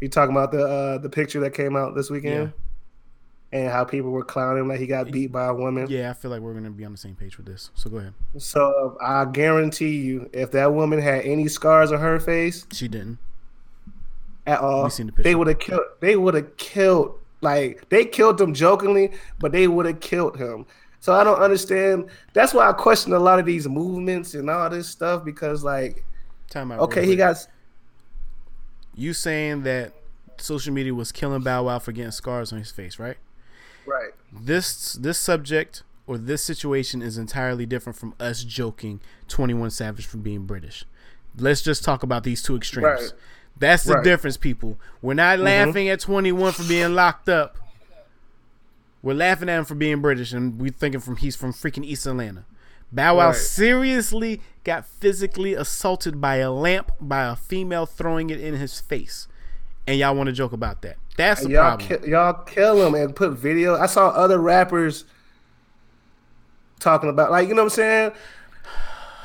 You 0.00 0.08
talking 0.08 0.36
about 0.36 0.52
the 0.52 0.64
uh, 0.66 0.98
the 0.98 1.08
picture 1.08 1.40
that 1.40 1.54
came 1.54 1.74
out 1.74 1.94
this 1.94 2.10
weekend, 2.10 2.52
and 3.52 3.70
how 3.70 3.84
people 3.84 4.10
were 4.10 4.24
clowning 4.24 4.62
him 4.62 4.68
like 4.68 4.80
he 4.80 4.86
got 4.86 5.10
beat 5.10 5.30
by 5.32 5.46
a 5.46 5.54
woman. 5.54 5.86
Yeah, 5.88 6.10
I 6.10 6.14
feel 6.14 6.30
like 6.30 6.40
we're 6.40 6.54
gonna 6.54 6.70
be 6.70 6.84
on 6.84 6.92
the 6.92 6.98
same 6.98 7.14
page 7.14 7.36
with 7.36 7.46
this. 7.46 7.70
So 7.74 7.88
go 7.90 7.98
ahead. 7.98 8.14
So 8.38 8.96
I 9.00 9.24
guarantee 9.26 9.96
you, 9.98 10.28
if 10.32 10.50
that 10.52 10.72
woman 10.74 11.00
had 11.00 11.24
any 11.24 11.48
scars 11.48 11.92
on 11.92 12.00
her 12.00 12.18
face 12.20 12.66
She 12.72 12.88
didn't. 12.88 13.18
at 14.46 14.60
all, 14.60 14.90
seen 14.90 15.06
the 15.06 15.12
picture. 15.12 15.22
they 15.24 15.34
would 15.34 15.46
have 15.48 15.58
killed. 15.58 15.82
They 16.00 16.16
would 16.16 16.34
have 16.34 16.56
killed. 16.56 17.18
Like 17.40 17.88
they 17.90 18.04
killed 18.04 18.40
him 18.40 18.54
jokingly, 18.54 19.12
but 19.38 19.52
they 19.52 19.68
would 19.68 19.86
have 19.86 20.00
killed 20.00 20.36
him. 20.36 20.66
So 21.00 21.12
I 21.12 21.22
don't 21.22 21.40
understand. 21.40 22.08
That's 22.32 22.52
why 22.52 22.68
I 22.68 22.72
question 22.72 23.12
a 23.12 23.18
lot 23.18 23.38
of 23.38 23.46
these 23.46 23.68
movements 23.68 24.34
and 24.34 24.50
all 24.50 24.68
this 24.68 24.88
stuff 24.88 25.24
because, 25.24 25.62
like, 25.62 26.04
Time 26.50 26.72
out. 26.72 26.80
okay, 26.80 27.06
he 27.06 27.14
got 27.14 27.36
you 28.94 29.12
saying 29.12 29.62
that 29.64 29.92
social 30.38 30.72
media 30.72 30.94
was 30.94 31.12
killing 31.12 31.42
Bow 31.42 31.64
Wow 31.64 31.78
for 31.78 31.92
getting 31.92 32.10
scars 32.10 32.52
on 32.52 32.58
his 32.58 32.72
face, 32.72 32.98
right? 32.98 33.18
Right. 33.86 34.12
This 34.32 34.92
this 34.94 35.18
subject 35.18 35.82
or 36.06 36.18
this 36.18 36.42
situation 36.42 37.02
is 37.02 37.18
entirely 37.18 37.66
different 37.66 37.98
from 37.98 38.14
us 38.20 38.44
joking 38.44 39.00
21 39.28 39.70
Savage 39.70 40.06
for 40.06 40.18
being 40.18 40.44
British. 40.46 40.84
Let's 41.36 41.62
just 41.62 41.84
talk 41.84 42.02
about 42.02 42.24
these 42.24 42.42
two 42.42 42.56
extremes. 42.56 42.84
Right. 42.84 43.12
That's 43.58 43.84
the 43.84 43.94
Right. 43.94 44.04
difference, 44.04 44.36
people. 44.36 44.78
We're 45.02 45.14
not 45.14 45.38
mm-hmm. 45.38 45.44
laughing 45.44 45.88
at 45.88 46.00
21 46.00 46.52
for 46.52 46.64
being 46.64 46.94
locked 46.94 47.28
up. 47.28 47.56
We're 49.02 49.14
laughing 49.14 49.48
at 49.48 49.58
him 49.58 49.64
for 49.64 49.74
being 49.74 50.00
British, 50.00 50.32
and 50.32 50.60
we 50.60 50.70
thinking 50.70 51.00
from 51.00 51.16
he's 51.16 51.36
from 51.36 51.52
freaking 51.52 51.84
East 51.84 52.06
Atlanta. 52.06 52.44
Bow 52.92 53.16
Wow 53.16 53.28
Right. 53.28 53.36
seriously 53.36 54.40
got 54.64 54.86
physically 54.86 55.54
assaulted 55.54 56.20
by 56.20 56.36
a 56.36 56.50
lamp 56.50 56.92
by 57.00 57.24
a 57.24 57.36
female 57.36 57.86
throwing 57.86 58.30
it 58.30 58.40
in 58.40 58.54
his 58.54 58.80
face, 58.80 59.28
and 59.86 59.98
y'all 59.98 60.14
want 60.14 60.28
to 60.28 60.32
joke 60.32 60.52
about 60.52 60.82
that? 60.82 60.96
That's 61.16 61.42
the 61.42 61.50
y'all 61.50 61.76
problem. 61.76 62.02
ki- 62.02 62.10
y'all 62.10 62.44
kill 62.44 62.78
them 62.78 62.94
and 62.94 63.14
put 63.14 63.32
video. 63.32 63.76
I 63.76 63.86
saw 63.86 64.08
other 64.08 64.38
rappers 64.38 65.04
talking 66.78 67.08
about 67.08 67.30
like 67.30 67.48
you 67.48 67.54
know 67.54 67.62
what 67.62 67.72
I'm 67.72 67.76
saying. 67.76 68.12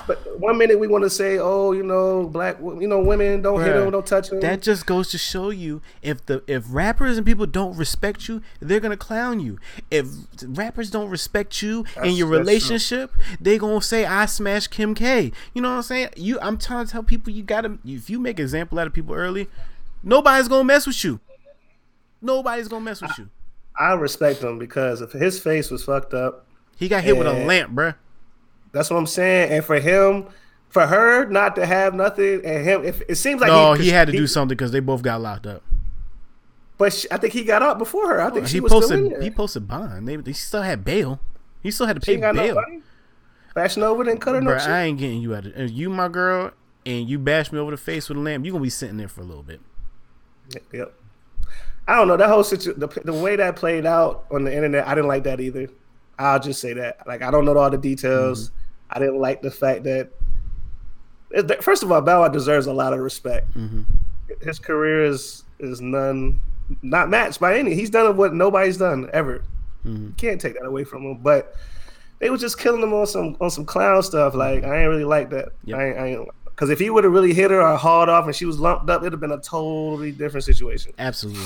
But 0.07 0.39
one 0.39 0.57
minute 0.57 0.79
we 0.79 0.87
want 0.87 1.03
to 1.03 1.09
say, 1.09 1.37
oh, 1.37 1.73
you 1.73 1.83
know, 1.83 2.25
black, 2.27 2.59
you 2.59 2.87
know, 2.87 2.99
women 2.99 3.41
don't 3.41 3.61
hit 3.61 3.69
Bruh, 3.69 3.83
them, 3.83 3.91
don't 3.91 4.05
touch 4.05 4.29
them. 4.29 4.39
That 4.39 4.61
just 4.61 4.85
goes 4.85 5.11
to 5.11 5.17
show 5.17 5.51
you 5.51 5.81
if 6.01 6.25
the 6.25 6.43
if 6.47 6.65
rappers 6.67 7.17
and 7.17 7.25
people 7.25 7.45
don't 7.45 7.77
respect 7.77 8.27
you, 8.27 8.41
they're 8.59 8.79
gonna 8.79 8.97
clown 8.97 9.39
you. 9.39 9.59
If 9.89 10.07
rappers 10.43 10.89
don't 10.89 11.09
respect 11.09 11.61
you 11.61 11.85
in 12.03 12.15
your 12.15 12.29
that's 12.29 12.39
relationship, 12.39 13.13
they 13.39 13.57
gonna 13.57 13.81
say 13.81 14.05
I 14.05 14.25
smashed 14.25 14.71
Kim 14.71 14.95
K. 14.95 15.31
You 15.53 15.61
know 15.61 15.69
what 15.69 15.75
I'm 15.77 15.83
saying? 15.83 16.09
You, 16.15 16.39
I'm 16.41 16.57
trying 16.57 16.85
to 16.85 16.91
tell 16.91 17.03
people 17.03 17.31
you 17.31 17.43
gotta 17.43 17.77
if 17.85 18.09
you 18.09 18.19
make 18.19 18.39
example 18.39 18.79
out 18.79 18.87
of 18.87 18.93
people 18.93 19.13
early, 19.13 19.49
nobody's 20.03 20.47
gonna 20.47 20.63
mess 20.63 20.85
with 20.87 21.03
you. 21.03 21.19
Nobody's 22.21 22.67
gonna 22.67 22.85
mess 22.85 23.01
with 23.01 23.17
you. 23.17 23.29
I 23.77 23.93
respect 23.93 24.43
him 24.43 24.59
because 24.59 25.01
if 25.01 25.11
his 25.11 25.39
face 25.39 25.71
was 25.71 25.83
fucked 25.83 26.13
up, 26.13 26.45
He 26.77 26.87
got 26.87 27.03
hit 27.03 27.17
with 27.17 27.27
a 27.27 27.33
lamp, 27.45 27.73
bruh. 27.73 27.95
that's 28.71 28.89
what 28.89 28.97
I'm 28.97 29.07
saying. 29.07 29.51
And 29.51 29.65
for 29.65 29.79
him, 29.79 30.27
for 30.69 30.85
her 30.87 31.25
not 31.27 31.55
to 31.55 31.65
have 31.65 31.93
nothing, 31.93 32.45
and 32.45 32.63
him, 32.65 32.83
if 32.83 33.01
it 33.07 33.15
seems 33.15 33.41
like 33.41 33.47
No, 33.49 33.73
he, 33.73 33.85
he 33.85 33.89
had 33.89 34.07
to 34.07 34.11
do 34.13 34.27
something 34.27 34.55
because 34.55 34.71
they 34.71 34.79
both 34.81 35.01
got 35.01 35.21
locked 35.21 35.47
up. 35.47 35.63
But 36.77 36.93
she, 36.93 37.07
I 37.11 37.17
think 37.17 37.33
he 37.33 37.43
got 37.43 37.61
out 37.61 37.77
before 37.77 38.07
her. 38.09 38.21
I 38.21 38.27
oh, 38.27 38.29
think 38.31 38.47
she 38.47 38.53
He 38.55 38.59
was 38.59 38.71
still 38.71 38.83
in 38.83 38.89
posted 39.03 39.11
there. 39.13 39.21
he 39.21 39.29
posted 39.31 39.67
bond. 39.67 40.07
They, 40.07 40.15
they 40.17 40.33
still 40.33 40.63
had 40.63 40.83
bail. 40.83 41.19
He 41.61 41.69
still 41.71 41.85
had 41.87 41.99
to 41.99 42.05
She 42.05 42.15
pay 42.15 42.21
no 42.21 42.33
bail. 42.33 42.55
money. 42.55 42.81
Fashion 43.53 43.83
over 43.83 44.03
didn't 44.03 44.19
cut 44.21 44.35
her 44.35 44.41
no 44.41 44.51
Bruh, 44.51 44.59
shit. 44.59 44.69
I 44.69 44.83
ain't 44.83 44.97
getting 44.97 45.21
you 45.21 45.35
out 45.35 45.45
of 45.45 45.55
if 45.57 45.71
you 45.71 45.89
my 45.89 46.07
girl 46.07 46.51
and 46.85 47.07
you 47.07 47.19
bash 47.19 47.51
me 47.51 47.59
over 47.59 47.71
the 47.71 47.77
face 47.77 48.09
with 48.09 48.17
a 48.17 48.21
lamp, 48.21 48.45
you 48.45 48.51
gonna 48.51 48.63
be 48.63 48.69
sitting 48.69 48.97
there 48.97 49.07
for 49.09 49.21
a 49.21 49.25
little 49.25 49.43
bit. 49.43 49.59
Yep. 50.71 50.93
I 51.87 51.95
don't 51.95 52.07
know 52.07 52.17
that 52.17 52.29
whole 52.29 52.43
situation. 52.43 52.79
The, 52.79 52.87
the 53.03 53.13
way 53.13 53.35
that 53.35 53.55
played 53.55 53.85
out 53.85 54.25
on 54.31 54.43
the 54.43 54.53
internet, 54.53 54.87
I 54.87 54.95
didn't 54.95 55.07
like 55.07 55.23
that 55.23 55.41
either. 55.41 55.67
I'll 56.19 56.39
just 56.39 56.61
say 56.61 56.73
that. 56.73 57.05
Like, 57.07 57.21
I 57.21 57.31
don't 57.31 57.45
know 57.45 57.57
all 57.57 57.69
the 57.69 57.77
details. 57.77 58.49
Mm-hmm. 58.49 58.57
I 58.91 58.99
didn't 58.99 59.19
like 59.19 59.41
the 59.41 59.51
fact 59.51 59.83
that. 59.83 60.11
First 61.61 61.81
of 61.81 61.91
all, 61.91 62.01
Bow 62.01 62.21
Wow 62.21 62.27
deserves 62.27 62.67
a 62.67 62.73
lot 62.73 62.93
of 62.93 62.99
respect. 62.99 63.49
Mm-hmm. 63.57 63.83
His 64.41 64.59
career 64.59 65.05
is 65.05 65.43
is 65.59 65.79
none 65.79 66.41
not 66.81 67.09
matched 67.09 67.39
by 67.39 67.57
any. 67.57 67.73
He's 67.73 67.89
done 67.89 68.17
what 68.17 68.33
nobody's 68.33 68.77
done 68.77 69.09
ever. 69.13 69.43
Mm-hmm. 69.85 70.11
Can't 70.11 70.39
take 70.39 70.55
that 70.55 70.65
away 70.65 70.83
from 70.83 71.03
him. 71.03 71.17
But 71.17 71.55
they 72.19 72.29
was 72.29 72.41
just 72.41 72.59
killing 72.59 72.81
him 72.81 72.93
on 72.93 73.07
some 73.07 73.37
on 73.39 73.49
some 73.49 73.65
clown 73.65 74.03
stuff. 74.03 74.35
Like 74.35 74.63
I 74.63 74.81
ain't 74.81 74.89
really 74.89 75.05
like 75.05 75.29
that. 75.31 75.49
Yep. 75.63 75.77
I 75.77 75.87
ain't. 75.87 75.97
I 75.97 76.07
ain't 76.07 76.29
because 76.61 76.69
if 76.69 76.77
he 76.77 76.91
would 76.91 77.03
have 77.03 77.11
really 77.11 77.33
hit 77.33 77.49
her 77.49 77.59
or 77.59 77.75
hauled 77.75 78.07
off 78.07 78.27
and 78.27 78.35
she 78.35 78.45
was 78.45 78.59
lumped 78.59 78.87
up, 78.87 79.01
it'd 79.01 79.13
have 79.13 79.19
been 79.19 79.31
a 79.31 79.39
totally 79.41 80.11
different 80.11 80.43
situation. 80.43 80.93
Absolutely, 80.99 81.41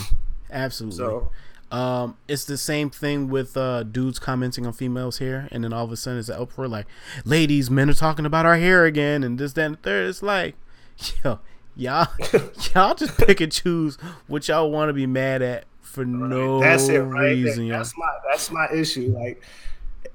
absolutely. 0.51 0.97
So 0.97 1.31
Um, 1.71 2.17
it's 2.27 2.43
the 2.43 2.57
same 2.57 2.89
thing 2.89 3.29
with 3.29 3.55
uh 3.55 3.83
dudes 3.83 4.19
commenting 4.19 4.67
on 4.67 4.73
females' 4.73 5.19
hair, 5.19 5.47
and 5.53 5.63
then 5.63 5.71
all 5.71 5.85
of 5.85 5.91
a 5.93 5.95
sudden 5.95 6.19
it's 6.19 6.27
an 6.27 6.35
uproar 6.41 6.67
like, 6.67 6.85
"Ladies, 7.23 7.71
men 7.71 7.89
are 7.89 7.93
talking 7.93 8.25
about 8.25 8.45
our 8.45 8.57
hair 8.57 8.83
again," 8.83 9.23
and 9.23 9.39
this, 9.39 9.53
that, 9.53 9.65
and 9.67 9.75
the 9.75 9.79
third. 9.79 10.09
It's 10.09 10.21
like, 10.21 10.55
yo, 11.23 11.39
y'all, 11.77 12.09
y'all 12.75 12.93
just 12.93 13.17
pick 13.17 13.39
and 13.39 13.53
choose 13.53 13.97
what 14.27 14.49
y'all 14.49 14.69
want 14.69 14.89
to 14.89 14.93
be 14.93 15.07
mad 15.07 15.41
at 15.41 15.63
for 15.81 16.03
no 16.03 16.59
that's 16.59 16.89
it, 16.89 16.99
right? 16.99 17.29
reason. 17.29 17.69
That's 17.69 17.97
my 17.97 18.13
that's 18.29 18.51
my 18.51 18.67
issue. 18.69 19.15
Like, 19.17 19.41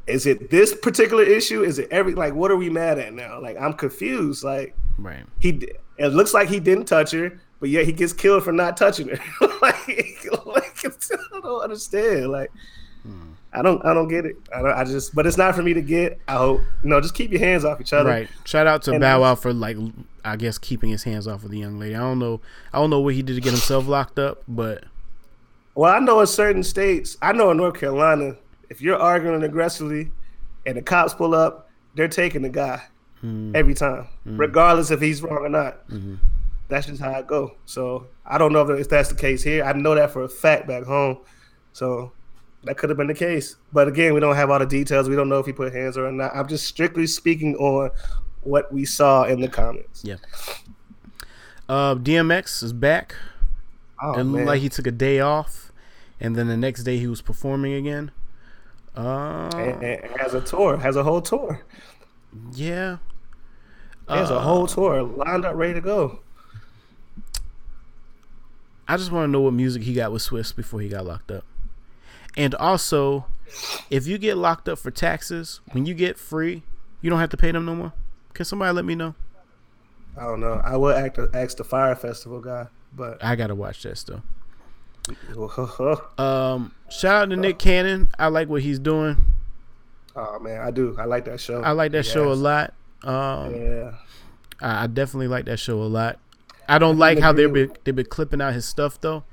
is 0.07 0.27
it 0.27 0.51
this 0.51 0.75
particular 0.75 1.25
issue? 1.25 1.63
Is 1.63 1.79
it 1.79 1.89
every 1.91 2.15
like? 2.15 2.35
What 2.35 2.51
are 2.51 2.57
we 2.57 2.69
mad 2.69 2.99
at 2.99 3.15
now? 3.15 3.41
Like, 3.41 3.59
I'm 3.59 3.73
confused. 3.73 4.45
Like, 4.45 4.77
Right. 5.03 5.25
he 5.39 5.67
it 5.99 6.09
looks 6.09 6.33
like 6.33 6.49
he 6.49 6.61
didn't 6.61 6.87
touch 6.87 7.11
her. 7.13 7.39
but 7.61 7.69
yet 7.69 7.85
he 7.85 7.93
gets 7.93 8.13
killed 8.13 8.43
for 8.43 8.53
not 8.53 8.77
touching 8.77 9.09
her. 9.09 9.19
like, 9.63 10.27
like 10.47 10.85
I 10.85 11.41
don't 11.43 11.63
understand. 11.63 12.31
Like, 12.31 12.51
hmm. 13.03 13.33
I 13.53 13.63
don't, 13.63 13.85
I 13.85 13.93
don't 13.93 14.09
get 14.09 14.25
it. 14.25 14.37
I, 14.55 14.63
don't, 14.63 14.71
I 14.73 14.85
just, 14.85 15.15
but 15.15 15.27
it's 15.27 15.37
not 15.37 15.55
for 15.55 15.63
me 15.63 15.75
to 15.75 15.83
get. 15.83 16.19
I 16.29 16.37
hope, 16.37 16.61
no, 16.85 17.01
just 17.01 17.15
keep 17.15 17.31
your 17.31 17.41
hands 17.41 17.65
off 17.65 17.81
each 17.81 17.93
other. 17.93 18.09
Right. 18.09 18.29
Shout 18.45 18.67
out 18.67 18.83
to 18.85 18.93
And- 18.93 19.01
Bow 19.01 19.21
Wow 19.21 19.35
for 19.35 19.53
like, 19.53 19.77
I 20.25 20.37
guess 20.37 20.57
keeping 20.57 20.91
his 20.91 21.03
hands 21.03 21.27
off 21.27 21.45
of 21.45 21.51
the 21.51 21.59
young 21.59 21.79
lady. 21.79 21.95
I 21.95 21.99
don't 21.99 22.19
know. 22.19 22.41
I 22.73 22.79
don't 22.79 22.91
know 22.91 23.01
what 23.01 23.15
he 23.15 23.23
did 23.23 23.35
to 23.35 23.41
get 23.41 23.51
himself 23.51 23.87
locked 23.89 24.19
up, 24.19 24.43
but 24.49 24.85
Well, 25.75 25.93
I 25.93 25.99
know 25.99 26.21
in 26.21 26.27
certain 26.27 26.63
states, 26.63 27.17
I 27.21 27.33
know 27.33 27.51
in 27.51 27.57
North 27.57 27.79
Carolina, 27.79 28.37
if 28.71 28.81
you're 28.81 28.99
arguing 28.99 29.43
aggressively 29.43 30.13
and 30.65 30.77
the 30.77 30.83
cops 30.83 31.13
pull 31.13 31.35
up, 31.35 31.69
they're 31.95 32.09
taking 32.09 32.43
the 32.43 32.49
guy 32.49 32.83
every 33.23 33.75
time, 33.75 34.07
regardless 34.25 34.91
if 34.91 35.01
he's 35.01 35.23
wrong 35.23 35.39
or 35.45 35.49
not. 35.49 35.79
That's 36.69 36.87
just 36.87 37.01
how 37.03 37.11
it 37.19 37.27
go. 37.27 37.57
So 37.67 38.07
I 38.25 38.39
don't 38.39 38.53
know 38.53 38.69
if 38.71 38.89
that's 38.89 39.09
the 39.09 39.17
case 39.17 39.43
here. 39.43 39.65
I 39.65 39.73
know 39.73 39.95
that 39.97 40.13
for 40.13 40.23
a 40.23 40.29
fact 40.29 40.69
back 40.69 40.85
home. 40.85 41.19
So 41.73 42.13
that 42.63 42.77
could 42.77 42.91
have 42.91 42.97
been 42.97 43.09
the 43.09 43.15
case. 43.15 43.57
But 43.73 43.89
again, 43.89 44.15
we 44.15 44.21
don't 44.21 44.37
have 44.37 44.51
all 44.51 44.59
the 44.61 44.67
details. 44.67 45.09
We 45.09 45.17
don't 45.17 45.29
know 45.29 45.39
if 45.41 45.47
he 45.47 45.53
put 45.53 45.73
hands 45.73 45.99
or 45.99 46.11
not. 46.13 46.31
I'm 46.35 46.47
just 46.47 46.67
strictly 46.67 47.09
speaking 47.09 47.57
on 47.57 47.91
what 48.43 48.73
we 48.73 48.85
saw 48.85 49.25
in 49.25 49.41
the 49.41 49.49
comments. 49.49 50.03
yeah. 50.05 50.17
Uh, 51.69 51.95
DMX 51.95 52.63
is 52.63 52.73
back. 52.73 53.15
Oh, 54.03 54.13
it 54.15 54.23
looked 54.25 54.39
man. 54.39 54.47
like 54.47 54.61
he 54.61 54.69
took 54.69 54.87
a 54.87 54.91
day 54.93 55.21
off, 55.21 55.73
and 56.19 56.35
then 56.35 56.49
the 56.49 56.57
next 56.57 56.83
day 56.85 56.99
he 56.99 57.07
was 57.07 57.21
performing 57.23 57.75
again. 57.75 58.11
Uh, 58.97 59.51
and, 59.55 59.83
and 59.83 60.21
has 60.21 60.35
a 60.35 60.41
tour, 60.41 60.77
has 60.79 60.97
a 60.97 61.03
whole 61.05 61.21
tour. 61.21 61.63
yeah. 62.53 62.99
He 64.11 64.17
has 64.17 64.31
a 64.31 64.37
Uh, 64.37 64.41
whole 64.41 64.67
tour 64.67 65.03
lined 65.03 65.45
up, 65.45 65.55
ready 65.55 65.75
to 65.75 65.81
go. 65.81 66.21
I 68.89 68.97
just 68.97 69.13
want 69.13 69.29
to 69.29 69.31
know 69.31 69.41
what 69.41 69.53
music 69.53 69.83
he 69.83 69.95
got 69.95 70.11
with 70.11 70.23
Swizz 70.23 70.55
before 70.55 70.81
he 70.81 70.89
got 70.89 71.07
locked 71.07 71.31
up. 71.31 71.45
And 72.37 72.55
also, 72.57 73.27
if 73.89 74.07
you 74.07 74.19
get 74.19 74.37
locked 74.37 74.69
up 74.69 74.79
for 74.79 74.91
taxes, 74.91 75.61
when 75.73 75.87
you 75.87 75.95
get 75.95 76.19
free, 76.19 76.63
you 77.01 77.09
don't 77.11 77.21
have 77.21 77.31
to 77.31 77.37
pay 77.37 77.53
them 77.53 77.65
no 77.65 77.75
more. 77.75 77.93
Can 78.35 78.45
somebody 78.45 78.73
let 78.75 78.85
me 78.85 78.95
know? 78.95 79.15
I 80.17 80.23
don't 80.25 80.41
know. 80.41 80.61
I 80.65 80.77
will 80.77 80.91
act, 80.91 81.19
ask 81.35 81.57
the 81.57 81.65
Fyre 81.65 81.95
Festival 81.95 82.41
guy, 82.41 82.67
but 82.95 83.23
I 83.23 83.37
gotta 83.37 83.55
watch 83.55 83.83
that 83.85 83.97
still. 83.97 84.23
oh 85.37 86.09
Um, 86.19 86.75
shout 86.91 87.23
out 87.23 87.31
to 87.31 87.37
Nick 87.37 87.59
Cannon. 87.59 88.09
I 88.19 88.27
like 88.27 88.49
what 88.49 88.63
he's 88.63 88.79
doing. 88.81 89.25
Oh 90.17 90.39
man, 90.41 90.61
I 90.61 90.73
do. 90.73 90.97
I 90.99 91.05
like 91.05 91.25
that 91.27 91.41
show. 91.41 91.63
I 91.63 91.71
like 91.73 91.93
that 91.93 92.05
show 92.07 92.33
a 92.33 92.35
lot. 92.35 92.75
Um, 93.05 93.55
Yeah, 93.55 93.93
I, 94.61 94.85
I 94.85 94.87
definitely 94.87 95.29
like 95.29 95.45
that 95.47 95.59
show 95.59 95.81
a 95.83 95.85
lot. 95.85 96.19
I 96.69 96.79
don't 96.79 96.99
like 96.99 97.19
how 97.19 97.33
they've 97.33 97.53
been 97.53 97.73
they've 97.85 97.97
been 97.97 98.07
clipping 98.07 98.41
out 98.41 98.53
his 98.53 98.65
stuff 98.65 99.01
though, 99.01 99.25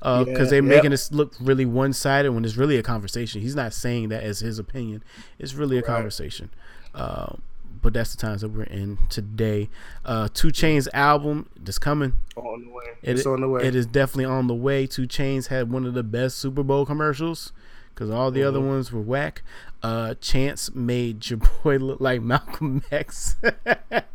because 0.00 0.28
Yeah, 0.28 0.44
they're 0.44 0.54
yep. 0.62 0.64
making 0.64 0.92
it 0.92 1.08
look 1.12 1.34
really 1.40 1.64
one 1.66 1.92
sided 1.92 2.32
when 2.32 2.44
it's 2.44 2.56
really 2.56 2.76
a 2.76 2.82
conversation. 2.82 3.40
He's 3.42 3.54
not 3.54 3.72
saying 3.72 4.08
that 4.08 4.22
as 4.24 4.40
his 4.40 4.58
opinion; 4.58 5.04
it's 5.38 5.54
really 5.54 5.78
a 5.78 5.82
conversation. 5.82 6.50
Um, 6.94 7.42
but 7.82 7.94
that's 7.94 8.14
the 8.14 8.20
times 8.20 8.40
that 8.42 8.50
we're 8.50 8.64
in 8.64 8.98
today. 9.08 9.70
Uh, 10.04 10.28
2 10.34 10.48
Chainz 10.48 10.86
album 10.92 11.48
that's 11.62 11.78
coming. 11.78 12.12
on 12.36 12.64
the 12.66 12.70
way. 12.70 12.84
It- 13.02 13.16
it's 13.18 13.24
on 13.26 13.40
the 13.40 13.48
way. 13.48 13.64
It 13.66 13.74
is 13.74 13.86
definitely 13.86 14.26
on 14.26 14.48
the 14.48 14.54
way. 14.54 14.86
2 14.86 15.06
Chainz 15.06 15.46
had 15.46 15.70
one 15.70 15.86
of 15.86 15.94
the 15.94 16.02
best 16.02 16.36
Super 16.38 16.62
Bowl 16.62 16.84
commercials 16.84 17.52
because 18.00 18.10
all 18.10 18.30
the 18.30 18.40
Mm-hmm. 18.40 18.48
other 18.48 18.60
ones 18.62 18.90
were 18.90 19.00
whack. 19.02 19.42
Uh, 19.82 20.14
Chance 20.22 20.74
made 20.74 21.28
your 21.30 21.38
boy 21.62 21.76
look 21.76 22.00
like 22.00 22.22
Malcolm 22.22 22.82
X 22.90 23.36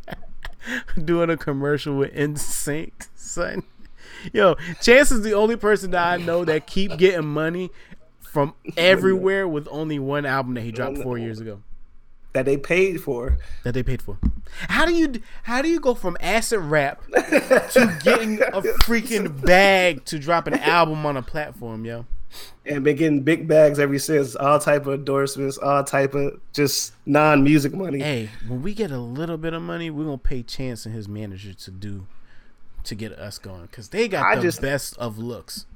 doing 1.04 1.30
a 1.30 1.36
commercial 1.36 1.96
with 1.96 2.12
NSYNC, 2.12 2.90
son. 3.14 3.62
Yo, 4.32 4.56
Chance 4.82 5.12
is 5.12 5.22
the 5.22 5.34
only 5.34 5.54
person 5.54 5.92
that 5.92 6.04
I 6.04 6.16
know 6.16 6.44
that 6.44 6.66
keep 6.66 6.96
getting 6.98 7.26
money 7.28 7.70
from 8.20 8.54
everywhere 8.76 9.46
with 9.46 9.68
only 9.70 10.00
one 10.00 10.26
album 10.26 10.54
that 10.54 10.62
he 10.62 10.72
dropped 10.72 10.98
four 10.98 11.16
years 11.16 11.40
ago 11.40 11.62
that 12.32 12.44
they 12.44 12.56
paid 12.56 13.00
for. 13.00 13.38
that 13.64 13.72
they 13.72 13.82
paid 13.84 14.02
for. 14.02 14.18
How 14.68 14.84
do 14.84 14.92
you 14.92 15.20
how 15.44 15.62
do 15.62 15.68
you 15.68 15.78
go 15.80 15.94
from 15.94 16.16
acid 16.20 16.58
rap 16.60 17.02
to 17.06 17.98
getting 18.02 18.42
a 18.42 18.62
freaking 18.82 19.40
bag 19.46 20.04
to 20.06 20.18
drop 20.18 20.46
an 20.48 20.54
album 20.54 21.06
on 21.06 21.16
a 21.16 21.22
platform, 21.22 21.84
yo? 21.84 22.04
And 22.64 22.84
been 22.84 22.96
getting 22.96 23.20
big 23.22 23.46
bags 23.48 23.78
ever 23.78 23.98
since. 23.98 24.34
All 24.36 24.58
type 24.58 24.86
of 24.86 24.94
endorsements, 24.94 25.58
all 25.58 25.82
type 25.84 26.14
of 26.14 26.40
just 26.52 26.94
non 27.06 27.42
music 27.44 27.72
money. 27.74 28.00
Hey, 28.00 28.30
when 28.48 28.62
we 28.62 28.74
get 28.74 28.90
a 28.90 28.98
little 28.98 29.36
bit 29.36 29.52
of 29.52 29.62
money, 29.62 29.90
we're 29.90 30.04
gonna 30.04 30.18
pay 30.18 30.42
Chance 30.42 30.86
and 30.86 30.94
his 30.94 31.08
manager 31.08 31.52
to 31.54 31.70
do 31.70 32.06
to 32.84 32.94
get 32.94 33.12
us 33.12 33.38
going 33.38 33.62
because 33.62 33.88
they 33.88 34.08
got 34.08 34.24
I 34.24 34.36
the 34.36 34.42
just- 34.42 34.60
best 34.60 34.96
of 34.98 35.18
looks. 35.18 35.66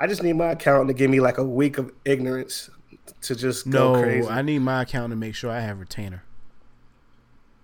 I 0.00 0.06
just 0.06 0.22
need 0.22 0.34
my 0.34 0.52
accountant 0.52 0.88
to 0.88 0.94
give 0.94 1.10
me 1.10 1.18
like 1.20 1.38
a 1.38 1.44
week 1.44 1.76
of 1.76 1.90
ignorance 2.04 2.70
to 3.22 3.34
just 3.34 3.68
go 3.68 3.94
No, 3.94 4.02
crazy. 4.02 4.28
I 4.28 4.42
need 4.42 4.60
my 4.60 4.82
account 4.82 5.10
to 5.10 5.16
make 5.16 5.34
sure 5.34 5.50
I 5.50 5.60
have 5.60 5.80
retainer. 5.80 6.22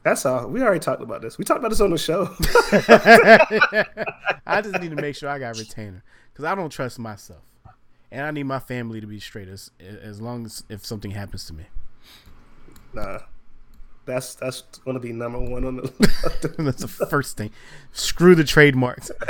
That's 0.03 0.27
all. 0.27 0.49
We 0.49 0.61
already 0.61 0.81
talked 0.81 1.01
about 1.01 1.23
this. 1.23 1.39
We 1.39 1.45
talked 1.45 1.61
about 1.61 1.71
this 1.71 1.81
on 1.81 1.91
the 1.91 1.97
show. 1.97 2.25
I 4.47 4.61
just 4.61 4.79
need 4.81 4.91
to 4.91 4.97
make 5.01 5.17
sure 5.17 5.29
I 5.29 5.39
got 5.39 5.57
retainer 5.57 6.03
because 6.33 6.45
I 6.45 6.55
don't 6.55 6.71
trust 6.71 6.99
myself, 6.99 7.43
and 8.15 8.25
I 8.25 8.31
need 8.31 8.45
my 8.45 8.61
family 8.61 9.01
to 9.01 9.07
be 9.07 9.19
straight 9.19 9.49
as 9.49 9.73
as 9.81 10.21
long 10.21 10.47
as 10.47 10.63
if 10.69 10.87
something 10.87 11.11
happens 11.11 11.45
to 11.47 11.53
me. 11.53 11.65
nah, 12.93 13.19
that's 14.07 14.37
that's 14.37 14.63
gonna 14.85 15.01
be 15.01 15.13
number 15.13 15.41
one 15.41 15.65
on 15.65 15.77
the. 15.77 15.93
That's 16.59 16.81
the 16.83 16.89
first 16.89 17.37
thing. 17.37 17.51
Screw 17.93 18.35
the 18.35 18.45
trademarks. 18.45 19.11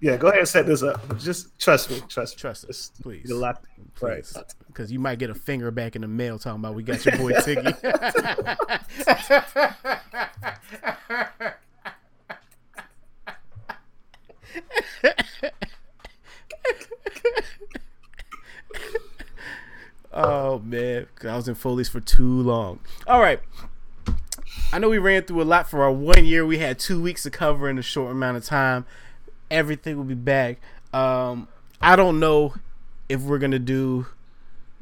Yeah, 0.00 0.18
go 0.18 0.26
ahead 0.28 0.40
and 0.40 0.48
set 0.48 0.66
this 0.66 0.82
up. 0.82 1.18
Just 1.18 1.58
trust 1.58 1.90
me. 1.90 2.02
Trust 2.08 2.36
me. 2.36 2.40
Trust 2.40 2.66
us, 2.66 2.92
please. 3.00 3.26
You're 3.26 3.38
locked. 3.38 3.64
Right. 4.02 4.26
Because 4.66 4.92
you 4.92 4.98
might 4.98 5.18
get 5.18 5.30
a 5.30 5.34
finger 5.34 5.70
back 5.70 5.96
in 5.96 6.02
the 6.02 6.08
mail 6.08 6.38
talking 6.38 6.60
about 6.60 6.74
we 6.74 6.82
got 6.82 7.02
your 7.06 7.16
boy 7.16 7.32
Tiggy. 7.32 7.72
oh 20.14 20.60
man, 20.60 21.06
I 21.22 21.36
was 21.36 21.48
in 21.48 21.54
Foley's 21.54 21.88
for 21.88 22.00
too 22.00 22.40
long. 22.40 22.78
All 23.06 23.20
right. 23.20 23.40
I 24.72 24.78
know 24.78 24.88
we 24.88 24.98
ran 24.98 25.22
through 25.22 25.42
a 25.42 25.44
lot 25.44 25.68
for 25.68 25.82
our 25.82 25.92
one 25.92 26.24
year. 26.24 26.44
We 26.46 26.58
had 26.58 26.78
two 26.78 27.00
weeks 27.00 27.22
to 27.24 27.30
cover 27.30 27.68
in 27.68 27.78
a 27.78 27.82
short 27.82 28.10
amount 28.12 28.36
of 28.36 28.44
time. 28.44 28.86
Everything 29.50 29.96
will 29.96 30.04
be 30.04 30.14
back. 30.14 30.58
Um, 30.92 31.48
I 31.80 31.96
don't 31.96 32.18
know 32.20 32.54
if 33.08 33.20
we're 33.22 33.38
gonna 33.38 33.58
do 33.58 34.06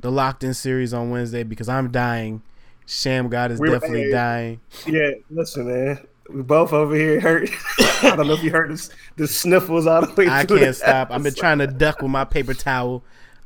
the 0.01 0.11
locked 0.11 0.45
in 0.45 0.55
series 0.55 0.93
on 0.95 1.11
Wednesday 1.11 1.43
because 1.43 1.69
I'm 1.69 1.91
dying. 1.91 2.43
Sham 2.87 3.29
God 3.29 3.51
is 3.53 3.61
We- 3.61 3.71
definitely 3.71 4.05
hey. 4.05 4.11
dying. 4.11 4.61
Yeah, 4.87 5.11
listen, 5.31 5.67
man. 5.67 6.07
We 6.29 6.43
both 6.43 6.73
over 6.73 6.95
here 6.95 7.21
hurt. 7.21 7.51
I 8.03 8.15
don't 8.17 8.27
know 8.27 8.35
if 8.35 8.43
you 8.43 8.51
heard 8.51 8.71
this, 8.71 8.91
the 9.17 9.27
sniffles 9.29 9.87
all 9.87 10.03
the 10.07 10.13
way 10.15 10.29
I 10.29 10.45
can't 10.45 10.75
stop. 10.75 11.11
I've 11.11 11.23
been 11.23 11.35
trying 11.35 11.59
to 11.59 11.67
duck 11.67 12.01
with 12.01 12.11
my 12.11 12.25
paper 12.25 12.55
towel. 12.55 13.03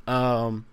Um, 0.07 0.65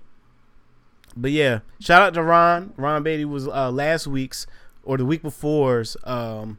but 1.16 1.32
yeah, 1.32 1.60
shout 1.80 2.02
out 2.02 2.14
to 2.16 2.24
Ron. 2.24 2.74
Ron 2.78 3.04
Beatty 3.04 3.26
was 3.26 3.48
uh, 3.48 3.72
last 3.72 4.08
week's 4.08 4.48
or 4.84 4.98
the 4.98 5.06
week 5.06 5.22
before's 5.22 5.96
um, 6.04 6.58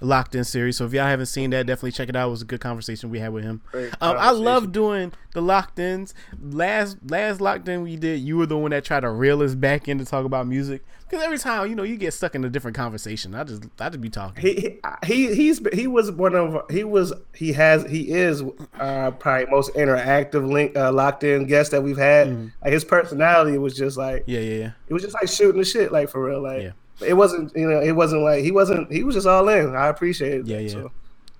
locked 0.00 0.34
in 0.34 0.44
series. 0.44 0.76
So 0.76 0.84
if 0.84 0.92
y'all 0.92 1.06
haven't 1.06 1.26
seen 1.26 1.50
that, 1.50 1.66
definitely 1.66 1.92
check 1.92 2.08
it 2.08 2.16
out. 2.16 2.28
It 2.28 2.30
was 2.30 2.42
a 2.42 2.46
good 2.46 2.60
conversation 2.60 3.10
we 3.10 3.18
had 3.18 3.32
with 3.32 3.44
him. 3.44 3.62
Um, 3.74 4.16
I 4.18 4.30
love 4.30 4.72
doing 4.72 5.12
the 5.34 5.40
locked 5.42 5.78
ins. 5.78 6.14
Last 6.40 6.98
last 7.08 7.40
locked 7.40 7.68
in 7.68 7.82
we 7.82 7.96
did, 7.96 8.20
you 8.20 8.36
were 8.36 8.46
the 8.46 8.56
one 8.56 8.70
that 8.70 8.84
tried 8.84 9.00
to 9.00 9.10
reel 9.10 9.42
us 9.42 9.54
back 9.54 9.88
in 9.88 9.98
to 9.98 10.04
talk 10.04 10.24
about 10.24 10.46
music. 10.46 10.84
Because 11.08 11.24
every 11.24 11.38
time 11.38 11.68
you 11.70 11.74
know 11.74 11.84
you 11.84 11.96
get 11.96 12.12
stuck 12.12 12.34
in 12.34 12.44
a 12.44 12.50
different 12.50 12.76
conversation, 12.76 13.34
I 13.34 13.44
just 13.44 13.64
I 13.80 13.88
just 13.88 14.00
be 14.00 14.10
talking. 14.10 14.42
He, 14.44 14.78
he 15.06 15.26
he 15.28 15.34
he's 15.34 15.60
he 15.72 15.86
was 15.86 16.12
one 16.12 16.34
of 16.34 16.70
he 16.70 16.84
was 16.84 17.12
he 17.34 17.52
has 17.54 17.84
he 17.90 18.10
is 18.10 18.42
uh 18.78 19.10
probably 19.12 19.46
most 19.46 19.72
interactive 19.74 20.46
link 20.46 20.76
uh, 20.76 20.92
locked 20.92 21.24
in 21.24 21.46
guest 21.46 21.70
that 21.70 21.82
we've 21.82 21.96
had. 21.96 22.52
Like 22.62 22.72
his 22.72 22.84
personality 22.84 23.56
was 23.56 23.74
just 23.74 23.96
like 23.96 24.24
yeah, 24.26 24.40
yeah, 24.40 24.58
yeah. 24.58 24.70
it 24.88 24.92
was 24.92 25.02
just 25.02 25.14
like 25.14 25.28
shooting 25.28 25.58
the 25.58 25.64
shit 25.64 25.92
like 25.92 26.10
for 26.10 26.22
real 26.22 26.42
like 26.42 26.62
Yeah. 26.62 26.72
It 27.06 27.14
wasn't 27.14 27.54
you 27.56 27.68
know 27.68 27.80
it 27.80 27.92
wasn't 27.92 28.22
like 28.22 28.42
he 28.42 28.50
wasn't 28.50 28.90
he 28.92 29.04
was 29.04 29.14
just 29.14 29.26
all 29.26 29.48
in. 29.48 29.74
I 29.74 29.88
appreciate 29.88 30.32
it. 30.40 30.46
Yeah, 30.46 30.58
yeah. 30.58 30.68
So, 30.68 30.92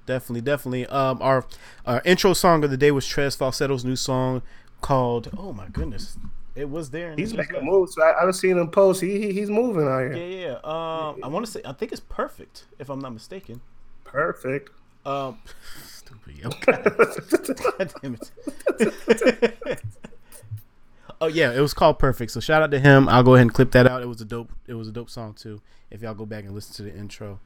Definitely, 0.06 0.40
definitely. 0.40 0.86
Um, 0.86 1.20
our 1.20 1.44
our 1.84 2.00
intro 2.04 2.32
song 2.32 2.64
of 2.64 2.70
the 2.70 2.78
day 2.78 2.90
was 2.90 3.06
Tres 3.06 3.36
Falsetto's 3.36 3.84
new 3.84 3.94
song 3.96 4.40
called. 4.80 5.28
Oh 5.36 5.52
my 5.52 5.66
goodness, 5.66 6.16
it 6.54 6.70
was 6.70 6.88
there. 6.90 7.14
he's 7.14 7.34
making 7.34 7.56
left. 7.56 7.66
moves. 7.66 7.94
So 7.94 8.02
I, 8.02 8.26
I've 8.26 8.34
seen 8.34 8.56
him 8.56 8.70
post. 8.70 9.02
He, 9.02 9.20
he 9.20 9.32
he's 9.32 9.50
moving 9.50 9.86
out 9.86 9.98
here. 9.98 10.16
Yeah, 10.16 10.46
yeah. 10.46 10.54
Um, 10.64 11.20
I 11.22 11.28
want 11.28 11.44
to 11.44 11.52
say 11.52 11.60
I 11.64 11.72
think 11.72 11.92
it's 11.92 12.00
perfect 12.00 12.64
if 12.78 12.88
I'm 12.88 13.00
not 13.00 13.12
mistaken. 13.12 13.60
Perfect. 14.04 14.70
Um, 15.04 15.38
stupid. 15.84 16.38
Yo, 16.38 16.48
God, 16.60 16.84
God 17.78 17.92
damn 18.00 18.16
it. 18.80 19.84
Oh 21.20 21.26
yeah, 21.26 21.52
it 21.52 21.60
was 21.60 21.74
called 21.74 21.98
Perfect. 21.98 22.30
So 22.32 22.40
shout 22.40 22.62
out 22.62 22.70
to 22.70 22.78
him. 22.80 23.08
I'll 23.08 23.22
go 23.22 23.34
ahead 23.34 23.42
and 23.42 23.54
clip 23.54 23.70
that 23.72 23.86
out. 23.86 24.02
It 24.02 24.06
was 24.06 24.20
a 24.20 24.24
dope. 24.24 24.50
It 24.66 24.74
was 24.74 24.88
a 24.88 24.92
dope 24.92 25.10
song 25.10 25.34
too. 25.34 25.60
If 25.90 26.02
y'all 26.02 26.14
go 26.14 26.26
back 26.26 26.44
and 26.44 26.54
listen 26.54 26.74
to 26.76 26.82
the 26.90 26.96
intro. 26.98 27.40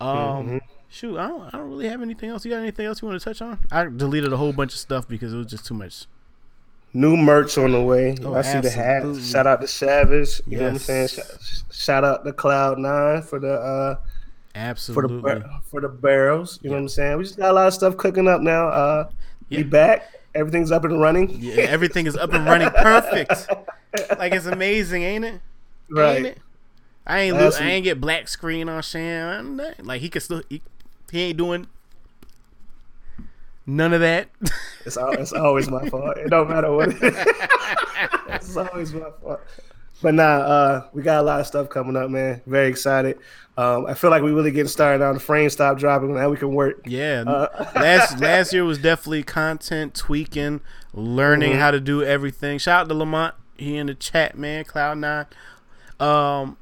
Um, 0.00 0.08
Mm-hmm. 0.08 0.58
shoot, 0.90 1.16
I 1.18 1.28
don't, 1.28 1.42
I 1.46 1.50
don't 1.58 1.70
really 1.70 1.88
have 1.88 2.02
anything 2.02 2.28
else. 2.28 2.44
You 2.44 2.50
got 2.50 2.58
anything 2.58 2.84
else 2.84 3.00
you 3.00 3.08
want 3.08 3.18
to 3.18 3.24
touch 3.24 3.40
on? 3.40 3.58
I 3.70 3.84
deleted 3.84 4.30
a 4.32 4.36
whole 4.36 4.52
bunch 4.52 4.74
of 4.74 4.78
stuff 4.78 5.08
because 5.08 5.32
it 5.32 5.36
was 5.38 5.46
just 5.46 5.64
too 5.64 5.72
much. 5.74 6.04
New 6.92 7.16
merch 7.16 7.56
on 7.58 7.72
the 7.72 7.82
way. 7.82 8.14
Oh, 8.22 8.34
I 8.34 8.42
see 8.42 8.60
the 8.60 8.70
hat. 8.70 9.02
Shout 9.22 9.46
out 9.46 9.60
to 9.62 9.66
Savage. 9.68 10.40
You 10.46 10.58
know 10.58 10.64
what 10.64 10.72
I'm 10.72 10.78
saying? 10.78 11.08
Shout, 11.70 12.04
out 12.04 12.24
to 12.24 12.32
Cloud 12.32 12.78
Nine 12.78 13.22
for 13.22 13.38
the 13.38 13.52
uh 13.54 13.96
for 14.94 15.02
the 15.08 15.44
for 15.70 15.80
the 15.82 15.88
barrels. 15.88 16.58
You 16.62 16.70
know 16.70 16.76
what 16.76 16.82
I'm 16.82 16.88
saying? 16.88 17.18
We 17.18 17.24
just 17.24 17.36
got 17.36 17.50
a 17.50 17.52
lot 17.52 17.66
of 17.68 17.74
stuff 17.74 17.96
cooking 17.96 18.28
up 18.28 18.40
now. 18.40 18.68
Uh, 18.68 19.08
Yeah. 19.48 19.58
we 19.58 19.64
back. 19.64 20.10
Everything's 20.36 20.70
up 20.70 20.84
and 20.84 21.00
running. 21.00 21.30
Yeah, 21.40 21.64
everything 21.64 22.06
is 22.06 22.16
up 22.16 22.32
and 22.32 22.44
running 22.44 22.70
perfect. 22.70 23.48
like 24.18 24.32
it's 24.32 24.46
amazing, 24.46 25.02
ain't 25.02 25.24
it? 25.24 25.40
right. 25.90 26.16
Ain't 26.16 26.26
it? 26.26 26.38
I 27.06 27.20
ain't 27.20 27.36
lo- 27.36 27.44
Last 27.44 27.60
I 27.60 27.70
ain't 27.70 27.84
get 27.84 28.00
black 28.00 28.28
screen 28.28 28.68
on 28.68 28.82
Shan. 28.82 29.60
Like 29.80 30.00
he 30.00 30.08
could 30.08 30.22
still 30.22 30.42
he, 30.48 30.60
he 31.10 31.22
ain't 31.22 31.38
doing 31.38 31.68
none 33.64 33.92
of 33.92 34.00
that. 34.00 34.28
It's, 34.84 34.96
al- 34.96 35.12
it's 35.12 35.32
always 35.32 35.70
my 35.70 35.88
fault. 35.88 36.16
It 36.18 36.30
don't 36.30 36.48
matter 36.48 36.72
what. 36.72 36.88
It 36.90 37.02
is. 37.02 37.26
it's 38.28 38.56
always 38.56 38.92
my 38.92 39.10
fault. 39.22 39.40
But 40.02 40.14
nah, 40.14 40.24
uh, 40.24 40.86
we 40.92 41.02
got 41.02 41.20
a 41.20 41.22
lot 41.22 41.40
of 41.40 41.46
stuff 41.46 41.68
coming 41.70 41.96
up, 41.96 42.10
man. 42.10 42.42
Very 42.46 42.68
excited. 42.68 43.18
Um, 43.56 43.86
I 43.86 43.94
feel 43.94 44.10
like 44.10 44.22
we 44.22 44.30
really 44.32 44.50
getting 44.50 44.68
started 44.68 45.02
on 45.02 45.14
the 45.14 45.20
frame 45.20 45.48
stop 45.48 45.78
dropping. 45.78 46.14
Now 46.14 46.28
we 46.28 46.36
can 46.36 46.52
work. 46.54 46.82
Yeah, 46.86 47.24
Uh, 47.26 47.70
last 47.74 48.20
last 48.20 48.52
year 48.52 48.64
was 48.64 48.76
definitely 48.78 49.22
content 49.22 49.94
tweaking, 49.94 50.60
learning 50.92 51.52
Mm-hmm. 51.52 51.60
how 51.60 51.70
to 51.70 51.80
do 51.80 52.02
everything. 52.02 52.58
Shout 52.58 52.82
out 52.82 52.88
to 52.90 52.94
Lamont, 52.94 53.34
he 53.56 53.76
in 53.78 53.86
the 53.86 53.94
chat, 53.94 54.36
man. 54.36 54.64
Cloud 54.64 54.98
Nine, 54.98 55.26
um, 55.98 56.58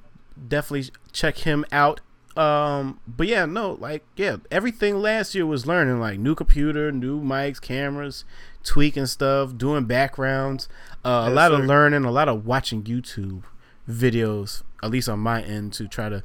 definitely 0.48 0.93
check 1.12 1.39
him 1.39 1.65
out. 1.73 2.01
Um, 2.36 3.01
but 3.06 3.27
yeah, 3.27 3.44
no, 3.47 3.73
like 3.81 4.05
yeah, 4.16 4.36
everything 4.51 4.98
last 5.01 5.35
year 5.35 5.47
was 5.47 5.66
learning, 5.66 5.98
like 6.01 6.19
new 6.20 6.35
computer, 6.36 6.90
new 6.93 7.20
mics, 7.20 7.61
cameras, 7.61 8.24
tweaking 8.65 9.07
stuff, 9.07 9.57
doing 9.57 9.85
backgrounds, 9.85 10.69
uh, 11.05 11.09
a 11.09 11.28
Yes, 11.28 11.36
lot 11.36 11.53
of 11.53 11.65
learning, 11.66 12.05
a 12.05 12.11
lot 12.11 12.28
of 12.28 12.45
watching 12.47 12.82
YouTube 12.82 13.43
videos, 13.89 14.62
at 14.82 14.91
least 14.91 15.09
on 15.09 15.20
my 15.20 15.43
end, 15.43 15.73
to 15.74 15.86
try 15.86 16.09
to 16.09 16.23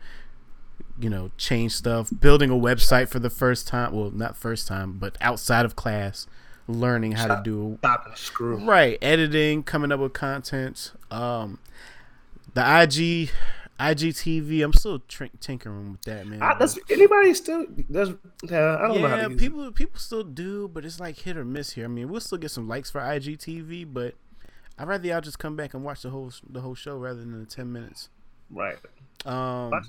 you 1.01 1.09
know, 1.09 1.31
change 1.37 1.71
stuff, 1.73 2.09
building 2.19 2.49
a 2.49 2.53
website 2.55 3.07
for 3.07 3.19
the 3.19 3.29
first 3.29 3.67
time. 3.67 3.93
Well, 3.93 4.11
not 4.11 4.35
first 4.35 4.67
time, 4.67 4.97
but 4.99 5.17
outside 5.21 5.63
of 5.65 5.77
class, 5.77 6.27
learning 6.67 7.13
how 7.13 7.27
to 7.27 7.41
do 7.41 7.77
Stop 7.79 8.05
and 8.07 8.17
screw. 8.17 8.57
right 8.57 8.97
editing, 9.01 9.63
coming 9.63 9.93
up 9.93 10.01
with 10.01 10.11
content. 10.11 10.91
Um, 11.09 11.59
the 12.53 12.61
IG, 12.83 13.29
IGTV. 13.79 14.63
I'm 14.63 14.73
still 14.73 14.99
tinkering 15.39 15.91
with 15.91 16.01
that, 16.03 16.27
man. 16.27 16.41
I, 16.41 16.55
that's 16.55 16.77
anybody 16.89 17.33
still 17.33 17.65
does. 17.89 18.13
Yeah, 18.43 18.77
I 18.77 18.87
don't 18.87 19.01
know 19.01 19.07
how 19.07 19.15
yeah, 19.15 19.23
to 19.23 19.29
use 19.29 19.37
it. 19.37 19.39
people 19.39 19.71
people 19.71 19.99
still 19.99 20.23
do, 20.23 20.67
but 20.67 20.83
it's 20.85 20.99
like 20.99 21.17
hit 21.19 21.37
or 21.37 21.45
miss 21.45 21.71
here. 21.71 21.85
I 21.85 21.87
mean, 21.87 22.09
we'll 22.09 22.21
still 22.21 22.37
get 22.37 22.51
some 22.51 22.67
likes 22.67 22.89
for 22.91 22.99
IGTV, 22.99 23.93
but 23.93 24.15
I'd 24.77 24.87
rather 24.87 25.07
y'all 25.07 25.21
just 25.21 25.39
come 25.39 25.55
back 25.55 25.73
and 25.73 25.83
watch 25.83 26.01
the 26.01 26.09
whole 26.09 26.31
the 26.49 26.61
whole 26.61 26.75
show 26.75 26.97
rather 26.97 27.19
than 27.19 27.39
the 27.39 27.45
ten 27.45 27.71
minutes. 27.71 28.09
Right. 28.49 28.77
Um, 29.25 29.69
What? 29.69 29.83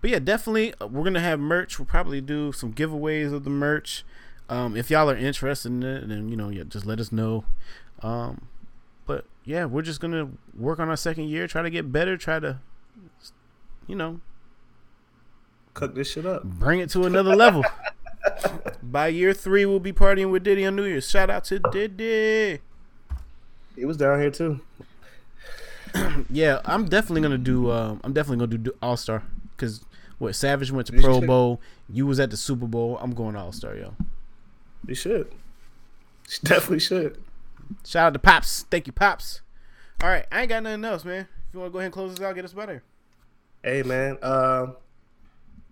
but 0.00 0.10
yeah, 0.10 0.18
definitely 0.18 0.74
uh, 0.80 0.86
we're 0.86 1.04
gonna 1.04 1.20
have 1.20 1.38
merch. 1.38 1.78
We'll 1.78 1.86
probably 1.86 2.20
do 2.20 2.52
some 2.52 2.72
giveaways 2.72 3.32
of 3.32 3.44
the 3.44 3.50
merch. 3.50 4.04
Um, 4.48 4.76
if 4.76 4.90
y'all 4.90 5.08
are 5.08 5.16
interested 5.16 5.70
in 5.70 5.82
it, 5.84 6.08
then 6.08 6.28
you 6.28 6.36
know, 6.36 6.48
yeah, 6.48 6.64
just 6.64 6.86
let 6.86 6.98
us 6.98 7.12
know. 7.12 7.44
Um, 8.02 8.48
but 9.06 9.26
yeah, 9.44 9.64
we're 9.66 9.82
just 9.82 10.00
gonna 10.00 10.30
work 10.56 10.80
on 10.80 10.88
our 10.88 10.96
second 10.96 11.28
year, 11.28 11.46
try 11.46 11.62
to 11.62 11.70
get 11.70 11.92
better, 11.92 12.16
try 12.16 12.40
to, 12.40 12.58
you 13.86 13.96
know, 13.96 14.20
Cook 15.74 15.94
this 15.94 16.10
shit 16.12 16.26
up. 16.26 16.44
bring 16.44 16.80
it 16.80 16.90
to 16.90 17.04
another 17.04 17.34
level. 17.34 17.64
By 18.82 19.08
year 19.08 19.32
three, 19.32 19.64
we'll 19.66 19.80
be 19.80 19.92
partying 19.92 20.30
with 20.30 20.42
Diddy 20.44 20.66
on 20.66 20.76
New 20.76 20.84
Year's. 20.84 21.08
Shout 21.08 21.30
out 21.30 21.44
to 21.44 21.58
Diddy. 21.58 22.60
He 23.76 23.84
was 23.84 23.96
down 23.96 24.20
here 24.20 24.30
too. 24.30 24.60
Yeah, 26.30 26.60
I'm 26.64 26.84
definitely 26.84 27.22
gonna 27.22 27.36
do. 27.38 27.70
Um, 27.72 28.00
I'm 28.04 28.12
definitely 28.12 28.46
gonna 28.46 28.58
do 28.62 28.72
All 28.80 28.96
Star 28.96 29.24
because 29.56 29.84
what 30.18 30.34
Savage 30.36 30.70
went 30.70 30.86
to 30.86 30.94
You 30.94 31.00
Pro 31.02 31.18
should. 31.18 31.26
Bowl. 31.26 31.60
You 31.88 32.06
was 32.06 32.20
at 32.20 32.30
the 32.30 32.36
Super 32.36 32.66
Bowl. 32.66 32.96
I'm 33.00 33.12
going 33.12 33.34
All 33.34 33.50
Star, 33.50 33.74
yo. 33.74 33.94
You 34.86 34.94
should. 34.94 35.32
You 36.28 36.36
definitely 36.44 36.78
should. 36.78 37.20
Shout 37.84 38.06
out 38.06 38.12
to 38.12 38.18
Pops. 38.20 38.66
Thank 38.70 38.86
you, 38.86 38.92
Pops. 38.92 39.40
All 40.00 40.08
right, 40.08 40.26
I 40.30 40.42
ain't 40.42 40.48
got 40.48 40.62
nothing 40.62 40.84
else, 40.84 41.04
man. 41.04 41.26
If 41.50 41.54
you 41.54 41.60
want 41.60 41.70
to 41.70 41.72
go 41.72 41.78
ahead 41.80 41.86
and 41.86 41.92
close 41.92 42.14
this 42.14 42.24
out, 42.24 42.32
get 42.36 42.44
us 42.44 42.52
better. 42.52 42.80
Hey 43.64 43.82
man, 43.82 44.18
um, 44.22 44.76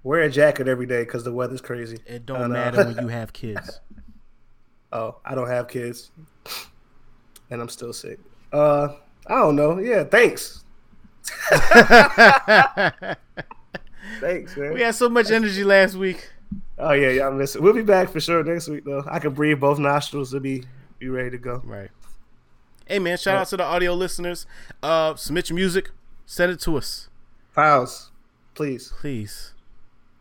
wear 0.02 0.22
a 0.22 0.28
jacket 0.28 0.66
every 0.66 0.86
day 0.86 1.04
because 1.04 1.22
the 1.22 1.32
weather's 1.32 1.60
crazy. 1.60 1.98
It 2.04 2.26
don't 2.26 2.42
And, 2.42 2.52
uh, 2.52 2.56
matter 2.56 2.84
when 2.84 2.98
you 3.02 3.06
have 3.08 3.32
kids. 3.32 3.78
Oh, 4.92 5.18
I 5.24 5.36
don't 5.36 5.46
have 5.48 5.68
kids, 5.68 6.10
and 7.50 7.62
I'm 7.62 7.68
still 7.68 7.92
sick. 7.92 8.18
Uh, 8.52 8.88
I 9.28 9.36
don't 9.36 9.54
know. 9.54 9.78
Yeah, 9.78 10.02
thanks. 10.02 10.64
Thanks, 14.20 14.56
man. 14.56 14.72
we 14.74 14.80
had 14.80 14.94
so 14.96 15.08
much 15.08 15.30
energy 15.30 15.62
last 15.62 15.94
week. 15.94 16.28
Oh 16.78 16.92
yeah, 16.92 17.10
y'all 17.10 17.32
miss 17.32 17.54
it. 17.54 17.62
We'll 17.62 17.74
be 17.74 17.82
back 17.82 18.08
for 18.08 18.18
sure 18.20 18.42
next 18.42 18.66
week 18.68 18.84
though. 18.84 19.04
I 19.08 19.18
can 19.20 19.32
breathe 19.32 19.60
both 19.60 19.78
nostrils 19.78 20.32
to 20.32 20.40
be 20.40 20.64
be 20.98 21.08
ready 21.08 21.30
to 21.30 21.38
go. 21.38 21.62
Right. 21.64 21.90
Hey 22.88 22.98
man, 22.98 23.18
shout 23.18 23.36
out 23.36 23.46
to 23.48 23.58
the 23.58 23.64
audio 23.64 23.92
listeners. 23.92 24.46
Uh, 24.82 25.14
submit 25.14 25.50
your 25.50 25.56
music. 25.56 25.90
Send 26.24 26.52
it 26.52 26.60
to 26.60 26.78
us, 26.78 27.10
Files, 27.52 28.10
please. 28.54 28.94
please. 28.98 29.52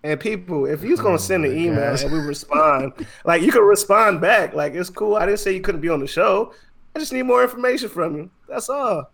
And 0.04 0.20
people, 0.20 0.66
if 0.66 0.84
you're 0.84 0.98
gonna 0.98 1.18
send 1.18 1.46
an 1.46 1.58
email 1.58 1.92
gosh. 1.92 2.04
and 2.04 2.12
we 2.12 2.20
respond, 2.20 2.92
like 3.26 3.42
you 3.42 3.54
can 3.54 3.62
respond 3.62 4.20
back. 4.20 4.54
Like 4.54 4.74
it's 4.74 4.90
cool. 4.90 5.16
I 5.16 5.26
didn't 5.26 5.40
say 5.40 5.54
you 5.54 5.62
couldn't 5.62 5.80
be 5.80 5.88
on 5.88 6.02
the 6.02 6.08
show. 6.08 6.54
I 6.94 7.00
just 7.00 7.14
need 7.14 7.24
more 7.24 7.42
information 7.42 7.88
from 7.88 8.18
you. 8.18 8.30
That's 8.50 8.70
all. 8.70 9.12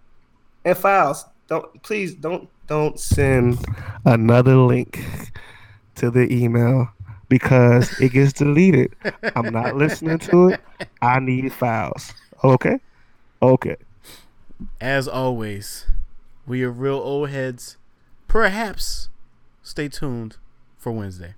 And 0.65 0.75
files, 0.75 1.25
don't 1.47 1.83
please 1.83 2.15
don't 2.15 2.49
don't 2.65 2.99
send 2.99 3.63
another 4.05 4.55
link 4.55 4.99
to 5.95 6.09
the 6.09 6.31
email 6.33 6.89
because 7.29 7.99
it 8.01 8.13
gets 8.13 8.33
deleted. 8.33 8.95
I'm 9.35 9.53
not 9.53 9.75
listening 9.75 10.17
to 10.19 10.49
it. 10.49 10.61
I 11.03 11.19
need 11.19 11.53
files. 11.53 12.13
Okay? 12.43 12.79
Okay. 13.43 13.75
As 14.79 15.05
always, 15.05 15.85
we 16.47 16.63
are 16.63 16.71
real 16.71 16.95
old 16.95 17.29
heads. 17.29 17.75
Perhaps 18.29 19.09
stay 19.61 19.89
tuned 19.89 20.37
for 20.77 20.93
Wednesday. 20.93 21.33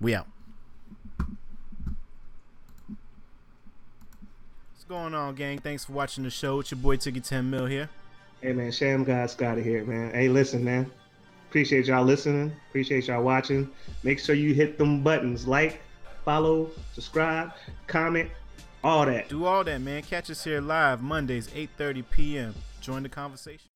We 0.00 0.14
out. 0.14 0.26
What's 4.72 4.84
going 4.88 5.12
on, 5.12 5.34
gang? 5.34 5.58
Thanks 5.58 5.84
for 5.84 5.92
watching 5.92 6.24
the 6.24 6.30
show. 6.30 6.60
It's 6.60 6.70
your 6.70 6.78
boy 6.78 6.96
Ticket 6.96 7.24
10 7.24 7.50
Mil 7.50 7.66
here. 7.66 7.90
Hey 8.40 8.54
man, 8.54 8.72
Sham 8.72 9.04
God 9.04 9.28
Scotty 9.28 9.62
here, 9.62 9.84
man. 9.84 10.14
Hey, 10.14 10.30
listen, 10.30 10.64
man. 10.64 10.90
Appreciate 11.50 11.88
y'all 11.88 12.04
listening. 12.04 12.56
Appreciate 12.70 13.06
y'all 13.06 13.22
watching. 13.22 13.70
Make 14.02 14.18
sure 14.18 14.34
you 14.34 14.54
hit 14.54 14.78
them 14.78 15.02
buttons 15.02 15.46
like, 15.46 15.82
follow, 16.24 16.70
subscribe, 16.94 17.52
comment, 17.86 18.30
all 18.82 19.06
that. 19.06 19.28
Do 19.28 19.44
all 19.44 19.64
that, 19.64 19.80
man. 19.80 20.02
Catch 20.02 20.30
us 20.30 20.44
here 20.44 20.60
live 20.60 21.02
Mondays, 21.02 21.48
8:30 21.48 22.04
p.m. 22.10 22.54
Join 22.80 23.02
the 23.02 23.08
conversation. 23.08 23.70